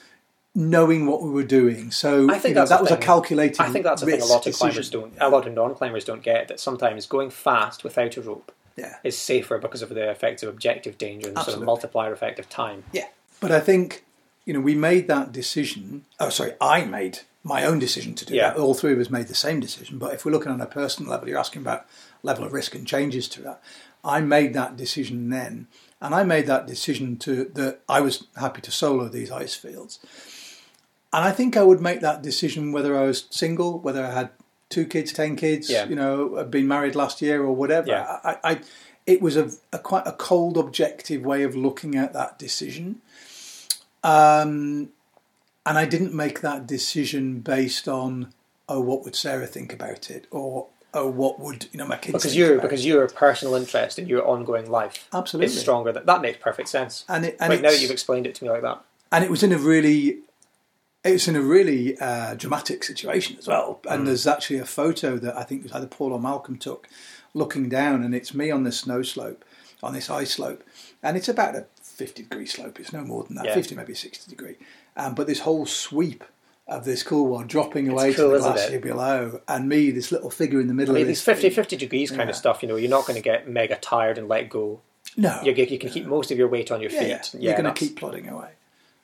Knowing 0.54 1.06
what 1.06 1.22
we 1.22 1.30
were 1.30 1.42
doing, 1.42 1.90
so 1.90 2.30
I 2.30 2.38
think 2.38 2.56
know, 2.56 2.66
that 2.66 2.82
was 2.82 2.90
a 2.90 2.96
thing. 2.96 3.02
calculated. 3.02 3.58
I 3.58 3.70
think 3.70 3.86
that's 3.86 4.02
a 4.02 4.04
thing 4.04 4.20
a 4.20 4.24
lot 4.26 4.40
of 4.40 4.44
decision. 4.44 4.68
climbers 4.68 4.90
don't, 4.90 5.14
a 5.18 5.30
lot 5.30 5.46
of 5.46 5.54
non-climbers 5.54 6.04
don't 6.04 6.22
get, 6.22 6.48
that 6.48 6.60
sometimes 6.60 7.06
going 7.06 7.30
fast 7.30 7.82
without 7.82 8.18
a 8.18 8.20
rope 8.20 8.52
Yeah, 8.76 8.96
is 9.02 9.16
safer 9.16 9.56
because 9.56 9.80
of 9.80 9.88
the 9.88 10.10
effects 10.10 10.42
of 10.42 10.50
objective 10.50 10.98
danger 10.98 11.28
and 11.28 11.38
the 11.38 11.42
sort 11.42 11.56
of 11.56 11.62
multiplier 11.62 12.12
effect 12.12 12.38
of 12.38 12.50
time. 12.50 12.84
Yeah. 12.92 13.06
But 13.40 13.50
I 13.50 13.60
think, 13.60 14.04
you 14.44 14.52
know, 14.52 14.60
we 14.60 14.74
made 14.74 15.08
that 15.08 15.32
decision. 15.32 16.04
Oh, 16.20 16.28
sorry, 16.28 16.52
I 16.60 16.84
made 16.84 17.20
my 17.42 17.64
own 17.64 17.78
decision 17.78 18.14
to 18.16 18.26
do 18.26 18.34
Yeah. 18.34 18.50
that. 18.50 18.58
All 18.58 18.74
three 18.74 18.92
of 18.92 18.98
us 18.98 19.08
made 19.08 19.28
the 19.28 19.34
same 19.34 19.58
decision. 19.58 19.96
But 19.96 20.12
if 20.12 20.26
we're 20.26 20.32
looking 20.32 20.52
on 20.52 20.60
a 20.60 20.66
personal 20.66 21.10
level, 21.10 21.30
you're 21.30 21.38
asking 21.38 21.62
about 21.62 21.86
level 22.22 22.44
of 22.44 22.52
risk 22.52 22.74
and 22.74 22.86
changes 22.86 23.26
to 23.28 23.40
that. 23.40 23.62
I 24.04 24.20
made 24.20 24.52
that 24.52 24.76
decision 24.76 25.30
then. 25.30 25.68
And 26.02 26.14
I 26.14 26.24
made 26.24 26.46
that 26.48 26.66
decision 26.66 27.16
to 27.18 27.44
that 27.54 27.80
I 27.88 28.00
was 28.00 28.26
happy 28.36 28.60
to 28.62 28.70
solo 28.72 29.08
these 29.08 29.30
ice 29.30 29.54
fields. 29.54 30.00
And 31.12 31.24
I 31.24 31.30
think 31.30 31.56
I 31.56 31.62
would 31.62 31.80
make 31.80 32.00
that 32.00 32.22
decision 32.22 32.72
whether 32.72 32.98
I 32.98 33.04
was 33.04 33.26
single, 33.30 33.78
whether 33.78 34.04
I 34.04 34.12
had 34.12 34.30
two 34.68 34.84
kids, 34.84 35.12
ten 35.12 35.36
kids, 35.36 35.70
Yeah. 35.70 35.86
you 35.86 35.94
know, 35.94 36.36
had 36.36 36.50
been 36.50 36.66
married 36.66 36.96
last 36.96 37.22
year 37.22 37.42
or 37.42 37.54
whatever. 37.54 37.88
Yeah. 37.88 38.18
I, 38.24 38.36
I, 38.42 38.60
it 39.06 39.22
was 39.22 39.36
a, 39.36 39.50
a 39.72 39.78
quite 39.78 40.06
a 40.06 40.12
cold, 40.12 40.56
objective 40.58 41.22
way 41.22 41.44
of 41.44 41.54
looking 41.54 41.94
at 41.94 42.12
that 42.14 42.38
decision. 42.38 43.00
Um, 44.02 44.88
and 45.64 45.78
I 45.78 45.84
didn't 45.84 46.14
make 46.14 46.40
that 46.40 46.66
decision 46.66 47.40
based 47.40 47.86
on, 47.86 48.32
oh, 48.68 48.80
what 48.80 49.04
would 49.04 49.14
Sarah 49.14 49.46
think 49.46 49.72
about 49.72 50.10
it, 50.10 50.26
or 50.32 50.66
oh, 50.94 51.08
what 51.08 51.40
would 51.40 51.66
you 51.72 51.78
know 51.78 51.86
my 51.86 51.96
kids 51.96 52.12
Because 52.12 52.36
your 52.36 52.60
because 52.60 52.84
your 52.84 53.08
personal 53.08 53.54
interest 53.54 53.98
in 53.98 54.06
your 54.06 54.26
ongoing 54.26 54.70
life 54.70 55.08
Absolutely. 55.12 55.52
is 55.54 55.60
stronger. 55.60 55.92
That 55.92 56.06
that 56.06 56.20
makes 56.22 56.38
perfect 56.38 56.68
sense. 56.68 57.04
and 57.08 57.24
it 57.24 57.36
and 57.40 57.50
Like 57.50 57.62
now 57.62 57.70
that 57.70 57.80
you've 57.80 57.90
explained 57.90 58.26
it 58.26 58.34
to 58.36 58.44
me 58.44 58.50
like 58.50 58.62
that. 58.62 58.82
and 59.10 59.24
it 59.24 59.30
was 59.30 59.42
in 59.42 59.52
a 59.52 59.58
really 59.58 60.18
it's 61.04 61.26
in 61.26 61.34
a 61.34 61.42
really 61.42 61.98
uh, 61.98 62.34
dramatic 62.34 62.84
situation 62.84 63.36
as 63.36 63.48
well. 63.48 63.80
And 63.90 64.06
there's 64.06 64.24
actually 64.26 64.58
a 64.58 64.64
photo 64.64 65.16
that 65.18 65.36
I 65.36 65.42
think 65.42 65.64
was 65.64 65.72
either 65.72 65.88
Paul 65.88 66.12
or 66.12 66.20
Malcolm 66.20 66.56
took, 66.56 66.88
looking 67.34 67.68
down, 67.68 68.04
and 68.04 68.14
it's 68.14 68.32
me 68.32 68.52
on 68.52 68.62
this 68.62 68.78
snow 68.78 69.02
slope, 69.02 69.44
on 69.82 69.94
this 69.94 70.08
ice 70.08 70.30
slope, 70.34 70.62
and 71.02 71.16
it's 71.16 71.28
about 71.28 71.56
a 71.56 71.66
50 71.82 72.22
degree 72.22 72.46
slope. 72.46 72.78
It's 72.78 72.92
no 72.92 73.02
more 73.02 73.24
than 73.24 73.34
that, 73.34 73.46
Yeah. 73.46 73.54
50 73.54 73.74
maybe 73.74 73.94
60 73.96 74.30
degree. 74.30 74.54
Um, 74.96 75.16
but 75.16 75.26
this 75.26 75.40
whole 75.40 75.66
sweep 75.66 76.22
of 76.68 76.84
this 76.84 77.02
cool 77.02 77.26
one 77.26 77.46
dropping 77.46 77.88
away 77.88 78.14
cool, 78.14 78.30
to 78.32 78.38
the 78.38 78.50
glacier 78.52 78.78
below, 78.80 79.40
and 79.48 79.68
me, 79.68 79.90
this 79.90 80.12
little 80.12 80.30
figure 80.30 80.60
in 80.60 80.68
the 80.68 80.74
middle 80.74 80.94
I 80.94 80.98
mean, 80.98 81.02
of 81.02 81.08
these 81.08 81.24
this. 81.24 81.34
50, 81.42 81.50
50 81.50 81.76
degrees 81.76 82.10
kind 82.10 82.22
Yeah. 82.22 82.30
of 82.30 82.36
stuff, 82.36 82.62
you 82.62 82.68
know, 82.68 82.76
you're 82.76 82.88
not 82.90 83.06
going 83.06 83.16
to 83.16 83.22
get 83.22 83.48
mega 83.48 83.76
tired 83.76 84.16
and 84.18 84.28
let 84.28 84.48
go. 84.48 84.80
No, 85.16 85.40
You, 85.44 85.52
you 85.52 85.78
can 85.78 85.90
keep 85.90 86.06
most 86.06 86.30
of 86.30 86.38
your 86.38 86.48
weight 86.48 86.70
on 86.70 86.80
your 86.80 86.90
yeah, 86.90 87.00
feet. 87.18 87.34
yeah. 87.34 87.50
You're 87.50 87.60
going 87.62 87.72
to 87.74 87.78
keep 87.78 87.96
plodding 87.96 88.28
away. 88.28 88.50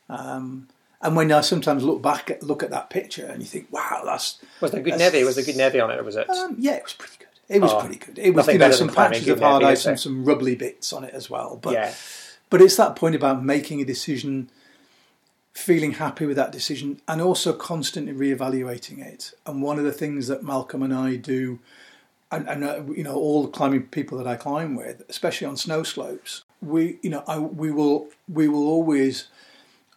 Um, 0.08 0.68
and 1.02 1.14
when 1.16 1.30
I 1.30 1.42
sometimes 1.42 1.84
look 1.84 2.00
back 2.02 2.30
at 2.30 2.42
look 2.42 2.62
at 2.62 2.70
that 2.70 2.90
picture 2.90 3.26
and 3.26 3.40
you 3.40 3.46
think, 3.46 3.68
wow, 3.70 4.02
that's 4.04 4.38
Was 4.60 4.70
there 4.72 4.80
good 4.82 4.98
neve? 4.98 5.24
Was 5.26 5.36
there 5.36 5.44
good 5.44 5.56
neve 5.56 5.82
on 5.82 5.90
it, 5.90 5.98
or 5.98 6.02
was 6.02 6.16
it? 6.16 6.28
Um, 6.30 6.56
yeah, 6.58 6.74
it 6.74 6.82
was 6.82 6.92
pretty 6.94 7.14
good. 7.18 7.28
It 7.48 7.60
was 7.62 7.72
Oh, 7.72 7.80
pretty 7.80 7.96
good. 7.96 8.18
It 8.18 8.34
was 8.34 8.46
you 8.48 8.58
know 8.58 8.70
some 8.72 8.88
patches 8.88 9.28
of 9.28 9.40
hard 9.40 9.62
ice 9.62 9.86
and 9.86 9.98
some 9.98 10.24
rubbly 10.24 10.54
bits 10.54 10.92
on 10.92 11.04
it 11.04 11.14
as 11.14 11.30
well. 11.30 11.58
But 11.60 11.94
but 12.50 12.60
it's 12.62 12.76
that 12.76 12.96
point 12.96 13.14
about 13.14 13.44
making 13.44 13.80
a 13.80 13.84
decision, 13.84 14.50
feeling 15.58 15.92
happy 15.92 16.24
with 16.24 16.36
that 16.36 16.52
decision, 16.52 17.00
and 17.08 17.20
also 17.20 17.52
constantly 17.52 18.12
reevaluating 18.12 18.98
it. 19.04 19.32
And 19.44 19.60
one 19.60 19.78
of 19.78 19.84
the 19.84 19.92
things 19.92 20.28
that 20.28 20.44
Malcolm 20.44 20.82
and 20.82 20.94
I 20.94 21.16
do, 21.16 21.58
and, 22.30 22.48
and 22.48 22.64
uh, 22.64 22.82
you 22.94 23.02
know 23.02 23.16
all 23.16 23.42
the 23.42 23.48
climbing 23.50 23.86
people 23.86 24.18
that 24.18 24.26
I 24.26 24.36
climb 24.36 24.76
with, 24.76 25.02
especially 25.08 25.46
on 25.46 25.56
snow 25.56 25.82
slopes, 25.82 26.44
we 26.62 26.98
you 27.02 27.10
know 27.10 27.24
I, 27.26 27.38
we 27.38 27.70
will 27.70 28.08
we 28.28 28.48
will 28.48 28.68
always 28.68 29.28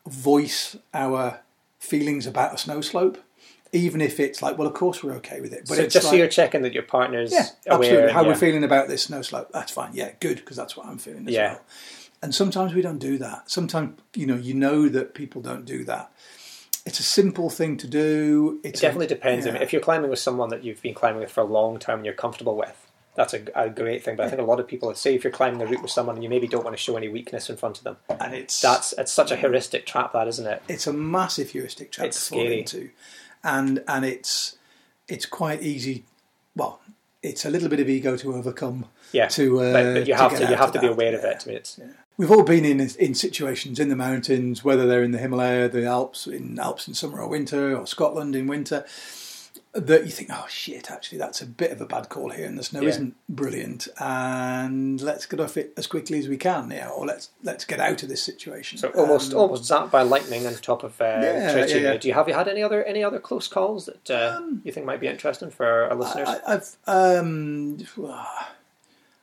voice 0.07 0.75
our 0.93 1.41
feelings 1.79 2.25
about 2.25 2.55
a 2.55 2.57
snow 2.57 2.81
slope, 2.81 3.19
even 3.71 4.01
if 4.01 4.19
it's 4.19 4.41
like, 4.41 4.57
well, 4.57 4.67
of 4.67 4.73
course 4.73 5.03
we're 5.03 5.13
okay 5.13 5.41
with 5.41 5.53
it. 5.53 5.65
But 5.67 5.75
so 5.77 5.83
just 5.83 5.95
like, 6.05 6.11
so 6.11 6.15
you're 6.15 6.27
checking 6.27 6.63
that 6.63 6.73
your 6.73 6.83
partner's 6.83 7.31
yeah, 7.31 7.47
aware, 7.67 7.79
absolutely 7.81 8.11
how 8.13 8.21
yeah. 8.23 8.27
we're 8.29 8.35
feeling 8.35 8.63
about 8.63 8.87
this 8.87 9.03
snow 9.03 9.21
slope. 9.21 9.49
That's 9.53 9.71
fine. 9.71 9.91
Yeah, 9.93 10.11
good 10.19 10.37
because 10.37 10.57
that's 10.57 10.75
what 10.75 10.87
I'm 10.87 10.97
feeling 10.97 11.27
as 11.27 11.33
Yeah. 11.33 11.53
well. 11.53 11.61
And 12.23 12.35
sometimes 12.35 12.73
we 12.73 12.81
don't 12.81 12.99
do 12.99 13.17
that. 13.17 13.49
Sometimes 13.49 13.99
you 14.15 14.25
know 14.25 14.35
you 14.35 14.53
know 14.53 14.87
that 14.89 15.13
people 15.13 15.41
don't 15.41 15.65
do 15.65 15.83
that. 15.85 16.11
It's 16.85 16.99
a 16.99 17.03
simple 17.03 17.49
thing 17.49 17.77
to 17.77 17.87
do. 17.87 18.59
It 18.63 18.69
It's 18.69 18.79
a- 18.79 18.83
definitely 18.83 19.07
depends. 19.07 19.45
I 19.47 19.51
mean, 19.51 19.61
if 19.61 19.71
you're 19.73 19.81
climbing 19.81 20.09
with 20.09 20.19
someone 20.19 20.49
that 20.49 20.63
you've 20.63 20.81
been 20.81 20.93
climbing 20.95 21.21
with 21.21 21.31
for 21.31 21.41
a 21.41 21.45
long 21.45 21.77
time 21.79 21.97
and 21.97 22.05
you're 22.05 22.15
comfortable 22.15 22.55
with, 22.57 22.87
that's 23.15 23.33
a, 23.35 23.41
a 23.55 23.69
great 23.69 24.03
thing. 24.03 24.15
But 24.15 24.25
I 24.25 24.29
think 24.29 24.41
a 24.41 24.45
lot 24.45 24.59
of 24.59 24.67
people, 24.67 24.93
say 24.95 25.13
if 25.13 25.23
you're 25.23 25.31
climbing 25.33 25.61
a 25.61 25.65
route 25.67 25.81
with 25.81 25.91
someone 25.91 26.15
and 26.15 26.23
you 26.23 26.29
maybe 26.29 26.47
don't 26.47 26.63
want 26.63 26.75
to 26.75 26.81
show 26.81 26.95
any 26.97 27.07
weakness 27.07 27.49
in 27.51 27.57
front 27.57 27.77
of 27.77 27.83
them, 27.83 27.97
and 28.19 28.33
it's 28.33 28.59
that's 28.61 28.93
it's 28.97 29.11
such 29.11 29.31
a 29.31 29.35
heuristic 29.35 29.85
trap, 29.85 30.13
that 30.13 30.27
isn't 30.27 30.47
it? 30.47 30.61
it's 30.67 30.87
a 30.87 30.93
massive 30.93 31.49
heuristic 31.51 31.91
trap 31.91 32.07
It's 32.07 32.23
to 32.27 32.33
fall 32.33 32.39
scary. 32.41 32.59
into, 32.59 32.89
and 33.43 33.83
and 33.87 34.05
it's 34.05 34.55
it's 35.07 35.25
quite 35.27 35.61
easy. 35.61 36.05
Well, 36.55 36.81
it's 37.21 37.45
a 37.45 37.49
little 37.51 37.69
bit 37.69 37.79
of 37.79 37.89
ego 37.89 38.17
to 38.17 38.33
overcome. 38.33 38.85
Yeah, 39.11 39.27
To, 39.27 39.59
uh, 39.59 39.73
but, 39.73 39.93
but 39.93 40.07
you 40.07 40.13
have 40.15 40.35
to 40.37 40.49
you 40.49 40.55
have 40.55 40.71
to 40.71 40.79
be 40.79 40.87
that, 40.87 40.93
aware 40.93 41.13
of 41.15 41.21
yeah. 41.21 41.29
it. 41.31 41.43
I 41.45 41.47
mean, 41.47 41.57
it's 41.57 41.79
We've 42.17 42.31
all 42.31 42.43
been 42.43 42.65
in 42.65 42.79
in 42.79 43.13
situations 43.15 43.79
in 43.79 43.89
the 43.89 43.95
mountains, 43.95 44.63
whether 44.63 44.85
they're 44.85 45.03
in 45.03 45.11
the 45.11 45.17
Himalaya, 45.17 45.69
the 45.69 45.85
Alps, 45.85 46.27
in 46.27 46.59
Alps 46.59 46.87
in 46.87 46.93
summer 46.93 47.19
or 47.19 47.27
winter, 47.27 47.75
or 47.75 47.87
Scotland 47.87 48.35
in 48.35 48.45
winter, 48.47 48.85
that 49.73 50.03
you 50.05 50.11
think, 50.11 50.29
oh 50.31 50.45
shit, 50.49 50.91
actually 50.91 51.17
that's 51.17 51.41
a 51.41 51.45
bit 51.47 51.71
of 51.71 51.79
a 51.81 51.85
bad 51.85 52.09
call 52.09 52.29
here, 52.29 52.45
and 52.45 52.59
the 52.59 52.63
snow 52.63 52.81
Yeah. 52.81 52.89
isn't 52.89 53.15
brilliant, 53.29 53.87
and 53.99 55.01
let's 55.01 55.25
get 55.25 55.39
off 55.39 55.55
it 55.57 55.73
as 55.77 55.87
quickly 55.87 56.19
as 56.19 56.27
we 56.27 56.37
can, 56.37 56.69
yeah, 56.69 56.89
or 56.89 57.05
let's 57.07 57.29
let's 57.43 57.63
get 57.65 57.79
out 57.79 58.03
of 58.03 58.09
this 58.09 58.21
situation. 58.21 58.77
so 58.77 58.89
almost 58.89 59.31
Um, 59.33 59.39
almost 59.39 59.63
zapped 59.71 59.89
by 59.89 60.01
lightning 60.03 60.45
on 60.45 60.53
top 60.55 60.83
of 60.83 60.99
uh, 61.01 61.05
Yeah, 61.05 61.65
yeah. 61.65 61.97
Do 61.97 62.07
you 62.07 62.13
have 62.13 62.27
you 62.27 62.33
had 62.35 62.47
any 62.49 62.61
other 62.61 62.83
any 62.83 63.03
other 63.03 63.19
close 63.19 63.47
calls 63.47 63.85
that 63.85 64.11
uh, 64.11 64.41
you 64.63 64.71
think 64.73 64.85
might 64.85 64.99
be 64.99 65.07
interesting 65.07 65.49
for 65.49 65.85
our 65.89 65.95
listeners? 65.95 66.27
I, 66.29 66.39
I've 66.55 66.77
um, 66.85 67.77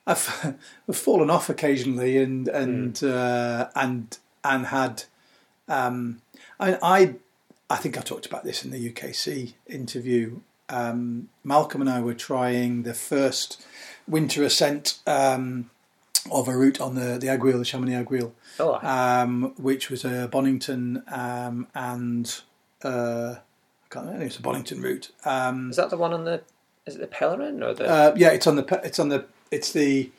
I've, 0.09 0.57
I've 0.89 0.97
fallen 0.97 1.31
off 1.31 1.49
occasionally 1.49 2.19
and 2.19 2.49
and 2.49 3.03
uh, 3.03 3.69
and 3.77 4.19
and 4.43 4.67
had 4.67 5.05
um, 5.69 6.23
I, 6.59 6.79
I 6.83 7.15
I 7.71 7.77
think 7.77 7.99
I 7.99 8.01
talked 8.01 8.27
about 8.27 8.45
this 8.45 8.65
in 8.65 8.71
the 8.71 8.93
UKC 8.93 9.53
interview. 9.67 10.41
Um, 10.71 11.29
Malcolm 11.45 11.81
and 11.81 11.89
I 11.89 12.01
were 12.01 12.15
trying 12.15 12.83
the 12.83 12.95
first 12.95 13.65
winter 14.07 14.43
ascent 14.43 14.99
um, 15.07 15.71
of 16.31 16.49
a 16.49 16.57
route 16.57 16.81
on 16.81 16.95
the 16.95 17.19
the 17.19 17.29
Aiguille, 17.29 17.59
the 17.59 17.65
Chamonix 17.65 18.05
Aiguille, 18.05 18.33
oh, 18.59 18.79
um, 18.83 19.55
which 19.57 19.91
was 19.91 20.05
a 20.05 20.29
Bonington 20.29 21.03
um, 21.09 21.69
and 21.75 22.41
uh, 22.83 23.37
I 23.37 23.95
can't 23.95 24.07
remember. 24.07 24.25
It 24.25 24.29
was 24.29 24.39
a 24.39 24.43
Bonington 24.43 24.83
route. 24.83 25.11
Um, 25.25 25.71
is 25.71 25.77
that 25.77 25.91
the 25.91 25.97
one 25.97 26.13
on 26.13 26.25
the? 26.25 26.43
Is 26.87 26.97
it 26.97 27.01
the 27.01 27.07
Pellerin 27.07 27.63
or 27.63 27.75
the? 27.75 27.87
uh, 27.87 28.15
yeah, 28.17 28.31
it's 28.31 28.47
on 28.47 28.57
the. 28.57 28.81
It's 28.85 28.99
on 28.99 29.09
the. 29.09 29.27
It's 29.51 29.73
the. 29.73 30.11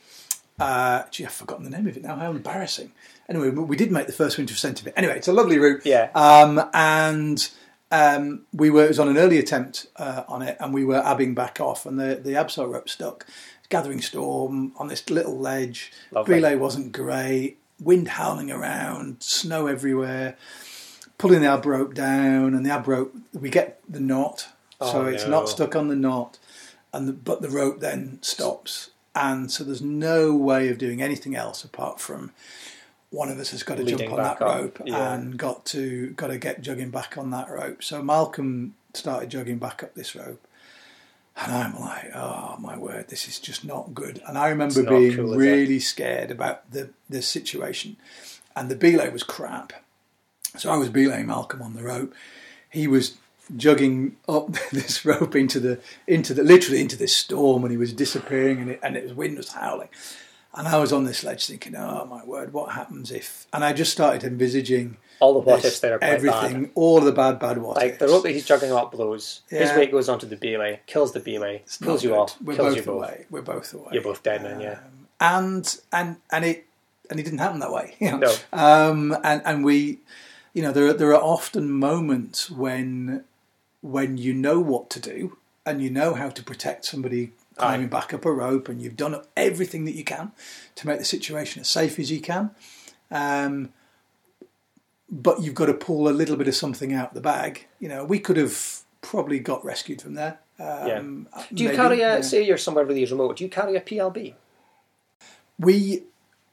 Uh, 0.58 1.04
gee, 1.10 1.24
I've 1.24 1.32
forgotten 1.32 1.64
the 1.64 1.70
name 1.70 1.86
of 1.86 1.96
it 1.96 2.02
now. 2.02 2.16
How 2.16 2.30
embarrassing. 2.30 2.92
Anyway, 3.28 3.48
we 3.50 3.76
did 3.76 3.90
make 3.90 4.06
the 4.06 4.12
first 4.12 4.36
winter 4.36 4.52
ascent 4.52 4.80
of 4.80 4.86
it. 4.86 4.94
Anyway, 4.96 5.16
it's 5.16 5.28
a 5.28 5.32
lovely 5.32 5.58
route. 5.58 5.82
Yeah. 5.86 6.10
Um, 6.14 6.60
and 6.74 7.48
um, 7.90 8.42
we 8.52 8.68
were. 8.70 8.84
It 8.84 8.88
was 8.88 8.98
on 8.98 9.08
an 9.08 9.16
early 9.16 9.38
attempt 9.38 9.86
uh, 9.96 10.24
on 10.28 10.42
it, 10.42 10.56
and 10.60 10.74
we 10.74 10.84
were 10.84 11.02
abbing 11.04 11.34
back 11.34 11.60
off, 11.60 11.86
and 11.86 11.98
the 11.98 12.16
the 12.16 12.32
abseil 12.32 12.70
rope 12.70 12.88
stuck. 12.88 13.26
Gathering 13.70 14.00
storm 14.00 14.72
on 14.78 14.88
this 14.88 15.08
little 15.08 15.38
ledge. 15.38 15.92
Lovely. 16.10 16.34
Relay 16.34 16.56
wasn't 16.56 16.90
great. 16.90 17.58
Wind 17.78 18.08
howling 18.08 18.50
around. 18.50 19.22
Snow 19.22 19.68
everywhere. 19.68 20.36
Pulling 21.18 21.40
the 21.42 21.46
ab 21.46 21.64
rope 21.64 21.94
down, 21.94 22.52
and 22.54 22.66
the 22.66 22.70
ab 22.70 22.88
rope. 22.88 23.14
We 23.32 23.48
get 23.48 23.80
the 23.88 24.00
knot, 24.00 24.48
so 24.82 25.02
Oh, 25.02 25.06
it's 25.06 25.24
no. 25.24 25.30
not 25.30 25.48
stuck 25.48 25.76
on 25.76 25.86
the 25.88 25.94
knot 25.94 26.38
and 26.92 27.06
the, 27.08 27.12
but 27.12 27.42
the 27.42 27.48
rope 27.48 27.78
then 27.80 28.18
stops, 28.22 28.89
and 29.14 29.50
so 29.50 29.64
there's 29.64 29.82
no 29.82 30.34
way 30.34 30.68
of 30.68 30.78
doing 30.78 31.02
anything 31.02 31.34
else 31.34 31.64
apart 31.64 32.00
from 32.00 32.32
one 33.10 33.28
of 33.28 33.38
us 33.38 33.50
has 33.50 33.62
got 33.62 33.76
to 33.76 33.82
Leading 33.82 33.98
jump 33.98 34.12
on 34.12 34.16
that 34.18 34.40
up, 34.40 34.40
rope 34.40 34.80
yeah. 34.86 35.12
and 35.14 35.36
got 35.36 35.64
to 35.66 36.10
got 36.10 36.28
to 36.28 36.38
get 36.38 36.62
jogging 36.62 36.90
back 36.90 37.18
on 37.18 37.30
that 37.30 37.50
rope. 37.50 37.82
So 37.82 38.02
Malcolm 38.02 38.74
started 38.94 39.30
jogging 39.30 39.58
back 39.58 39.82
up 39.82 39.94
this 39.94 40.14
rope. 40.14 40.46
And 41.36 41.52
I'm 41.52 41.80
like, 41.80 42.14
oh 42.14 42.56
my 42.60 42.76
word, 42.76 43.08
this 43.08 43.26
is 43.26 43.38
just 43.38 43.64
not 43.64 43.94
good. 43.94 44.20
And 44.26 44.36
I 44.36 44.48
remember 44.48 44.82
being 44.82 45.16
cool, 45.16 45.36
really 45.36 45.80
scared 45.80 46.30
about 46.30 46.70
the 46.70 46.90
the 47.08 47.22
situation. 47.22 47.96
And 48.54 48.68
the 48.68 48.76
belay 48.76 49.08
was 49.10 49.22
crap. 49.22 49.72
So 50.58 50.70
I 50.70 50.76
was 50.76 50.88
belaying 50.88 51.26
Malcolm 51.26 51.62
on 51.62 51.74
the 51.74 51.82
rope. 51.82 52.14
He 52.68 52.86
was 52.86 53.16
jugging 53.56 54.12
up 54.28 54.52
this 54.72 55.04
rope 55.04 55.34
into 55.36 55.60
the 55.60 55.80
into 56.06 56.34
the 56.34 56.42
literally 56.42 56.80
into 56.80 56.96
this 56.96 57.14
storm, 57.14 57.64
and 57.64 57.70
he 57.70 57.76
was 57.76 57.92
disappearing, 57.92 58.60
and 58.60 58.70
it, 58.70 58.80
and 58.82 58.96
it, 58.96 59.04
was 59.04 59.14
wind 59.14 59.36
was 59.36 59.52
howling. 59.52 59.88
And 60.52 60.66
I 60.66 60.78
was 60.78 60.92
on 60.92 61.04
this 61.04 61.22
ledge 61.22 61.46
thinking, 61.46 61.76
oh 61.76 62.04
my 62.06 62.24
word, 62.24 62.52
what 62.52 62.72
happens 62.72 63.12
if? 63.12 63.46
And 63.52 63.64
I 63.64 63.72
just 63.72 63.92
started 63.92 64.24
envisaging 64.24 64.96
all 65.20 65.34
the 65.34 65.38
what 65.40 65.62
this, 65.62 65.72
ifs 65.72 65.80
there 65.80 65.94
are 65.94 66.02
everything, 66.02 66.62
bad. 66.64 66.70
all 66.74 66.98
of 66.98 67.04
the 67.04 67.12
bad, 67.12 67.38
bad 67.38 67.58
what 67.58 67.76
Like 67.76 68.00
the 68.00 68.08
rope 68.08 68.24
that 68.24 68.32
he's 68.32 68.46
juggling 68.46 68.72
up 68.72 68.90
blows. 68.90 69.42
His 69.48 69.70
weight 69.76 69.92
goes 69.92 70.08
onto 70.08 70.26
the 70.26 70.36
belay, 70.36 70.80
kills 70.86 71.12
the 71.12 71.20
belay, 71.20 71.62
It's 71.64 71.76
pulls 71.76 72.02
you 72.02 72.16
off, 72.16 72.36
We're 72.42 72.56
kills 72.56 72.68
both 72.68 72.76
you 72.78 72.82
both. 72.82 72.96
away. 72.96 73.26
We're 73.30 73.42
both 73.42 73.72
away. 73.74 73.90
You're 73.92 74.02
both 74.02 74.22
dead 74.24 74.42
men, 74.42 74.60
yeah. 74.60 74.80
Um, 74.80 75.06
and 75.20 75.80
and 75.92 76.16
and 76.32 76.44
it 76.44 76.66
and 77.10 77.20
it 77.20 77.22
didn't 77.22 77.38
happen 77.38 77.60
that 77.60 77.72
way. 77.72 77.94
You 78.00 78.12
know? 78.12 78.18
No. 78.18 78.34
Um, 78.52 79.16
and 79.22 79.42
and 79.44 79.64
we, 79.64 79.98
you 80.52 80.62
know, 80.62 80.72
there 80.72 80.86
are, 80.88 80.92
there 80.94 81.14
are 81.14 81.22
often 81.22 81.70
moments 81.70 82.50
when 82.50 83.24
when 83.82 84.18
you 84.18 84.34
know 84.34 84.60
what 84.60 84.90
to 84.90 85.00
do 85.00 85.38
and 85.66 85.82
you 85.82 85.90
know 85.90 86.14
how 86.14 86.30
to 86.30 86.42
protect 86.42 86.84
somebody 86.84 87.32
climbing 87.56 87.88
back 87.88 88.14
up 88.14 88.24
a 88.24 88.32
rope, 88.32 88.68
and 88.68 88.80
you've 88.80 88.96
done 88.96 89.20
everything 89.36 89.84
that 89.84 89.94
you 89.94 90.04
can 90.04 90.32
to 90.74 90.86
make 90.86 90.98
the 90.98 91.04
situation 91.04 91.60
as 91.60 91.68
safe 91.68 91.98
as 91.98 92.10
you 92.10 92.20
can. 92.20 92.50
Um, 93.10 93.72
but 95.10 95.42
you've 95.42 95.54
got 95.54 95.66
to 95.66 95.74
pull 95.74 96.08
a 96.08 96.10
little 96.10 96.36
bit 96.36 96.48
of 96.48 96.54
something 96.54 96.92
out 96.92 97.14
the 97.14 97.20
bag. 97.20 97.66
You 97.78 97.88
know, 97.88 98.04
we 98.04 98.18
could 98.18 98.36
have 98.36 98.80
probably 99.02 99.38
got 99.40 99.64
rescued 99.64 100.00
from 100.00 100.14
there. 100.14 100.38
Um, 100.58 101.28
Do 101.52 101.62
you 101.62 101.70
maybe, 101.70 101.76
carry 101.76 102.00
a, 102.00 102.16
yeah. 102.16 102.20
say 102.20 102.44
you're 102.44 102.58
somewhere 102.58 102.84
really 102.84 103.04
remote, 103.04 103.36
do 103.36 103.44
you 103.44 103.50
carry 103.50 103.76
a 103.76 103.80
PLB? 103.80 104.34
We 105.58 106.04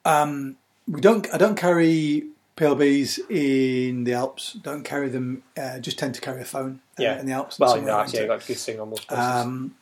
um, 0.06 0.58
we 0.88 1.02
don't. 1.02 1.28
I 1.34 1.38
don't 1.38 1.56
carry 1.56 2.28
PLBs 2.56 3.20
in 3.30 4.04
the 4.06 4.14
Alps. 4.14 4.54
Don't 4.54 4.84
carry 4.84 5.10
them. 5.10 5.44
Uh, 5.56 5.80
just 5.80 6.00
tend 6.00 6.16
to 6.16 6.22
carry 6.22 6.42
a 6.42 6.46
phone. 6.46 6.82
Uh, 7.00 7.04
Yeah. 7.04 7.20
in 7.20 7.26
the 7.26 7.34
Alps. 7.34 7.60
Well, 7.60 7.70
somewhere 7.72 7.88
no, 7.88 7.94
around 7.98 8.06
actually, 8.06 8.22
I 8.24 8.28
got 8.28 8.46
good 8.48 8.58
signal 8.58 8.86
most 8.88 9.08
places. 9.08 9.26
Um, 9.26 9.76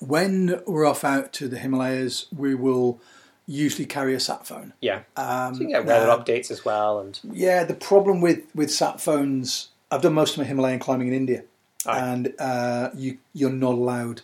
when 0.00 0.60
we're 0.66 0.84
off 0.86 1.04
out 1.04 1.32
to 1.34 1.48
the 1.48 1.58
Himalayas, 1.58 2.26
we 2.36 2.54
will 2.54 3.00
usually 3.46 3.86
carry 3.86 4.14
a 4.14 4.20
sat 4.20 4.46
phone. 4.46 4.74
yeah. 4.80 5.00
Um, 5.16 5.54
So 5.54 5.62
you 5.62 5.68
get 5.68 5.86
weather 5.86 6.06
now- 6.06 6.18
updates 6.18 6.50
as 6.50 6.64
well, 6.64 7.00
and 7.00 7.18
Yeah, 7.32 7.64
the 7.64 7.74
problem 7.74 8.20
with 8.20 8.40
with 8.54 8.70
sat 8.70 9.00
phones, 9.00 9.68
I've 9.90 10.02
done 10.02 10.12
most 10.12 10.32
of 10.32 10.38
my 10.38 10.44
Himalayan 10.44 10.78
climbing 10.78 11.08
in 11.08 11.14
India, 11.14 11.44
Aye. 11.86 11.98
and 11.98 12.34
uh, 12.38 12.90
you 12.94 13.18
you're 13.32 13.50
not 13.50 13.72
allowed 13.74 14.20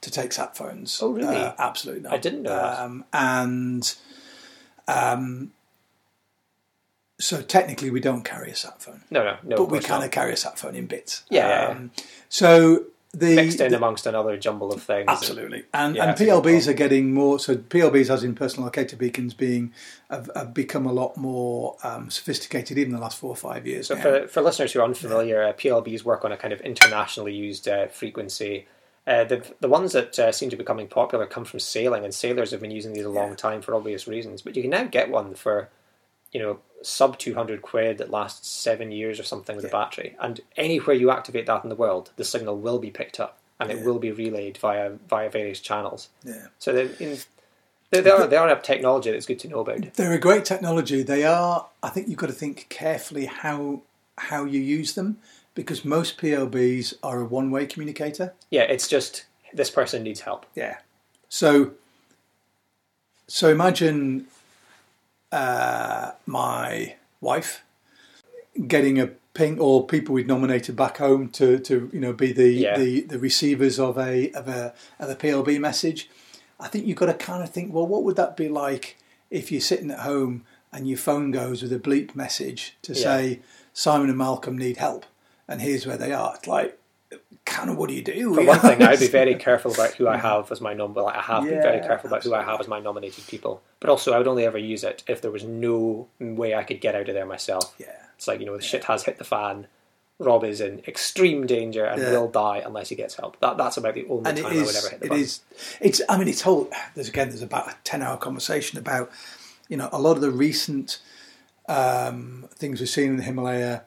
to 0.00 0.10
take 0.12 0.32
sat 0.32 0.56
phones. 0.56 1.00
Oh, 1.02 1.10
really? 1.10 1.34
Uh, 1.36 1.54
absolutely 1.58 2.02
not. 2.04 2.12
I 2.12 2.18
didn't 2.18 2.42
know 2.42 2.50
that. 2.54 2.78
Um, 2.78 3.04
and 3.12 3.94
um, 4.86 5.50
so 7.18 7.42
technically, 7.42 7.90
we 7.90 8.00
don't 8.00 8.24
carry 8.24 8.50
a 8.50 8.54
sat 8.56 8.80
phone, 8.80 9.02
no, 9.10 9.24
no, 9.24 9.36
no. 9.42 9.56
but 9.56 9.70
we 9.70 9.80
kind 9.80 10.04
of 10.04 10.10
carry 10.10 10.32
a 10.32 10.36
sat 10.36 10.58
phone 10.58 10.74
in 10.76 10.86
bits. 10.86 11.24
Yeah, 11.30 11.48
yeah, 11.48 11.68
yeah. 11.68 11.76
Um, 11.76 11.90
So 12.28 12.84
the 13.12 13.34
mixed 13.36 13.60
in 13.60 13.70
the- 13.70 13.76
amongst 13.76 14.06
another 14.06 14.36
jumble 14.36 14.72
of 14.72 14.82
things. 14.82 15.06
Absolutely, 15.08 15.64
and 15.72 15.96
Yeah, 15.96 16.02
and 16.02 16.10
that's 16.10 16.20
a 16.20 16.24
good 16.24 16.44
PLBs 16.44 16.68
are 16.68 16.74
getting 16.74 17.14
more. 17.14 17.38
So 17.38 17.56
PLBs, 17.56 18.10
as 18.10 18.22
in 18.22 18.34
personal 18.34 18.66
locator 18.66 18.96
beacons, 18.96 19.34
being 19.34 19.72
have, 20.10 20.30
have 20.36 20.54
become 20.54 20.86
a 20.86 20.92
lot 20.92 21.16
more 21.16 21.76
um, 21.82 22.10
sophisticated 22.10 22.78
even 22.78 22.92
the 22.92 23.00
last 23.00 23.18
four 23.18 23.30
or 23.30 23.36
five 23.36 23.66
years. 23.66 23.88
So 23.88 23.94
now. 23.94 24.02
for, 24.02 24.28
for 24.28 24.42
listeners 24.42 24.72
who 24.72 24.80
are 24.80 24.84
unfamiliar, 24.84 25.42
uh, 25.42 25.52
PLBs 25.54 26.04
work 26.04 26.24
on 26.24 26.32
a 26.32 26.36
kind 26.36 26.52
of 26.52 26.60
internationally 26.60 27.34
used 27.34 27.66
uh, 27.66 27.86
frequency. 27.88 28.66
Uh, 29.06 29.24
the 29.24 29.42
the 29.60 29.68
ones 29.68 29.92
that 29.92 30.18
uh, 30.18 30.30
seem 30.30 30.50
to 30.50 30.56
be 30.56 30.62
becoming 30.62 30.86
popular 30.86 31.26
come 31.26 31.46
from 31.46 31.58
sailing, 31.58 32.04
and 32.04 32.12
sailors 32.12 32.50
have 32.50 32.60
been 32.60 32.70
using 32.70 32.92
these 32.92 33.06
a 33.06 33.10
long 33.10 33.34
time 33.34 33.62
for 33.62 33.74
obvious 33.74 34.06
reasons. 34.06 34.42
But 34.42 34.54
you 34.54 34.60
can 34.62 34.70
now 34.70 34.84
get 34.84 35.10
one 35.10 35.34
for, 35.34 35.70
you 36.32 36.40
know, 36.40 36.58
sub 36.82 37.18
two 37.18 37.34
hundred 37.34 37.62
quid 37.62 37.98
that 37.98 38.10
lasts 38.10 38.48
seven 38.48 38.92
years 38.92 39.18
or 39.18 39.24
something 39.24 39.56
with 39.56 39.64
a 39.64 39.68
battery. 39.68 40.16
And 40.20 40.40
anywhere 40.56 40.96
you 40.96 41.10
activate 41.10 41.46
that 41.46 41.62
in 41.62 41.70
the 41.70 41.76
world, 41.76 42.10
the 42.16 42.24
signal 42.24 42.58
will 42.58 42.78
be 42.78 42.90
picked 42.90 43.18
up 43.18 43.38
and 43.60 43.70
it 43.70 43.84
will 43.84 43.98
be 43.98 44.12
relayed 44.12 44.56
via 44.58 44.92
via 45.08 45.30
various 45.30 45.60
channels. 45.60 46.08
yeah. 46.24 46.46
So 46.58 46.72
they, 46.72 46.82
in, 47.04 47.18
they, 47.90 48.00
they 48.00 48.10
are 48.10 48.26
they 48.26 48.36
are 48.36 48.48
a 48.48 48.60
technology 48.60 49.10
that's 49.10 49.26
good 49.26 49.38
to 49.40 49.48
know 49.48 49.60
about. 49.60 49.94
They're 49.94 50.12
a 50.12 50.18
great 50.18 50.44
technology. 50.44 51.02
They 51.02 51.24
are. 51.24 51.66
I 51.82 51.88
think 51.88 52.08
you've 52.08 52.18
got 52.18 52.26
to 52.26 52.32
think 52.32 52.66
carefully 52.68 53.26
how 53.26 53.82
how 54.18 54.44
you 54.44 54.60
use 54.60 54.94
them 54.94 55.18
because 55.54 55.84
most 55.84 56.18
PLBs 56.18 56.94
are 57.02 57.20
a 57.20 57.24
one 57.24 57.50
way 57.50 57.66
communicator. 57.66 58.34
Yeah, 58.50 58.62
it's 58.62 58.88
just 58.88 59.24
this 59.52 59.70
person 59.70 60.02
needs 60.02 60.20
help. 60.20 60.46
Yeah. 60.54 60.78
So 61.28 61.72
so 63.26 63.48
imagine 63.48 64.26
uh, 65.32 66.12
my 66.26 66.96
wife, 67.20 67.62
getting 68.66 69.00
a 69.00 69.08
ping 69.34 69.58
or 69.60 69.86
people 69.86 70.14
we'd 70.14 70.26
nominated 70.26 70.74
back 70.74 70.96
home 70.98 71.28
to, 71.30 71.58
to 71.60 71.90
you 71.92 72.00
know 72.00 72.12
be 72.12 72.32
the, 72.32 72.48
Yeah. 72.50 72.78
the, 72.78 73.02
the 73.02 73.18
receivers 73.18 73.78
of 73.78 73.98
a 73.98 74.30
of 74.32 74.48
a 74.48 74.74
of 74.98 75.10
a 75.10 75.14
PLB 75.14 75.60
message. 75.60 76.08
I 76.60 76.66
think 76.68 76.86
you've 76.86 76.96
got 76.96 77.06
to 77.06 77.14
kind 77.14 77.42
of 77.42 77.50
think, 77.50 77.72
well, 77.72 77.86
what 77.86 78.02
would 78.02 78.16
that 78.16 78.36
be 78.36 78.48
like 78.48 78.96
if 79.30 79.52
you're 79.52 79.60
sitting 79.60 79.90
at 79.92 80.00
home 80.00 80.44
and 80.72 80.88
your 80.88 80.98
phone 80.98 81.30
goes 81.30 81.62
with 81.62 81.72
a 81.72 81.78
bleep 81.78 82.14
message 82.16 82.76
to 82.82 82.92
Yeah. 82.94 83.02
say 83.02 83.40
Simon 83.72 84.08
and 84.08 84.18
Malcolm 84.18 84.58
need 84.58 84.78
help, 84.78 85.06
and 85.46 85.60
here's 85.62 85.86
where 85.86 85.96
they 85.96 86.12
are. 86.12 86.34
It's 86.36 86.48
like, 86.48 86.77
kind 87.48 87.70
of, 87.70 87.76
what 87.76 87.88
do 87.88 87.94
you 87.94 88.02
do? 88.02 88.34
For 88.34 88.44
one 88.44 88.60
thing, 88.60 88.82
I'd 88.82 89.00
be 89.00 89.06
very 89.22 89.34
careful 89.34 89.72
about 89.72 89.94
who 89.94 90.06
I 90.06 90.16
have 90.16 90.52
as 90.52 90.60
my 90.60 90.74
number. 90.74 91.02
Like 91.02 91.16
I 91.16 91.22
have 91.22 91.44
been 91.44 91.60
very 91.62 91.78
Yeah, 91.78 91.86
careful 91.86 92.08
about 92.08 92.22
who 92.22 92.34
I 92.34 92.42
have 92.44 92.60
as 92.60 92.68
my 92.68 92.78
nominated 92.80 93.26
people. 93.26 93.62
But 93.80 93.90
also, 93.90 94.12
I 94.12 94.18
would 94.18 94.28
only 94.28 94.44
ever 94.46 94.58
use 94.58 94.84
it 94.84 95.02
if 95.08 95.20
there 95.20 95.30
was 95.30 95.44
no 95.44 96.08
way 96.20 96.54
I 96.54 96.62
could 96.62 96.80
get 96.80 96.94
out 96.94 97.08
of 97.08 97.14
there 97.14 97.26
myself. 97.26 97.74
yeah. 97.78 97.86
It's 98.16 98.28
like 98.28 98.40
you 98.40 98.46
know, 98.46 98.56
the 98.56 98.62
shit 98.62 98.84
has 98.84 99.04
hit 99.04 99.18
the 99.18 99.24
fan. 99.24 99.66
Rob 100.20 100.42
is 100.42 100.60
in 100.60 100.80
extreme 100.88 101.46
danger 101.46 101.84
and 101.84 102.02
Yeah. 102.02 102.10
will 102.10 102.28
die 102.28 102.60
unless 102.66 102.88
he 102.88 102.96
gets 102.96 103.14
help. 103.14 103.38
That 103.40 103.56
that's 103.56 103.76
about 103.76 103.94
the 103.94 104.04
only 104.08 104.28
and 104.28 104.36
time 104.38 104.52
it 104.52 104.58
I 104.60 104.64
would 104.64 104.74
ever 104.76 104.88
hit 104.88 104.98
the 105.00 105.06
it 105.06 105.08
button. 105.10 105.22
is 105.22 105.40
it's 105.80 106.00
i 106.08 106.18
mean 106.18 106.26
it's 106.26 106.40
whole 106.40 106.68
there's 106.96 107.08
again 107.08 107.28
there's 107.28 107.40
about 107.42 107.68
a 107.68 107.76
10 107.84 108.02
hour 108.02 108.16
conversation 108.16 108.76
about 108.80 109.12
you 109.68 109.76
know 109.76 109.88
a 109.92 110.00
lot 110.00 110.16
of 110.16 110.20
the 110.20 110.32
recent 110.32 110.98
um, 111.68 112.48
things 112.54 112.80
we've 112.80 112.88
seen 112.88 113.10
in 113.10 113.16
the 113.16 113.22
himalaya 113.22 113.82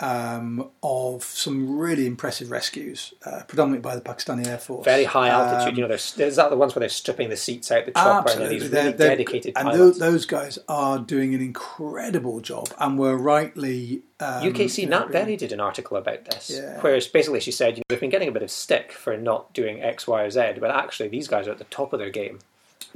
um, 0.00 0.70
of 0.82 1.22
some 1.22 1.78
really 1.78 2.06
impressive 2.06 2.50
rescues 2.50 3.14
uh, 3.24 3.42
predominantly 3.46 3.80
by 3.88 3.94
the 3.94 4.00
pakistani 4.02 4.46
air 4.46 4.58
force 4.58 4.84
very 4.84 5.04
high 5.04 5.28
altitude. 5.28 5.68
Um, 5.68 5.74
you 5.76 5.82
know, 5.82 5.88
there's 5.88 6.18
is 6.18 6.36
that 6.36 6.50
the 6.50 6.56
ones 6.56 6.74
where 6.74 6.80
they're 6.80 6.88
stripping 6.88 7.28
the 7.30 7.36
seats 7.36 7.70
out 7.70 7.86
the 7.86 7.92
chopper 7.92 8.30
and 8.32 8.40
then 8.40 8.46
Absolutely, 8.52 8.58
these 8.58 8.70
They're- 8.70 8.84
really 8.84 8.96
they're- 8.96 9.08
dedicated 9.08 9.52
and 9.56 9.66
pilots. 9.68 9.78
those, 9.78 9.98
those 9.98 10.26
guys 10.26 10.58
are 10.68 10.98
doing 10.98 11.34
an 11.34 11.40
incredible 11.40 12.40
job, 12.40 12.68
and 12.78 12.98
were 12.98 13.16
rightly 13.16 14.02
um, 14.20 14.42
UKC 14.42 14.88
Nat 14.88 15.12
Berry 15.12 15.36
did 15.36 15.52
an 15.52 15.60
article 15.60 15.96
about 15.96 16.24
this, 16.24 16.50
Yeah. 16.54 16.80
where 16.80 16.94
basically 17.12 17.40
she 17.40 17.52
said, 17.52 17.76
you 17.76 17.80
know, 17.80 17.84
they've 17.88 18.00
been 18.00 18.10
getting 18.10 18.28
a 18.28 18.32
bit 18.32 18.42
of 18.42 18.50
stick 18.50 18.92
for 18.92 19.16
not 19.16 19.52
doing 19.54 19.82
X, 19.82 20.06
Y, 20.08 20.22
or 20.22 20.30
Z, 20.30 20.54
but 20.60 20.70
actually 20.70 21.08
these 21.08 21.28
guys 21.28 21.46
are 21.46 21.52
at 21.52 21.58
the 21.58 21.64
top 21.64 21.92
of 21.92 21.98
their 22.00 22.10
game. 22.10 22.40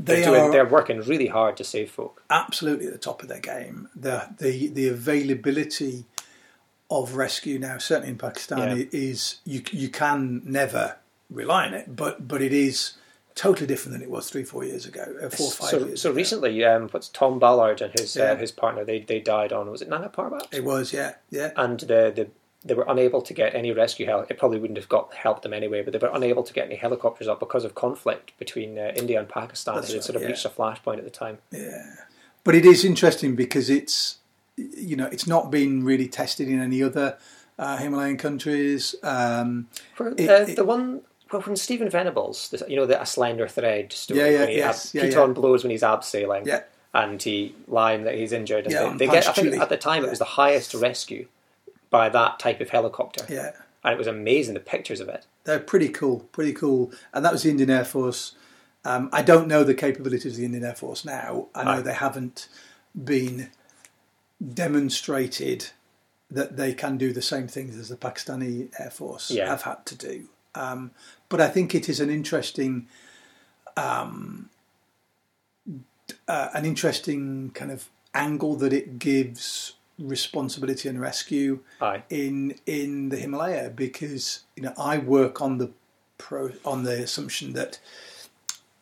They 0.01 0.17
They're, 0.17 0.25
doing, 0.27 0.41
are 0.43 0.51
they're 0.53 0.67
working 0.67 1.01
really 1.01 1.27
hard 1.27 1.57
to 1.57 1.65
save 1.65 1.91
folk. 1.91 2.23
absolutely 2.31 2.87
at 2.87 2.93
the 2.93 2.99
top 2.99 3.23
of 3.23 3.29
their 3.29 3.41
game. 3.41 3.89
The 3.97 4.29
the 4.39 4.69
the 4.69 4.89
availability 4.89 6.05
of 6.91 7.17
rescue 7.17 7.59
now, 7.59 7.79
certainly 7.79 8.11
in 8.11 8.19
Pakistan, 8.19 8.77
Yeah. 8.79 8.85
is 8.93 9.37
you 9.45 9.63
you 9.73 9.89
can 9.89 10.43
never 10.45 10.97
rely 11.31 11.67
on 11.67 11.75
it, 11.75 11.95
but 11.95 12.27
but 12.27 12.41
it 12.43 12.53
is 12.53 12.93
totally 13.35 13.67
different 13.69 13.93
than 13.93 14.03
it 14.03 14.11
was 14.11 14.29
three 14.31 14.43
four 14.45 14.65
years 14.65 14.85
ago, 14.87 15.03
uh, 15.23 15.29
four 15.29 15.51
five 15.51 15.71
So, 15.71 15.79
years. 15.87 16.01
so 16.03 16.11
ago. 16.11 16.17
recently, 16.17 16.65
um, 16.65 16.89
what's 16.89 17.09
Tom 17.09 17.39
Ballard 17.39 17.81
and 17.83 17.93
his 17.99 18.17
Yeah. 18.17 18.33
uh, 18.33 18.37
his 18.37 18.53
partner, 18.53 18.85
they 18.85 19.01
they 19.01 19.21
died 19.21 19.53
on 19.53 19.71
was 19.71 19.83
it 19.83 19.89
Nanga 19.89 20.09
Parbat? 20.09 20.47
it 20.53 20.65
was 20.65 20.93
yeah 20.93 21.15
yeah 21.31 21.53
and 21.57 21.79
the, 21.81 22.13
the 22.15 22.29
they 22.65 22.75
were 22.75 22.87
unable 22.89 23.23
to 23.23 23.33
get 23.33 23.55
any 23.55 23.71
rescue 23.71 24.05
help. 24.07 24.29
It 24.31 24.37
probably 24.39 24.59
wouldn't 24.59 24.79
have 24.79 24.89
got 24.89 25.15
helped 25.15 25.43
them 25.43 25.53
anyway, 25.53 25.83
but 25.83 25.93
they 25.93 25.99
were 25.99 26.11
unable 26.13 26.43
to 26.43 26.53
get 26.53 26.67
any 26.67 26.75
helicopters 26.75 27.29
up 27.29 27.39
because 27.39 27.65
of 27.65 27.77
conflict 27.77 28.33
between 28.37 28.77
uh, 28.79 28.93
India 28.97 29.19
and 29.21 29.29
Pakistan. 29.29 29.77
That's 29.77 29.91
it 29.91 29.93
had 29.93 29.97
right, 29.99 30.05
sort 30.05 30.17
of 30.17 30.23
yeah. 30.23 30.29
reached 30.29 30.45
a 30.45 30.49
flashpoint 30.49 30.99
at 30.99 31.05
the 31.05 31.11
time. 31.11 31.39
yeah. 31.53 31.95
But 32.43 32.57
it 32.57 32.67
is 32.67 32.85
interesting 32.85 33.37
because 33.37 33.71
it's 33.71 34.17
you 34.77 34.97
know 34.97 35.07
it's 35.07 35.27
not 35.27 35.51
been 35.51 35.85
really 35.85 36.09
tested 36.09 36.49
in 36.49 36.61
any 36.61 36.83
other 36.83 37.17
uh, 37.59 37.77
Himalayan 37.77 38.17
countries. 38.17 38.95
Um, 39.03 39.69
For, 39.95 40.09
uh, 40.11 40.15
it- 40.17 40.57
the 40.57 40.65
one 40.65 41.03
well, 41.33 41.43
from 41.43 41.57
Stephen 41.57 41.91
Venables, 41.91 42.49
this, 42.49 42.63
you 42.69 42.77
know, 42.77 42.87
the 42.87 43.01
a 43.03 43.05
slender 43.05 43.47
thread 43.49 43.93
story. 43.93 44.21
Yeah, 44.21 44.27
yeah, 44.29 44.39
when 44.41 44.49
he 44.49 44.57
yes, 44.57 44.95
ab- 44.95 45.03
yeah, 45.03 45.11
Piton 45.11 45.27
yeah. 45.29 45.33
blows 45.35 45.63
when 45.63 45.71
he's 45.71 45.83
abseiling, 45.83 46.47
Yeah. 46.47 46.63
and 46.95 47.23
he 47.23 47.55
lying 47.67 48.05
that 48.05 48.15
he's 48.15 48.33
injured. 48.33 48.65
And 48.65 48.73
Yeah, 48.73 48.91
they, 48.93 49.07
they 49.07 49.13
get. 49.13 49.29
I 49.29 49.33
think 49.33 49.57
at 49.59 49.69
the 49.69 49.77
time 49.77 50.05
it 50.05 50.11
was 50.11 50.19
the 50.21 50.25
highest 50.25 50.73
rescue 50.73 51.27
by 51.91 52.09
that 52.09 52.39
type 52.39 52.61
of 52.63 52.71
helicopter, 52.71 53.27
yeah. 53.29 53.53
and 53.85 53.93
it 53.93 53.99
was 53.99 54.07
amazing 54.07 54.55
the 54.55 54.61
pictures 54.61 55.01
of 55.01 55.09
it. 55.11 55.27
They're 55.45 55.59
pretty 55.59 55.89
cool, 55.91 56.21
pretty 56.33 56.53
cool. 56.55 56.93
And 57.13 57.23
that 57.25 57.33
was 57.33 57.43
the 57.43 57.51
Indian 57.51 57.71
Air 57.71 57.85
Force. 57.85 58.35
Um, 58.87 59.11
I 59.13 59.21
don't 59.23 59.49
know 59.49 59.65
the 59.65 59.75
capabilities 59.75 60.33
of 60.33 60.39
the 60.39 60.45
Indian 60.47 60.65
Air 60.65 60.75
Force 60.75 61.05
now. 61.05 61.49
I 61.55 61.65
know 61.65 61.83
they 61.83 61.93
haven't 61.95 62.49
been 63.05 63.51
demonstrated 64.55 65.71
that 66.31 66.57
they 66.57 66.75
can 66.75 66.99
do 66.99 67.13
the 67.13 67.23
same 67.23 67.49
things 67.49 67.77
as 67.77 67.89
the 67.89 67.97
Pakistani 67.97 68.69
Air 68.79 68.91
Force 68.91 69.31
Yeah. 69.31 69.49
have 69.49 69.63
had 69.63 69.85
to 69.87 69.95
do. 69.95 70.29
Um, 70.55 70.91
but 71.29 71.41
I 71.41 71.49
think 71.49 71.75
it 71.75 71.89
is 71.89 72.01
an 72.01 72.11
interesting, 72.11 72.87
um, 73.77 74.51
uh, 76.27 76.49
an 76.55 76.65
interesting 76.65 77.51
kind 77.55 77.71
of 77.71 77.89
angle 78.15 78.57
that 78.57 78.73
it 78.73 78.99
gives 78.99 79.75
responsibility 79.99 80.89
and 80.89 81.01
rescue 81.01 81.61
Aye. 81.81 82.03
in 82.09 82.55
in 82.67 83.09
the 83.09 83.17
Himalaya 83.17 83.69
because 83.71 84.41
you 84.57 84.63
know 84.63 84.73
I 84.79 84.99
work 84.99 85.43
on 85.43 85.59
the 85.59 85.71
pro 86.19 86.53
on 86.65 86.85
the 86.85 87.03
assumption 87.03 87.53
that 87.55 87.81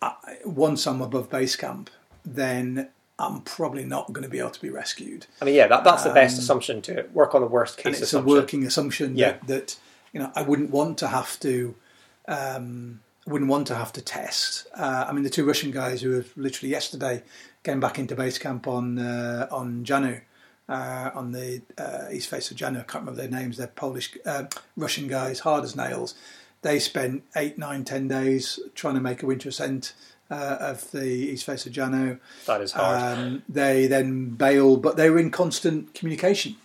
I, 0.03 0.39
once 0.45 0.87
I'm 0.87 1.01
above 1.01 1.31
base 1.31 1.57
camp, 1.57 1.89
then 2.25 2.89
I'm 3.19 3.41
probably 3.43 3.85
not 3.85 4.12
going 4.12 4.25
to 4.25 4.29
be 4.29 4.39
able 4.39 4.51
to 4.51 4.61
be 4.61 4.69
rescued. 4.69 5.27
I 5.41 5.47
mean, 5.47 5.55
yeah, 5.55 5.69
that, 5.69 5.85
that's 5.85 6.03
the 6.05 6.12
best 6.12 6.39
assumption 6.39 6.83
to 6.83 7.07
work 7.14 7.35
on 7.35 7.41
the 7.41 7.47
worst 7.47 7.79
Um, 7.79 7.83
And 7.87 7.95
case 7.95 8.03
it's 8.03 8.12
a 8.12 8.21
working 8.23 8.64
assumption 8.67 9.17
Yeah. 9.17 9.33
that, 9.33 9.47
that 9.47 9.77
you 10.12 10.21
know 10.21 10.31
I 10.35 10.43
wouldn't 10.43 10.71
want 10.71 10.99
to 10.99 11.09
have 11.09 11.39
to. 11.41 11.75
Um, 12.29 13.01
wouldn't 13.27 13.51
want 13.51 13.67
to 13.69 13.75
have 13.75 13.93
to 13.95 14.01
test. 14.01 14.69
Uh, 14.73 15.07
I 15.09 15.12
mean, 15.12 15.25
the 15.25 15.31
two 15.31 15.45
Russian 15.45 15.73
guys 15.73 16.01
who 16.03 16.11
were 16.11 16.25
literally 16.37 16.71
yesterday 16.71 17.23
came 17.64 17.81
back 17.81 17.99
into 17.99 18.14
base 18.14 18.39
camp 18.39 18.69
on 18.69 18.99
uh, 18.99 19.49
on 19.51 19.85
Jannu, 19.85 20.21
uh, 20.69 21.11
on 21.14 21.33
the 21.33 21.62
uh, 21.79 22.05
east 22.12 22.29
face 22.29 22.51
of 22.51 22.57
Jannu. 22.57 22.81
I 22.81 22.85
can't 22.85 23.05
remember 23.05 23.21
their 23.21 23.31
names. 23.31 23.57
They're 23.57 23.67
Polish, 23.67 24.17
uh, 24.25 24.45
Russian 24.77 25.09
guys, 25.09 25.41
hard 25.41 25.64
as 25.64 25.75
nails. 25.75 26.14
They 26.62 26.79
spent 26.79 27.25
eight, 27.37 27.59
nine, 27.59 27.85
ten 27.85 28.07
days 28.09 28.59
trying 28.75 28.95
to 28.95 29.01
make 29.01 29.23
a 29.23 29.27
winter 29.27 29.49
ascent 29.49 29.95
uh, 30.31 30.57
of 30.61 30.91
the 30.91 31.05
east 31.05 31.45
face 31.45 31.66
of 31.66 31.72
Jannu. 31.72 32.18
That 32.47 32.61
is 32.61 32.72
hard. 32.72 33.18
Um, 33.18 33.43
they 33.49 33.87
then 33.87 34.31
bailed, 34.31 34.83
but 34.83 34.97
they 34.97 35.11
were 35.11 35.18
in 35.18 35.31
constant 35.31 35.95
communication. 35.95 36.57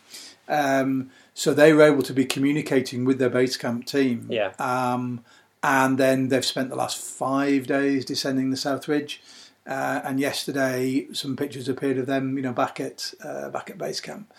Um, 0.48 1.12
so 1.34 1.54
they 1.54 1.74
were 1.74 1.84
able 1.84 2.04
to 2.04 2.14
be 2.14 2.26
communicating 2.26 3.06
with 3.06 3.20
their 3.20 3.30
base 3.30 3.58
camp 3.58 3.86
team. 3.86 4.28
Yeah. 4.30 4.52
Um, 4.60 5.24
and 5.64 5.98
then 5.98 6.30
they've 6.30 6.44
spent 6.46 6.70
the 6.70 6.76
last 6.76 6.98
five 6.98 7.68
days 7.68 8.04
descending 8.04 8.50
the 8.50 8.58
South 8.58 8.88
Ridge. 8.88 9.22
Uh, 9.68 10.02
and 10.04 10.20
yesterday, 10.20 11.08
some 11.14 11.38
pictures 11.38 11.70
appeared 11.70 12.00
of 12.00 12.08
them, 12.08 12.36
you 12.36 12.42
know, 12.42 12.52
back 12.52 12.80
at 12.80 13.14
uh, 13.24 13.50
back 13.50 13.70
at 13.70 13.78
base 13.78 14.00
camp. 14.00 14.34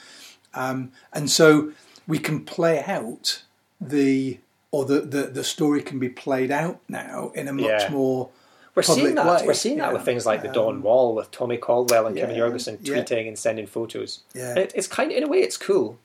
Um, 0.52 0.90
and 1.12 1.30
so 1.30 1.72
we 2.08 2.18
can 2.18 2.44
play 2.44 2.82
out 2.82 3.42
the 3.80 4.38
or 4.72 4.84
the, 4.84 5.00
the 5.00 5.22
the 5.24 5.44
story 5.44 5.80
can 5.80 6.00
be 6.00 6.08
played 6.08 6.50
out 6.50 6.80
now 6.88 7.30
in 7.36 7.46
a 7.46 7.52
much 7.52 7.66
Yeah. 7.66 7.90
more 7.90 8.30
We're 8.74 8.82
seeing 8.82 9.14
that. 9.16 9.26
way, 9.26 9.46
We're 9.46 9.54
seeing 9.54 9.78
that 9.78 9.88
you 9.88 9.94
with 9.94 10.04
things 10.04 10.24
like 10.24 10.42
the 10.42 10.48
Um, 10.48 10.54
Dawn 10.54 10.82
Wall 10.82 11.14
with 11.14 11.30
Tommy 11.30 11.58
Caldwell 11.58 12.06
and 12.06 12.16
Kevin 12.16 12.34
yeah, 12.36 12.42
Jorgeson 12.42 12.78
yeah. 12.80 12.94
tweeting 12.94 13.28
and 13.28 13.38
sending 13.38 13.66
photos. 13.66 14.20
Yeah. 14.34 14.54
It, 14.58 14.72
it's 14.74 14.86
kind 14.86 15.10
of, 15.10 15.16
in 15.18 15.24
a 15.24 15.28
way, 15.28 15.38
it's 15.38 15.56
cool 15.58 15.98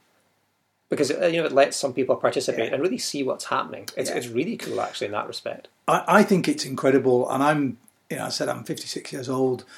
because 0.89 1.11
uh, 1.11 1.27
you 1.27 1.37
know 1.39 1.45
it 1.45 1.51
lets 1.53 1.77
some 1.77 1.93
people 1.93 2.15
participate 2.15 2.67
Yeah. 2.69 2.73
and 2.73 2.81
really 2.83 2.97
see 2.97 3.23
what's 3.23 3.45
happening. 3.45 3.87
It's 3.95 4.09
Yeah. 4.09 4.17
it's 4.17 4.27
really 4.27 4.57
cool 4.57 4.81
actually 4.81 5.07
in 5.07 5.13
that 5.13 5.27
respect. 5.27 5.67
I, 5.87 6.03
I 6.07 6.23
think 6.23 6.47
it's 6.47 6.65
incredible, 6.65 7.29
and 7.29 7.41
I'm, 7.43 7.77
you 8.09 8.17
know, 8.17 8.25
I 8.25 8.29
said 8.29 8.49
I'm 8.49 8.63
56 8.63 9.11
years 9.13 9.29
old. 9.29 9.63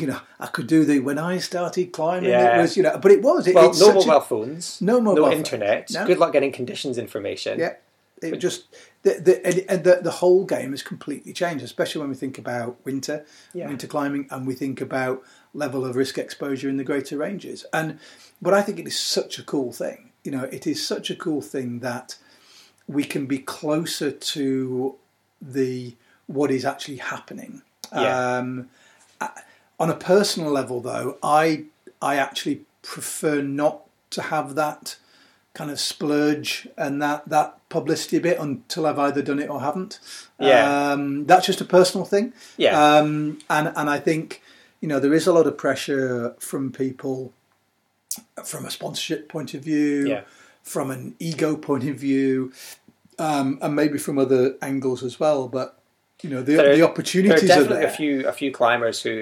You 0.00 0.08
know, 0.08 0.20
I 0.40 0.46
could 0.46 0.66
do 0.66 0.84
the 0.84 0.98
when 0.98 1.18
I 1.18 1.38
started 1.38 1.92
climbing. 1.92 2.30
Yeah. 2.30 2.58
It 2.58 2.62
was, 2.62 2.76
you 2.76 2.82
know, 2.82 2.98
but 2.98 3.12
it 3.12 3.22
was. 3.22 3.46
It, 3.46 3.54
Well, 3.54 3.70
it's 3.70 3.80
no 3.80 3.94
mobile 3.94 4.10
a, 4.16 4.20
phones, 4.20 4.82
No 4.82 5.00
mobile 5.00 5.26
no 5.26 5.32
internet. 5.32 5.88
No. 5.92 6.04
Good 6.04 6.18
luck 6.18 6.32
getting 6.32 6.50
conditions 6.50 6.98
information. 6.98 7.60
yeah. 7.60 7.74
It 8.20 8.38
just 8.38 8.64
the 9.14 9.40
the, 9.42 9.70
and, 9.70 9.84
the 9.84 10.00
the 10.02 10.10
whole 10.10 10.44
game 10.44 10.70
has 10.70 10.82
completely 10.82 11.32
changed, 11.32 11.64
especially 11.64 12.00
when 12.00 12.10
we 12.10 12.16
think 12.16 12.38
about 12.38 12.76
winter, 12.84 13.24
Yeah. 13.52 13.68
winter 13.68 13.86
climbing, 13.86 14.26
and 14.30 14.46
we 14.46 14.54
think 14.54 14.80
about 14.80 15.22
level 15.54 15.84
of 15.84 15.96
risk 15.96 16.18
exposure 16.18 16.68
in 16.68 16.76
the 16.76 16.84
greater 16.84 17.16
ranges. 17.18 17.64
And 17.72 17.98
but 18.40 18.54
I 18.54 18.62
think 18.62 18.78
it 18.78 18.86
is 18.86 18.98
such 18.98 19.38
a 19.38 19.42
cool 19.42 19.72
thing. 19.72 20.10
You 20.24 20.32
know, 20.32 20.44
it 20.44 20.66
is 20.66 20.84
such 20.86 21.10
a 21.10 21.16
cool 21.16 21.42
thing 21.42 21.80
that 21.80 22.16
we 22.86 23.04
can 23.04 23.26
be 23.26 23.38
closer 23.38 24.10
to 24.10 24.96
the 25.40 25.94
what 26.26 26.50
is 26.50 26.64
actually 26.64 26.96
happening. 26.96 27.62
Yeah. 27.92 28.38
Um, 28.38 28.68
on 29.80 29.90
a 29.90 29.94
personal 29.96 30.50
level, 30.50 30.80
though, 30.80 31.18
I 31.22 31.64
I 32.02 32.16
actually 32.16 32.62
prefer 32.82 33.40
not 33.42 33.82
to 34.10 34.22
have 34.22 34.54
that 34.54 34.96
kind 35.58 35.70
of 35.72 35.78
splurge 35.80 36.68
and 36.76 37.02
that 37.02 37.28
that 37.28 37.48
publicity 37.68 38.18
bit 38.20 38.38
until 38.38 38.86
I've 38.86 38.98
either 39.06 39.22
done 39.22 39.40
it 39.40 39.50
or 39.50 39.60
haven't. 39.60 39.98
Yeah. 40.38 40.92
um, 40.92 41.26
that's 41.26 41.46
just 41.46 41.60
a 41.60 41.64
personal 41.64 42.04
thing. 42.06 42.32
Yeah. 42.56 42.74
um, 42.98 43.38
and 43.50 43.72
and 43.76 43.90
I 43.90 43.98
think 43.98 44.40
you 44.80 44.88
know 44.88 45.00
there 45.00 45.12
is 45.20 45.26
a 45.26 45.32
lot 45.32 45.46
of 45.48 45.56
pressure 45.58 46.34
from 46.38 46.70
people 46.72 47.32
from 48.44 48.64
a 48.64 48.70
sponsorship 48.70 49.28
point 49.28 49.52
of 49.54 49.62
view, 49.64 50.06
Yeah. 50.08 50.22
from 50.62 50.90
an 50.90 51.14
ego 51.18 51.56
point 51.56 51.84
of 51.88 51.96
view, 51.96 52.52
um, 53.18 53.58
and 53.60 53.74
maybe 53.74 53.98
from 53.98 54.16
other 54.18 54.56
angles 54.62 55.02
as 55.02 55.18
well. 55.18 55.48
But 55.48 55.68
you 56.22 56.30
know 56.30 56.42
the 56.42 56.52
There- 56.54 56.70
the 56.70 56.76
There 56.76 56.84
are 56.86 56.90
opportunities 56.90 57.50
are 57.50 57.64
there. 57.64 57.86
a 57.86 57.90
few 57.90 58.26
a 58.28 58.32
few 58.32 58.50
climbers 58.52 59.02
who 59.02 59.16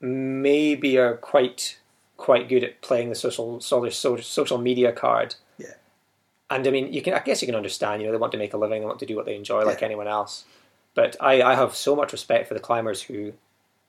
maybe 0.00 0.98
are 0.98 1.14
quite 1.16 1.78
quite 2.16 2.48
good 2.48 2.62
at 2.64 2.80
playing 2.82 3.08
the 3.08 3.14
social 3.14 3.60
social 3.60 4.18
social 4.18 4.58
media 4.58 4.92
card. 4.92 5.34
Yeah. 6.52 6.56
And 6.58 6.66
I 6.68 6.70
mean, 6.70 6.92
you 6.92 7.02
can 7.02 7.14
I 7.14 7.20
guess 7.20 7.42
you 7.42 7.46
can 7.46 7.54
understand. 7.54 8.00
You 8.02 8.06
know, 8.08 8.12
they 8.12 8.18
want 8.18 8.32
to 8.32 8.38
make 8.38 8.54
a 8.54 8.56
living, 8.58 8.80
they 8.80 8.86
want 8.86 8.98
to 9.00 9.06
do 9.06 9.16
what 9.16 9.26
they 9.26 9.36
enjoy, 9.36 9.64
like 9.64 9.82
anyone 9.82 10.08
else. 10.08 10.44
But 10.94 11.16
I, 11.20 11.42
I 11.42 11.54
have 11.54 11.74
so 11.74 11.96
much 11.96 12.12
respect 12.12 12.48
for 12.48 12.54
the 12.54 12.60
climbers 12.60 13.02
who, 13.02 13.32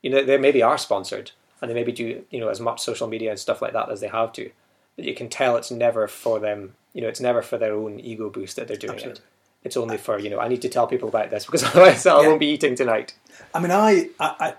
you 0.02 0.10
know, 0.10 0.24
they 0.24 0.38
maybe 0.38 0.62
are 0.62 0.78
sponsored 0.78 1.32
and 1.60 1.70
they 1.70 1.74
maybe 1.74 1.92
do 1.92 2.24
you 2.30 2.40
know 2.40 2.48
as 2.48 2.60
much 2.60 2.80
social 2.80 3.06
media 3.08 3.30
and 3.30 3.38
stuff 3.38 3.60
like 3.62 3.72
that 3.74 3.90
as 3.90 4.00
they 4.00 4.08
have 4.08 4.32
to. 4.34 4.50
But 4.96 5.04
you 5.04 5.14
can 5.14 5.28
tell 5.28 5.56
it's 5.56 5.70
never 5.70 6.06
for 6.08 6.38
them. 6.40 6.74
You 6.92 7.02
know, 7.02 7.08
it's 7.08 7.20
never 7.20 7.42
for 7.42 7.58
their 7.58 7.74
own 7.74 8.00
ego 8.00 8.30
boost 8.30 8.56
that 8.56 8.68
they're 8.68 8.76
doing 8.76 8.94
Absolutely. 8.94 9.20
it. 9.22 9.26
It's 9.64 9.76
only 9.76 9.96
for 9.96 10.18
you 10.18 10.30
know. 10.30 10.38
I 10.40 10.48
need 10.48 10.62
to 10.62 10.68
tell 10.68 10.86
people 10.86 11.08
about 11.08 11.30
this 11.30 11.44
because 11.46 11.62
otherwise 11.64 12.06
I 12.06 12.20
Yeah. 12.22 12.28
won't 12.28 12.40
be 12.40 12.46
eating 12.48 12.74
tonight. 12.74 13.14
I 13.54 13.60
mean, 13.60 13.70
I, 13.70 14.10
I, 14.20 14.54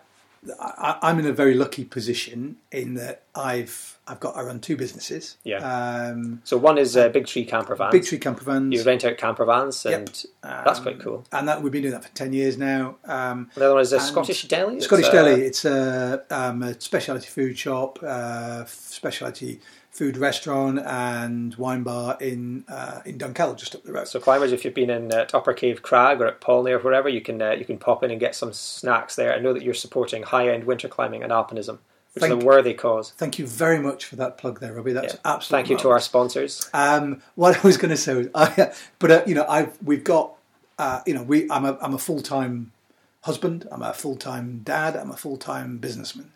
I, 0.60 0.98
I'm 1.02 1.20
in 1.20 1.26
a 1.26 1.32
very 1.34 1.54
lucky 1.54 1.84
position 1.86 2.58
in 2.72 2.94
that 2.96 3.24
I've, 3.36 3.98
I've 4.08 4.20
got 4.20 4.36
I 4.38 4.44
run 4.44 4.60
two 4.60 4.76
businesses. 4.78 5.38
Yeah. 5.44 5.58
Um, 5.58 6.42
So 6.44 6.58
one 6.58 6.78
is 6.78 6.96
uh, 6.96 7.10
Big 7.10 7.26
Tree 7.28 7.46
Camper 7.46 7.76
Vans. 7.76 7.92
Big 7.92 8.06
Tree 8.06 8.18
Camper 8.20 8.44
Vans. 8.44 8.74
You 8.74 8.84
rent 8.84 9.04
out 9.06 9.18
camper 9.18 9.46
vans, 9.46 9.84
Yep. 9.86 9.94
and 10.00 10.26
that's 10.44 10.80
quite 10.80 10.96
Um, 10.96 11.02
cool. 11.02 11.26
And 11.32 11.48
that 11.48 11.62
we've 11.62 11.72
been 11.72 11.82
doing 11.84 11.94
that 11.94 12.04
for 12.04 12.14
ten 12.16 12.34
years 12.34 12.58
now. 12.58 12.98
Um, 13.06 13.50
The 13.56 13.66
other 13.66 13.74
one 13.76 13.82
is 13.84 13.94
a 13.94 14.00
Scottish 14.00 14.48
Deli. 14.48 14.80
Scottish 14.82 15.08
uh, 15.08 15.12
Deli. 15.12 15.42
It's 15.42 15.66
a, 15.66 16.24
um, 16.30 16.64
a 16.64 16.80
specialty 16.80 17.28
food 17.28 17.58
shop, 17.58 18.00
uh, 18.04 18.66
specialty 18.66 19.60
food 19.96 20.18
restaurant, 20.18 20.78
and 20.80 21.56
wine 21.56 21.82
bar 21.82 22.18
in 22.20 22.66
uh, 22.68 23.00
in 23.06 23.18
Dunkeld, 23.18 23.56
just 23.58 23.74
up 23.76 23.84
the 23.84 23.94
road. 23.94 24.10
So 24.10 24.20
climbers, 24.20 24.52
if 24.52 24.66
you've 24.66 24.74
been 24.74 24.90
in 24.90 25.14
at 25.14 25.34
Upper 25.34 25.54
Cave 25.54 25.82
Crag 25.82 26.20
or 26.20 26.28
at 26.28 26.42
Polney 26.42 26.72
or 26.72 26.80
wherever, 26.80 27.08
you 27.08 27.22
can 27.22 27.42
uh, 27.42 27.52
you 27.52 27.64
can 27.64 27.78
pop 27.78 28.04
in 28.04 28.12
and 28.12 28.20
get 28.20 28.36
some 28.36 28.52
snacks 28.52 29.16
there. 29.16 29.34
I 29.34 29.40
know 29.40 29.54
that 29.54 29.64
you're 29.64 29.74
supporting 29.74 30.24
high 30.24 30.50
end 30.50 30.66
winter 30.66 30.90
climbing 30.90 31.24
and 31.24 31.32
alpinism, 31.32 31.78
which 32.14 32.26
is 32.26 32.30
a 32.30 32.36
worthy 32.36 32.74
cause. 32.74 33.12
Thank 33.18 33.40
you 33.40 33.48
very 33.48 33.80
much 33.80 34.04
for 34.04 34.18
that 34.18 34.38
plug 34.38 34.60
there, 34.60 34.74
Robbie. 34.74 34.92
That's 34.92 35.14
Yeah. 35.14 35.20
absolutely. 35.24 35.70
Thank 35.70 35.70
you 35.72 35.84
to 35.84 35.90
our 35.92 36.02
sponsors. 36.02 36.70
Um, 36.74 37.22
what 37.36 37.58
I 37.58 37.62
was 37.66 37.78
going 37.78 37.92
to 37.92 37.98
say 37.98 38.16
was, 38.16 38.28
I, 38.36 38.74
but 39.00 39.12
uh, 39.12 39.24
you 39.26 39.34
know, 39.34 39.46
I've 39.48 39.82
we've 39.82 40.04
got, 40.04 40.34
uh, 40.78 41.02
you 41.06 41.14
know, 41.14 41.24
we 41.24 41.50
I'm 41.50 41.64
a 41.64 41.78
I'm 41.82 41.94
a 41.94 41.98
full 42.00 42.20
time 42.22 42.74
husband. 43.22 43.66
I'm 43.72 43.82
a 43.82 43.94
full 43.94 44.18
time 44.18 44.60
dad. 44.66 44.98
I'm 44.98 45.10
a 45.10 45.16
full 45.18 45.38
time 45.38 45.78
businessman. 45.78 46.34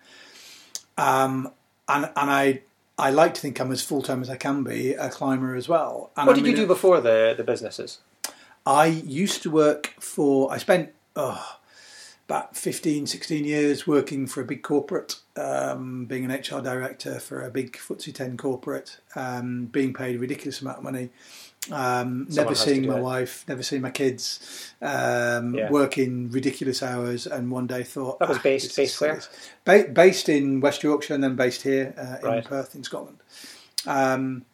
Um, 0.97 1.51
and 1.89 2.05
and 2.15 2.29
I 2.31 2.61
I 2.99 3.09
like 3.11 3.33
to 3.35 3.41
think 3.41 3.59
I'm 3.59 3.71
as 3.71 3.81
full 3.81 4.01
time 4.01 4.21
as 4.21 4.29
I 4.29 4.35
can 4.35 4.63
be 4.63 4.93
a 4.93 5.09
climber 5.09 5.55
as 5.55 5.67
well. 5.69 6.11
And 6.17 6.27
What 6.27 6.37
I'm 6.37 6.43
did 6.43 6.49
you 6.49 6.53
in 6.55 6.59
a- 6.59 6.63
do 6.63 6.67
before 6.67 6.99
the 7.01 7.33
the 7.35 7.43
businesses? 7.43 7.99
I 8.65 8.87
used 8.87 9.41
to 9.43 9.49
work 9.49 9.93
for. 9.99 10.51
I 10.51 10.57
spent 10.57 10.89
oh, 11.15 11.57
about 12.27 12.55
15, 12.55 13.07
16 13.07 13.45
years 13.45 13.87
working 13.87 14.27
for 14.27 14.41
a 14.41 14.45
big 14.45 14.61
corporate, 14.61 15.15
um, 15.35 16.05
being 16.05 16.25
an 16.25 16.31
HR 16.31 16.61
director 16.61 17.19
for 17.19 17.41
a 17.43 17.49
big 17.49 17.73
FTSE 17.73 18.13
10 18.13 18.37
corporate, 18.37 18.97
um, 19.15 19.65
being 19.65 19.93
paid 19.93 20.15
a 20.17 20.19
ridiculous 20.19 20.61
amount 20.61 20.77
of 20.77 20.83
money. 20.83 21.09
Um, 21.71 22.25
never 22.29 22.55
seeing 22.55 22.87
my 22.87 22.99
wife, 22.99 23.43
never 23.47 23.61
seeing 23.63 23.81
my 23.81 23.91
kids, 23.91 24.71
um, 24.81 25.53
Yeah. 25.53 25.69
working 25.69 26.31
ridiculous 26.31 26.81
hours, 26.81 27.27
and 27.27 27.51
one 27.51 27.67
day 27.67 27.83
thought 27.83 28.17
That 28.19 28.29
was 28.29 28.37
"Ah, 28.37 28.41
based- 28.41 28.67
this 28.67 28.75
based 28.75 29.01
where? 29.01 29.21
Ba- 29.65 29.89
based 29.91 30.29
in 30.29 30.61
West 30.61 30.81
Yorkshire 30.83 31.13
and 31.13 31.23
then 31.23 31.35
based 31.35 31.61
here 31.63 31.93
uh, 31.97 32.25
in 32.25 32.33
Right. 32.35 32.45
Perth 32.45 32.75
in 32.75 32.83
Scotland. 32.83 33.17
Um, 33.85 34.45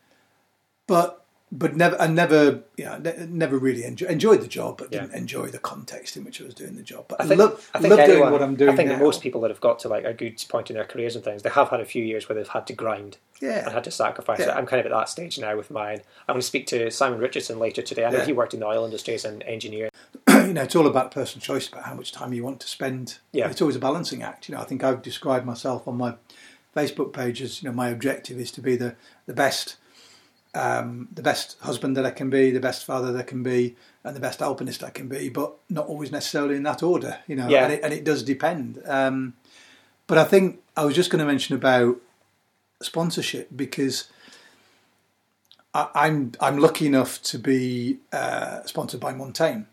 but 0.88 1.25
but 1.52 1.76
never 1.76 1.96
and 1.98 2.16
never 2.16 2.64
you 2.76 2.86
know 2.86 2.98
ne- 2.98 3.28
never 3.30 3.58
really 3.58 3.84
enjoy, 3.84 4.08
enjoyed 4.08 4.42
the 4.42 4.48
job, 4.48 4.78
but 4.78 4.92
didn't 4.92 5.14
enjoy 5.14 5.48
the 5.48 5.60
context 5.60 6.18
in 6.18 6.24
which 6.26 6.42
I 6.42 6.46
was 6.46 6.54
doing 6.54 6.76
the 6.76 6.82
job. 6.84 7.06
But 7.08 7.22
I 7.22 7.26
I, 7.26 7.28
love 7.36 7.70
I 7.74 7.80
think 7.80 7.92
love 7.92 8.00
anyone, 8.00 8.20
doing 8.22 8.32
what 8.32 8.42
I'm 8.42 8.56
doing. 8.56 8.74
I 8.74 8.76
think 8.76 8.90
now. 8.90 8.98
that 8.98 9.04
most 9.04 9.22
people 9.22 9.42
that 9.42 9.52
have 9.52 9.62
got 9.62 9.80
to 9.80 9.88
like 9.88 10.04
a 10.06 10.14
good 10.14 10.44
point 10.50 10.70
in 10.70 10.76
their 10.76 10.86
careers 10.86 11.16
and 11.16 11.24
things, 11.24 11.44
they 11.44 11.50
have 11.50 11.70
had 11.70 11.80
a 11.82 11.86
few 11.86 12.04
years 12.04 12.28
where 12.28 12.36
they've 12.36 12.48
had 12.48 12.66
to 12.68 12.74
grind 12.74 13.18
yeah. 13.42 13.64
and 13.64 13.72
had 13.74 13.84
to 13.86 13.92
sacrifice 13.92 14.40
Yeah. 14.40 14.50
it. 14.50 14.56
I'm 14.58 14.66
kind 14.66 14.80
of 14.80 14.86
at 14.88 14.92
that 14.92 15.08
stage 15.10 15.38
now 15.40 15.56
with 15.56 15.70
mine. 15.70 16.00
I'm 16.28 16.34
going 16.34 16.42
to 16.42 16.48
speak 16.48 16.66
to 16.68 16.90
Simon 16.90 17.20
Richardson 17.20 17.60
later 17.60 17.82
today. 17.82 18.06
I 18.06 18.10
know 18.10 18.18
Yeah. 18.20 18.26
he 18.26 18.34
worked 18.34 18.54
in 18.54 18.60
the 18.60 18.66
oil 18.66 18.84
industry 18.84 19.14
as 19.14 19.24
an 19.26 19.42
engineer. 19.44 19.90
you 20.28 20.54
know 20.54 20.64
it's 20.64 20.76
all 20.76 20.88
about 20.88 21.12
personal 21.12 21.42
choice 21.44 21.68
about 21.68 21.84
how 21.84 21.94
much 21.94 22.12
time 22.12 22.34
you 22.34 22.44
want 22.44 22.60
to 22.62 22.68
spend. 22.68 23.20
Yeah. 23.32 23.50
it's 23.50 23.62
always 23.62 23.76
a 23.76 23.80
balancing 23.80 24.24
act. 24.24 24.50
You 24.50 24.56
know, 24.56 24.62
I 24.62 24.66
think 24.66 24.84
I've 24.84 25.02
described 25.02 25.46
myself 25.46 25.88
on 25.88 25.96
my 25.98 26.16
Facebook 26.76 27.14
page 27.14 27.42
as 27.42 27.62
you 27.64 27.70
know 27.70 27.76
my 27.76 27.90
objective 27.90 28.40
is 28.40 28.52
to 28.52 28.62
be 28.62 28.76
the 28.76 28.96
the 29.28 29.34
best. 29.34 29.78
Um, 30.56 31.10
the 31.14 31.22
best 31.22 31.58
husband 31.60 31.98
that 31.98 32.06
I 32.06 32.12
can 32.12 32.30
be, 32.30 32.50
the 32.50 32.62
best 32.62 32.86
father 32.86 33.12
that 33.12 33.20
I 33.20 33.24
can 33.24 33.44
be, 33.44 33.76
and 34.04 34.16
the 34.16 34.22
best 34.22 34.42
alpinist 34.42 34.84
I 34.84 34.90
can 34.90 35.08
be, 35.08 35.30
but 35.30 35.54
not 35.70 35.88
always 35.88 36.12
necessarily 36.12 36.56
in 36.56 36.64
that 36.64 36.82
order, 36.82 37.20
you 37.28 37.36
know. 37.36 37.50
Yeah. 37.50 37.66
And, 37.66 37.74
it, 37.74 37.84
and 37.84 37.94
it 37.94 38.04
does 38.04 38.24
depend. 38.24 38.82
Um, 38.86 39.34
but 40.08 40.18
I 40.18 40.24
think 40.24 40.62
I 40.78 40.86
was 40.86 40.96
just 40.96 41.10
going 41.10 41.20
to 41.20 41.26
mention 41.26 41.56
about 41.56 41.98
sponsorship 42.82 43.50
because 43.56 44.08
I, 45.74 45.90
I'm 45.94 46.32
I'm 46.40 46.58
lucky 46.58 46.88
enough 46.88 47.22
to 47.24 47.40
be 47.40 48.00
uh, 48.14 48.64
sponsored 48.66 49.00
by 49.00 49.14
Montane, 49.14 49.66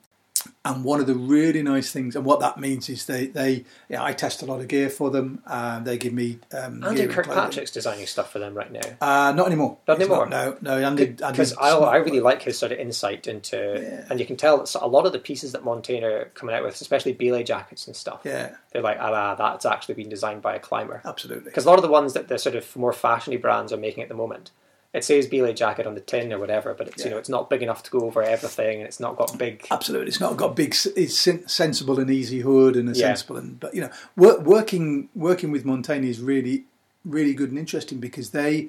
and 0.65 0.85
one 0.85 1.01
of 1.01 1.09
the 1.09 1.15
really 1.17 1.61
nice 1.63 1.91
things, 1.91 2.15
and 2.15 2.25
what 2.25 2.39
that 2.39 2.57
means 2.59 2.89
is 2.89 3.07
they 3.07 3.27
they 3.27 3.65
yeah, 3.89 4.03
I 4.03 4.13
test 4.13 4.43
a 4.43 4.47
lot 4.47 4.61
of 4.61 4.69
gear 4.69 4.89
for 4.91 5.11
them. 5.11 5.43
Uh, 5.45 5.81
they 5.81 5.99
give 5.99 6.13
me 6.13 6.39
um, 6.57 6.85
Andy 6.85 7.03
and. 7.03 7.11
Kirkpatrick's 7.11 7.73
designing 7.73 8.07
stuff 8.07 8.31
for 8.31 8.39
them 8.39 8.55
right 8.55 8.71
now. 8.71 8.81
Uh, 9.01 9.33
not 9.33 9.47
anymore. 9.49 9.79
Not 9.89 9.99
He's 9.99 10.07
anymore? 10.07 10.29
no, 10.29 10.57
no. 10.61 10.79
Andy, 10.79 11.07
Because 11.07 11.53
I, 11.57 11.71
I 11.77 11.97
really 11.97 12.21
like 12.21 12.43
his 12.43 12.57
sort 12.59 12.71
of 12.71 12.79
insight 12.79 13.27
into, 13.27 13.57
Yeah. 13.57 14.07
and 14.09 14.21
you 14.21 14.27
can 14.27 14.37
tell 14.37 14.59
that 14.59 14.73
a 14.81 14.87
lot 14.87 15.05
of 15.05 15.13
the 15.13 15.19
pieces 15.19 15.51
that 15.53 15.65
Montane 15.65 16.05
are 16.05 16.27
coming 16.35 16.55
out 16.55 16.63
with, 16.63 16.81
especially 16.81 17.13
belay 17.13 17.43
jackets 17.43 17.89
and 17.89 17.97
stuff, 17.97 18.21
Yeah, 18.25 18.55
they're 18.71 18.83
like, 18.83 18.99
ah, 19.01 19.35
that's 19.35 19.67
actually 19.67 19.95
been 19.97 20.09
designed 20.09 20.43
by 20.43 20.55
a 20.55 20.61
climber. 20.61 21.03
absolutely. 21.05 21.47
Because 21.47 21.65
a 21.67 21.69
lot 21.71 21.79
of 21.79 21.83
the 21.83 21.91
ones 21.91 22.13
that 22.13 22.29
the 22.29 22.39
sort 22.39 22.55
of 22.55 22.77
more 22.77 22.93
fashiony 22.93 23.41
brands 23.41 23.73
are 23.73 23.77
making 23.77 24.03
at 24.05 24.09
the 24.09 24.15
moment, 24.15 24.53
it 24.93 25.05
says 25.05 25.27
belay 25.27 25.55
jacket 25.55 25.87
on 25.87 25.95
the 25.95 26.01
tin 26.01 26.33
or 26.33 26.39
whatever, 26.39 26.75
but 26.75 26.89
it's 26.89 27.05
you 27.05 27.11
know 27.11 27.19
it's 27.19 27.29
not 27.29 27.49
big 27.49 27.63
enough 27.63 27.83
to 27.85 27.91
go 27.91 28.01
over 28.01 28.23
everything, 28.23 28.79
and 28.79 28.87
it's 28.87 29.01
not 29.01 29.17
got 29.17 29.39
big. 29.39 29.67
Absolutely, 29.71 30.09
it's 30.09 30.21
not 30.21 30.37
got 30.37 30.55
big. 30.55 30.75
It's 30.97 31.19
sensible 31.53 31.99
and 31.99 32.11
easy 32.11 32.41
hood 32.41 32.77
and 32.77 32.89
a 32.89 32.93
Yeah. 32.93 33.07
sensible 33.09 33.37
and 33.39 33.59
but 33.59 33.75
you 33.75 33.81
know 33.81 33.91
work, 34.17 34.41
working 34.43 35.09
working 35.15 35.51
with 35.51 35.65
Montane 35.65 36.05
is 36.05 36.21
really 36.21 36.65
really 37.05 37.35
good 37.35 37.49
and 37.51 37.59
interesting 37.59 37.99
because 37.99 38.31
they 38.31 38.69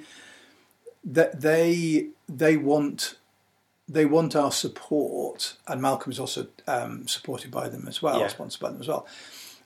that 1.03 1.41
they 1.41 2.07
they 2.29 2.57
want 2.57 3.15
they 3.89 4.05
want 4.05 4.33
our 4.35 4.51
support 4.51 5.55
and 5.67 5.81
Malcolm 5.81 6.11
is 6.11 6.19
also 6.19 6.47
um, 6.67 7.05
supported 7.07 7.51
by 7.51 7.67
them 7.67 7.85
as 7.87 8.01
well, 8.01 8.19
Yeah. 8.21 8.27
sponsored 8.29 8.61
by 8.61 8.69
them 8.69 8.79
as 8.79 8.87
well. 8.87 9.05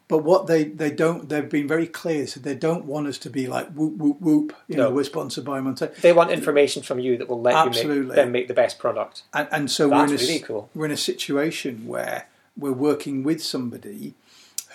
But 0.10 0.20
what 0.20 0.47
they, 0.47 0.64
they 0.64 0.89
don't 0.89 1.28
they've 1.28 1.49
been 1.49 1.68
very 1.68 1.86
clear 1.88 2.28
so 2.28 2.39
they 2.39 2.55
don't 2.55 2.86
want 2.86 3.08
us 3.08 3.18
to 3.20 3.30
be 3.30 3.47
like 3.47 3.68
whoop 3.74 3.97
whoop 3.97 4.22
whoop 4.22 4.55
you 4.70 4.78
know 4.78 4.89
we're 4.89 5.03
sponsored 5.03 5.43
by 5.43 5.60
Montane 5.60 5.91
They 6.01 6.14
want 6.14 6.32
information 6.32 6.82
from 6.82 6.99
you 6.99 7.18
that 7.18 7.28
will 7.28 7.41
let 7.41 7.76
you 7.76 7.89
make 7.89 8.16
them 8.16 8.32
make 8.32 8.47
the 8.47 8.53
best 8.53 8.80
product. 8.80 9.24
and, 9.34 9.49
and 9.51 9.72
so 9.72 9.89
That's 9.89 10.10
we're 10.10 10.16
in 10.16 10.22
a, 10.22 10.24
really 10.24 10.39
cool. 10.39 10.70
we're 10.74 10.86
in 10.86 10.91
a 10.91 10.97
situation 10.97 11.88
where 11.88 12.28
we're 12.55 12.72
working 12.72 13.24
with 13.24 13.43
somebody 13.43 14.16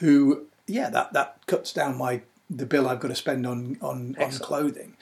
who, 0.00 0.46
yeah, 0.66 0.88
that, 0.90 1.12
that 1.14 1.38
cuts 1.46 1.72
down 1.72 1.96
my 1.96 2.22
the 2.50 2.66
bill 2.66 2.88
I've 2.88 3.00
got 3.00 3.08
to 3.08 3.14
spend 3.14 3.46
on 3.46 3.78
on, 3.80 4.14
on 4.20 4.30
clothing, 4.32 4.96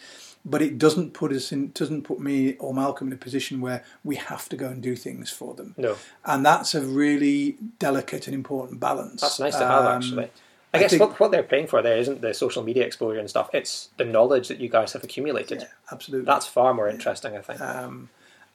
but 0.44 0.62
it 0.62 0.78
doesn't 0.78 1.12
put 1.12 1.32
us 1.32 1.52
in 1.52 1.70
doesn't 1.72 2.02
put 2.02 2.18
me 2.20 2.54
or 2.58 2.72
Malcolm 2.74 3.08
in 3.08 3.12
a 3.12 3.16
position 3.16 3.60
where 3.60 3.84
we 4.04 4.16
have 4.16 4.48
to 4.48 4.56
go 4.56 4.68
and 4.68 4.82
do 4.82 4.96
things 4.96 5.30
for 5.30 5.54
them, 5.54 5.74
No, 5.76 5.96
and 6.24 6.44
that's 6.46 6.74
a 6.74 6.80
really 6.80 7.56
delicate 7.78 8.26
and 8.26 8.34
important 8.34 8.80
balance. 8.80 9.20
that's 9.20 9.38
nice 9.40 9.56
to 9.56 9.66
have 9.66 9.84
Um, 9.84 9.96
actually. 9.96 10.30
I 10.72 10.78
I 10.78 10.80
guess 10.80 10.90
think- 10.92 11.00
what, 11.02 11.18
what 11.20 11.30
they're 11.32 11.42
paying 11.42 11.66
for 11.66 11.82
there 11.82 11.98
isn't 11.98 12.20
the 12.20 12.32
social 12.32 12.62
media 12.62 12.84
exposure 12.86 13.18
and 13.18 13.28
stuff. 13.28 13.50
It's 13.52 13.88
the 13.96 14.04
knowledge 14.04 14.46
that 14.48 14.60
you 14.60 14.68
guys 14.68 14.92
have 14.92 15.02
accumulated. 15.02 15.62
Yeah, 15.62 15.66
absolutely. 15.90 16.26
That's 16.26 16.46
far 16.46 16.72
more 16.74 16.88
interesting, 16.88 17.36
I 17.36 17.40
think. 17.40 17.60
um, 17.60 18.08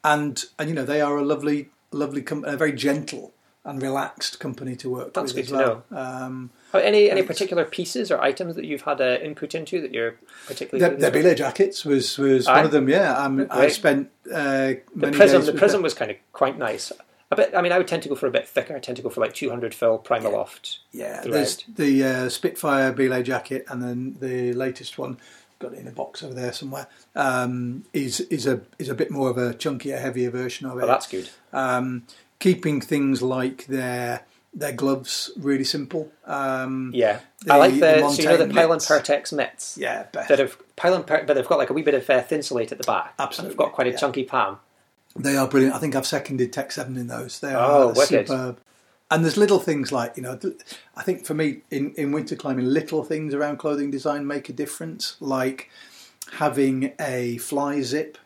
and 0.04 0.44
and 0.58 0.70
you 0.70 0.76
know 0.76 0.86
they 0.86 1.02
are 1.02 1.18
a 1.18 1.24
lovely, 1.24 1.70
lovely, 1.92 2.22
com- 2.22 2.46
a 2.46 2.56
very 2.56 2.72
gentle 2.72 3.34
and 3.66 3.82
relaxed 3.82 4.40
company 4.40 4.76
to 4.78 4.90
work 4.90 5.14
That's 5.14 5.34
with 5.34 5.48
good 5.50 5.56
as 5.56 5.66
to 5.66 5.84
well. 5.92 6.04
Um, 6.26 6.52
Are 6.65 6.65
any 6.78 7.10
any 7.10 7.22
it's- 7.22 7.28
particular 7.28 7.66
pieces 7.66 8.12
or 8.12 8.22
items 8.22 8.56
that 8.56 8.66
you've 8.66 8.82
had 8.84 9.02
uh, 9.02 9.18
input 9.22 9.56
into 9.56 9.82
that 9.82 9.92
you're 9.92 10.16
particularly 10.48 10.96
The, 10.96 11.02
the 11.06 11.12
belay 11.12 11.36
jackets 11.36 11.84
was 11.86 12.18
was 12.18 12.48
Aye. 12.48 12.56
one 12.58 12.66
of 12.66 12.72
them. 12.72 12.88
Yeah, 12.90 13.18
um, 13.18 13.48
I 13.50 13.68
spent 13.70 14.10
uh, 14.34 14.74
the 14.96 15.12
prism 15.12 15.46
the 15.46 15.54
prism 15.54 15.82
was 15.82 15.94
kind 15.94 16.12
of 16.12 16.18
quite 16.34 16.58
nice. 16.58 16.92
A 17.32 17.36
bit. 17.36 17.54
I 17.56 17.62
mean, 17.64 17.72
I 17.72 17.80
would 17.80 17.88
tend 17.88 18.04
to 18.04 18.10
go 18.10 18.14
for 18.16 18.28
a 18.28 18.32
bit 18.32 18.48
thicker. 18.48 18.76
I 18.76 18.80
tend 18.80 18.98
to 18.98 19.02
go 19.02 19.10
for 19.10 19.20
like 19.20 19.34
200 19.34 19.74
fill 19.74 19.98
Primaloft. 19.98 20.78
Yeah, 20.92 21.22
throughout. 21.22 21.34
there's 21.34 21.64
the 21.76 22.04
uh, 22.04 22.30
Spitfire 22.30 22.92
belay 22.92 23.24
jacket, 23.24 23.66
and 23.68 23.82
then 23.82 24.16
the 24.20 24.54
latest 24.54 25.00
one 25.00 25.18
got 25.58 25.74
it 25.74 25.80
in 25.80 25.88
a 25.88 25.92
box 25.92 26.22
over 26.22 26.36
there 26.36 26.54
somewhere. 26.54 26.86
Um, 27.16 27.86
is 27.94 28.20
is 28.20 28.46
a 28.46 28.62
is 28.78 28.90
a 28.90 28.94
bit 28.94 29.10
more 29.10 29.32
of 29.32 29.38
a 29.40 29.56
chunkier, 29.56 30.00
heavier 30.00 30.30
version 30.30 30.68
of 30.68 30.78
it. 30.78 30.84
Oh, 30.84 30.88
that's 30.88 31.08
good. 31.08 31.30
um, 31.52 32.04
keeping 32.38 32.80
things 32.80 33.24
like 33.24 33.66
their 33.66 34.22
their 34.56 34.72
gloves 34.72 35.32
really 35.38 35.66
simple. 35.66 36.10
Um, 36.26 36.92
Yeah, 36.94 37.20
the- 37.44 37.54
I 37.54 37.58
like 37.58 37.74
the 37.74 37.80
the, 37.80 38.10
so 38.10 38.22
you 38.22 38.28
know 38.30 38.38
the 38.38 38.54
Pylon. 38.54 38.80
Pertex 38.80 39.34
mitts 39.34 39.78
yeah, 39.78 40.04
best. 40.14 40.30
that 40.30 40.40
have 40.40 40.58
Pylon, 40.78 41.04
per, 41.04 41.24
but 41.26 41.34
they've 41.36 41.48
got 41.48 41.58
like 41.60 41.70
a 41.70 41.74
wee 41.74 41.82
bit 41.82 41.94
of 41.94 42.10
uh, 42.10 42.22
thin 42.22 42.42
slate 42.42 42.72
at 42.72 42.78
the 42.78 42.84
back. 42.86 43.14
Absolutely, 43.20 43.50
they've 43.52 43.58
got 43.58 43.74
quite 43.74 43.88
a 43.88 43.92
yeah. 43.92 43.98
chunky 43.98 44.24
palm. 44.24 44.58
They 45.18 45.36
are 45.38 45.48
brilliant. 45.48 45.76
I 45.76 45.80
think 45.80 45.96
I've 45.96 46.06
seconded 46.08 46.52
Tech 46.54 46.72
Seven 46.72 46.98
in 46.98 47.08
those. 47.08 47.40
They 47.40 47.54
Oh, 47.54 47.90
are 47.90 47.94
wicked. 47.94 48.28
superb. 48.28 48.60
and 49.12 49.24
there's 49.24 49.38
little 49.38 49.60
things 49.60 49.92
like 49.92 50.18
you 50.18 50.24
know, 50.24 50.40
I 50.96 51.04
think 51.04 51.26
for 51.26 51.34
me 51.34 51.62
in 51.70 51.94
in 51.96 52.12
winter 52.12 52.36
climbing, 52.36 52.66
little 52.66 53.04
things 53.04 53.34
around 53.34 53.58
clothing 53.58 53.92
design 53.92 54.26
make 54.26 54.50
a 54.50 54.54
difference, 54.54 55.16
like 55.20 55.70
having 56.34 56.94
a 57.00 57.38
fly 57.38 57.82
zip. 57.82 58.18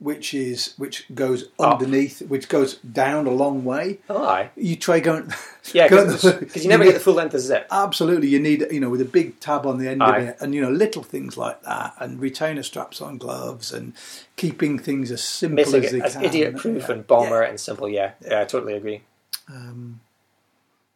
Which 0.00 0.32
is 0.32 0.74
which 0.76 1.06
goes 1.12 1.46
Up. 1.58 1.80
underneath, 1.80 2.22
which 2.22 2.48
goes 2.48 2.76
down 2.76 3.26
a 3.26 3.32
long 3.32 3.64
way. 3.64 3.98
Oh, 4.08 4.24
aye. 4.24 4.50
You 4.54 4.76
try 4.76 5.00
going, 5.00 5.32
Yeah, 5.72 5.88
going- 5.88 6.12
because 6.12 6.62
you 6.62 6.68
never 6.68 6.84
get 6.84 6.94
the 6.94 7.00
full 7.00 7.14
length 7.14 7.34
of 7.34 7.40
zip. 7.40 7.66
Absolutely, 7.68 8.28
you 8.28 8.38
need 8.38 8.64
you 8.70 8.78
know 8.78 8.90
with 8.90 9.00
a 9.00 9.04
big 9.04 9.40
tab 9.40 9.66
on 9.66 9.78
the 9.78 9.88
end 9.88 10.00
Aye. 10.04 10.18
of 10.20 10.28
it, 10.28 10.36
and 10.40 10.54
you 10.54 10.62
know 10.62 10.70
little 10.70 11.02
things 11.02 11.36
like 11.36 11.60
that, 11.64 11.94
and 11.98 12.20
retainer 12.20 12.62
straps 12.62 13.00
on 13.00 13.18
gloves, 13.18 13.72
and 13.72 13.92
keeping 14.36 14.78
things 14.78 15.10
as 15.10 15.20
simple 15.20 15.64
as 15.74 15.90
they 15.90 16.00
as 16.00 16.12
can. 16.12 16.24
idiot 16.24 16.56
proof 16.56 16.84
Yeah. 16.88 16.94
and 16.94 17.04
bomber 17.06 17.42
and 17.42 17.58
simple. 17.58 17.88
Yeah. 17.88 18.12
yeah, 18.24 18.42
I 18.42 18.44
totally 18.44 18.74
agree. 18.74 19.02
Um, 19.48 19.98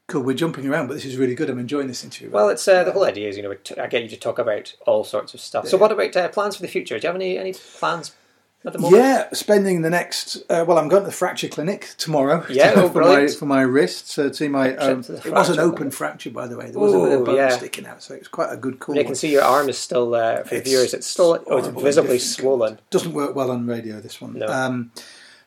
cool, 0.07 0.23
we're 0.23 0.37
jumping 0.37 0.69
around, 0.69 0.87
but 0.87 0.95
this 0.95 1.05
is 1.07 1.17
really 1.17 1.35
good. 1.35 1.51
I'm 1.51 1.59
enjoying 1.59 1.89
this 1.89 2.05
interview. 2.05 2.31
Well, 2.31 2.51
it's 2.51 2.69
uh, 2.69 2.85
the 2.85 2.93
whole 2.93 3.05
idea 3.05 3.29
is 3.29 3.37
you 3.37 3.43
know 3.43 3.55
t- 3.55 3.77
I 3.79 3.89
get 3.89 4.05
you 4.05 4.09
to 4.11 4.17
talk 4.17 4.39
about 4.39 4.75
all 4.87 5.03
sorts 5.03 5.35
of 5.35 5.41
stuff. 5.41 5.67
So, 5.67 5.77
what 5.77 5.91
about 5.91 6.17
uh, 6.17 6.29
plans 6.29 6.55
for 6.55 6.63
the 6.63 6.69
future? 6.69 6.99
Do 7.01 7.03
you 7.03 7.09
have 7.09 7.17
any 7.17 7.37
any 7.37 7.53
plans 7.55 8.15
at 8.65 8.73
the 8.73 8.79
moment? 8.79 9.03
yeah, 9.03 9.29
spending 9.33 9.83
the 9.83 9.91
next. 9.91 10.37
Uh, 10.49 10.65
well, 10.67 10.79
I'm 10.79 10.89
going 10.89 11.03
to 11.03 11.07
the 11.07 11.13
fracture 11.13 11.49
clinic 11.49 11.91
tomorrow. 11.99 12.47
Yeah, 12.53 12.75
oh, 12.77 12.91
for 12.91 13.01
my 13.01 13.27
for 13.29 13.47
my 13.47 13.63
wrist. 13.63 14.11
So 14.11 14.29
to 14.29 14.35
see 14.35 14.49
my. 14.49 14.77
Um, 14.77 15.03
to 15.05 15.15
it 15.15 15.33
was 15.33 15.49
an 15.49 15.59
open 15.59 15.91
fracture, 15.91 16.31
by 16.31 16.47
the 16.47 16.57
way. 16.57 16.71
There 16.71 16.79
was 16.79 16.93
a 16.93 16.99
bit 16.99 17.19
of 17.19 17.25
bone 17.25 17.37
yeah. 17.37 17.49
sticking 17.49 17.87
out, 17.87 18.03
so 18.03 18.15
it 18.15 18.21
was 18.21 18.29
quite 18.29 18.53
a 18.53 18.57
good 18.57 18.79
call. 18.79 18.95
And 18.95 19.01
you 19.01 19.07
can 19.07 19.15
see 19.15 19.33
your 19.33 19.43
arm 19.43 19.69
is 19.69 19.79
still 19.79 20.15
uh, 20.15 20.43
for 20.43 20.51
the 20.51 20.57
It's 20.57 20.69
viewers. 20.69 20.95
It's 20.95 21.07
still 21.07 21.43
oh, 21.47 21.57
it's 21.57 21.69
visibly 21.69 22.19
swollen. 22.19 22.79
doesn't 22.91 23.15
work 23.15 23.35
well 23.35 23.51
on 23.51 23.67
radio. 23.67 24.01
This 24.01 24.21
one. 24.21 24.39
No. 24.39 24.47
Um, 24.47 24.93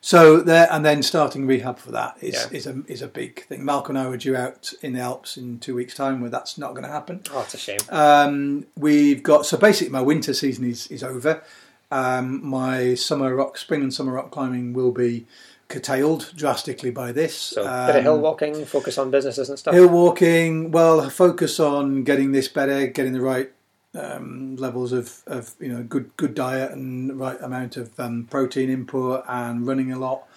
so 0.06 0.40
there, 0.40 0.68
and 0.70 0.86
then 0.86 1.02
starting 1.02 1.48
rehab 1.48 1.80
for 1.80 1.92
that 1.94 2.18
is 2.22 2.36
Yeah. 2.36 2.58
is 2.58 2.68
a 2.68 2.84
is 2.88 3.02
a 3.02 3.08
big 3.08 3.44
thing. 3.48 3.66
Malcolm 3.66 3.96
and 3.96 4.06
I 4.06 4.10
were 4.10 4.18
due 4.18 4.36
out 4.36 4.72
in 4.84 4.94
the 4.94 5.00
Alps 5.00 5.36
in 5.36 5.58
two 5.58 5.74
weeks' 5.74 5.96
time, 5.96 6.22
where 6.22 6.30
that's 6.30 6.60
not 6.60 6.74
going 6.74 6.84
to 6.84 6.92
happen. 6.92 7.22
Oh, 7.34 7.42
it's 7.42 7.56
a 7.56 7.58
shame. 7.58 7.80
Um, 7.90 8.68
we've 8.78 9.24
got 9.24 9.48
so 9.48 9.58
basically 9.58 9.92
my 9.92 10.02
winter 10.02 10.36
season 10.36 10.70
is 10.70 10.86
is 10.88 11.04
over. 11.04 11.42
Um, 11.92 12.46
my 12.46 12.96
summer 12.96 13.36
rock, 13.36 13.58
spring 13.58 13.82
and 13.82 13.94
summer 13.94 14.14
rock 14.14 14.32
climbing 14.32 14.74
will 14.74 14.92
be 14.92 15.26
curtailed 15.68 16.32
drastically 16.36 16.92
by 16.92 17.12
this. 17.12 17.36
So, 17.36 17.62
a 17.62 17.66
bit 17.66 17.72
of 17.72 17.96
Um, 17.96 18.04
hill 18.04 18.20
walking, 18.20 18.66
focus 18.66 18.98
on 18.98 19.12
businesses 19.12 19.50
and 19.50 19.58
stuff. 19.58 19.74
Hill 19.74 19.88
walking, 19.88 20.72
well, 20.72 21.10
focus 21.10 21.60
on 21.60 22.04
getting 22.04 22.32
this 22.32 22.48
better, 22.48 22.88
getting 22.88 23.14
the 23.14 23.22
right 23.22 23.52
um, 23.94 24.56
levels 24.58 24.92
of, 24.92 25.22
of 25.26 25.56
you 25.60 25.70
know 25.70 25.84
good 25.84 26.16
good 26.18 26.36
diet 26.36 26.72
and 26.72 27.18
right 27.18 27.40
amount 27.42 27.78
of 27.78 27.98
um, 28.00 28.28
protein 28.30 28.70
input 28.70 29.24
and 29.28 29.66
running 29.66 29.92
a 29.92 30.00
lot. 30.00 30.28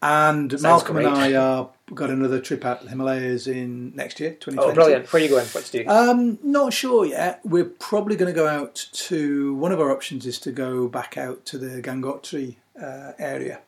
And 0.00 0.60
Malcolm 0.62 0.98
and. 0.98 1.06
I 1.08 1.34
are 1.34 1.70
got 1.92 2.10
another 2.10 2.40
trip 2.40 2.64
out 2.64 2.78
to 2.78 2.84
the 2.84 2.90
Himalayas 2.90 3.46
in 3.46 3.94
next 3.94 4.20
year, 4.20 4.30
2020. 4.30 4.70
oh, 4.70 4.74
brilliant! 4.74 5.12
Where 5.12 5.20
are 5.20 5.24
you 5.24 5.30
going? 5.30 5.46
What 5.46 5.64
to 5.64 5.84
do? 5.84 5.88
Um, 5.88 6.38
not 6.42 6.72
sure 6.72 7.04
yet. 7.04 7.40
We're 7.44 7.64
probably 7.64 8.16
going 8.16 8.32
to 8.32 8.38
go 8.38 8.46
out 8.46 8.88
to 8.92 9.54
one 9.56 9.72
of 9.72 9.80
our 9.80 9.90
options 9.90 10.24
is 10.26 10.38
to 10.40 10.52
go 10.52 10.88
back 10.88 11.18
out 11.18 11.44
to 11.46 11.58
the 11.58 11.82
Gangotri 11.82 12.56
uh, 12.80 13.12
area, 13.18 13.60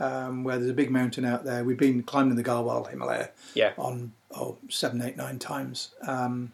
um, 0.00 0.42
where 0.42 0.58
there's 0.58 0.70
a 0.70 0.74
big 0.74 0.90
mountain 0.90 1.24
out 1.24 1.44
there. 1.44 1.62
We've 1.62 1.78
been 1.78 2.02
climbing 2.02 2.36
the 2.36 2.44
Garhwal 2.44 2.90
Himalaya 2.90 3.30
yeah. 3.54 3.72
on 3.78 4.12
oh, 4.32 4.58
seven, 4.68 5.00
eight, 5.02 5.16
nine 5.16 5.38
times, 5.38 5.90
um, 6.02 6.52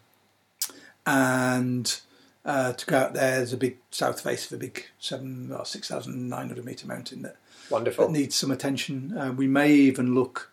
and 1.05 1.99
uh, 2.45 2.73
to 2.73 2.85
go 2.85 2.97
out 2.97 3.13
there, 3.13 3.37
there's 3.37 3.53
a 3.53 3.57
big 3.57 3.77
south 3.89 4.21
face 4.21 4.45
of 4.45 4.57
a 4.57 4.59
big 4.59 4.85
seven 4.99 5.51
or 5.51 5.65
six 5.65 5.87
thousand 5.87 6.29
nine 6.29 6.47
hundred 6.47 6.63
meter 6.63 6.87
mountain 6.87 7.23
that 7.23 7.37
Wonderful. 7.71 8.05
that 8.05 8.11
needs 8.11 8.35
some 8.35 8.51
attention. 8.51 9.17
Uh, 9.17 9.31
we 9.31 9.47
may 9.47 9.71
even 9.73 10.13
look 10.13 10.51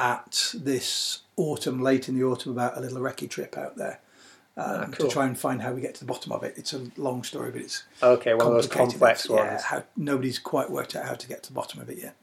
at 0.00 0.54
this 0.54 1.20
autumn, 1.36 1.82
late 1.82 2.08
in 2.08 2.16
the 2.18 2.24
autumn, 2.24 2.52
about 2.52 2.76
a 2.76 2.80
little 2.80 2.98
recce 2.98 3.28
trip 3.28 3.56
out 3.58 3.76
there 3.76 4.00
um, 4.56 4.64
Ah, 4.66 4.84
cool. 4.92 5.06
to 5.08 5.12
try 5.12 5.26
and 5.26 5.38
find 5.38 5.62
how 5.62 5.72
we 5.72 5.80
get 5.80 5.94
to 5.94 6.00
the 6.00 6.06
bottom 6.06 6.32
of 6.32 6.42
it. 6.42 6.54
It's 6.56 6.72
a 6.72 6.86
long 6.96 7.22
story, 7.22 7.50
but 7.50 7.60
it's 7.60 7.84
Okay, 8.02 8.34
one 8.34 8.46
of 8.46 8.52
those 8.54 8.66
complex 8.66 9.26
It's- 9.26 9.38
yeah, 9.44 9.50
ones. 9.52 9.62
how, 9.64 9.82
nobody's 9.96 10.38
quite 10.38 10.70
worked 10.70 10.96
out 10.96 11.04
how 11.06 11.14
to 11.14 11.28
get 11.28 11.42
to 11.44 11.50
the 11.50 11.54
bottom 11.54 11.80
of 11.80 11.88
it 11.90 11.98
yet. 11.98 12.16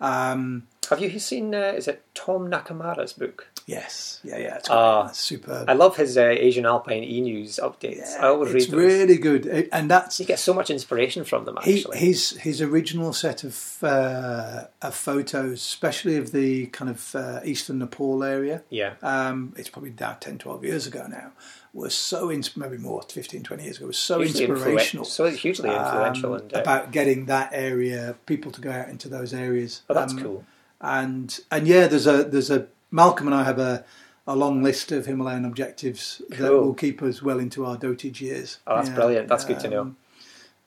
Um, 0.00 0.66
Have 0.90 1.00
you 1.00 1.18
seen? 1.18 1.54
Uh, 1.54 1.72
is 1.76 1.88
it 1.88 2.02
Tom 2.14 2.50
Nakamura's 2.50 3.12
book? 3.14 3.48
Yes, 3.66 4.20
yeah, 4.24 4.36
yeah, 4.38 4.56
it's 4.56 4.68
Ah. 4.70 5.04
great. 5.04 5.14
superb. 5.16 5.68
I 5.70 5.72
love 5.72 5.96
his 5.96 6.16
uh, 6.16 6.22
Asian 6.22 6.66
Alpine 6.66 7.02
E 7.04 7.20
News 7.20 7.58
updates. 7.62 7.96
Yeah, 8.14 8.18
I 8.20 8.26
always 8.28 8.52
read 8.52 8.62
those. 8.70 8.72
really 8.72 9.16
good, 9.16 9.46
It- 9.46 9.68
and 9.72 9.90
that's 9.90 10.20
You 10.20 10.26
get 10.26 10.38
so 10.38 10.52
much 10.54 10.70
inspiration 10.70 11.24
from 11.24 11.44
them. 11.44 11.56
he, 11.62 11.78
Actually, 11.78 11.98
his 11.98 12.30
his 12.38 12.60
original 12.60 13.12
set 13.12 13.44
of 13.44 13.78
uh, 13.82 14.64
of 14.82 14.94
photos, 14.94 15.60
especially 15.60 16.16
of 16.16 16.32
the 16.32 16.66
kind 16.66 16.90
of 16.90 17.14
uh, 17.14 17.40
eastern 17.44 17.78
Nepal 17.78 18.22
area. 18.24 18.62
yeah, 18.70 18.94
um, 19.02 19.54
it's 19.56 19.68
probably 19.70 19.92
now 19.98 20.16
10, 20.20 20.38
12 20.38 20.64
years 20.64 20.86
ago 20.86 21.06
now, 21.08 21.32
was 21.72 21.94
so, 21.94 22.30
ins- 22.30 22.56
maybe 22.56 22.76
more, 22.76 23.02
15, 23.02 23.42
20 23.42 23.64
years 23.64 23.78
ago, 23.78 23.86
was 23.86 23.96
so 23.98 24.20
hugely 24.20 24.44
inspirational. 24.44 25.04
influen- 25.04 25.08
so 25.08 25.30
hugely 25.30 25.70
influential. 25.70 26.34
um, 26.34 26.40
and 26.42 26.54
uh, 26.54 26.60
about 26.60 26.92
getting 26.92 27.26
that 27.26 27.50
area, 27.52 28.14
people 28.26 28.52
to 28.52 28.60
go 28.60 28.70
out 28.70 28.88
into 28.88 29.08
those 29.08 29.32
areas. 29.34 29.82
oh, 29.90 29.94
that's 29.94 30.12
Um, 30.12 30.22
cool. 30.22 30.44
And 30.80 31.40
and 31.50 31.66
yeah, 31.66 31.86
there's 31.86 32.06
a 32.06 32.24
there's 32.24 32.50
a 32.50 32.66
Malcolm 32.94 33.26
and 33.26 33.34
I 33.34 33.42
have 33.42 33.58
a, 33.58 33.84
a 34.26 34.36
long 34.36 34.62
list 34.62 34.92
of 34.92 35.06
Himalayan 35.06 35.44
objectives 35.44 36.22
that 36.30 36.52
will 36.52 36.74
keep 36.74 37.02
us 37.02 37.20
well 37.22 37.40
into 37.40 37.66
our 37.66 37.76
dotage 37.76 38.20
years. 38.20 38.58
Oh, 38.66 38.76
that's 38.76 38.88
brilliant. 38.88 39.26
That's 39.28 39.44
good 39.44 39.58
to 39.60 39.68
know. 39.68 39.80
um, 39.80 39.96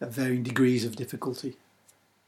At 0.01 0.09
varying 0.09 0.43
degrees 0.43 0.83
of 0.83 0.95
difficulty. 0.97 1.55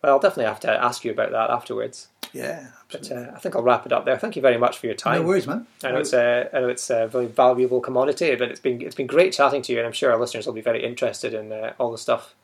Well, 0.01 0.13
I'll 0.13 0.19
definitely 0.19 0.45
have 0.45 0.61
to 0.61 0.71
ask 0.71 1.03
you 1.03 1.11
about 1.11 1.31
that 1.31 1.49
afterwards. 1.49 2.07
Yeah, 2.31 2.67
But 2.89 2.99
absolutely. 3.01 3.27
uh, 3.29 3.35
I 3.35 3.39
think 3.39 3.55
I'll 3.55 3.63
wrap 3.63 3.85
it 3.85 3.91
up 3.91 4.05
there. 4.05 4.17
Thank 4.17 4.37
you 4.37 4.41
very 4.41 4.57
much 4.57 4.77
for 4.77 4.85
your 4.85 4.95
time. 4.95 5.21
no 5.21 5.27
worries, 5.27 5.47
man. 5.47 5.67
I 5.83 5.91
know 5.91 5.97
it's 5.97 6.13
a, 6.13 6.47
I 6.53 6.59
know 6.61 6.69
it's 6.69 6.89
a 6.89 7.07
very 7.07 7.25
valuable 7.25 7.81
commodity, 7.81 8.35
but 8.35 8.49
it's 8.49 8.59
been 8.61 8.81
it's 8.81 8.95
been 8.95 9.07
great 9.07 9.33
chatting 9.33 9.61
to 9.63 9.73
you, 9.73 9.79
and 9.79 9.87
I'm 9.87 9.93
sure 9.93 10.11
our 10.13 10.19
listeners 10.19 10.45
will 10.45 10.53
be 10.53 10.61
very 10.61 10.85
interested 10.85 11.33
in 11.33 11.51
uh, 11.51 11.73
all 11.79 11.91
the 11.91 11.97
stuff, 11.97 12.35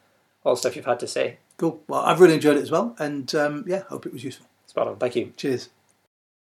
all 0.43 0.55
the 0.55 0.59
stuff 0.59 0.75
you've 0.75 0.85
had 0.85 0.99
to 1.01 1.07
say. 1.07 1.37
Cool. 1.57 1.81
Well, 1.87 2.01
I've 2.01 2.19
really 2.19 2.33
enjoyed 2.33 2.57
it 2.57 2.63
as 2.63 2.71
well, 2.71 2.95
and 2.99 3.33
um, 3.35 3.63
yeah, 3.67 3.83
hope 3.83 4.05
it 4.07 4.11
was 4.11 4.23
useful. 4.23 4.47
Spot 4.65 4.87
on. 4.87 4.97
Thank 4.97 5.15
you. 5.15 5.31
Cheers. 5.37 5.69